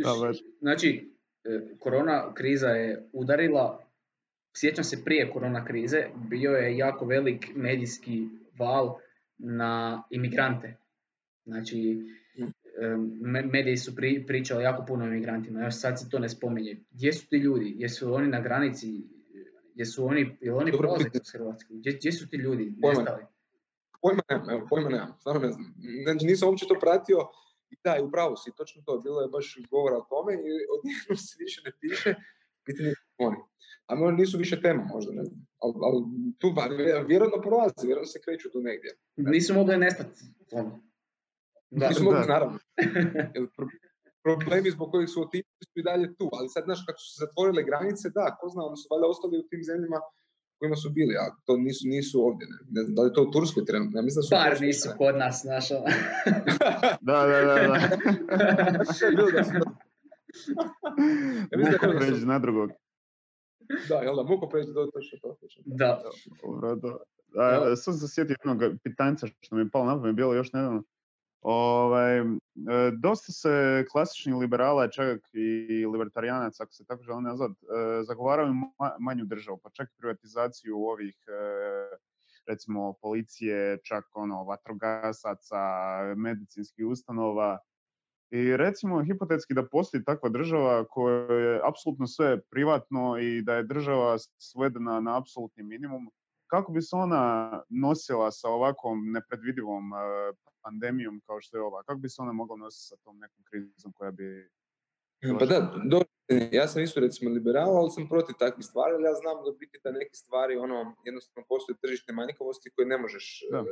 da, 0.05 0.33
znači, 0.61 1.15
e, 1.45 1.61
korona 1.79 2.35
kriza 2.35 2.69
je 2.69 3.09
udarila, 3.13 3.85
sjećam 4.57 4.85
se 4.85 5.05
prije 5.05 5.31
korona 5.31 5.65
krize, 5.65 6.07
bio 6.31 6.51
je 6.51 6.77
jako 6.77 7.07
velik 7.07 7.51
medijski 7.55 8.29
val 8.59 8.99
na 9.39 10.03
imigrante. 10.11 10.77
Znači, 11.45 12.01
mediji 13.45 13.77
su 13.77 13.97
pri, 13.97 14.25
pričali 14.27 14.65
jako 14.65 14.85
puno 14.87 15.05
o 15.05 15.09
imigrantima, 15.09 15.63
još 15.63 15.75
sad 15.81 16.01
se 16.01 16.09
to 16.09 16.19
ne 16.19 16.29
spominje. 16.29 16.77
Gdje 16.91 17.13
su 17.13 17.29
ti 17.29 17.37
ljudi? 17.37 17.75
Jesu 17.79 18.15
oni 18.15 18.29
na 18.29 18.41
granici? 18.41 19.03
Jesu 19.75 20.07
oni, 20.07 20.37
je 20.41 20.55
oni 20.55 20.73
prolaze 20.73 21.11
kroz 21.11 21.33
Hrvatsku? 21.33 21.75
Gdje, 21.75 21.93
gdje, 21.93 22.13
su 22.13 22.29
ti 22.29 22.37
ljudi 22.37 22.75
nestali? 22.77 23.25
Pojma 24.03 24.23
nemam, 24.31 24.51
evo, 24.51 24.67
pojma 24.71 24.89
nemam, 24.89 25.15
stvarno 25.21 25.41
ne 25.41 25.53
znam. 25.53 25.75
Znači, 26.05 26.27
nisam 26.27 26.49
uopće 26.49 26.67
to 26.69 26.79
pratio. 26.81 27.19
I 27.71 27.77
da, 27.85 27.97
i 27.97 28.03
upravo 28.03 28.37
si, 28.37 28.51
točno 28.57 28.83
to, 28.87 28.99
bilo 28.99 29.21
je 29.21 29.29
baš 29.29 29.57
govora 29.71 29.97
o 29.97 30.07
tome 30.11 30.33
i 30.35 30.51
od 30.75 30.81
njega 30.85 31.17
se 31.27 31.37
više 31.39 31.63
ne 31.65 31.73
piše, 31.81 32.15
pitanje 32.65 32.93
oni. 33.19 33.37
A 33.87 33.95
možda 33.95 34.17
nisu 34.17 34.39
više 34.39 34.61
tema, 34.61 34.85
možda, 34.95 35.13
ne 35.13 35.25
znam. 35.25 35.47
Ali, 35.65 35.75
ali 35.87 35.99
tu 36.41 36.49
vjerojatno 37.11 37.41
prolazi, 37.47 37.87
vjerojatno 37.91 38.13
se 38.15 38.25
kreću 38.25 38.47
tu 38.55 38.61
negdje. 38.69 38.91
Nisu 39.17 39.55
mogli 39.55 39.77
nestati. 39.77 40.19
Da, 41.71 41.89
nisu 41.89 42.05
mogli, 42.05 42.27
naravno. 42.35 42.59
problemi 44.27 44.71
zbog 44.77 44.89
kojih 44.91 45.09
su 45.13 45.19
otišli 45.27 45.65
su 45.71 45.77
i 45.81 45.87
dalje 45.91 46.07
tu, 46.19 46.27
ali 46.39 46.49
sad, 46.55 46.63
znaš, 46.65 46.81
kako 46.87 46.99
su 47.05 47.09
se 47.13 47.19
zatvorile 47.25 47.63
granice, 47.69 48.07
da, 48.19 48.37
ko 48.39 48.45
zna, 48.53 48.63
oni 48.69 48.77
su 48.81 48.87
valjda 48.91 49.07
ostali 49.15 49.35
u 49.39 49.49
tim 49.51 49.63
zemljama 49.71 49.99
kojima 50.59 50.77
su 50.77 50.89
bili, 50.99 51.15
a 51.23 51.25
to 51.47 51.53
nisu, 51.57 51.85
nisu 51.95 52.17
ovdje, 52.27 52.45
ne, 52.53 52.59
ne 52.75 52.81
znam, 52.85 52.95
da 52.97 53.03
li 53.03 53.13
to 53.17 53.23
u 53.23 53.31
Turskoj 53.35 53.65
trenutno, 53.71 53.99
ja 53.99 54.05
mislim 54.07 54.21
da 54.21 54.27
su 54.27 54.35
Bar 54.41 54.55
nisu 54.61 54.89
kod 54.99 55.15
nas, 55.23 55.37
znaš, 55.47 55.67
ono. 55.71 55.89
da, 57.09 57.19
da, 57.31 57.39
da, 57.49 57.55
da. 57.71 57.77
Muko 61.73 61.87
pređi 61.99 62.27
na 62.27 62.39
drugog. 62.39 62.71
Da, 63.89 63.95
jel 63.95 64.17
da, 64.17 64.23
muko 64.23 64.49
pređi 64.49 64.73
do 64.73 64.87
točno 64.87 65.19
to. 65.23 65.37
Da. 65.65 66.03
Dobro, 66.43 66.75
da. 66.75 66.99
A, 67.43 67.77
sad 67.77 67.99
se 68.01 68.09
sjetio 68.09 68.37
jednog 68.45 68.79
pitanca 68.83 69.27
što 69.41 69.57
mi 69.57 69.63
je 69.63 69.71
palo 69.71 69.85
na 69.85 70.01
pamet, 70.01 70.17
bilo 70.17 70.35
još 70.35 70.53
nedavno. 70.53 70.83
Ovaj, 71.45 72.19
e, 72.19 72.25
dosta 72.99 73.33
se 73.33 73.85
klasični 73.93 74.33
liberala, 74.33 74.89
čak 74.89 75.21
i 75.33 75.87
libertarijanac, 75.87 76.61
ako 76.61 76.73
se 76.73 76.85
tako 76.85 77.03
želi 77.03 77.23
nazvat, 77.23 77.51
e, 77.51 78.03
zagovaraju 78.03 78.55
manju 79.01 79.25
državu, 79.25 79.59
pa 79.63 79.71
čak 79.71 79.89
i 79.89 79.97
privatizaciju 79.97 80.77
ovih 80.77 81.17
e, 81.29 81.97
recimo 82.47 82.93
policije, 82.93 83.79
čak 83.83 84.05
ono 84.15 84.45
vatrogasaca, 84.45 85.61
medicinskih 86.17 86.87
ustanova. 86.87 87.59
I 88.35 88.57
recimo 88.57 89.05
hipotetski 89.05 89.55
da 89.55 89.67
postoji 89.67 90.05
takva 90.05 90.29
država 90.29 90.85
koja 90.85 91.35
je 91.35 91.61
apsolutno 91.65 92.07
sve 92.07 92.41
privatno 92.41 93.19
i 93.19 93.43
da 93.43 93.55
je 93.55 93.63
država 93.63 94.17
svedena 94.39 95.01
na 95.01 95.19
apsolutni 95.19 95.63
minimum, 95.63 96.11
kako 96.47 96.73
bi 96.73 96.83
se 96.83 96.97
ona 96.97 97.63
nosila 97.69 98.31
sa 98.31 98.49
ovakvom 98.49 99.13
nepredvidivom 99.13 99.93
e, 99.93 99.97
pandemijom 100.63 101.21
kao 101.27 101.41
što 101.41 101.57
je 101.57 101.63
ova? 101.63 101.83
Kako 101.83 101.99
bi 101.99 102.09
se 102.09 102.23
ona 102.23 102.33
mogla 102.33 102.57
nositi 102.57 102.87
sa 102.89 102.97
tom 103.05 103.19
nekom 103.19 103.45
krizom 103.51 103.93
koja 103.93 104.11
bi... 104.11 104.51
Pa 105.39 105.47
da, 105.47 105.59
ja 106.53 106.69
sam 106.69 106.83
isto 106.83 107.01
recimo 107.01 107.31
liberal, 107.31 107.77
ali 107.77 107.91
sam 107.91 108.09
protiv 108.09 108.35
takvih 108.39 108.67
stvari, 108.67 108.95
ali 108.95 109.05
ja 109.05 109.15
znam 109.15 109.37
da 109.45 109.51
biti 109.59 109.81
da 109.85 109.91
neke 109.91 110.15
stvari, 110.15 110.57
ono, 110.57 110.95
jednostavno 111.05 111.47
postoje 111.49 111.77
tržišne 111.83 112.15
manjkavosti 112.15 112.71
koje 112.71 112.87
ne 112.87 112.99
možeš 112.99 113.27
uh, 113.43 113.67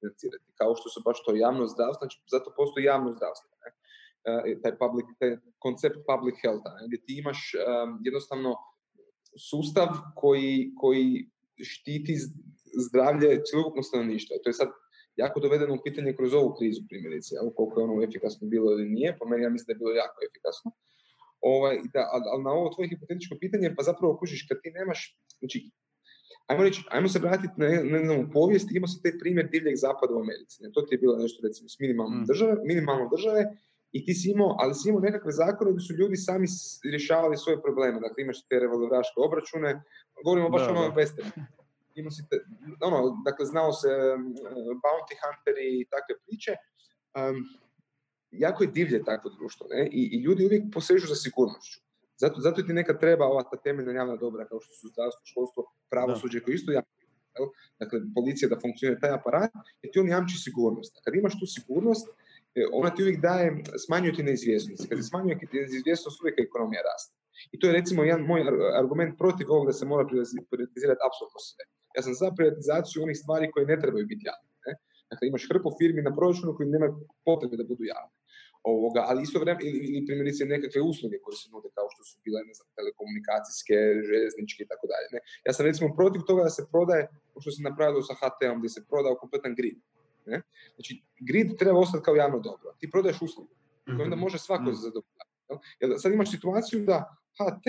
financirati, 0.00 0.44
kao 0.54 0.74
što 0.76 0.88
su 0.88 1.02
baš 1.04 1.24
to 1.24 1.36
javno 1.36 1.66
zdravstvo, 1.66 2.00
znači 2.00 2.22
zato 2.34 2.54
postoji 2.56 2.84
javno 2.84 3.12
zdravstvo. 3.16 3.50
Ne? 3.62 3.81
Taj, 4.62 4.74
public, 4.78 5.06
taj 5.18 5.36
koncept 5.58 5.98
public 6.10 6.36
health, 6.42 6.64
ne? 6.64 6.86
gdje 6.86 6.98
ti 7.04 7.12
imaš 7.18 7.38
jednostavno 8.04 8.50
sustav 9.50 9.88
koji, 10.16 10.72
koji 10.76 11.28
štiti 11.62 12.14
zdravlje 12.86 13.40
cjelokupnog 13.44 13.84
stanovništva. 13.84 14.36
To 14.42 14.48
je 14.50 14.60
sad 14.60 14.68
jako 15.16 15.40
dovedeno 15.40 15.74
u 15.74 15.82
pitanje 15.84 16.16
kroz 16.16 16.34
ovu 16.34 16.54
krizu 16.58 16.80
primjerice, 16.88 17.32
ali 17.40 17.54
koliko 17.56 17.80
je 17.80 17.84
ono 17.84 18.02
efikasno 18.02 18.48
bilo 18.48 18.72
ili 18.72 18.88
nije, 18.88 19.16
po 19.18 19.24
meni 19.28 19.42
ja 19.42 19.50
mislim 19.50 19.66
da 19.66 19.72
je 19.72 19.82
bilo 19.82 19.92
jako 20.02 20.18
efikasno. 20.28 20.70
Ovaj, 21.40 21.76
da, 21.94 22.02
ali 22.32 22.42
na 22.42 22.50
ovo 22.50 22.74
tvoje 22.74 22.88
hipotetičko 22.88 23.34
pitanje, 23.40 23.74
pa 23.76 23.82
zapravo 23.82 24.16
kužiš 24.20 24.46
kad 24.48 24.58
ti 24.62 24.70
nemaš, 24.70 25.00
znači, 25.38 25.70
ajmo, 26.46 26.62
reći, 26.62 26.80
ajmo 26.90 27.08
se 27.08 27.18
vratiti 27.18 27.54
na, 27.56 27.66
na, 28.08 28.14
u 28.22 28.30
povijest, 28.32 28.68
imao 28.70 28.88
se 28.88 29.02
taj 29.02 29.18
primjer 29.18 29.46
divljeg 29.54 29.76
zapada 29.76 30.14
u 30.14 30.22
Americi. 30.26 30.62
Ne? 30.62 30.68
To 30.74 30.82
ti 30.82 30.94
je 30.94 30.98
bilo 30.98 31.16
nešto 31.16 31.46
recimo 31.46 31.68
s 31.68 31.76
minimalnom 31.80 32.20
mm. 32.20 32.26
države, 32.30 32.54
minimalnom 32.64 33.08
države 33.14 33.40
i 33.92 34.04
ti 34.04 34.14
si 34.14 34.30
imao, 34.30 34.56
ali 34.58 34.74
si 34.74 34.88
imao 34.88 35.00
nekakve 35.00 35.32
zakone 35.32 35.70
gdje 35.72 35.80
su 35.86 35.94
ljudi 35.94 36.16
sami 36.16 36.46
rješavali 36.92 37.36
svoje 37.36 37.62
probleme. 37.62 38.00
Dakle, 38.00 38.22
imaš 38.22 38.38
te 38.48 38.58
revolveraške 38.58 39.18
obračune, 39.26 39.82
govorimo 40.24 40.48
baš 40.48 40.62
o 40.62 40.70
onom 40.70 40.92
Imao 41.94 42.10
si 42.10 42.22
te, 42.30 42.36
ono, 42.80 42.98
dakle, 43.24 43.46
znao 43.46 43.72
se 43.72 43.88
um, 43.88 44.22
bounty 44.84 45.14
hunteri 45.22 45.66
i 45.80 45.86
takve 45.94 46.14
priče. 46.24 46.52
Um, 47.18 47.36
jako 48.30 48.64
je 48.64 48.70
divlje 48.70 49.04
takvo 49.04 49.30
društvo, 49.30 49.66
ne? 49.70 49.88
I, 49.92 50.02
I, 50.14 50.22
ljudi 50.22 50.46
uvijek 50.46 50.64
posežu 50.74 51.06
za 51.06 51.14
sigurnošću. 51.14 51.80
Zato, 52.16 52.40
zato 52.40 52.62
ti 52.62 52.72
nekad 52.72 53.00
treba 53.00 53.26
ova 53.26 53.42
ta 53.42 53.56
temeljna 53.56 53.92
javna 53.92 54.16
dobra, 54.16 54.48
kao 54.48 54.60
što 54.60 54.74
su 54.74 54.88
zdravstvo, 54.88 55.22
školstvo, 55.24 55.60
pravosuđe, 55.90 56.40
koji 56.40 56.54
isto 56.54 56.72
jako 56.72 56.88
Dakle, 57.80 58.00
policija 58.14 58.48
da 58.48 58.60
funkcionira 58.60 59.00
taj 59.00 59.10
aparat, 59.10 59.50
jer 59.82 59.92
ti 59.92 60.00
on 60.00 60.08
jamči 60.08 60.36
sigurnost. 60.38 61.00
Kad 61.04 61.14
imaš 61.14 61.38
tu 61.40 61.46
sigurnost, 61.46 62.08
ona 62.72 62.90
ti 62.94 63.02
uvijek 63.02 63.20
daje, 63.20 63.48
smanjuje 63.86 64.14
ti 64.16 64.22
neizvjesnost. 64.22 64.88
Kad 64.88 64.98
se 64.98 65.04
smanjuje 65.10 65.34
neizvjesnost, 65.52 66.16
uvijek 66.22 66.36
ekonomija 66.46 66.82
raste. 66.90 67.14
I 67.52 67.58
to 67.58 67.66
je 67.66 67.72
recimo 67.80 68.00
jedan 68.04 68.24
moj 68.30 68.40
argument 68.82 69.12
protiv 69.22 69.46
ovog 69.54 69.66
da 69.66 69.74
se 69.78 69.84
mora 69.92 70.04
privatizirati 70.50 71.06
apsolutno 71.08 71.40
sve. 71.48 71.64
Ja 71.96 72.00
sam 72.02 72.14
za 72.20 72.28
privatizaciju 72.36 73.02
onih 73.02 73.18
stvari 73.22 73.50
koje 73.52 73.64
ne 73.72 73.76
trebaju 73.82 74.04
biti 74.12 74.26
javne. 74.30 74.48
Ne? 74.66 74.72
Dakle, 75.10 75.24
imaš 75.28 75.48
hrpu 75.50 75.68
firmi 75.78 76.00
na 76.08 76.12
proračunu 76.16 76.56
koji 76.56 76.74
nema 76.74 76.88
potrebe 77.28 77.54
da 77.60 77.64
budu 77.70 77.84
javne. 77.94 78.14
Ovoga, 78.74 79.00
ali 79.08 79.22
isto 79.22 79.38
vrijeme, 79.42 79.60
ili, 79.68 79.78
ili 79.88 80.06
primjerice 80.06 80.42
nekakve 80.54 80.80
usluge 80.90 81.16
koje 81.24 81.36
se 81.40 81.46
nude 81.52 81.68
kao 81.76 81.86
što 81.92 82.02
su 82.08 82.14
bile 82.24 82.40
ne 82.48 82.54
znam, 82.56 82.68
telekomunikacijske, 82.78 83.76
željezničke 84.08 84.60
i 84.62 84.70
tako 84.72 84.86
dalje. 84.92 85.06
Ja 85.46 85.52
sam 85.52 85.66
recimo 85.68 85.88
protiv 86.00 86.20
toga 86.28 86.42
da 86.48 86.52
se 86.58 86.62
prodaje, 86.72 87.02
što 87.42 87.50
se 87.54 87.66
napravilo 87.68 88.02
sa 88.08 88.14
HT-om, 88.20 88.58
gdje 88.60 88.70
se 88.76 88.86
prodao 88.90 89.20
kompletan 89.22 89.54
grid. 89.58 89.78
Ne? 90.26 90.42
Znači, 90.74 91.02
grid 91.20 91.58
treba 91.58 91.78
ostati 91.78 92.04
kao 92.04 92.14
javno 92.14 92.38
dobro. 92.38 92.74
Ti 92.78 92.90
prodaješ 92.90 93.22
uslugu 93.22 93.48
koju 93.84 94.02
onda 94.02 94.16
mhm. 94.16 94.20
može 94.20 94.38
svako 94.38 94.70
mm 94.70 94.74
zadovoljati. 94.74 95.98
sad 95.98 96.12
imaš 96.12 96.30
situaciju 96.30 96.84
da 96.84 97.16
HT 97.38 97.66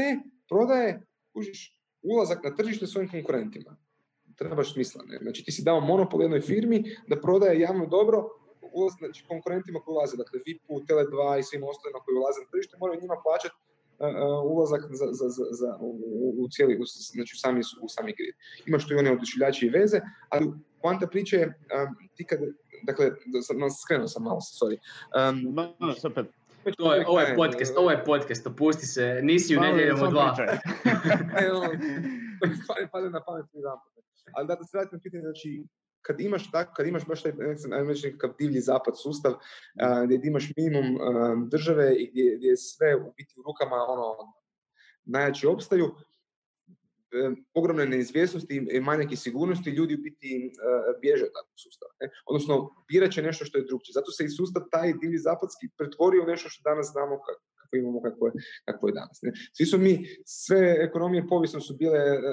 prodaje, 0.50 1.06
užiš, 1.34 1.80
ulazak 2.02 2.44
na 2.44 2.56
tržište 2.56 2.88
svojim 2.88 3.10
konkurentima. 3.10 3.78
Trebaš 4.36 4.74
smisla. 4.74 5.04
Ne? 5.08 5.18
Znači, 5.22 5.44
ti 5.46 5.52
si 5.52 5.64
dao 5.64 5.80
monopol 5.80 6.22
jednoj 6.22 6.42
firmi 6.42 6.84
da 7.08 7.22
prodaje 7.22 7.60
javno 7.60 7.86
dobro 7.86 8.30
ulaz, 8.74 8.94
znači, 9.00 9.26
konkurentima 9.28 9.80
koji 9.80 9.94
ulaze, 9.94 10.18
dakle 10.18 10.40
VIP-u, 10.46 10.80
Tele2 10.80 11.40
i 11.40 11.44
svim 11.44 11.64
ostalima 11.64 12.00
koji 12.00 12.16
ulaze 12.18 12.40
na 12.42 12.50
tržište, 12.52 12.78
moraju 12.80 13.02
njima 13.02 13.18
plaćati 13.24 13.56
ulazak 14.46 14.82
za, 14.92 15.06
za, 15.12 15.28
za, 15.30 15.44
za 15.52 15.78
u, 15.80 16.36
u, 16.38 16.48
cijeli, 16.52 16.76
u, 16.76 16.84
znači 16.86 17.34
u 17.36 17.40
sami, 17.40 17.62
u 17.82 17.90
sami 17.90 18.14
grid. 18.18 18.36
Imaš 18.66 18.88
tu 18.88 18.94
i 18.94 18.98
one 18.98 19.12
oduševljače 19.12 19.66
i 19.66 19.70
veze, 19.70 20.00
ali 20.30 20.46
poanta 20.82 21.08
priče 21.08 21.38
je, 21.38 21.46
um, 21.48 22.10
ti 22.16 22.26
kad, 22.26 22.40
dakle, 22.84 23.12
no, 23.60 23.70
skrenuo 23.70 24.08
sam 24.08 24.24
malo, 24.24 24.40
sorry. 24.40 24.78
Um, 25.20 25.54
no, 25.56 25.76
no, 25.80 25.96
opet. 26.04 26.28
To 26.78 26.94
je, 26.94 27.08
ovo 27.08 27.20
je 27.20 27.36
podcast, 27.36 27.78
ovo 27.78 27.92
je 27.92 28.04
podcast, 28.06 28.48
opusti 28.48 28.86
se, 28.86 29.20
nisi 29.24 29.58
u 29.58 29.60
nedjeljom 29.60 30.02
od 30.02 30.12
dva. 30.12 30.36
ne, 31.34 31.52
ono, 31.58 31.70
pada 32.92 33.10
na 33.10 33.24
pamet 33.24 33.46
mi 33.54 33.62
Ali 34.34 34.48
da, 34.48 34.56
da 34.56 34.64
se 34.64 34.78
vratim 34.78 34.98
na 34.98 35.02
pitanje, 35.04 35.22
znači, 35.22 35.64
kad 36.06 36.22
imaš 36.22 36.52
tak, 36.52 36.76
kad 36.76 36.88
imaš 36.88 37.06
baš 37.06 37.24
taj 37.24 37.34
nekakav 38.04 38.34
divlji 38.40 38.60
zapad 38.62 38.94
sustav 39.02 39.32
uh, 39.32 40.04
gdje 40.06 40.20
imaš 40.24 40.52
minimum 40.58 41.00
države 41.50 41.96
i 41.96 42.10
gdje, 42.12 42.36
gdje 42.38 42.58
sve 42.58 42.96
u 42.96 43.14
biti 43.18 43.34
u 43.38 43.44
rukama 43.44 43.76
ono 43.76 44.34
najjači 45.06 45.48
opstaju, 45.48 45.96
ogromne 47.54 47.86
neizvjesnosti 47.86 48.68
i 48.72 48.80
manjak 48.80 49.12
i 49.12 49.16
sigurnosti, 49.16 49.70
ljudi 49.70 49.96
u 49.96 49.98
biti 49.98 50.52
bježe 51.02 51.24
od 51.24 51.34
takvog 51.34 51.58
sustava. 51.64 51.92
Ne? 52.02 52.10
Odnosno, 52.26 52.70
birat 52.88 53.12
će 53.12 53.22
nešto 53.22 53.46
što 53.46 53.58
je 53.58 53.64
drugčije. 53.64 53.94
Zato 53.94 54.12
se 54.12 54.26
i 54.26 54.30
sustav 54.30 54.64
taj 54.72 54.94
divlji 55.02 55.18
zapadski 55.18 55.70
pretvorio 55.78 56.24
u 56.24 56.28
nešto 56.28 56.50
što 56.50 56.70
danas 56.70 56.92
znamo 56.92 57.20
kako 57.74 57.82
imamo 57.82 58.02
kako 58.02 58.28
je, 58.28 58.34
kako 58.66 58.88
je 58.88 58.94
danas. 58.94 59.20
Ne? 59.22 59.32
Svi 59.58 59.66
su 59.66 59.78
mi, 59.78 59.94
sve 60.26 60.76
ekonomije 60.88 61.28
povijesno 61.28 61.60
su 61.60 61.74
bile 61.78 62.00
uh, 62.00 62.24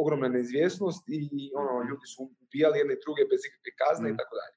ogromna 0.00 0.28
neizvjesnost 0.28 1.04
i 1.08 1.50
ono, 1.54 1.88
ljudi 1.88 2.06
su 2.14 2.30
ubijali 2.44 2.78
jedne 2.78 2.94
i 2.94 3.02
druge 3.04 3.22
bez 3.30 3.40
ikakve 3.48 3.72
kazne 3.82 4.06
mm. 4.08 4.14
i 4.14 4.16
tako 4.20 4.34
dalje. 4.40 4.56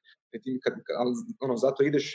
Kad, 0.63 0.73
ali, 0.99 1.13
ono, 1.39 1.55
zato 1.57 1.84
ideš 1.84 2.05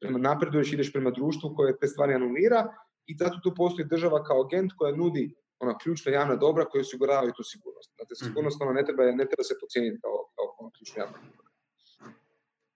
prema 0.00 0.18
napreduješ, 0.18 0.72
ideš 0.72 0.92
prema 0.92 1.10
društvu 1.10 1.54
koje 1.56 1.78
te 1.80 1.86
stvari 1.86 2.14
anulira 2.14 2.60
i 3.06 3.12
zato 3.18 3.36
tu 3.44 3.54
postoji 3.56 3.88
država 3.88 4.24
kao 4.24 4.38
agent 4.44 4.72
koja 4.78 4.96
nudi 4.96 5.34
ona 5.58 5.78
ključna 5.78 6.12
javna 6.12 6.36
dobra 6.36 6.64
koja 6.64 6.80
osiguravaju 6.80 7.32
tu 7.36 7.42
sigurnost. 7.42 7.90
Dakle, 7.98 8.16
sigurnost 8.16 8.62
ona 8.62 8.72
ne 8.72 8.84
treba, 8.84 9.02
ne 9.02 9.26
treba 9.30 9.44
se 9.48 9.54
pocijeniti 9.60 10.00
kao, 10.02 10.16
kao 10.34 10.46
ono 10.58 10.70
ključna 10.76 11.02
javna 11.02 11.18
dobra. 11.18 11.46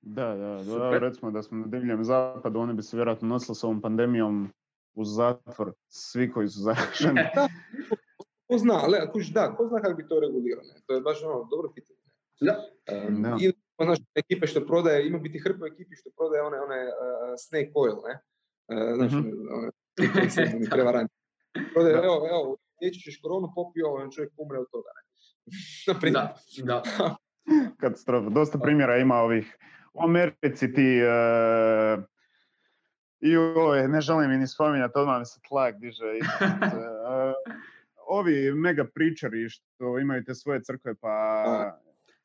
Da, 0.02 0.36
da, 0.36 0.78
da, 0.78 0.98
recimo 0.98 1.30
da 1.30 1.42
smo 1.42 1.58
na 1.58 1.66
divljem 1.66 2.04
zapadu, 2.04 2.60
oni 2.60 2.74
bi 2.74 2.82
se 2.82 2.96
vjerojatno 2.96 3.28
nosili 3.28 3.54
s 3.54 3.64
ovom 3.64 3.80
pandemijom 3.80 4.52
u 4.94 5.04
zatvor, 5.04 5.72
svi 5.88 6.32
koji 6.32 6.48
su 6.48 6.60
zaraženi. 6.60 7.20
ko 8.48 8.58
zna, 8.58 8.74
ali 8.82 8.96
kuš, 9.12 9.26
da, 9.26 9.54
ko 9.56 9.66
zna 9.66 9.80
kako 9.80 9.94
bi 9.96 10.08
to 10.08 10.20
regulirano, 10.20 10.72
to 10.86 10.94
je 10.94 11.00
baš 11.00 11.22
ono 11.22 11.48
dobro 11.50 11.72
pitanje. 11.74 12.00
Da. 12.40 12.54
Um, 13.08 13.22
da. 13.22 13.36
Ili, 13.40 13.54
znaš, 13.84 13.98
ekipe 14.14 14.46
što 14.46 14.66
prodaje, 14.66 15.06
ima 15.06 15.18
biti 15.18 15.38
hrpa 15.38 15.66
ekipi 15.66 15.96
što 15.96 16.10
prodaje 16.16 16.42
one, 16.42 16.60
one 16.60 16.80
uh, 16.84 17.34
snake 17.38 17.72
oil, 17.74 17.96
ne? 18.06 18.14
Uh, 18.72 18.96
znaš, 18.96 19.12
mm-hmm. 19.12 19.32
one, 19.56 20.70
prevaranti. 20.70 21.14
Prodaje, 21.72 21.94
evo, 21.94 22.16
evo, 22.30 22.56
liječit 22.82 23.02
ćeš 23.02 23.20
koronu, 23.22 23.52
popio, 23.54 23.94
on 23.94 24.10
čovjek 24.10 24.32
umre 24.36 24.58
od 24.58 24.66
toga. 24.72 24.90
Ne? 24.96 26.10
da, 26.16 26.34
da. 26.64 26.82
Katastrofa. 27.80 28.30
Dosta 28.30 28.58
primjera 28.58 28.96
ima 28.96 29.14
ovih. 29.14 29.56
U 29.94 30.02
Americi 30.02 30.72
ti 30.72 31.00
uh, 31.02 32.04
i 33.20 33.36
ove, 33.36 33.88
ne 33.88 34.00
želim 34.00 34.30
ni 34.30 34.46
spominjati, 34.46 34.92
odmah 34.96 35.18
mi 35.18 35.26
se 35.26 35.40
tlak 35.48 35.74
diže. 35.78 36.04
uh, 36.04 37.32
ovi 38.18 38.52
mega 38.54 38.84
pričari 38.94 39.48
što 39.48 39.98
imaju 39.98 40.24
te 40.24 40.34
svoje 40.34 40.62
crkve, 40.62 40.94
pa... 40.94 41.78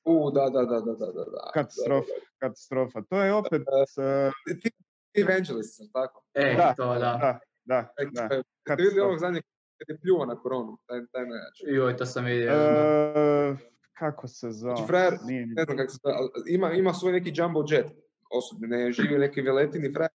U, 0.06 0.32
da, 0.32 0.50
da, 0.50 0.66
da, 0.66 0.80
da, 0.80 0.94
da, 0.96 1.12
da. 1.12 1.52
Katastrofa, 1.54 2.08
da, 2.08 2.20
da. 2.20 2.48
katastrofa. 2.48 3.02
To 3.10 3.24
je 3.24 3.34
opet... 3.34 3.62
Uh, 3.62 4.60
ti 4.62 4.72
evangelist, 5.14 5.82
tako? 5.94 6.24
E, 6.34 6.56
da, 6.58 6.74
to, 6.78 6.94
da. 6.94 7.00
da. 7.00 7.40
Da, 7.66 7.94
da. 8.12 8.28
Ste 8.62 8.84
vidjeli 8.84 9.00
ovog 9.00 9.20
zadnjeg 9.20 9.44
kad 9.78 9.90
je 9.90 10.00
pljuo 10.02 10.26
na 10.26 10.36
koronu, 10.36 10.78
taj, 10.86 11.00
taj 11.12 11.26
najjači. 11.26 11.64
Joj, 11.68 11.98
to 11.98 12.06
sam 12.06 12.26
vidio. 12.26 12.52
E, 12.52 13.56
kako 13.94 14.28
se 14.28 14.52
zove? 14.52 14.76
Znači, 14.76 14.88
frajer, 14.88 15.14
Nije... 15.26 15.46
ne 15.46 15.64
znam 15.64 15.78
kako 15.78 15.92
se 15.92 16.00
zove, 16.04 16.16
ima, 16.48 16.72
ima 16.72 16.94
svoj 16.94 17.14
neki 17.14 17.32
jumbo 17.36 17.66
jet 17.70 17.88
osobni, 18.30 18.68
ne 18.68 18.92
živi 18.92 19.18
neki 19.18 19.42
veletini 19.42 19.94
frajer 19.94 20.12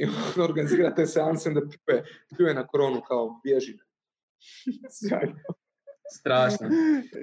i 0.02 0.04
on 0.36 0.44
organizira 0.44 0.94
te 0.94 1.06
seanse 1.06 1.50
da 1.50 1.60
pljuje, 1.60 2.04
pljuje 2.36 2.54
na 2.54 2.66
koronu 2.66 3.00
kao 3.08 3.40
bježi. 3.44 3.78
Strašno. 6.18 6.68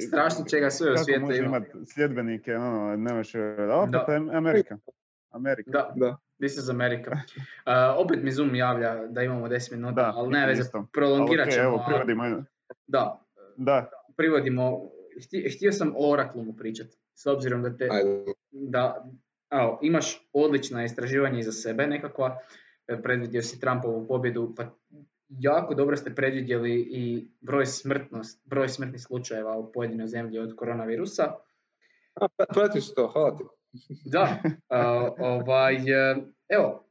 Strašno 0.07 0.45
čega 0.45 0.69
sve 0.69 0.93
u 0.93 0.97
svijetu 0.97 1.33
ima. 1.33 1.45
imati 1.45 1.71
sljedbenike, 1.93 2.51
no, 2.51 2.95
nemaš, 2.95 3.31
opet 3.71 4.01
je 4.07 4.37
Amerika. 4.37 4.77
Amerika. 5.29 5.71
Da, 5.71 5.93
da. 5.95 6.17
This 6.39 6.57
is 6.57 6.69
America. 6.69 7.11
Uh, 7.11 8.05
opet 8.05 8.23
mi 8.23 8.31
Zoom 8.31 8.55
javlja 8.55 9.07
da 9.07 9.23
imamo 9.23 9.47
10 9.47 9.71
minuta, 9.71 10.01
da, 10.01 10.13
ali 10.15 10.29
ne 10.29 10.47
veze, 10.47 10.63
prolongirat 10.93 11.49
ćemo. 11.49 11.63
Evo, 11.63 11.83
privodimo. 11.87 12.43
Da. 12.87 13.25
Da. 13.55 13.89
Privodimo. 14.17 14.89
htio 15.55 15.71
sam 15.71 15.93
o 15.95 16.11
Oracle 16.11 16.43
pričati, 16.57 16.97
s 17.13 17.25
obzirom 17.25 17.63
da 17.63 17.77
te... 17.77 17.89
Da, 18.51 19.05
evo, 19.49 19.79
imaš 19.81 20.29
odlična 20.33 20.85
istraživanja 20.85 21.39
iza 21.39 21.51
sebe 21.51 21.87
nekakva, 21.87 22.39
predvidio 23.03 23.41
si 23.41 23.59
Trumpovu 23.59 24.07
pobjedu, 24.07 24.53
pa 24.55 24.75
jako 25.29 25.73
dobro 25.73 25.97
ste 25.97 26.15
predvidjeli 26.15 26.73
i 26.91 27.31
broj, 27.41 27.65
smrtnost, 27.65 28.41
broj 28.45 28.69
smrtnih 28.69 29.01
slučajeva 29.01 29.57
u 29.57 29.71
pojedinoj 29.71 30.07
zemlji 30.07 30.39
od 30.39 30.55
koronavirusa. 30.55 31.23
A, 32.13 32.27
pa, 32.37 32.79
se 32.81 32.93
to, 32.95 33.07
hvala 33.07 33.37
ti. 33.37 33.43
da, 34.13 34.37
ovaj, 35.19 35.75
e, 35.75 36.15
evo, 36.49 36.89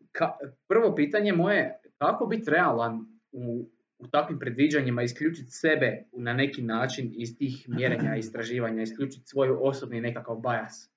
prvo 0.68 0.94
pitanje 0.94 1.32
moje, 1.32 1.80
kako 1.98 2.26
biti 2.26 2.50
realan 2.50 3.06
u, 3.32 3.70
u 3.98 4.08
takvim 4.08 4.38
predviđanjima, 4.38 5.02
isključiti 5.02 5.50
sebe 5.50 6.04
na 6.12 6.32
neki 6.32 6.62
način 6.62 7.12
iz 7.16 7.38
tih 7.38 7.68
mjerenja, 7.68 8.16
istraživanja, 8.24 8.82
isključiti 8.82 9.26
svoj 9.26 9.56
osobni 9.60 10.00
nekakav 10.00 10.36
bajas? 10.36 10.90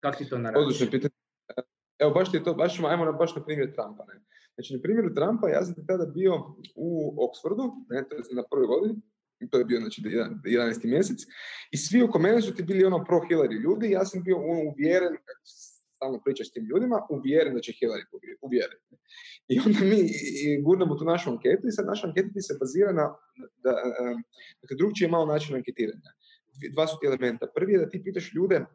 Kako 0.00 0.18
ti 0.18 0.28
to 0.28 0.38
naradiš? 0.38 0.62
Odlično 0.62 0.90
pitanje. 0.90 1.19
Evo, 2.00 2.10
baš 2.10 2.30
ti 2.30 2.36
je 2.36 2.44
to, 2.44 2.54
baš, 2.54 2.80
ajmo 2.80 3.04
na, 3.04 3.12
baš 3.12 3.36
na 3.36 3.44
primjer 3.44 3.72
Trumpa. 3.74 4.04
Ne? 4.08 4.20
Znači, 4.54 4.74
na 4.74 4.80
primjeru 4.82 5.14
Trumpa, 5.14 5.48
ja 5.48 5.64
sam 5.64 5.86
tada 5.86 6.06
bio 6.06 6.32
u 6.74 6.88
Oxfordu, 7.24 7.66
ne, 7.90 8.08
to 8.08 8.16
je 8.16 8.22
na 8.40 8.44
prvoj 8.50 8.66
godini, 8.66 9.00
to 9.50 9.58
je 9.58 9.64
bio 9.64 9.80
znači 9.80 10.02
11. 10.02 10.84
mjesec, 10.84 11.18
i 11.72 11.76
svi 11.76 12.02
oko 12.02 12.18
mene 12.18 12.42
su 12.42 12.54
ti 12.54 12.62
bili 12.62 12.84
ono 12.84 13.04
pro 13.04 13.20
Hillary 13.28 13.62
ljudi, 13.62 13.90
ja 13.90 14.04
sam 14.04 14.22
bio 14.22 14.36
uvjeren, 14.70 15.12
kako 15.26 15.40
stalno 15.96 16.20
pričaš 16.24 16.48
s 16.48 16.52
tim 16.52 16.64
ljudima, 16.64 17.06
uvjeren 17.10 17.54
da 17.54 17.60
će 17.60 17.72
Hillary 17.72 18.04
uvjeren. 18.40 18.78
I 19.48 19.58
onda 19.66 19.80
mi 19.90 20.00
gurnemo 20.64 20.94
tu 20.94 21.04
našu 21.04 21.30
anketu 21.30 21.68
i 21.68 21.76
sad 21.76 21.86
naša 21.86 22.06
anketa 22.06 22.40
se 22.40 22.56
bazira 22.60 22.92
na, 22.92 23.06
da, 23.64 23.72
dakle, 24.60 24.76
drugčije 24.78 25.06
je 25.06 25.10
malo 25.10 25.26
način 25.26 25.56
anketiranja. 25.56 26.10
Dva 26.74 26.86
su 26.86 26.96
ti 27.00 27.06
elementa. 27.06 27.46
Prvi 27.54 27.72
je 27.72 27.78
da 27.78 27.88
ti 27.88 28.02
pitaš 28.04 28.34
ljude 28.34 28.66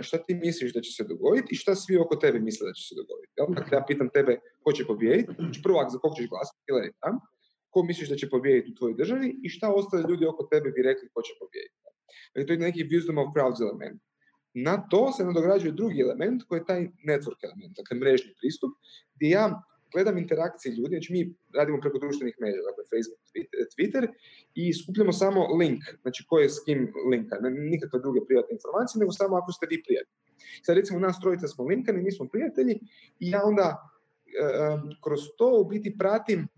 šta 0.00 0.18
ti 0.18 0.34
misliš 0.34 0.72
da 0.74 0.80
će 0.80 0.92
se 0.92 1.04
dogoditi 1.04 1.48
i 1.50 1.56
šta 1.56 1.74
svi 1.74 1.96
oko 1.96 2.16
tebe 2.16 2.38
misle 2.40 2.66
da 2.68 2.72
će 2.72 2.82
se 2.88 2.94
dogoditi. 3.00 3.32
Dakle, 3.58 3.78
ja 3.78 3.84
pitam 3.88 4.08
tebe 4.08 4.38
ko 4.62 4.72
će 4.72 4.86
pobijediti, 4.86 5.32
znači 5.38 5.60
prvo 5.62 5.86
za 5.88 5.98
kog 5.98 6.12
ćeš 6.16 6.28
glasati, 6.28 6.58
Hillary 6.68 6.92
Trump, 7.00 7.22
ko 7.70 7.82
misliš 7.82 8.08
da 8.08 8.16
će 8.16 8.28
pobijediti 8.28 8.72
u 8.72 8.74
tvojoj 8.74 8.94
državi 8.94 9.40
i 9.42 9.48
šta 9.48 9.72
ostali 9.72 10.10
ljudi 10.10 10.26
oko 10.26 10.42
tebe 10.52 10.70
bi 10.70 10.82
rekli 10.82 11.08
ko 11.14 11.22
će 11.22 11.32
pobijediti. 11.40 11.78
Dakle, 12.34 12.46
to 12.46 12.52
je 12.52 12.58
neki 12.58 12.84
wisdom 12.84 13.16
of 13.22 13.28
crowds 13.34 13.60
element. 13.66 14.02
Na 14.54 14.88
to 14.90 15.12
se 15.12 15.24
nadograđuje 15.24 15.72
drugi 15.72 16.00
element 16.00 16.42
koji 16.48 16.58
je 16.58 16.66
taj 16.66 16.80
network 17.10 17.40
element, 17.48 17.76
dakle 17.76 17.96
mrežni 17.96 18.34
pristup, 18.40 18.70
gdje 19.14 19.28
ja 19.28 19.62
gledam 19.92 20.18
interakcije 20.18 20.74
ljudi, 20.74 20.94
znači 20.96 21.12
mi 21.12 21.34
radimo 21.54 21.80
preko 21.80 21.98
društvenih 21.98 22.36
mreža, 22.40 22.60
dakle 22.68 22.82
Facebook, 22.92 23.20
Twitter 23.74 24.04
i 24.54 24.74
skupljamo 24.74 25.12
samo 25.12 25.40
link, 25.60 25.82
znači 26.02 26.24
ko 26.28 26.38
je 26.38 26.48
s 26.48 26.64
kim 26.64 26.92
linka, 27.10 27.36
nikakve 27.72 27.98
druge 28.00 28.20
privatne 28.26 28.52
informacije, 28.54 29.00
nego 29.00 29.12
samo 29.12 29.36
ako 29.36 29.52
ste 29.52 29.66
vi 29.70 29.82
prijatelji. 29.86 30.18
Sad 30.62 30.76
recimo 30.76 30.98
nas 30.98 31.20
trojica 31.20 31.46
smo 31.48 31.64
linkani, 31.64 32.02
mi 32.02 32.12
smo 32.12 32.28
prijatelji 32.28 32.74
i 33.20 33.30
ja 33.30 33.40
onda 33.44 33.90
kroz 35.04 35.20
to 35.38 35.60
u 35.60 35.64
biti 35.64 35.98
pratim 35.98 36.48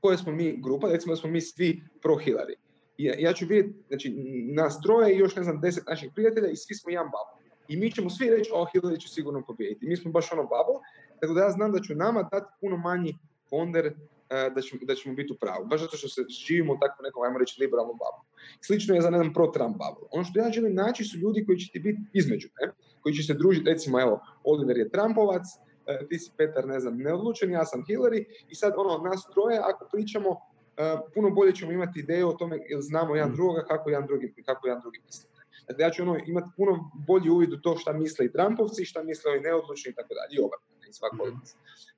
koje 0.00 0.16
smo 0.18 0.32
mi 0.32 0.62
grupa, 0.62 0.88
recimo 0.88 1.14
da 1.14 1.20
smo 1.20 1.30
mi 1.30 1.40
svi 1.40 1.82
pro 2.02 2.14
Hillary. 2.14 2.54
Ja, 2.98 3.14
ja 3.18 3.32
ću 3.32 3.46
vidjeti, 3.46 3.78
znači 3.88 4.14
nas 4.54 4.80
troje 4.80 5.14
i 5.14 5.18
još 5.18 5.36
ne 5.36 5.42
znam 5.42 5.60
deset 5.60 5.86
naših 5.86 6.10
prijatelja 6.14 6.48
i 6.48 6.56
svi 6.56 6.74
smo 6.74 6.90
jedan 6.90 7.06
babo. 7.06 7.40
I 7.68 7.76
mi 7.76 7.92
ćemo 7.92 8.10
svi 8.10 8.30
reći, 8.30 8.50
o 8.54 8.66
Hillary 8.74 9.00
će 9.00 9.08
sigurno 9.08 9.44
pobijediti. 9.46 9.86
Mi 9.86 9.96
smo 9.96 10.10
baš 10.10 10.32
ono 10.32 10.42
babo 10.42 10.80
tako 11.20 11.34
da 11.34 11.40
ja 11.40 11.50
znam 11.50 11.72
da 11.72 11.80
ću 11.80 11.94
nama 11.94 12.22
dati 12.32 12.52
puno 12.60 12.76
manji 12.76 13.18
ponder 13.50 13.86
e, 13.86 14.50
da, 14.54 14.60
ćemo, 14.60 14.80
da 14.84 14.94
ćemo 14.94 15.14
biti 15.14 15.32
u 15.32 15.36
pravu. 15.36 15.66
Baš 15.66 15.80
zato 15.80 15.96
što 15.96 16.08
se 16.08 16.22
živimo 16.28 16.72
u 16.72 16.78
takvom 16.80 17.04
nekom, 17.04 17.22
ajmo 17.22 17.38
reći, 17.38 17.60
liberalnom 17.60 17.96
babu. 17.98 18.22
Slično 18.60 18.94
je 18.94 19.00
za 19.00 19.08
jedan 19.08 19.34
pro-Trump 19.34 19.76
babu. 19.76 20.08
Ono 20.10 20.24
što 20.24 20.40
ja 20.40 20.50
želim 20.52 20.74
naći 20.74 21.04
su 21.04 21.18
ljudi 21.18 21.46
koji 21.46 21.58
će 21.58 21.72
ti 21.72 21.78
biti 21.78 22.00
između, 22.12 22.48
ne? 22.60 22.72
koji 23.02 23.14
će 23.14 23.22
se 23.22 23.34
družiti, 23.34 23.70
recimo, 23.70 24.00
evo, 24.00 24.20
Oliver 24.44 24.76
je 24.76 24.90
Trumpovac, 24.90 25.42
e, 25.86 26.06
ti 26.08 26.18
si 26.18 26.30
Petar, 26.36 26.66
ne 26.66 26.80
znam, 26.80 26.96
neodlučen, 26.98 27.50
ja 27.50 27.64
sam 27.64 27.84
Hillary 27.88 28.24
i 28.48 28.54
sad 28.54 28.72
ono, 28.76 28.98
nas 29.08 29.26
troje, 29.32 29.58
ako 29.58 29.88
pričamo, 29.92 30.30
e, 30.76 30.96
puno 31.14 31.30
bolje 31.30 31.54
ćemo 31.54 31.72
imati 31.72 32.00
ideju 32.00 32.28
o 32.28 32.32
tome 32.32 32.58
jer 32.68 32.80
znamo 32.80 33.16
jedan 33.16 33.30
mm. 33.30 33.34
drugoga 33.34 33.64
kako 33.64 33.90
jedan 33.90 34.06
drugi, 34.06 34.34
kako 34.46 34.66
jedan 34.66 34.80
drugi 34.80 35.00
misli. 35.04 35.30
Dakle, 35.68 35.84
ja 35.84 35.90
ću 35.90 36.02
ono, 36.02 36.18
imati 36.26 36.48
puno 36.56 36.90
bolji 37.06 37.30
uvid 37.30 37.52
u 37.52 37.60
to 37.60 37.76
šta 37.76 37.92
misle 37.92 38.26
i 38.26 38.32
Trumpovci, 38.32 38.84
šta 38.84 39.02
misle 39.02 39.30
ovi 39.30 39.40
neodlučni 39.40 39.90
i 39.90 39.94
tako 39.94 40.14
dalje. 40.14 40.32
I 40.36 40.44
obratno 40.44 40.70
i 40.90 40.92
svako 40.92 41.26
mm 41.26 41.40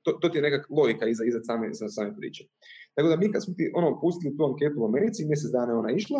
to, 0.03 0.11
to 0.11 0.29
ti 0.29 0.37
je 0.37 0.41
neka 0.41 0.67
logika 0.69 1.05
iza, 1.07 1.23
iza 1.25 1.39
same, 1.43 1.73
same 1.73 2.15
priče. 2.17 2.43
Tako 2.95 3.07
da 3.09 3.15
mi 3.15 3.31
kad 3.31 3.43
smo 3.43 3.53
ti 3.53 3.71
ono, 3.75 3.99
pustili 4.01 4.37
tu 4.37 4.45
anketu 4.45 4.81
u 4.81 4.85
Americi, 4.85 5.25
mjesec 5.25 5.51
dana 5.51 5.71
je 5.73 5.77
ona 5.77 5.91
išla, 5.91 6.19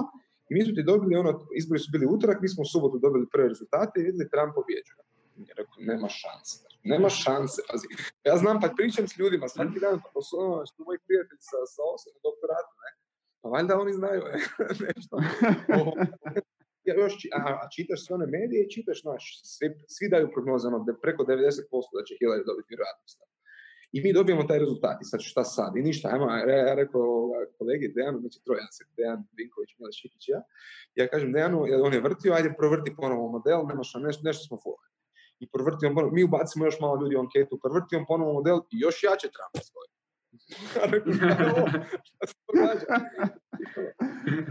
i 0.49 0.53
mi 0.53 0.65
smo 0.65 0.73
ti 0.75 0.83
dobili, 0.83 1.15
ono, 1.15 1.31
izbori 1.55 1.79
su 1.79 1.89
bili 1.91 2.05
utorak, 2.05 2.41
mi 2.41 2.49
smo 2.49 2.61
u 2.61 2.65
subotu 2.65 2.97
dobili 2.99 3.25
prve 3.33 3.47
rezultate 3.47 3.95
i 3.99 4.03
vidjeli 4.03 4.29
Trump 4.29 4.53
pobjeđuje. 4.55 5.01
Ja 5.49 5.53
rekao, 5.57 5.77
nema 5.77 6.09
šanse. 6.09 6.55
Nema 6.83 7.09
šanse, 7.09 7.61
pazi. 7.69 7.87
Ja 8.23 8.35
znam, 8.37 8.61
pa 8.61 8.67
pričam 8.77 9.07
s 9.07 9.17
ljudima, 9.17 9.47
svaki 9.47 9.79
dan, 9.79 10.01
pa 10.13 10.21
su 10.21 10.33
ono, 10.39 10.65
što 10.65 10.83
moji 10.83 10.99
prijatelji 11.07 11.41
sa, 11.49 11.57
sa 11.75 11.81
osam 11.93 12.13
doktorata, 12.27 12.73
ne? 12.83 12.89
Pa 13.41 13.49
valjda 13.49 13.79
oni 13.79 13.93
znaju, 13.93 14.21
ne? 14.29 14.37
nešto 14.87 15.15
još, 16.85 17.13
a, 17.37 17.39
a 17.61 17.69
čitaš 17.75 17.99
sve 18.05 18.13
one 18.15 18.27
medije 18.37 18.63
i 18.63 18.71
čitaš 18.75 19.03
naš, 19.03 19.23
svi, 19.53 19.67
svi 19.95 20.09
daju 20.09 20.27
prognoze, 20.33 20.67
ono, 20.67 20.79
da 20.87 20.93
preko 21.05 21.23
90% 21.23 21.97
da 21.97 22.03
će 22.07 22.13
Hillary 22.19 22.45
dobiti 22.49 22.71
vjerojatnost. 22.73 23.19
I 23.95 24.01
mi 24.01 24.13
dobijemo 24.13 24.43
taj 24.43 24.59
rezultat 24.59 24.97
i 25.01 25.05
sad 25.05 25.19
šta 25.21 25.43
sad? 25.43 25.71
I 25.77 25.81
ništa, 25.81 26.09
ajmo, 26.13 26.25
ja, 26.31 26.75
rekao 26.75 27.05
kolegi 27.57 27.93
Dejanu, 27.95 28.19
znači 28.19 28.39
Trojan 28.45 28.71
se, 28.71 28.83
Dejan 28.97 29.21
Vinković, 29.37 29.69
Mile 29.77 29.93
Šikić 29.99 30.23
ja, 30.33 30.39
ja 30.95 31.07
kažem 31.07 31.31
Dejanu, 31.33 31.59
on 31.87 31.93
je 31.93 32.01
vrtio, 32.07 32.33
ajde 32.33 32.53
provrti 32.57 32.95
ponovo 32.95 33.25
model, 33.35 33.59
nemaš 33.67 33.93
nešto, 34.07 34.21
nešto 34.29 34.43
smo 34.47 34.57
full. 34.63 34.79
I 35.39 35.49
provrti 35.53 35.85
on 35.85 35.93
mi 36.15 36.23
ubacimo 36.23 36.65
još 36.65 36.79
malo 36.79 36.95
ljudi 37.01 37.15
u 37.15 37.19
anketu, 37.19 37.59
provrti 37.63 37.95
on 37.95 38.05
ponovo 38.07 38.33
model 38.33 38.57
i 38.73 38.75
još 38.85 39.03
jače 39.03 39.27
Trump 39.35 39.55
svoje. 39.69 39.92
Ja 40.75 40.83
rekao, 40.93 41.67
šta 42.07 42.23
se 42.29 42.35
događa? 42.47 42.87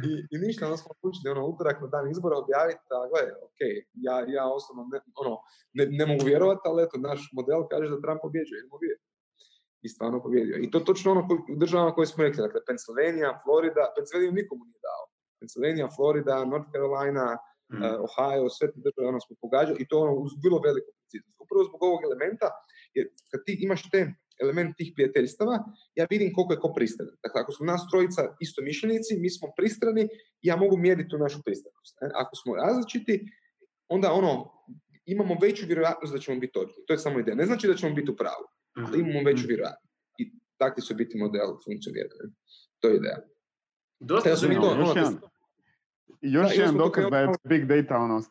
I, 0.08 0.12
I 0.32 0.36
ništa, 0.44 0.66
onda 0.66 0.76
smo 0.76 0.90
odlučili 0.96 1.32
ono, 1.34 1.42
utorak 1.52 1.76
na 1.80 1.88
dan 1.94 2.10
izbora 2.10 2.36
objaviti, 2.44 2.84
a 2.96 3.08
gledaj, 3.12 3.34
ok, 3.48 3.60
ja, 4.06 4.16
ja 4.36 4.44
osobno 4.56 4.82
ne, 4.92 4.98
ono, 5.22 5.34
ne, 5.78 5.84
ne 5.98 6.04
mogu 6.10 6.22
vjerovati, 6.30 6.64
ali 6.68 6.82
eto, 6.86 6.96
naš 7.08 7.20
model 7.38 7.60
kaže 7.72 7.86
da 7.92 8.02
Trump 8.02 8.20
pobjeđuje, 8.26 8.58
idemo 8.58 8.78
vidjeti. 8.84 9.04
I 9.84 9.88
stvarno 9.94 10.18
pobjedio. 10.26 10.56
I 10.64 10.70
to 10.72 10.78
točno 10.88 11.06
ono 11.14 11.22
u 11.52 11.56
državama 11.62 11.94
koje 11.96 12.06
smo 12.06 12.24
rekli, 12.24 12.40
dakle, 12.46 12.60
Pennsylvania, 12.68 13.30
Florida, 13.44 13.82
Pennsylvania 13.96 14.32
nikomu 14.40 14.62
nije 14.68 14.80
dao. 14.88 15.04
Pennsylvania, 15.40 15.86
Florida, 15.96 16.36
North 16.52 16.68
Carolina, 16.72 17.26
mm. 17.72 17.76
uh, 17.76 18.06
Ohio, 18.06 18.48
sve 18.56 18.66
te 18.72 18.78
države 18.86 19.04
ono 19.12 19.20
smo 19.24 19.34
pogađali 19.44 19.78
i 19.80 19.88
to 19.88 19.96
ono 20.04 20.14
uz 20.24 20.32
bilo 20.44 20.58
veliko 20.66 20.90
preciznost. 20.96 21.38
Upravo 21.44 21.62
zbog 21.68 21.80
ovog 21.88 22.00
elementa, 22.08 22.48
jer 22.96 23.04
kad 23.30 23.40
ti 23.46 23.52
imaš 23.66 23.82
te 23.92 24.00
element 24.42 24.76
tih 24.76 24.92
prijateljstava, 24.94 25.58
ja 25.94 26.06
vidim 26.10 26.32
koliko 26.34 26.52
je 26.52 26.60
ko 26.60 26.72
pristran. 26.72 27.08
Dakle, 27.22 27.40
ako 27.40 27.52
smo 27.52 27.66
nas 27.66 27.86
trojica 27.90 28.36
isto 28.40 28.62
mišljenici, 28.62 29.18
mi 29.18 29.30
smo 29.30 29.48
pristrani, 29.56 30.08
ja 30.42 30.56
mogu 30.56 30.76
mjeriti 30.76 31.08
tu 31.08 31.18
našu 31.18 31.42
pristranost. 31.44 31.98
Ako 32.14 32.36
smo 32.36 32.56
različiti, 32.56 33.26
onda 33.88 34.12
ono, 34.12 34.52
imamo 35.06 35.36
veću 35.42 35.66
vjerojatnost 35.66 36.12
da 36.12 36.18
ćemo 36.18 36.40
biti 36.40 36.58
odlični. 36.58 36.82
To 36.86 36.92
je 36.92 36.98
samo 36.98 37.20
ideja. 37.20 37.34
Ne 37.34 37.46
znači 37.46 37.66
da 37.66 37.74
ćemo 37.74 37.94
biti 37.94 38.10
u 38.10 38.16
pravu, 38.16 38.46
ali 38.86 39.00
imamo 39.00 39.20
mhm. 39.20 39.26
veću 39.26 39.46
vjerojatnost. 39.46 39.92
I 40.18 40.32
takvi 40.56 40.82
su 40.82 40.94
biti 40.94 41.18
model 41.18 41.48
funkcioniranja. 41.64 42.34
To 42.80 42.88
je 42.88 42.96
ideja. 42.96 43.18
Dosta 44.00 44.28
ja 44.28 44.36
to, 44.36 44.68
ono, 44.68 44.80
još 44.80 44.96
jedan, 44.96 45.18
još 46.20 46.58
jedan 46.58 46.76
dokaz 46.76 47.04
da 47.10 47.18
je 47.18 47.28
big 47.44 47.64
data 47.64 47.96
ono, 47.96 48.22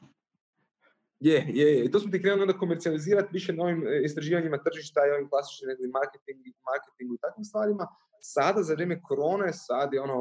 je, 1.22 1.38
je, 1.60 1.68
je. 1.80 1.92
To 1.92 2.00
smo 2.00 2.12
ti 2.12 2.22
krenuli 2.22 2.42
onda 2.42 2.58
komercijalizirati 2.64 3.34
više 3.38 3.54
novim 3.54 3.88
e, 3.88 4.02
istraživanjima 4.08 4.64
tržišta 4.66 5.00
i 5.06 5.12
ovim 5.16 5.30
klasičnim 5.30 5.92
marketing, 6.00 6.40
marketingu 6.72 7.14
i 7.16 7.24
takvim 7.26 7.46
stvarima. 7.46 7.86
Sada, 8.36 8.64
za 8.64 8.74
vrijeme 8.74 9.02
korone, 9.08 9.50
sad 9.54 9.94
je 9.94 10.02
ono 10.02 10.20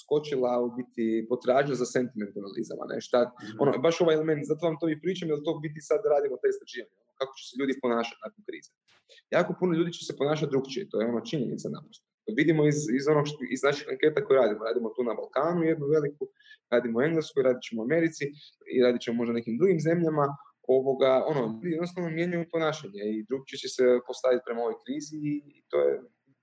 skočila 0.00 0.52
u 0.66 0.68
biti 0.78 1.26
potražnja 1.30 1.74
za 1.74 1.86
sentiment 1.96 2.36
analizama. 2.42 2.84
Ne? 2.90 2.96
Šta, 3.06 3.18
mhm. 3.44 3.56
ono, 3.62 3.70
baš 3.86 4.00
ovaj 4.00 4.14
element, 4.18 4.42
zato 4.50 4.62
vam 4.68 4.76
to 4.80 4.86
i 4.88 5.00
pričam, 5.04 5.28
jer 5.28 5.38
to 5.46 5.52
biti 5.64 5.80
sad 5.88 6.00
radimo 6.14 6.36
te 6.42 6.48
istraživanje. 6.54 6.94
Ono, 7.04 7.12
kako 7.20 7.32
će 7.38 7.44
se 7.48 7.54
ljudi 7.60 7.72
ponašati 7.84 8.20
nakon 8.26 8.40
krize. 8.48 8.70
Jako 9.36 9.50
puno 9.60 9.72
ljudi 9.78 9.90
će 9.96 10.02
se 10.08 10.16
ponašati 10.20 10.50
drugčije, 10.54 10.88
to 10.90 10.96
je 11.00 11.10
ono 11.12 11.20
činjenica 11.30 11.68
naprosto. 11.76 12.06
Vidimo 12.38 12.66
iz, 12.66 12.78
iz, 12.98 13.04
onog 13.12 13.26
što, 13.28 13.38
iz 13.54 13.62
naših 13.62 13.86
anketa 13.92 14.24
koje 14.24 14.40
radimo. 14.42 14.64
Radimo 14.64 14.88
tu 14.96 15.02
na 15.08 15.14
Balkanu 15.14 15.62
jednu 15.62 15.86
veliku, 15.86 16.24
radimo 16.70 16.98
u 16.98 17.02
Engleskoj, 17.02 17.42
radit 17.42 17.62
ćemo 17.66 17.82
u 17.82 17.86
Americi 17.88 18.24
i 18.74 18.82
radit 18.84 19.00
ćemo 19.02 19.16
možda 19.16 19.32
nekim 19.38 19.58
drugim 19.58 19.80
zemljama. 19.88 20.26
Ovoga, 20.76 21.12
ono, 21.26 21.60
jednostavno 21.62 22.10
mijenjaju 22.10 22.50
ponašanje 22.52 23.02
i 23.14 23.24
drugčije 23.28 23.58
će 23.62 23.68
se 23.76 23.84
postaviti 24.06 24.44
prema 24.46 24.60
ovoj 24.60 24.76
krizi 24.82 25.18
i 25.56 25.62
to, 25.70 25.76
je, 25.86 25.92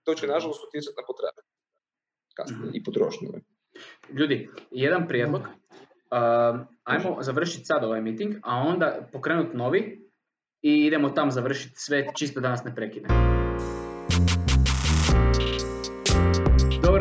to 0.04 0.12
će 0.14 0.28
nažalost 0.28 0.62
utjecati 0.68 1.00
na 1.00 1.04
potražnju 1.10 1.44
kasnije 2.38 2.72
i 2.74 2.84
potrošnju. 2.84 3.28
Ljudi, 4.20 4.50
jedan 4.72 5.08
prijedlog. 5.08 5.42
Uh, 5.42 6.66
ajmo 6.84 7.18
završiti 7.22 7.66
sad 7.66 7.84
ovaj 7.84 8.02
meeting, 8.02 8.36
a 8.44 8.56
onda 8.56 9.10
pokrenuti 9.14 9.58
novi 9.58 10.10
i 10.62 10.86
idemo 10.86 11.10
tam 11.10 11.32
završiti 11.32 11.76
sve 11.76 12.08
čisto 12.16 12.40
da 12.40 12.50
nas 12.50 12.64
ne 12.64 12.76
prekine. 12.76 13.39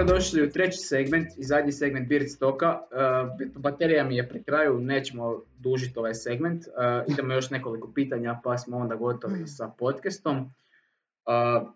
Došli 0.09 0.43
u 0.43 0.51
treći 0.51 0.79
segment 0.79 1.29
i 1.37 1.45
zadnji 1.45 1.73
segment 1.73 2.09
Beard 2.09 2.29
Stoka. 2.29 2.81
Uh, 2.81 3.63
baterija 3.63 4.05
mi 4.05 4.17
je 4.17 4.29
pri 4.29 4.43
kraju, 4.43 4.79
nećemo 4.79 5.43
dužiti 5.59 5.99
ovaj 5.99 6.15
segment. 6.15 6.65
Uh, 6.67 7.13
idemo 7.13 7.35
još 7.35 7.51
nekoliko 7.51 7.93
pitanja 7.93 8.41
pa 8.45 8.59
smo 8.59 8.77
onda 8.77 8.95
gotovi 8.95 9.47
sa 9.47 9.71
podcastom. 9.79 10.37
Uh, 10.37 11.69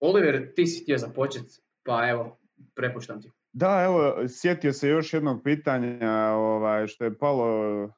Oliver, 0.00 0.54
ti 0.54 0.66
si 0.66 0.82
htio 0.82 0.98
započeti 0.98 1.60
pa 1.82 2.08
evo, 2.08 2.38
prepuštam 2.74 3.22
ti. 3.22 3.30
Da, 3.52 3.82
evo, 3.84 4.28
sjetio 4.28 4.72
se 4.72 4.88
još 4.88 5.14
jednog 5.14 5.42
pitanja 5.44 6.32
ovaj, 6.32 6.86
što 6.86 7.04
je 7.04 7.18
palo 7.18 7.84
e, 7.84 7.88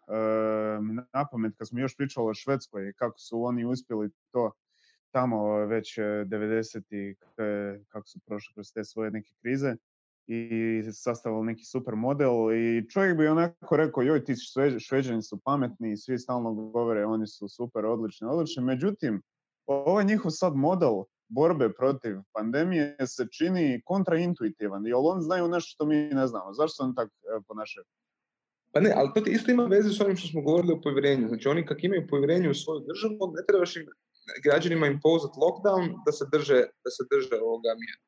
na 1.13 1.27
pamet 1.31 1.53
kad 1.59 1.69
smo 1.69 1.81
još 1.81 1.97
pričali 1.97 2.31
o 2.31 2.35
Švedskoj, 2.35 2.93
kako 2.93 3.19
su 3.19 3.43
oni 3.43 3.65
uspjeli 3.65 4.11
to 4.31 4.53
tamo 5.11 5.67
već 5.67 5.99
90. 5.99 7.15
kako 7.89 8.09
su 8.09 8.19
prošli 8.27 8.55
kroz 8.55 8.73
te 8.73 8.85
svoje 8.85 9.11
neke 9.11 9.31
krize 9.43 9.77
i 10.27 10.83
sastavili 10.93 11.47
neki 11.47 11.65
super 11.65 11.95
model 11.95 12.33
i 12.55 12.89
čovjek 12.91 13.19
bi 13.19 13.29
onako 13.29 13.77
rekao 13.77 14.03
joj 14.03 14.25
ti 14.25 14.35
šveđani 14.79 15.23
su 15.23 15.41
pametni 15.45 15.93
i 15.93 15.97
svi 15.97 16.19
stalno 16.19 16.53
govore 16.53 17.05
oni 17.05 17.27
su 17.27 17.49
super, 17.49 17.87
odlični, 17.87 18.27
odlični. 18.27 18.63
Međutim, 18.63 19.23
ovaj 19.67 20.05
njihov 20.05 20.31
sad 20.31 20.57
model 20.57 21.03
borbe 21.29 21.73
protiv 21.73 22.17
pandemije 22.33 22.97
se 23.07 23.27
čini 23.39 23.83
kontraintuitivan, 23.85 24.87
jer 24.87 24.95
oni 24.99 25.23
znaju 25.23 25.49
nešto 25.49 25.69
što 25.69 25.87
mi 25.87 25.97
ne 25.97 26.27
znamo. 26.27 26.53
Zašto 26.53 26.85
oni 26.85 26.95
tako 26.95 27.11
e, 27.11 27.41
ponašaju? 27.49 27.85
Pa 28.73 28.81
ne, 28.81 28.93
ali 28.97 29.11
to 29.15 29.31
isto 29.31 29.51
ima 29.51 29.65
veze 29.65 29.91
s 29.91 30.01
onim 30.01 30.17
što 30.17 30.29
smo 30.29 30.43
govorili 30.43 30.73
o 30.73 30.81
povjerenju. 30.81 31.29
Znači 31.29 31.49
oni 31.49 31.67
kak 31.67 31.85
imaju 31.85 32.07
povjerenje 32.07 32.51
u 32.51 32.55
svoju 32.55 32.81
državu, 32.81 33.33
ne 33.37 33.43
trebaš 33.49 33.77
im 33.77 33.87
građanima 34.45 34.87
impozati 34.87 35.41
lockdown 35.45 35.85
da 36.07 36.13
se 36.13 36.25
drže, 36.33 36.61
da 36.85 36.91
se 36.97 37.03
drže 37.11 37.37
ovoga 37.43 37.73
mjera. 37.83 38.01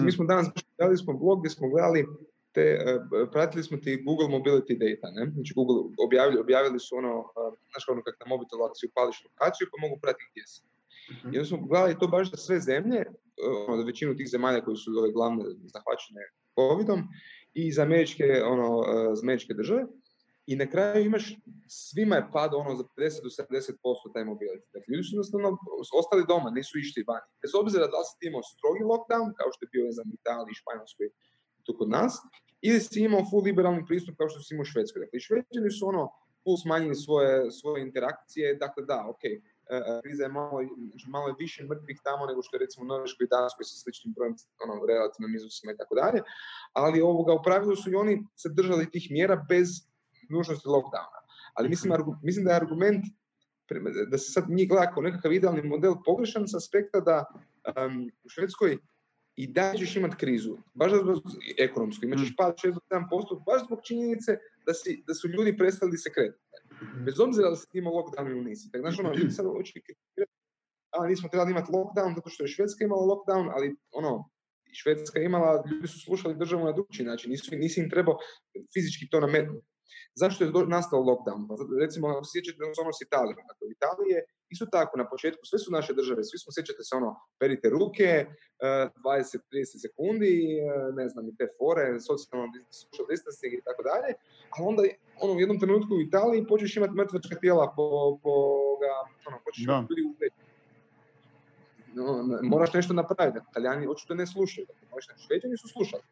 mi 0.00 0.08
mm. 0.08 0.16
smo 0.16 0.24
danas 0.24 0.46
gledali 0.76 0.96
smo 0.96 1.12
blog 1.12 1.38
gdje 1.40 1.50
smo 1.50 1.68
gledali 1.68 2.06
te, 2.54 2.60
e, 2.60 3.00
pratili 3.32 3.62
smo 3.62 3.76
ti 3.76 4.02
Google 4.06 4.28
Mobility 4.36 4.74
Data, 4.84 5.06
ne? 5.16 5.30
Znači 5.34 5.52
Google 5.54 5.76
objavili, 6.06 6.40
objavili 6.40 6.78
su 6.80 6.96
ono, 6.96 7.14
uh, 7.18 7.52
znaš 7.70 7.84
ono 7.88 8.02
kak 8.02 8.16
na 8.20 8.26
mobitelu 8.26 8.62
ako 8.64 8.74
si 8.74 8.86
upališ 8.90 9.24
lokaciju 9.24 9.66
pa 9.70 9.76
mogu 9.84 10.00
pratiti 10.02 10.30
gdje 10.32 10.44
si. 10.46 10.62
Mm-hmm. 11.10 11.34
I 11.34 11.36
onda 11.38 11.48
smo 11.48 11.66
gledali 11.70 11.98
to 11.98 12.06
baš 12.06 12.30
za 12.30 12.36
sve 12.36 12.60
zemlje, 12.60 13.00
ono, 13.68 13.76
za 13.76 13.84
većinu 13.84 14.16
tih 14.16 14.28
zemalja 14.28 14.64
koji 14.64 14.76
su 14.76 14.90
ove 14.98 15.10
glavne 15.12 15.44
zahvaćene 15.74 16.22
covidom 16.58 17.00
i 17.54 17.72
za 17.72 17.82
američke, 17.82 18.26
ono, 18.44 18.68
za 19.14 19.22
američke 19.22 19.54
države. 19.54 19.84
I 20.46 20.56
na 20.56 20.66
kraju 20.72 21.04
imaš, 21.04 21.24
svima 21.68 22.16
je 22.16 22.28
pad 22.32 22.50
ono 22.54 22.76
za 22.76 22.84
50 22.96 23.22
do 23.26 23.30
70% 23.30 24.12
taj 24.14 24.24
mobility. 24.24 24.66
Dakle, 24.74 24.88
ljudi 24.92 25.04
su 25.04 25.14
jednostavno 25.16 25.48
ostali 26.00 26.28
doma, 26.28 26.50
nisu 26.50 26.78
išli 26.78 27.04
van. 27.10 27.24
Bez 27.42 27.52
obzira 27.62 27.86
da 27.92 27.98
li 28.00 28.06
si 28.08 28.26
imao 28.30 28.42
strogi 28.52 28.82
lockdown, 28.92 29.28
kao 29.38 29.48
što 29.52 29.60
je 29.64 29.72
bio 29.74 29.86
za 29.96 30.02
Italiji, 30.20 30.60
Španjolskoj, 30.62 31.06
tu 31.64 31.72
kod 31.78 31.88
nas, 31.98 32.12
ili 32.68 32.80
si 32.80 33.00
imao 33.08 33.26
full 33.30 33.42
liberalni 33.48 33.86
pristup 33.88 34.14
kao 34.18 34.28
što 34.28 34.40
si 34.40 34.54
imao 34.54 34.66
u 34.66 34.72
Švedskoj. 34.72 35.00
Dakle, 35.04 35.20
Šveđani 35.26 35.70
su 35.78 35.82
ono 35.92 36.04
full 36.44 36.58
smanjili 36.64 36.96
svoje, 37.06 37.50
svoje 37.60 37.78
interakcije, 37.88 38.54
dakle 38.64 38.82
da, 38.90 38.98
ok, 39.12 39.24
e, 39.24 39.30
e, 39.70 40.00
kriza 40.02 40.22
je 40.24 40.32
malo, 40.38 40.58
malo 41.14 41.26
je 41.28 41.40
više 41.44 41.64
mrtvih 41.70 41.98
tamo 42.04 42.26
nego 42.26 42.42
što 42.42 42.56
je 42.56 42.64
recimo 42.64 42.82
u 42.84 42.90
Norveškoj 42.92 43.24
i 43.24 43.32
Danskoj 43.36 43.64
sa 43.64 43.76
sličnim 43.82 44.14
brojem 44.16 44.34
ono, 44.64 44.74
relativnim 44.92 45.34
iznosima 45.36 45.72
i 45.72 45.76
tako 45.80 45.94
dalje, 45.94 46.20
ali 46.72 47.06
ovoga, 47.10 47.32
u 47.34 47.42
pravilu 47.46 47.76
su 47.76 47.90
i 47.90 48.00
oni 48.02 48.14
se 48.36 48.48
držali 48.58 48.90
tih 48.90 49.06
mjera 49.10 49.36
bez 49.48 49.68
nužnosti 50.30 50.68
lockdowna. 50.68 51.20
Ali 51.54 51.68
mislim, 51.68 51.92
mhm. 51.92 52.10
mislim 52.22 52.44
da 52.44 52.50
je 52.50 52.56
argument 52.56 53.04
da 54.10 54.18
se 54.18 54.32
sad 54.32 54.44
njih 54.48 54.68
gleda 54.68 54.90
kao 54.90 55.02
nekakav 55.02 55.32
idealni 55.32 55.62
model 55.62 55.94
pogrešan 56.04 56.48
s 56.48 56.54
aspekta 56.54 57.00
da 57.00 57.24
um, 57.24 58.10
u 58.24 58.28
Švedskoj 58.28 58.78
i 59.36 59.46
dalje 59.46 59.78
ćeš 59.78 59.96
imati 59.96 60.16
krizu, 60.16 60.56
baš 60.74 60.92
zbog 60.92 61.22
ekonomsku, 61.58 62.04
imat 62.04 62.18
ćeš 62.18 62.28
mhm. 62.28 62.36
pad 62.36 62.54
6 62.64 62.78
7%, 62.90 63.44
baš 63.46 63.66
zbog 63.66 63.78
činjenice 63.84 64.38
da, 64.66 64.74
si, 64.74 65.02
da 65.06 65.14
su 65.14 65.28
ljudi 65.28 65.56
prestali 65.56 65.98
se 65.98 66.12
kretati. 66.12 66.44
Mhm. 66.82 67.04
Bez 67.04 67.20
obzira 67.20 67.50
da 67.50 67.56
se 67.56 67.66
ima 67.72 67.90
lockdown 67.90 68.30
ili 68.30 68.44
nisi. 68.44 68.70
Tako, 68.70 68.82
znaš, 68.82 68.98
ono, 68.98 69.14
ljudi 69.14 69.30
sad 69.30 69.46
a 70.90 71.06
nismo 71.06 71.28
trebali 71.28 71.50
imati 71.50 71.72
lockdown 71.72 72.14
zato 72.14 72.30
što 72.30 72.44
je 72.44 72.48
Švedska 72.48 72.84
imala 72.84 73.02
lockdown, 73.02 73.50
ali 73.54 73.76
ono, 73.92 74.30
Švedska 74.72 75.20
imala, 75.20 75.64
ljudi 75.70 75.88
su 75.88 76.00
slušali 76.00 76.38
državu 76.38 76.64
na 76.64 76.72
drugčiji 76.72 77.06
način, 77.06 77.30
nisu, 77.30 77.56
nisi 77.56 77.80
im 77.80 77.90
trebao 77.90 78.18
fizički 78.74 79.08
to 79.08 79.20
nametnuti. 79.20 79.66
Zašto 80.14 80.44
je 80.44 80.50
nastao 80.76 81.00
lockdown? 81.10 81.40
Pa, 81.48 81.54
recimo, 81.84 82.08
ako 82.08 82.26
sjećate 82.32 82.58
ono 82.82 82.92
s 82.98 83.00
Italijom. 83.06 83.42
Dakle, 83.50 83.64
Italije 83.76 84.18
isto 84.54 84.66
tako, 84.76 84.92
na 85.02 85.06
početku, 85.12 85.42
sve 85.50 85.58
su 85.58 85.68
naše 85.78 85.92
države, 86.00 86.20
svi 86.24 86.38
smo, 86.38 86.50
sjećate 86.56 86.82
se 86.88 86.92
ono, 87.00 87.10
perite 87.40 87.66
ruke, 87.78 88.08
20-30 88.16 89.60
e, 89.60 89.78
sekundi, 89.84 90.34
e, 90.58 90.92
ne 91.00 91.06
znam, 91.08 91.24
i 91.28 91.36
te 91.38 91.46
fore, 91.58 91.84
socijalno 92.08 92.46
social 92.80 93.06
distancing 93.10 93.52
i 93.54 93.64
tako 93.68 93.82
dalje, 93.90 94.10
ali 94.54 94.62
onda 94.70 94.82
ono, 95.22 95.32
u 95.34 95.40
jednom 95.40 95.58
trenutku 95.62 95.92
u 95.94 96.04
Italiji 96.08 96.48
počneš 96.50 96.76
imati 96.76 96.98
mrtvačka 97.00 97.34
tijela 97.42 97.64
po, 97.76 97.86
po 98.22 98.34
ga, 98.80 98.92
ono, 99.28 99.36
počneš 99.44 99.64
imati 99.64 99.94
ljudi 100.00 100.02
u 100.10 100.14
no, 101.94 102.04
moraš 102.42 102.72
nešto 102.72 102.92
napraviti. 102.94 103.38
Italijani 103.50 103.86
očito 103.86 104.14
ne 104.14 104.26
slušaju. 104.26 104.66
Dakle, 104.66 105.14
šveđani 105.26 105.56
su 105.56 105.68
slušali. 105.68 106.02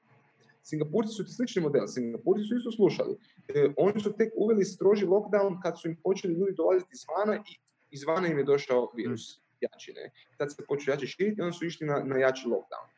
Singapurci 0.62 1.12
su 1.12 1.24
slični 1.24 1.62
model, 1.62 1.86
Singapurci 1.86 2.44
su 2.48 2.56
isto 2.56 2.72
slušali. 2.72 3.16
E, 3.48 3.72
oni 3.76 4.00
su 4.00 4.12
tek 4.12 4.32
uveli 4.36 4.64
stroži 4.64 5.06
lockdown 5.06 5.60
kad 5.62 5.80
su 5.80 5.88
im 5.88 5.96
počeli 6.04 6.34
ljudi 6.34 6.54
dolaziti 6.56 6.90
izvana 6.92 7.36
i 7.36 7.52
izvana 7.90 8.28
im 8.28 8.38
je 8.38 8.44
došao 8.44 8.92
virus 8.96 9.42
jači. 9.60 9.92
Ne? 9.92 10.10
Tad 10.38 10.52
se 10.52 10.64
počeo 10.68 10.92
jače 10.92 11.06
širiti 11.06 11.38
i 11.38 11.42
onda 11.42 11.52
su 11.52 11.66
išli 11.66 11.86
na, 11.86 12.02
na 12.04 12.18
jači 12.18 12.48
lockdown. 12.48 12.88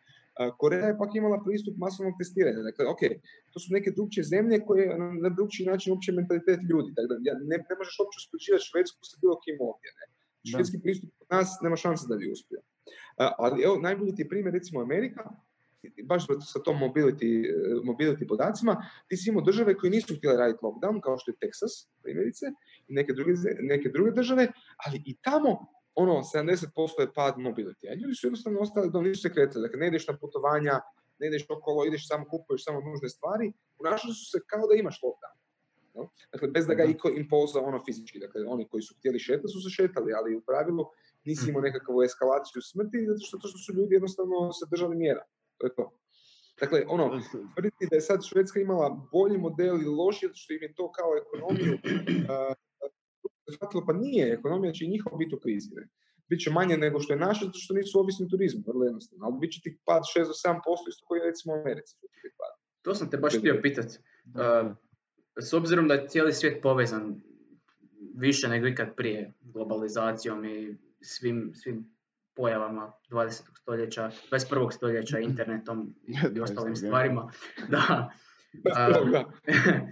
Koreja 0.58 0.86
je 0.86 0.98
pak 0.98 1.14
imala 1.14 1.38
pristup 1.44 1.74
masovnog 1.78 2.14
testiranja. 2.18 2.62
Dakle, 2.68 2.86
ok, 2.86 3.02
to 3.52 3.58
su 3.60 3.68
neke 3.72 3.90
drugčije 3.90 4.24
zemlje 4.24 4.64
koje 4.66 4.98
na, 4.98 5.08
na 5.24 5.28
drugčiji 5.28 5.66
način 5.66 5.92
uopće 5.92 6.12
mentalitet 6.12 6.60
ljudi. 6.70 6.90
Dakle, 6.96 7.16
ne, 7.50 7.56
ne 7.70 7.74
možeš 7.78 7.94
uopće 8.00 8.16
uspoređivati 8.20 8.68
Švedsku 8.70 8.98
sa 9.10 9.16
bilo 9.22 9.36
kim 9.44 9.56
ovdje. 9.68 9.90
Ne? 9.98 10.04
Švedski 10.50 10.78
pristup 10.82 11.10
kod 11.18 11.28
nas 11.30 11.48
nema 11.62 11.76
šanse 11.76 12.04
da 12.08 12.16
bi 12.16 12.32
uspio. 12.32 12.60
Ali 13.16 13.62
evo, 13.62 13.76
najbolji 13.86 14.14
ti 14.14 14.22
je 14.22 14.28
primjer 14.28 14.54
recimo 14.54 14.82
Amerika, 14.82 15.22
baš 16.05 16.27
sa 16.52 16.59
tom 16.62 16.77
mobility, 16.78 17.31
mobility 17.85 18.28
podacima, 18.28 18.77
ti 19.09 19.16
si 19.16 19.31
imao 19.31 19.43
države 19.43 19.77
koje 19.77 19.90
nisu 19.90 20.16
htjele 20.16 20.36
raditi 20.36 20.65
lockdown, 20.65 21.01
kao 21.01 21.19
što 21.19 21.31
je 21.31 21.36
Texas, 21.43 21.89
primjerice, 22.02 22.47
i 22.89 22.94
neke 22.94 23.12
druge, 23.12 23.32
neke 23.61 23.89
druge 23.89 24.11
države, 24.11 24.48
ali 24.86 25.02
i 25.06 25.16
tamo 25.23 25.66
ono, 25.94 26.12
70% 26.12 27.01
je 27.01 27.12
pad 27.15 27.35
mobility. 27.36 27.90
A 27.90 27.94
ljudi 27.94 28.15
su 28.15 28.27
jednostavno 28.27 28.61
ostali 28.61 28.90
da 28.90 29.01
nisu 29.01 29.23
se 29.23 29.32
kretali. 29.32 29.62
Dakle, 29.62 29.78
ne 29.78 29.89
ideš 29.89 30.09
na 30.09 30.19
putovanja, 30.19 30.81
ne 31.19 31.27
ideš 31.27 31.47
okolo, 31.48 31.86
ideš 31.86 32.09
samo 32.09 32.24
kupuješ 32.31 32.65
samo 32.65 32.81
nužne 32.81 33.09
stvari. 33.09 33.52
Ponašali 33.78 34.15
su 34.15 34.24
se 34.31 34.39
kao 34.47 34.66
da 34.66 34.74
imaš 34.81 35.01
lockdown. 35.02 35.39
No? 35.94 36.11
Dakle, 36.32 36.48
bez 36.48 36.66
da 36.66 36.74
ga 36.74 36.85
iko 36.85 37.09
impoza 37.09 37.61
ono 37.61 37.85
fizički. 37.86 38.19
Dakle, 38.19 38.44
oni 38.47 38.69
koji 38.69 38.82
su 38.82 38.94
htjeli 38.98 39.19
šetati 39.19 39.52
su 39.52 39.61
se 39.61 39.70
šetali, 39.70 40.12
ali 40.19 40.36
u 40.36 40.40
pravilu 40.40 40.85
nisi 41.24 41.51
imao 41.51 41.62
nekakvu 41.62 42.02
eskalaciju 42.02 42.62
smrti, 42.62 43.06
zato 43.09 43.23
što, 43.27 43.39
što 43.48 43.59
su 43.59 43.73
ljudi 43.74 43.94
jednostavno 43.94 44.52
se 44.52 44.66
držali 44.70 44.97
mjera. 44.97 45.24
To 45.64 45.68
je 45.68 45.74
to. 45.74 45.90
Dakle, 46.60 46.84
ono, 46.88 47.20
tvrditi 47.54 47.86
da 47.90 47.96
je 47.96 48.00
sad 48.00 48.20
Švedska 48.24 48.60
imala 48.60 49.08
bolji 49.12 49.38
model 49.38 49.74
ili 49.74 49.94
loši, 49.94 50.28
što 50.34 50.52
im 50.52 50.62
je 50.62 50.74
to 50.74 50.92
kao 50.92 51.10
ekonomiju 51.22 51.74
uh, 53.80 53.84
pa 53.86 53.92
nije, 53.92 54.32
ekonomija 54.32 54.72
će 54.72 54.84
i 54.84 54.88
njihova 54.88 55.16
biti 55.16 55.34
u 55.34 55.38
krizi. 55.38 55.70
Ne? 55.74 55.88
Biće 56.28 56.50
manje 56.50 56.76
nego 56.76 57.00
što 57.00 57.12
je 57.12 57.18
naša, 57.18 57.44
zato 57.44 57.58
što 57.58 57.74
nisu 57.74 57.98
ovisni 57.98 58.28
turizmu, 58.28 58.62
vrlo 58.66 58.84
jednostavno. 58.84 59.26
Ali 59.26 59.38
bit 59.40 59.52
će 59.52 59.60
ti 59.60 59.78
pad 59.84 60.02
6 60.16 60.20
do 60.20 60.34
7%, 60.44 60.88
isto 60.88 61.06
koji 61.06 61.18
je 61.18 61.26
recimo 61.26 61.54
u 61.54 61.56
Americi. 61.56 61.96
To 62.82 62.94
sam 62.94 63.10
te 63.10 63.16
baš 63.16 63.38
htio 63.38 63.58
pitati. 63.62 63.98
Uh, 63.98 64.76
s 65.40 65.52
obzirom 65.52 65.88
da 65.88 65.94
je 65.94 66.08
cijeli 66.08 66.32
svijet 66.32 66.62
povezan 66.62 67.20
više 68.16 68.48
nego 68.48 68.66
ikad 68.66 68.96
prije 68.96 69.32
globalizacijom 69.40 70.44
i 70.44 70.76
svim, 71.00 71.52
svim 71.54 71.93
pojavama 72.36 72.93
20. 73.11 73.43
stoljeća, 73.55 74.11
21. 74.31 74.73
stoljeća, 74.73 75.19
internetom 75.19 75.94
i 76.36 76.40
ostalim 76.40 76.77
stvarima. 76.77 77.31
Da. 77.69 78.11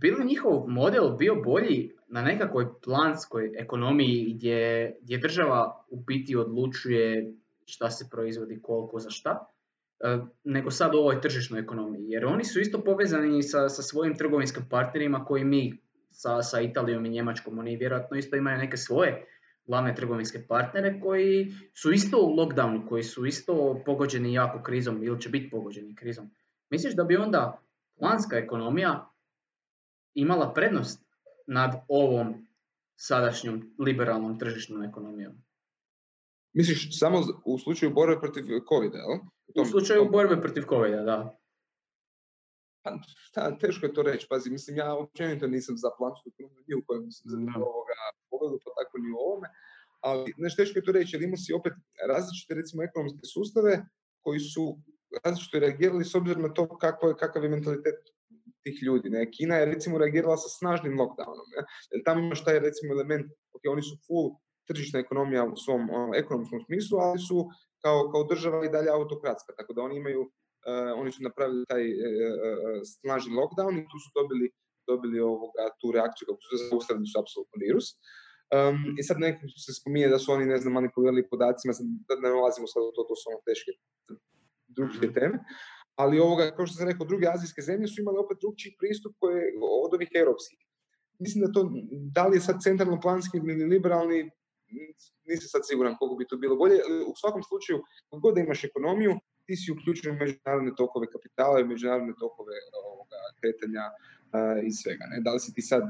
Bili 0.00 0.24
njihov 0.24 0.68
model 0.68 1.10
bio 1.16 1.34
bolji 1.34 1.90
na 2.08 2.22
nekakvoj 2.22 2.66
planskoj 2.84 3.52
ekonomiji 3.58 4.34
gdje, 4.34 4.96
gdje 5.02 5.18
država 5.18 5.84
u 5.90 6.00
biti 6.00 6.36
odlučuje 6.36 7.32
šta 7.64 7.90
se 7.90 8.08
proizvodi, 8.10 8.60
koliko, 8.62 8.98
za 8.98 9.10
šta, 9.10 9.46
e, 10.00 10.18
nego 10.44 10.70
sad 10.70 10.94
u 10.94 10.98
ovoj 10.98 11.20
tržišnoj 11.20 11.60
ekonomiji. 11.60 12.04
Jer 12.08 12.26
oni 12.26 12.44
su 12.44 12.60
isto 12.60 12.84
povezani 12.84 13.42
sa, 13.42 13.68
sa 13.68 13.82
svojim 13.82 14.16
trgovinskim 14.16 14.64
partnerima 14.70 15.24
koji 15.24 15.44
mi 15.44 15.72
sa, 16.10 16.42
sa 16.42 16.60
Italijom 16.60 17.06
i 17.06 17.10
Njemačkom, 17.10 17.58
oni 17.58 17.76
vjerojatno 17.76 18.16
isto 18.16 18.36
imaju 18.36 18.58
neke 18.58 18.76
svoje 18.76 19.26
glavne 19.66 19.94
trgovinske 19.94 20.46
partnere 20.48 21.00
koji 21.00 21.52
su 21.74 21.92
isto 21.92 22.18
u 22.18 22.36
lockdownu, 22.36 22.88
koji 22.88 23.02
su 23.02 23.26
isto 23.26 23.82
pogođeni 23.86 24.32
jako 24.32 24.62
krizom 24.62 25.02
ili 25.02 25.20
će 25.20 25.28
biti 25.28 25.50
pogođeni 25.50 25.94
krizom. 25.94 26.30
Misliš 26.70 26.94
da 26.94 27.04
bi 27.04 27.16
onda 27.16 27.62
planska 27.98 28.36
ekonomija 28.36 29.10
imala 30.14 30.52
prednost 30.52 31.04
nad 31.46 31.84
ovom 31.88 32.46
sadašnjom 32.96 33.74
liberalnom 33.78 34.38
tržišnom 34.38 34.82
ekonomijom? 34.82 35.32
Misliš 36.52 36.98
samo 36.98 37.20
u 37.44 37.58
slučaju 37.58 37.92
borbe 37.94 38.20
protiv 38.20 38.44
covid 38.68 38.92
jel? 38.94 39.18
U, 39.54 39.64
slučaju 39.64 40.08
borbe 40.10 40.40
protiv 40.40 40.62
covid 40.68 40.92
da. 40.92 41.38
Pa, 42.82 43.58
teško 43.60 43.86
je 43.86 43.94
to 43.94 44.02
reći. 44.02 44.26
Pazi, 44.30 44.50
mislim, 44.50 44.76
ja 44.76 44.94
općenito 44.94 45.46
nisam 45.46 45.76
za 45.76 45.88
plansku 45.98 46.30
ekonomiju 46.34 46.78
u 46.78 46.84
kojem 46.86 47.10
sam 47.10 47.48
ovoga 47.56 47.92
pogledu, 48.32 48.56
pa 48.64 48.70
tako 48.78 48.94
ni 49.02 49.08
u 49.12 49.20
ovome. 49.26 49.48
Ali 50.06 50.34
nešto 50.44 50.62
teško 50.62 50.78
je 50.78 50.86
to 50.86 50.92
reći, 50.92 51.10
jer 51.14 51.22
imamo 51.22 51.42
si 51.44 51.58
opet 51.60 51.74
različite 52.12 52.54
recimo 52.60 52.80
ekonomske 52.82 53.24
sustave 53.34 53.72
koji 54.24 54.40
su 54.52 54.64
različito 55.24 55.58
reagirali 55.58 56.04
s 56.04 56.14
obzirom 56.14 56.42
na 56.42 56.52
to 56.56 56.64
kako 56.78 57.14
kakav 57.22 57.44
je 57.44 57.54
mentalitet 57.56 57.98
tih 58.64 58.82
ljudi. 58.82 59.10
Ne? 59.10 59.30
Kina 59.30 59.56
je 59.56 59.66
recimo 59.74 59.98
reagirala 59.98 60.36
sa 60.36 60.48
snažnim 60.48 60.98
lockdownom. 60.98 61.46
Ne? 61.56 61.62
Jer 61.90 62.04
tamo 62.04 62.20
imaš 62.20 62.44
taj 62.44 62.58
recimo 62.58 62.94
element, 62.94 63.26
ok, 63.56 63.62
oni 63.74 63.82
su 63.82 63.96
full 64.06 64.30
tržišna 64.68 65.00
ekonomija 65.00 65.44
u 65.44 65.56
svom 65.56 65.90
ono, 65.90 66.14
ekonomskom 66.14 66.60
smislu, 66.66 66.98
ali 66.98 67.18
su 67.18 67.48
kao, 67.84 68.10
kao 68.12 68.24
država 68.24 68.64
i 68.64 68.72
dalje 68.76 68.90
autokratska, 68.90 69.52
tako 69.58 69.72
da 69.72 69.82
oni 69.82 69.96
imaju, 69.96 70.20
uh, 70.20 71.00
oni 71.00 71.12
su 71.12 71.22
napravili 71.22 71.64
taj 71.68 71.84
uh, 71.90 71.98
snažni 73.00 73.32
lockdown 73.40 73.74
i 73.78 73.88
tu 73.90 73.98
su 74.04 74.10
dobili, 74.18 74.46
dobili 74.86 75.20
ovoga, 75.20 75.64
tu 75.80 75.92
reakciju 75.96 76.26
kako 76.28 76.42
su 76.42 76.50
zaustavili 76.70 77.06
su 77.06 77.16
apsolutno 77.22 77.56
virus. 77.66 77.86
Um, 78.52 78.76
I 78.98 79.02
sad 79.02 79.16
neko 79.20 79.48
se 79.66 79.72
spominje 79.80 80.08
da 80.08 80.18
su 80.18 80.32
oni, 80.32 80.46
ne 80.46 80.58
znam, 80.58 80.72
manipulirali 80.72 81.28
podacima, 81.28 81.72
da 82.08 82.14
ne 82.20 82.28
nalazimo 82.36 82.66
sad 82.66 82.82
u 82.82 82.92
to, 82.96 83.02
to 83.08 83.14
su 83.16 83.24
ono 83.30 83.40
teške 83.48 83.70
drugčije 84.76 85.08
mhm. 85.08 85.14
teme. 85.14 85.38
Ali 86.02 86.20
ovoga, 86.20 86.50
kao 86.56 86.66
što 86.66 86.76
sam 86.76 86.88
rekao, 86.88 87.06
druge 87.06 87.26
azijske 87.34 87.62
zemlje 87.62 87.86
su 87.88 88.00
imale 88.00 88.18
opet 88.18 88.38
drugčiji 88.40 88.76
pristup 88.80 89.12
koje, 89.20 89.42
od 89.84 89.94
ovih 89.94 90.10
europskih. 90.22 90.58
Mislim 91.18 91.44
da 91.44 91.52
to, 91.52 91.60
da 92.16 92.26
li 92.26 92.36
je 92.36 92.46
sad 92.48 92.56
centralno 92.62 93.00
planski 93.00 93.38
ili 93.38 93.64
liberalni, 93.74 94.30
nisam 95.30 95.48
sad 95.54 95.62
siguran 95.70 95.96
koliko 95.98 96.16
bi 96.16 96.26
to 96.30 96.36
bilo 96.36 96.56
bolje. 96.56 96.76
U 97.10 97.14
svakom 97.20 97.42
slučaju, 97.42 97.78
god 98.22 98.34
da 98.34 98.40
imaš 98.40 98.64
ekonomiju, 98.64 99.12
ti 99.46 99.56
si 99.56 99.72
uključen 99.72 100.12
u 100.12 100.18
međunarodne 100.22 100.72
tokove 100.76 101.06
kapitala 101.14 101.60
i 101.60 101.70
međunarodne 101.72 102.14
tokove 102.24 102.56
ovoga, 102.90 103.20
kretanja 103.40 103.84
uh, 103.92 104.58
i 104.68 104.70
svega. 104.80 105.04
Ne? 105.10 105.16
Da 105.26 105.30
li 105.32 105.40
si 105.40 105.54
ti 105.54 105.62
sad, 105.62 105.82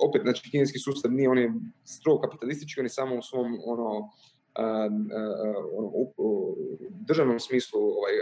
opet, 0.00 0.22
znači, 0.22 0.50
kineski 0.50 0.78
sustav 0.78 1.12
nije, 1.12 1.28
on 1.28 1.38
je 1.38 1.52
strogo 1.84 2.20
kapitalistički, 2.20 2.80
on 2.80 2.86
je 2.86 2.90
samo 2.90 3.18
u 3.18 3.22
svom, 3.22 3.58
ono, 3.64 4.10
u 6.16 6.56
državnom 6.90 7.40
smislu 7.40 7.80
ovaj, 7.80 8.14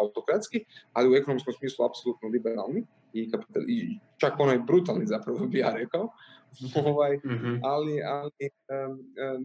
autokratski, 0.00 0.64
ali 0.92 1.10
u 1.10 1.14
ekonomskom 1.14 1.52
smislu 1.52 1.84
apsolutno 1.84 2.28
liberalni 2.28 2.86
i, 3.12 3.30
kapital, 3.30 3.62
i 3.68 3.98
čak 4.16 4.32
onaj 4.38 4.58
brutalni 4.58 5.06
zapravo 5.06 5.46
bi 5.46 5.58
ja 5.58 5.72
rekao. 5.74 6.08
ovaj, 6.90 7.16
mm-hmm. 7.16 7.60
ali, 7.64 8.02
ali 8.02 8.44
um, 8.74 8.92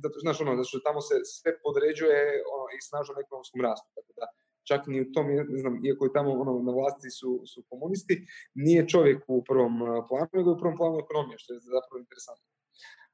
zato, 0.04 0.20
znaš, 0.20 0.42
ono, 0.42 0.64
što 0.64 0.80
tamo 0.80 1.02
se 1.02 1.16
sve 1.24 1.52
podređuje 1.64 2.20
ono, 2.54 2.66
i 2.78 2.82
snažnom 2.82 3.18
ekonomskom 3.24 3.62
rastu. 3.62 3.88
Tako 3.96 4.12
da, 4.20 4.26
čak 4.64 4.88
ni 4.88 5.02
u 5.02 5.12
tom, 5.12 5.28
ne 5.28 5.58
znam, 5.58 5.86
iako 5.86 6.06
je 6.06 6.14
tamo 6.14 6.32
ono, 6.32 6.62
na 6.62 6.72
vlasti 6.72 7.10
su, 7.10 7.42
su 7.46 7.64
komunisti, 7.70 8.26
nije 8.54 8.88
čovjek 8.88 9.24
u 9.28 9.44
prvom 9.44 9.80
planu, 10.10 10.28
nego 10.34 10.52
u 10.52 10.58
prvom 10.58 10.78
planu 10.78 11.00
ekonomije, 11.00 11.38
što 11.38 11.54
je 11.54 11.60
zapravo 11.60 12.00
interesantno. 12.00 12.48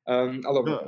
Um, 0.10 0.42
ali 0.46 0.60
da, 0.66 0.80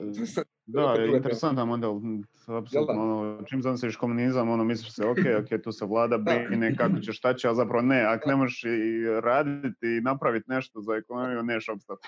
da, 0.95 1.01
je 1.01 1.17
interesantan 1.17 1.67
model. 1.67 1.99
Apsolutno, 2.47 3.01
ono, 3.03 3.43
čim 3.43 3.61
zamisliš 3.61 3.95
komunizam, 3.95 4.49
ono, 4.49 4.63
misliš 4.63 4.95
se, 4.95 5.05
ok, 5.05 5.17
ok, 5.41 5.61
tu 5.63 5.71
se 5.71 5.85
vlada 5.85 6.17
brine 6.17 6.75
kako 6.75 6.99
će 6.99 7.13
šta 7.13 7.33
će, 7.33 7.49
a 7.49 7.53
zapravo 7.53 7.81
ne, 7.81 8.01
ako 8.07 8.29
ne 8.29 8.35
možeš 8.35 8.63
i 8.63 9.05
raditi 9.23 9.87
i 9.97 10.01
napraviti 10.01 10.45
nešto 10.49 10.81
za 10.81 10.93
ekonomiju, 10.95 11.43
neš 11.43 11.69
opstati. 11.69 12.07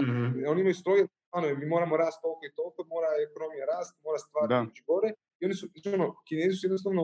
mm-hmm. 0.00 0.44
Oni 0.48 0.60
imaju 0.60 0.74
stroge 0.74 1.06
ono, 1.32 1.46
mi 1.60 1.66
moramo 1.66 1.96
rast 1.96 2.18
toliko 2.22 2.42
i 2.46 2.54
toliko, 2.58 2.84
mora 2.94 3.08
ekonomija 3.28 3.64
rast, 3.74 3.92
mora 4.04 4.18
stvari 4.18 4.70
ići 4.70 4.82
gore. 4.86 5.08
I 5.40 5.44
oni 5.46 5.54
su, 5.54 5.64
znači, 5.72 5.88
ono, 5.98 6.06
kinezi 6.28 6.56
su 6.56 6.66
jednostavno 6.66 7.02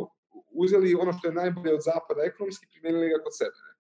uzeli 0.51 0.95
ono 0.95 1.13
što 1.13 1.29
je 1.29 1.35
najbolje 1.35 1.75
od 1.75 1.83
zapada 1.91 2.23
ekonomski, 2.31 2.67
primijenili 2.73 3.13
ga 3.13 3.25
kod 3.25 3.35
sebe. 3.41 3.59
Ne? 3.67 3.73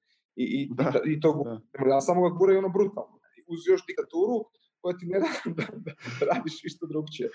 I, 0.42 0.44
i, 0.58 0.68
da, 0.74 1.00
i, 1.04 1.20
to, 1.20 1.60
da. 1.88 2.00
samo 2.00 2.28
ga 2.28 2.36
gure 2.38 2.58
ono 2.58 2.68
brutalno. 2.68 3.16
Uz 3.46 3.60
još 3.66 3.86
diktaturu, 3.86 4.36
koja 4.80 4.96
ti 4.98 5.06
ne 5.06 5.20
da, 5.20 5.30
da, 5.58 5.66
da 5.84 5.92
radiš 6.34 6.64
isto 6.64 6.86
drugčije. 6.86 7.28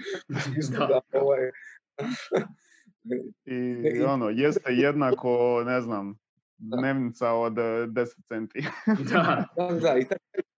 da, 0.77 0.87
da, 0.87 1.01
ovaj, 1.21 1.51
I 3.95 4.01
ono, 4.01 4.29
jeste 4.29 4.73
jednako, 4.73 5.63
ne 5.65 5.81
znam, 5.81 6.17
dnevnica 6.57 7.31
od 7.31 7.53
10 7.53 8.01
eh, 8.01 8.05
centi. 8.27 8.65
da, 9.11 9.45
da, 9.55 9.79
da, 9.79 9.97
i 9.97 10.05
taj, 10.05 10.17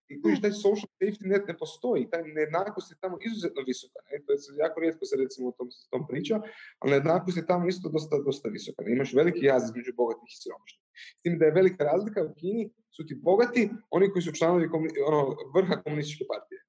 i 0.09 0.41
taj 0.41 0.51
social 0.51 0.89
safety 0.99 1.27
net 1.33 1.47
ne 1.47 1.57
postoji, 1.57 2.09
taj 2.09 2.23
nejednakost 2.23 2.91
je 2.91 2.97
tamo 3.01 3.17
izuzetno 3.27 3.61
visoka. 3.67 3.99
Ne? 4.11 4.21
To 4.25 4.33
je 4.33 4.37
jako 4.63 4.79
rijetko 4.79 5.05
se 5.05 5.15
recimo 5.23 5.49
o 5.49 5.51
tom, 5.57 5.67
tom 5.89 6.07
priča, 6.07 6.41
ali 6.79 6.91
nejednakost 6.91 7.37
je 7.37 7.45
tamo 7.45 7.67
isto 7.67 7.89
dosta, 7.89 8.21
dosta 8.25 8.49
visoka. 8.49 8.83
Ne? 8.83 8.95
Imaš 8.95 9.13
veliki 9.13 9.45
jaz 9.45 9.63
između 9.63 9.91
bogatih 10.01 10.29
i 10.31 10.39
siromašnih. 10.41 10.85
S 11.17 11.21
tim 11.21 11.39
da 11.39 11.45
je 11.45 11.57
velika 11.59 11.83
razlika 11.83 12.23
u 12.23 12.33
Kini 12.39 12.69
su 12.95 13.05
ti 13.07 13.15
bogati, 13.15 13.69
oni 13.89 14.11
koji 14.11 14.23
su 14.23 14.31
članovi 14.31 14.69
ono, 15.07 15.35
vrha 15.55 15.81
komunističke 15.83 16.25
partije. 16.33 16.59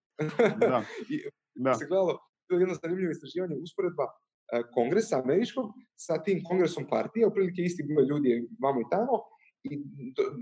Da. 0.58 0.82
I, 1.12 1.14
da. 1.54 1.74
se 1.74 1.86
gledalo, 1.86 2.18
to 2.46 2.54
je 2.54 2.60
jedno 2.60 2.74
zanimljivo 2.82 3.10
istraživanje, 3.10 3.56
usporedba 3.56 4.06
e, 4.06 4.62
kongresa 4.74 5.22
američkog 5.22 5.66
sa 5.96 6.22
tim 6.22 6.42
kongresom 6.48 6.84
partije, 6.88 7.26
otprilike 7.26 7.62
isti 7.62 7.82
broj 7.88 8.04
ljudi 8.10 8.48
vamo 8.64 8.80
i 8.80 8.90
tamo, 8.90 9.14
i 9.64 9.78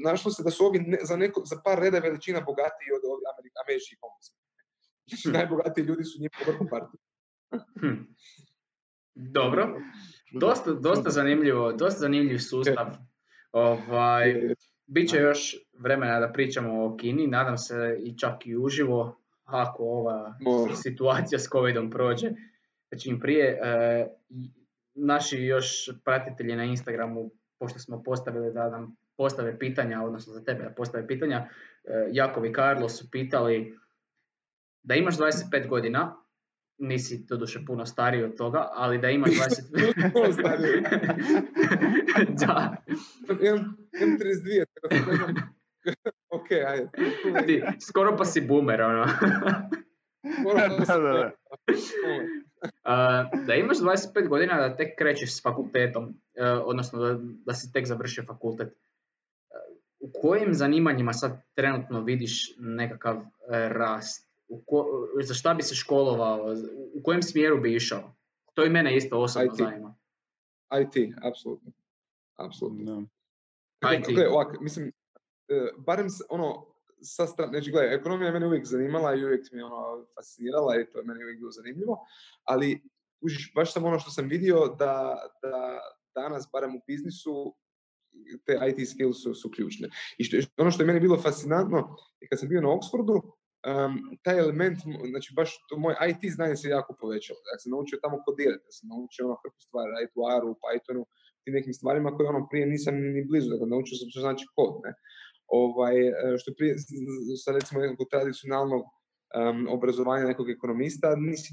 našlo 0.04 0.30
se 0.30 0.42
da 0.42 0.50
su 0.50 0.64
ovi 0.64 0.78
ne, 0.78 0.98
za, 1.02 1.16
neko, 1.16 1.42
za 1.44 1.56
par 1.64 1.78
reda 1.78 1.98
veličina 1.98 2.40
bogatiji 2.40 2.88
od 2.96 3.02
ovih 3.10 3.52
američkih 3.64 3.98
kongresa. 4.00 4.32
Znači, 5.08 5.28
hm. 5.28 5.32
najbogatiji 5.32 5.84
ljudi 5.84 6.04
su 6.04 6.20
njih 6.20 6.30
po 6.46 6.66
partije. 6.70 7.00
hm. 7.80 7.96
Dobro. 9.14 9.80
Dosta, 10.32 10.72
dosta 10.72 11.10
zanimljivo, 11.10 11.72
dosta 11.72 12.00
zanimljiv 12.00 12.38
sustav. 12.38 12.86
Ovaj, 13.52 14.54
Biće 14.86 15.16
još 15.16 15.56
vremena 15.78 16.20
da 16.20 16.32
pričamo 16.32 16.84
o 16.84 16.96
Kini, 16.96 17.26
nadam 17.26 17.58
se 17.58 17.98
i 18.02 18.18
čak 18.18 18.46
i 18.46 18.56
uživo, 18.56 19.20
ako 19.44 19.84
ova 19.84 20.34
situacija 20.82 21.38
s 21.38 21.48
covidom 21.48 21.90
prođe 21.90 22.30
čim 22.96 23.20
prije. 23.20 23.60
E, 23.62 24.06
naši 24.94 25.38
još 25.38 25.90
pratitelji 26.04 26.56
na 26.56 26.64
Instagramu, 26.64 27.30
pošto 27.58 27.78
smo 27.78 28.02
postavili 28.02 28.52
da 28.52 28.70
nam 28.70 28.96
postave 29.18 29.58
pitanja, 29.58 30.02
odnosno 30.02 30.32
za 30.32 30.44
tebe 30.44 30.64
da 30.64 30.70
postave 30.70 31.06
pitanja, 31.06 31.36
e, 31.36 31.48
Jakov 32.12 32.46
i 32.46 32.52
Karlo 32.52 32.88
su 32.88 33.10
pitali 33.10 33.78
da 34.82 34.94
imaš 34.94 35.18
25 35.18 35.68
godina, 35.68 36.16
nisi 36.78 37.24
doduše 37.28 37.60
puno 37.66 37.86
stariji 37.86 38.22
od 38.22 38.36
toga, 38.36 38.68
ali 38.72 38.98
da 38.98 39.10
imaš 39.10 39.30
20... 39.30 40.12
puno 40.12 40.32
stariji. 40.32 40.82
da. 42.46 42.76
Imam, 43.42 43.76
32, 43.92 44.64
tako 44.82 44.94
da 44.94 45.42
ok, 46.38 46.50
ajde. 46.66 46.88
Ti, 47.46 47.62
skoro 47.88 48.16
pa 48.16 48.24
si 48.24 48.40
boomer, 48.40 48.82
ono. 48.82 49.06
da, 50.54 50.68
da, 50.86 50.98
da. 50.98 51.30
Uh, 52.62 53.46
da 53.46 53.54
imaš 53.54 53.78
25 53.78 54.28
godina 54.28 54.68
da 54.68 54.76
tek 54.76 54.98
krećeš 54.98 55.36
s 55.36 55.42
fakultetom, 55.42 56.04
uh, 56.04 56.12
odnosno 56.64 56.98
da, 56.98 57.18
da 57.46 57.54
si 57.54 57.72
tek 57.72 57.86
završio 57.86 58.24
fakultet, 58.24 58.68
uh, 58.68 58.74
u 60.08 60.20
kojim 60.20 60.54
zanimanjima 60.54 61.12
sad 61.12 61.42
trenutno 61.54 62.00
vidiš 62.00 62.54
nekakav 62.58 63.20
rast? 63.48 64.28
U 64.48 64.62
ko, 64.66 65.08
za 65.22 65.34
šta 65.34 65.54
bi 65.54 65.62
se 65.62 65.74
školovao? 65.74 66.54
U 66.94 67.02
kojem 67.02 67.22
smjeru 67.22 67.60
bi 67.60 67.74
išao? 67.74 68.14
To 68.54 68.64
i 68.64 68.70
mene 68.70 68.96
isto 68.96 69.18
osobno 69.18 69.52
IT. 69.52 69.58
zanima. 69.58 69.94
IT, 70.80 71.14
apsolutno. 71.22 71.72
Apsolutno. 72.36 72.94
No. 72.94 73.06
IT. 73.98 74.14
Gle, 74.14 74.28
ovak, 74.28 74.60
mislim, 74.60 74.92
E, 75.48 75.72
barem 75.76 76.06
ono, 76.28 76.66
sa 77.02 77.26
strane, 77.26 77.52
znači 77.52 77.70
gledaj, 77.70 77.94
ekonomija 77.94 78.32
mene 78.32 78.46
uvijek 78.46 78.66
zanimala 78.66 79.14
i 79.14 79.24
uvijek 79.24 79.52
mi 79.52 79.62
ono 79.62 80.06
fascinirala 80.14 80.80
i 80.80 80.86
to 80.90 80.98
je 80.98 81.04
meni 81.04 81.24
uvijek 81.24 81.38
bilo 81.38 81.50
zanimljivo, 81.50 81.98
ali 82.44 82.82
užiš, 83.20 83.52
baš 83.54 83.72
sam 83.72 83.84
ono 83.84 83.98
što 83.98 84.10
sam 84.10 84.28
vidio 84.28 84.66
da, 84.78 85.18
da 85.42 85.80
danas, 86.14 86.48
barem 86.52 86.76
u 86.76 86.80
biznisu, 86.86 87.54
te 88.46 88.52
IT 88.68 88.88
skills 88.88 89.22
su, 89.22 89.34
su 89.34 89.50
ključne. 89.54 89.88
I 90.18 90.24
što, 90.24 90.36
ono 90.62 90.70
što 90.70 90.82
je 90.82 90.86
meni 90.86 91.00
bilo 91.00 91.16
fascinantno, 91.26 91.96
kad 92.30 92.38
sam 92.38 92.48
bio 92.48 92.60
na 92.60 92.68
Oxfordu, 92.68 93.16
um, 93.18 93.94
taj 94.24 94.38
element, 94.38 94.78
znači 95.10 95.28
baš 95.38 95.50
to 95.68 95.78
moje 95.84 95.96
IT 96.10 96.32
znanje 96.36 96.56
se 96.56 96.68
jako 96.68 96.96
povećalo. 97.00 97.38
Ja 97.52 97.58
sam 97.58 97.70
naučio 97.70 98.02
tamo 98.04 98.16
kodirati, 98.26 98.64
ja 98.68 98.74
sam 98.78 98.88
naučio 98.94 99.26
ono 99.26 99.36
hrpu 99.42 99.60
stvari, 99.66 99.88
raditi 99.94 100.18
u 100.20 100.24
R-u, 100.38 100.48
u 100.50 100.60
Pythonu, 100.64 101.02
tim 101.44 101.54
nekim 101.58 101.74
stvarima 101.80 102.14
koje 102.14 102.28
ono 102.28 102.42
prije 102.50 102.66
nisam 102.66 102.94
ni 103.14 103.22
blizu, 103.28 103.48
dakle 103.50 103.66
naučio 103.66 103.96
sam 104.00 104.08
što 104.10 104.20
znači 104.26 104.44
kod, 104.56 104.72
ne 104.84 104.92
ovaj, 105.48 105.96
e, 106.08 106.12
što 106.40 106.52
prije, 106.56 106.74
sa 107.44 107.52
recimo 107.52 107.80
nekog 107.80 108.06
tradicionalnog 108.10 108.82
um, 108.84 109.58
obrazovanja 109.76 110.24
nekog 110.32 110.50
ekonomista, 110.50 111.16
nisi, 111.16 111.50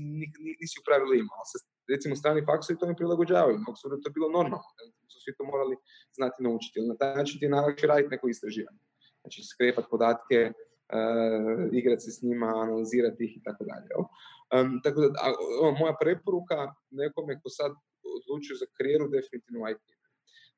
nisi 0.62 0.76
u 0.82 0.86
pravilu 0.88 1.14
imao. 1.14 1.42
Sa, 1.52 1.58
recimo 1.94 2.16
strani 2.16 2.46
faksovi 2.46 2.80
to 2.80 2.86
ne 2.86 2.96
prilagođavaju, 2.96 3.58
mnogo 3.58 3.76
su 3.76 3.90
to 4.04 4.10
bilo 4.18 4.30
normalno, 4.30 4.70
su 5.12 5.18
svi 5.24 5.36
to 5.38 5.44
morali 5.44 5.76
znati 6.18 6.44
naučiti. 6.44 6.88
Na 6.88 6.96
taj 6.98 7.16
način 7.16 7.40
ti 7.40 7.46
je 7.46 7.50
najlakše 7.50 7.88
raditi 7.88 8.14
neko 8.14 8.28
istraživanje. 8.28 8.84
Znači, 9.22 9.44
skrepati 9.44 9.88
podatke, 9.92 10.40
uh, 10.52 11.78
igrati 11.80 12.02
se 12.02 12.12
s 12.12 12.22
njima, 12.22 12.48
analizirati 12.66 13.26
ih 13.26 13.38
i 13.38 13.44
tako 13.44 13.64
dalje. 13.72 13.90
Um, 13.98 14.82
tako 14.84 15.02
da, 15.02 15.08
a, 15.08 15.28
a, 15.64 15.72
moja 15.80 15.96
preporuka 16.02 16.74
nekome 16.92 17.40
ko 17.42 17.50
sad 17.50 17.72
odlučuje 18.18 18.58
za 18.58 18.66
karijeru, 18.78 19.08
definitivno 19.08 19.70
IT. 19.70 19.86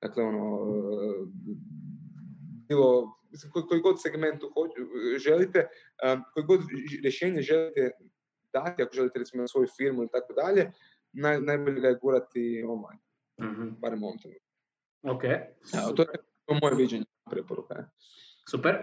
Dakle, 0.02 0.24
ono, 0.24 0.44
bilo 2.68 3.18
koji 3.70 3.82
god 3.82 4.02
segmentu 4.02 4.52
želite, 5.18 5.68
koji 6.34 6.46
god 6.46 6.60
rješenje 7.04 7.42
želite 7.42 7.92
dati, 8.54 8.84
ako 8.84 8.96
želite 8.96 9.20
recimo 9.20 9.42
na 9.42 9.48
svoju 9.48 9.68
firmu 9.78 10.02
ili 10.02 10.10
tako 10.12 10.34
dalje, 10.34 10.72
naj, 11.14 11.42
najbolje 11.42 11.82
ga 11.82 11.88
je 11.88 12.00
gurati 12.02 12.64
online. 12.68 13.02
Mm-hmm. 13.42 13.76
Barem 13.80 14.04
ovom 14.04 14.18
trenutku. 14.18 14.48
Ok, 15.04 15.24
Evo, 15.24 15.92
to 15.96 16.02
je 16.02 16.18
to 16.46 16.54
moje 16.62 16.76
viđenje 16.76 17.06
preporuka. 17.32 17.76
je. 17.76 17.86
super. 18.50 18.76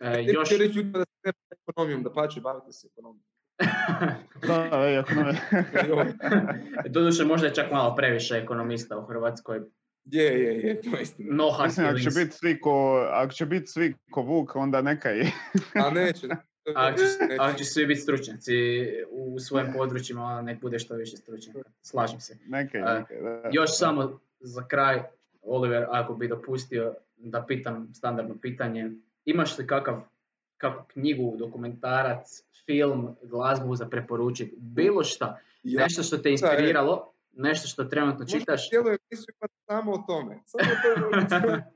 E, 0.00 0.22
još... 0.22 0.48
ću 0.48 0.56
reći 0.56 0.82
da 0.82 1.04
se 1.04 1.10
ne 1.24 1.32
ekonomijom, 1.68 2.02
da 2.02 2.12
pače, 2.12 2.40
bavite 2.40 2.72
se 2.72 2.86
ekonomijom. 2.86 3.24
Da, 4.46 4.68
da. 4.68 5.34
Doduše 6.88 7.24
možda 7.24 7.46
je 7.46 7.54
čak 7.54 7.72
malo 7.72 7.96
previše 7.96 8.34
ekonomista 8.34 8.98
u 8.98 9.06
Hrvatskoj. 9.06 9.60
Je, 10.04 10.24
je, 10.24 10.60
je, 10.60 10.80
to 10.80 10.96
je 10.96 11.02
istina. 11.02 11.34
No 11.34 11.50
hard 11.50 11.68
Mislim, 11.68 11.86
ako 11.86 11.98
će 11.98 12.10
biti 12.10 12.32
svi 12.32 12.60
ko, 12.60 13.06
ako 13.10 13.32
će 13.32 13.46
biti 13.46 13.66
svi 13.66 13.94
ko 14.10 14.22
Vuk, 14.22 14.56
onda 14.56 14.82
neka 14.82 15.12
i. 15.12 15.26
A 15.74 15.90
neće. 15.90 16.28
Ako 17.38 17.58
će, 17.58 17.64
svi 17.64 17.86
biti 17.86 18.00
stručnjaci 18.00 18.52
u 19.10 19.40
svojim 19.40 19.72
područjima, 19.72 20.42
nek 20.42 20.60
bude 20.60 20.78
što 20.78 20.94
više 20.94 21.16
stručnjaka. 21.16 21.60
Slažem 21.82 22.20
se. 22.20 22.38
A, 22.52 22.60
i, 22.60 22.66
da. 23.22 23.48
Još 23.52 23.78
samo 23.78 24.20
za 24.40 24.66
kraj, 24.68 25.02
Oliver, 25.42 25.86
ako 25.90 26.14
bi 26.14 26.28
dopustio 26.28 26.94
da 27.16 27.44
pitam 27.48 27.94
standardno 27.94 28.38
pitanje, 28.40 28.90
imaš 29.24 29.58
li 29.58 29.66
kakav, 29.66 30.02
kakvu 30.56 30.84
knjigu, 30.92 31.36
dokumentarac, 31.38 32.42
film, 32.66 33.16
glazbu 33.22 33.76
za 33.76 33.88
preporučiti? 33.88 34.56
Bilo 34.58 35.04
šta, 35.04 35.38
nešto 35.62 36.02
što 36.02 36.18
te 36.18 36.30
inspiriralo, 36.30 37.12
nešto 37.32 37.68
što 37.68 37.84
trenutno 37.84 38.20
možda 38.20 38.38
čitaš. 38.38 38.68
cijelu 38.68 38.88
emisiju 38.88 39.34
imati 39.40 39.54
samo 39.66 39.92
o 39.92 40.04
tome. 40.06 40.40
Samo 40.46 40.70
o 40.72 40.76
tome. 41.28 41.72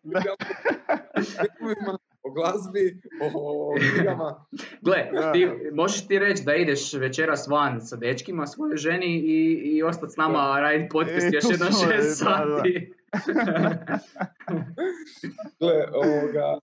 O 2.26 2.30
glazbi, 2.30 3.00
o 3.34 3.74
knjigama. 3.94 4.46
Gle, 4.84 5.10
ti, 5.32 5.48
možeš 5.72 6.06
ti 6.06 6.18
reći 6.18 6.44
da 6.44 6.54
ideš 6.54 6.94
večeras 6.94 7.48
van 7.48 7.80
sa 7.80 7.96
dečkima, 7.96 8.46
svojoj 8.46 8.76
ženi 8.76 9.06
i, 9.06 9.60
i 9.64 9.82
ostati 9.82 10.12
s 10.12 10.16
nama 10.16 10.60
raditi 10.60 10.88
podcast 10.92 11.26
E, 11.26 11.30
još 11.32 11.44
jedno 11.50 11.66
šest 11.82 12.24
da, 12.24 12.44
da. 12.46 12.62
sati. 12.62 12.92
Gle, 15.60 15.84
ovoga, 15.94 16.58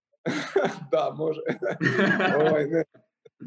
da, 0.91 1.13
može. 1.17 1.41
ovaj, 2.39 2.67
ne. 2.67 2.83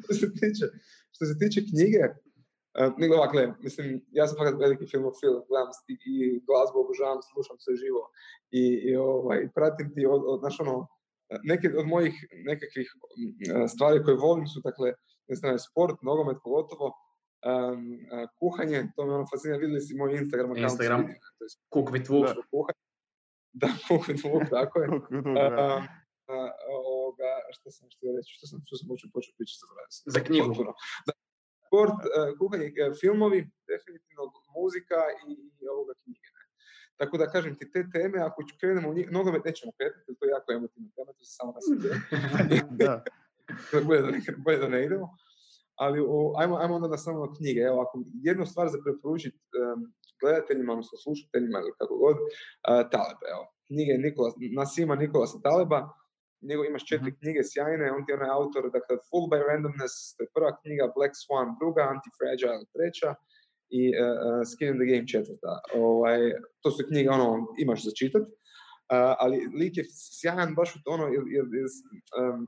Što 0.04 0.14
se 0.14 0.32
tiče, 0.32 0.66
što 1.14 1.26
se 1.26 1.38
tiče 1.38 1.60
knjige, 1.70 2.04
uh, 2.08 2.92
nego 2.98 3.14
ovak, 3.14 3.32
mislim, 3.60 4.04
ja 4.10 4.26
sam 4.26 4.38
fakat 4.38 4.60
veliki 4.60 4.86
filmofil, 4.86 5.32
gledam 5.48 5.70
i, 5.88 5.94
i 6.14 6.16
glazbu 6.46 6.78
obožavam, 6.84 7.18
slušam 7.32 7.56
sve 7.58 7.76
živo 7.76 8.02
i, 8.50 8.64
i 8.88 8.96
ovaj, 8.96 9.48
pratim 9.54 9.94
ti 9.94 10.06
od, 10.06 10.22
od, 10.26 10.40
znaš, 10.40 10.60
ono, 10.60 10.86
neke 11.42 11.70
od 11.78 11.86
mojih 11.86 12.14
nekakvih 12.44 12.88
stvari 13.72 14.04
koje 14.04 14.16
volim 14.16 14.46
su, 14.46 14.60
dakle, 14.64 14.92
ne 15.28 15.34
znam, 15.36 15.58
sport, 15.58 16.02
nogomet 16.02 16.36
pogotovo, 16.44 16.86
um, 16.86 17.82
uh, 18.14 18.28
kuhanje, 18.38 18.78
to 18.96 19.06
me 19.06 19.14
ono 19.14 19.26
fascinira, 19.30 19.58
vidjeli 19.58 19.80
si 19.80 19.94
moj 19.94 20.16
Instagram 20.20 20.50
account. 20.50 20.70
Instagram. 20.70 21.02
Cook 21.74 21.88
with 21.94 22.08
Wook. 22.12 22.34
da. 22.34 22.42
kuhanje. 22.50 22.82
Da, 23.52 23.68
kuhanje, 23.88 24.48
tako 24.50 24.80
je. 24.80 24.88
Um, 26.28 26.48
ovoga, 26.68 27.32
što 27.56 27.70
sam 27.70 27.88
htio 27.96 28.10
reći, 28.16 28.30
što 28.36 28.44
sam, 28.50 28.58
što 28.66 28.76
sam 28.78 28.86
počeo 28.90 29.10
počeo 29.14 29.32
pričati, 29.38 29.58
sam. 29.60 29.68
Za 30.14 30.20
knjigu. 30.26 30.48
Potpuno. 30.48 30.72
Da, 31.06 31.12
sport, 31.66 31.98
e, 32.04 32.20
kuhanje, 32.38 32.66
e, 32.82 32.84
filmovi, 33.00 33.40
definitivno 33.72 34.22
muzika 34.58 35.00
i, 35.28 35.32
i 35.60 35.64
ovoga 35.74 35.92
knjige. 36.02 36.28
Tako 36.96 37.18
da 37.18 37.30
kažem 37.30 37.54
ti, 37.54 37.70
te 37.72 37.84
teme, 37.92 38.18
ako 38.22 38.42
ću 38.42 38.54
krenemo 38.60 38.88
u 38.90 38.94
njih, 38.94 39.12
nogomet 39.12 39.44
nećemo 39.44 39.72
kretati, 39.78 40.18
to 40.18 40.24
je 40.26 40.30
jako 40.30 40.52
emotivna 40.52 40.88
tema, 40.96 41.12
to 41.12 41.24
se 41.24 41.34
samo 41.38 41.52
na 41.56 41.60
sebe. 41.66 41.88
da. 42.84 43.04
bolje, 43.86 44.02
da 44.02 44.10
ne, 44.10 44.20
bolje 44.44 44.58
da 44.58 44.68
ne 44.68 44.84
idemo. 44.84 45.08
Ali 45.74 46.00
o, 46.00 46.34
ajmo, 46.38 46.56
ajmo 46.56 46.74
onda 46.74 46.88
na 46.88 46.98
samo 46.98 47.34
knjige. 47.36 47.60
Evo, 47.60 47.80
ako 47.80 48.04
jednu 48.28 48.46
stvar 48.46 48.68
za 48.68 48.78
preporučiti 48.84 49.40
um, 49.62 49.92
gledateljima, 50.20 50.72
odnosno 50.72 50.98
slušateljima 50.98 51.58
ili 51.58 51.72
kako 51.78 51.94
god, 52.04 52.16
uh, 52.16 52.90
Taleb, 52.92 53.20
evo. 53.32 53.44
Knjige 53.66 53.94
Nikola, 54.04 54.32
nas 54.58 54.78
ima 54.78 54.94
Nikolasa 54.94 55.38
Taleba, 55.42 55.80
njegov 56.48 56.64
imaš 56.64 56.84
četiri 56.90 57.18
knjige 57.20 57.40
sjajne, 57.44 57.92
on 57.96 58.02
ti 58.04 58.12
je 58.12 58.18
onaj 58.18 58.30
autor, 58.38 58.62
dakle 58.76 58.94
Full 59.08 59.26
by 59.30 59.38
Randomness, 59.48 59.94
to 60.14 60.20
je 60.24 60.32
prva 60.34 60.52
knjiga, 60.60 60.84
Black 60.96 61.14
Swan 61.22 61.48
druga, 61.60 61.82
Anti-Fragile 61.92 62.64
treća 62.74 63.10
i 63.70 63.88
uh, 63.90 64.04
Skin 64.52 64.68
in 64.68 64.78
the 64.80 64.86
Game 64.86 65.06
četvrta. 65.08 65.60
Ovaj, 65.74 66.18
to 66.62 66.70
su 66.70 66.84
knjige, 66.88 67.10
ono, 67.10 67.46
imaš 67.58 67.84
za 67.84 67.90
čitat, 67.94 68.22
uh, 68.22 68.28
ali 69.18 69.48
lik 69.58 69.76
je 69.76 69.84
sjajan 69.90 70.54
baš 70.54 70.76
u 70.76 70.78
to 70.84 70.90
ono, 70.90 71.04
jer, 71.06 71.22
jer, 71.26 71.44
jer, 71.52 71.66
um, 72.34 72.46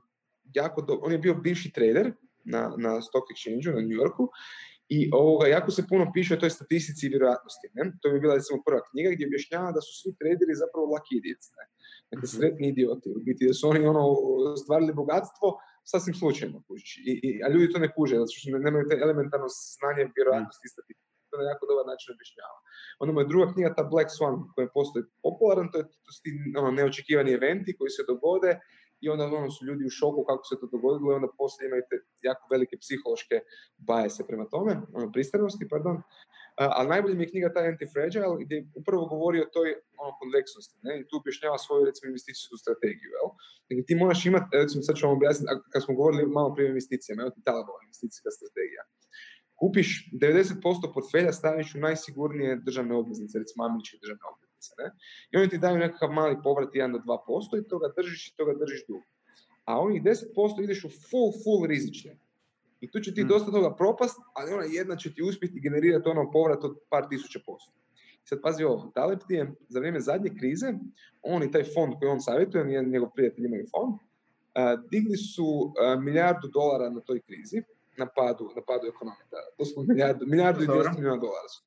jako 0.53 0.81
do, 0.81 0.99
on 1.01 1.11
je 1.11 1.17
bio 1.17 1.33
bivši 1.33 1.71
trader 1.71 2.11
na, 2.45 2.73
na 2.77 3.01
Stock 3.01 3.25
Exchange 3.31 3.75
na 3.75 3.81
New 3.81 3.97
Yorku 4.01 4.29
i 4.89 5.09
ovoga, 5.13 5.47
jako 5.47 5.71
se 5.71 5.87
puno 5.89 6.11
piše 6.13 6.33
o 6.33 6.37
toj 6.37 6.49
statistici 6.49 7.05
i 7.05 7.09
vjerojatnosti. 7.09 7.67
Ne? 7.73 7.83
To 8.01 8.09
bi 8.09 8.19
bila 8.19 8.33
recimo 8.35 8.63
prva 8.65 8.81
knjiga 8.91 9.09
gdje 9.13 9.27
objašnjava 9.27 9.71
da 9.71 9.81
su 9.81 9.91
svi 10.01 10.11
traderi 10.19 10.53
zapravo 10.63 10.85
lucky 10.93 11.13
idiots. 11.19 11.47
Ne? 11.57 11.63
Dakle, 12.11 12.25
Mhm. 12.27 12.33
sretni 12.37 12.67
idioti. 12.69 13.07
U 13.09 13.19
biti 13.27 13.47
da 13.47 13.53
su 13.53 13.69
oni 13.69 13.79
ono, 13.93 14.03
stvarili 14.63 14.93
bogatstvo 14.93 15.47
sasvim 15.91 16.15
slučajno. 16.21 16.57
I, 17.05 17.11
i, 17.27 17.43
a 17.43 17.49
ljudi 17.53 17.71
to 17.73 17.79
ne 17.79 17.89
kuže, 17.95 18.15
zato 18.15 18.31
što 18.37 18.51
ne- 18.51 18.59
nemaju 18.67 18.83
te 18.89 18.95
elementarno 19.05 19.47
znanje 19.77 20.03
vjerojatnosti 20.17 20.65
i 20.67 20.73
statistike. 20.75 21.08
To 21.29 21.37
na 21.37 21.49
jako 21.51 21.63
dobar 21.71 21.85
način 21.91 22.13
objašnjava. 22.15 22.57
Onda 23.01 23.11
mu 23.13 23.19
je 23.21 23.31
druga 23.31 23.45
knjiga, 23.53 23.75
ta 23.77 23.83
Black 23.93 24.09
Swan, 24.17 24.35
koja 24.53 24.75
postoji 24.79 25.03
popularan, 25.25 25.67
to, 25.71 25.77
je, 25.81 25.85
to 26.03 26.09
su 26.15 26.19
ti 26.23 26.29
ono, 26.59 26.69
neočekivani 26.79 27.31
eventi 27.39 27.77
koji 27.77 27.89
se 27.97 28.03
dogode 28.11 28.51
i 29.03 29.09
onda 29.09 29.23
ono, 29.25 29.49
su 29.55 29.65
ljudi 29.65 29.83
u 29.85 29.95
šoku 29.99 30.21
kako 30.29 30.43
se 30.49 30.55
to 30.59 30.67
dogodilo 30.73 31.11
i 31.11 31.19
onda 31.19 31.29
poslije 31.41 31.67
imaju 31.67 31.83
te 31.89 31.97
jako 32.29 32.43
velike 32.53 32.75
psihološke 32.83 33.35
bajese 33.89 34.21
prema 34.29 34.45
tome, 34.53 34.73
ono, 34.97 35.11
pristranosti, 35.15 35.71
pardon. 35.73 35.95
A, 36.61 36.63
ali 36.77 36.91
najbolje 36.93 37.15
mi 37.15 37.23
je 37.23 37.31
knjiga 37.33 37.49
taj 37.53 37.67
Anti-Fragile 37.71 38.35
gdje 38.43 38.57
upravo 38.81 39.03
govori 39.13 39.37
o 39.41 39.51
toj 39.55 39.69
ono, 40.01 40.11
konveksnosti, 40.21 40.75
ne? 40.85 40.93
I 40.99 41.07
tu 41.07 41.13
objašnjava 41.21 41.57
svoju 41.57 41.85
recimo 41.89 42.07
investicijsku 42.09 42.55
strategiju, 42.63 43.09
jel? 43.17 43.27
Dakle, 43.67 43.83
ti 43.87 43.93
moraš 44.03 44.21
imati, 44.25 44.49
recimo 44.61 44.81
sad 44.87 44.95
ću 44.97 45.05
vam 45.05 45.15
objasniti, 45.19 45.49
kad 45.71 45.79
smo 45.83 45.93
govorili 45.99 46.33
malo 46.37 46.49
prije 46.53 46.67
o 46.67 46.73
investicijama, 46.73 47.21
evo 47.21 47.31
ti 47.35 47.47
Talebova 47.47 47.79
investicijska 47.87 48.29
strategija. 48.37 48.81
Kupiš 49.59 50.09
90% 50.13 50.93
portfelja, 50.93 51.31
staviš 51.33 51.75
u 51.75 51.79
najsigurnije 51.79 52.55
državne 52.55 52.95
obveznice, 52.95 53.39
recimo 53.39 53.65
američke 53.65 53.97
državne 54.01 54.25
obveznice, 54.33 54.73
ne? 54.77 54.91
I 55.31 55.37
oni 55.37 55.49
ti 55.49 55.57
daju 55.57 55.77
nekakav 55.77 56.11
mali 56.11 56.37
povrat 56.43 56.69
1 56.73 56.91
do 56.91 56.99
2% 56.99 57.59
i 57.61 57.67
toga 57.67 57.87
držiš 57.97 58.27
i 58.27 58.35
toga 58.37 58.53
držiš 58.59 58.85
dugo. 58.87 59.03
A 59.65 59.79
onih 59.79 60.03
10% 60.03 60.63
ideš 60.63 60.83
u 60.85 60.89
full, 60.89 61.31
full 61.43 61.65
rizične. 61.67 62.17
I 62.81 62.91
tu 62.91 62.99
će 62.99 63.13
ti 63.13 63.23
Mm. 63.23 63.27
dosta 63.27 63.51
toga 63.51 63.75
propast, 63.75 64.17
ali 64.33 64.53
ona 64.53 64.63
jedna 64.63 64.95
će 64.95 65.13
ti 65.13 65.23
uspjeti 65.23 65.59
generirati 65.59 66.09
ono 66.09 66.31
povrat 66.31 66.63
od 66.63 66.77
par 66.89 67.09
tisuća 67.09 67.39
posto. 67.45 67.71
Sad 68.23 68.41
pazi 68.41 68.63
ovo, 68.63 68.91
Taleb 68.95 69.19
ti 69.27 69.33
je 69.33 69.51
za 69.69 69.79
vrijeme 69.79 69.99
zadnje 69.99 70.31
krize, 70.39 70.73
on 71.21 71.43
i 71.43 71.51
taj 71.51 71.63
fond 71.63 71.93
koji 71.99 72.09
on 72.11 72.21
savjetuje, 72.21 72.73
jedan 72.73 72.89
njegov 72.91 73.09
prijatelj 73.15 73.45
imaju 73.45 73.65
fond, 73.71 73.95
a, 74.53 74.75
digli 74.75 75.17
su 75.17 75.73
milijardu 76.01 76.47
dolara 76.47 76.89
na 76.89 77.01
toj 77.01 77.21
krizi, 77.21 77.61
na 77.99 78.07
padu, 78.17 78.45
na 78.57 78.61
padu 78.69 78.85
ekonomije. 78.93 79.25
Da, 79.33 79.37
doslovno 79.59 79.87
milijardu, 79.93 80.23
milijardu 80.33 80.63
i 80.63 80.67
Dobro. 80.67 80.83
200 80.83 80.95
milijuna 80.95 81.17
dolara 81.25 81.49
su. 81.55 81.61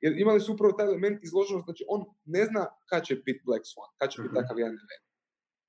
Jer 0.00 0.12
imali 0.24 0.40
su 0.40 0.52
upravo 0.54 0.72
taj 0.72 0.86
element 0.86 1.18
izloženost, 1.24 1.64
znači 1.64 1.84
on 1.88 2.00
ne 2.24 2.44
zna 2.44 2.62
kad 2.90 3.00
će 3.06 3.14
biti 3.26 3.42
Black 3.48 3.64
Swan, 3.72 3.90
kad 3.98 4.10
će 4.10 4.22
biti 4.22 4.32
Mhm. 4.32 4.40
takav 4.40 4.58
jedan 4.58 4.74
event. 4.84 5.04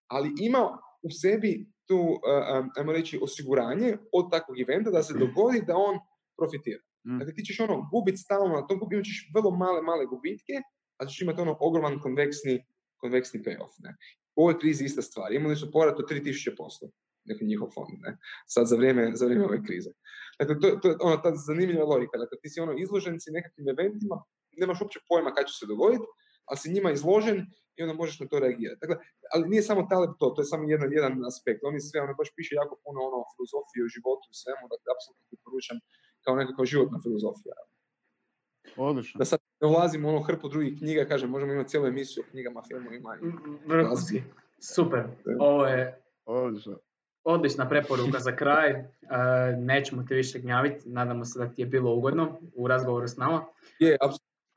Ali 0.07 0.29
ima 0.47 0.63
u 1.07 1.09
sebi 1.21 1.53
tu, 1.87 1.97
uh, 1.99 2.59
um, 2.59 2.69
ajmo 2.77 2.91
reći, 2.91 3.19
osiguranje 3.21 3.97
od 4.11 4.31
takvog 4.31 4.59
eventa 4.59 4.89
da 4.91 5.03
se 5.03 5.13
dogodi 5.13 5.61
da 5.67 5.73
on 5.77 5.95
profitira. 6.37 6.81
Mm. 7.07 7.17
Dakle, 7.19 7.33
ti 7.35 7.45
ćeš 7.45 7.59
ono 7.59 7.89
gubit 7.91 8.17
stalno 8.19 8.55
na 8.55 8.67
tom, 8.67 8.79
imat 8.91 9.05
ćeš 9.05 9.29
vrlo 9.35 9.51
male, 9.51 9.81
male 9.81 10.05
gubitke, 10.05 10.53
a 10.97 11.05
ćeš 11.05 11.21
imati 11.21 11.41
ono 11.41 11.57
ogroman 11.59 11.99
konveksni, 11.99 12.65
konveksni 12.97 13.43
payoff. 13.43 13.73
Ne? 13.79 13.95
U 14.35 14.41
ovoj 14.41 14.59
krizi 14.59 14.85
ista 14.85 15.01
stvar. 15.01 15.33
Imali 15.33 15.55
su 15.55 15.71
povrat 15.71 15.99
od 15.99 16.09
3000%, 16.09 16.89
dakle 17.25 17.47
njihov 17.47 17.69
fond, 17.75 17.93
ne? 17.99 18.11
sad 18.47 18.67
za 18.67 18.75
vrijeme, 18.75 19.11
za 19.15 19.25
vrijeme 19.25 19.45
ove 19.45 19.59
krize. 19.67 19.91
Dakle, 20.39 20.53
to, 20.61 20.67
to 20.81 20.87
je 20.89 20.95
ono, 21.01 21.17
ta 21.17 21.29
zanimljiva 21.47 21.85
logika. 21.85 22.17
Dakle, 22.17 22.35
ti 22.41 22.49
si 22.49 22.59
ono 22.59 22.73
izložen 22.77 23.15
si 23.19 23.31
nekakvim 23.31 23.69
eventima, 23.69 24.15
nemaš 24.57 24.81
uopće 24.81 24.99
pojma 25.09 25.33
kad 25.33 25.43
će 25.47 25.53
se 25.59 25.65
dogoditi, 25.65 26.05
ali 26.47 26.57
si 26.57 26.73
njima 26.73 26.91
izložen 26.91 27.37
i 27.75 27.83
onda 27.83 27.93
možeš 27.93 28.19
na 28.19 28.27
to 28.27 28.39
reagirati. 28.39 28.79
Dakle, 28.83 28.95
ali 29.33 29.49
nije 29.49 29.61
samo 29.61 29.87
Taleb 29.91 30.11
to, 30.19 30.25
to 30.29 30.41
je 30.41 30.45
samo 30.45 30.63
jedan, 30.73 30.89
jedan 30.93 31.25
aspekt. 31.25 31.59
On 31.63 31.73
je 31.73 31.81
sve, 31.81 32.01
on 32.01 32.09
baš 32.17 32.29
piše 32.35 32.53
jako 32.55 32.75
puno 32.83 32.97
ono 33.07 33.17
o 33.17 33.27
filozofiji, 33.31 33.81
o 33.83 33.93
životu 33.95 34.25
i 34.31 34.39
svemu, 34.41 34.63
dakle, 34.73 34.87
apsolutno 34.95 35.23
ti 35.29 35.35
poručam 35.45 35.77
kao 36.25 36.33
nekakva 36.35 36.65
životna 36.65 36.97
filozofija. 37.05 37.55
Odlično. 38.77 39.17
Da 39.17 39.25
sad 39.25 39.39
ne 39.61 39.67
ulazimo 39.67 40.07
u 40.07 40.11
ono 40.11 40.21
hrpu 40.21 40.49
drugih 40.49 40.73
knjiga, 40.79 41.05
kažem, 41.05 41.29
možemo 41.29 41.53
imati 41.53 41.69
cijelu 41.69 41.87
emisiju 41.87 42.23
o 42.23 42.29
knjigama, 42.31 42.61
filmovima. 42.67 43.09
i- 43.15 43.67
Vrhunski. 43.67 44.21
Super. 44.75 45.03
Ovo 45.39 45.65
je 45.65 46.01
Odlično. 46.25 46.77
Odlična 47.25 47.69
preporuka 47.69 48.19
za 48.19 48.35
kraj. 48.35 48.69
E, 48.69 48.85
nećemo 49.57 50.03
te 50.09 50.15
više 50.15 50.39
gnjaviti. 50.39 50.89
Nadamo 50.89 51.25
se 51.25 51.39
da 51.39 51.49
ti 51.49 51.61
je 51.61 51.65
bilo 51.65 51.93
ugodno 51.93 52.39
u 52.55 52.67
razgovoru 52.67 53.07
s 53.07 53.17
nama. 53.17 53.45
Je, 53.79 53.97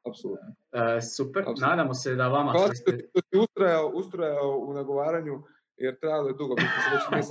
apsolutno. 0.08 0.48
E, 0.72 1.00
super. 1.00 1.44
Nadamo 1.60 1.94
se 1.94 2.14
da 2.14 2.28
vama 2.28 2.52
Hvala 2.52 2.66
što 2.66 2.74
ste... 2.74 3.08
si 3.30 3.38
ustrajao, 3.38 3.86
ustrajao 3.94 4.58
u 4.58 4.74
nagovaranju, 4.74 5.42
jer 5.76 5.98
trajalo 5.98 6.28
je 6.28 6.34
dugo, 6.34 6.54
već 6.54 7.24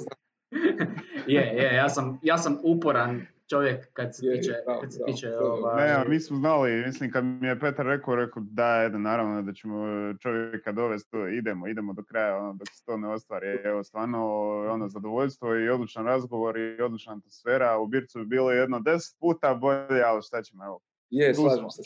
je, 1.36 1.42
je, 1.42 1.76
ja 1.76 1.90
sam, 1.90 2.20
ja 2.24 2.38
sam 2.38 2.58
uporan 2.64 3.26
čovjek 3.50 3.94
kad 3.94 4.16
se 4.16 4.26
Je, 4.26 4.32
je, 4.32 4.42
tiče, 4.42 4.54
kad 4.82 4.94
se 4.94 5.00
tiče 5.06 5.28
je 5.28 5.40
ovaj, 5.40 5.88
Ne, 5.88 6.06
mi 6.08 6.20
smo 6.20 6.38
znali, 6.38 6.84
mislim 6.86 7.12
kad 7.12 7.24
mi 7.24 7.48
je 7.48 7.60
Petar 7.60 7.86
rekao, 7.86 8.16
rekao 8.16 8.44
da, 8.46 8.66
ajde, 8.66 9.00
naravno 9.00 9.42
da 9.42 9.54
ćemo 9.54 9.86
čovjeka 10.20 10.72
dovesti, 10.72 11.12
to, 11.12 11.28
idemo, 11.28 11.68
idemo 11.68 11.94
do 11.94 12.04
kraja, 12.04 12.38
ono, 12.38 12.54
dok 12.54 12.68
se 12.72 12.86
to 12.86 12.98
ne 12.98 13.08
ostvari. 13.08 13.48
Evo, 13.64 13.84
stvarno, 13.84 14.28
ono, 14.70 14.88
zadovoljstvo 14.88 15.56
i 15.56 15.70
odličan 15.70 16.06
razgovor 16.06 16.58
i 16.58 16.82
odlična 16.82 17.14
atmosfera. 17.14 17.78
U 17.78 17.88
Bircu 17.88 18.20
bi 18.20 18.26
bilo 18.26 18.52
jedno 18.52 18.80
deset 18.80 19.20
puta 19.20 19.54
bolje, 19.54 20.04
ali 20.06 20.22
šta 20.22 20.42
ćemo, 20.42 20.66
evo. 20.66 20.80
Je, 21.10 21.34
Tu 21.34 21.42
slažem 21.42 21.60
smo. 21.60 21.70
se. 21.72 21.82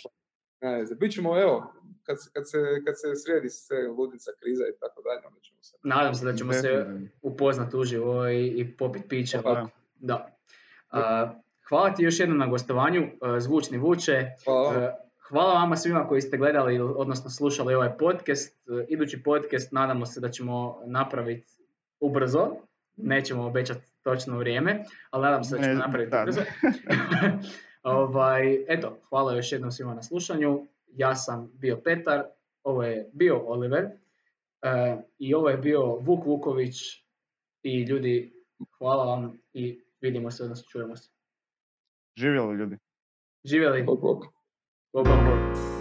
slažem 0.60 0.88
se. 0.88 0.96
Bit 0.96 1.12
ćemo, 1.14 1.42
evo, 1.42 1.74
kad, 2.04 2.24
se- 2.24 2.30
kad, 2.34 2.50
se, 2.50 2.58
kad 2.86 2.94
se 2.98 3.16
sredi 3.16 3.50
sve 3.50 3.88
ludnica, 3.88 4.32
kriza 4.40 4.64
i 4.64 4.80
tako 4.80 5.02
dalje, 5.02 5.28
onda 5.28 5.40
ćemo 5.40 5.58
se... 5.62 5.78
nadam 5.84 6.16
se 6.16 6.26
da 6.26 6.34
ćemo 6.34 6.54
se 6.54 6.86
upoznati 7.22 7.78
uživo 7.78 8.28
i, 8.28 8.48
i 8.48 8.78
popit 8.78 9.04
piće. 9.10 9.40
Pa, 9.44 9.54
Da. 9.54 9.68
Da. 10.00 10.38
A, 10.90 11.34
hvala 11.72 11.94
ti 11.94 12.04
još 12.04 12.20
jednom 12.20 12.38
na 12.38 12.48
gostovanju, 12.48 13.08
a, 13.22 13.40
Zvučni 13.40 13.78
Vuče. 13.78 14.26
Hvala 14.46 14.72
vam. 14.72 14.84
E, 14.84 14.92
Hvala 15.30 15.54
vama 15.54 15.76
svima 15.76 16.08
koji 16.08 16.22
ste 16.22 16.38
gledali, 16.38 16.80
odnosno 16.80 17.30
slušali 17.30 17.76
ovaj 17.76 17.98
podcast. 17.98 18.50
E, 18.70 18.86
Idući 18.90 19.24
podcast 19.24 19.72
nadamo 19.72 20.06
se 20.06 20.20
da 20.20 20.30
ćemo 20.30 20.82
napraviti 20.86 21.48
ubrzo. 22.00 22.48
Nećemo 22.96 23.46
obećati 23.46 23.92
točno 24.04 24.38
vrijeme, 24.38 24.84
ali 25.10 25.24
nadam 25.24 25.44
se 25.44 25.56
da 25.56 25.62
ćemo 25.62 25.74
Ne, 25.74 25.80
napraviti 25.80 26.12
da. 26.12 26.22
ubrzo. 26.22 26.42
ovaj, 27.84 28.66
eto, 28.68 28.98
hvala 29.10 29.36
još 29.36 29.52
jednom 29.52 29.72
svima 29.72 29.94
na 29.94 30.04
slušanju. 30.04 30.68
Ja 30.88 31.16
sam 31.16 31.52
bio 31.54 31.78
Petar, 31.84 32.24
ovo 32.64 32.84
je 32.84 33.10
bio 33.14 33.42
Oliver 33.46 33.84
e, 34.62 34.98
i 35.20 35.34
ovo 35.34 35.50
je 35.50 35.58
bio 35.58 35.86
Vuk 35.86 36.26
Vuković 36.26 36.76
i 37.64 37.84
ljudi, 37.84 38.34
hvala 38.78 39.06
vam 39.06 39.40
i 39.54 39.82
vidimo 40.02 40.32
se, 40.32 40.44
odnosno 40.44 40.68
čujemo 40.72 40.96
se. 40.96 41.10
Živjeli 42.22 42.56
ljudi. 42.56 42.78
Živjeli, 43.44 43.84
Bog, 43.84 44.02
bog. 44.02 44.26
bog, 44.94 45.06
bog, 45.08 45.20
bog. 45.26 45.81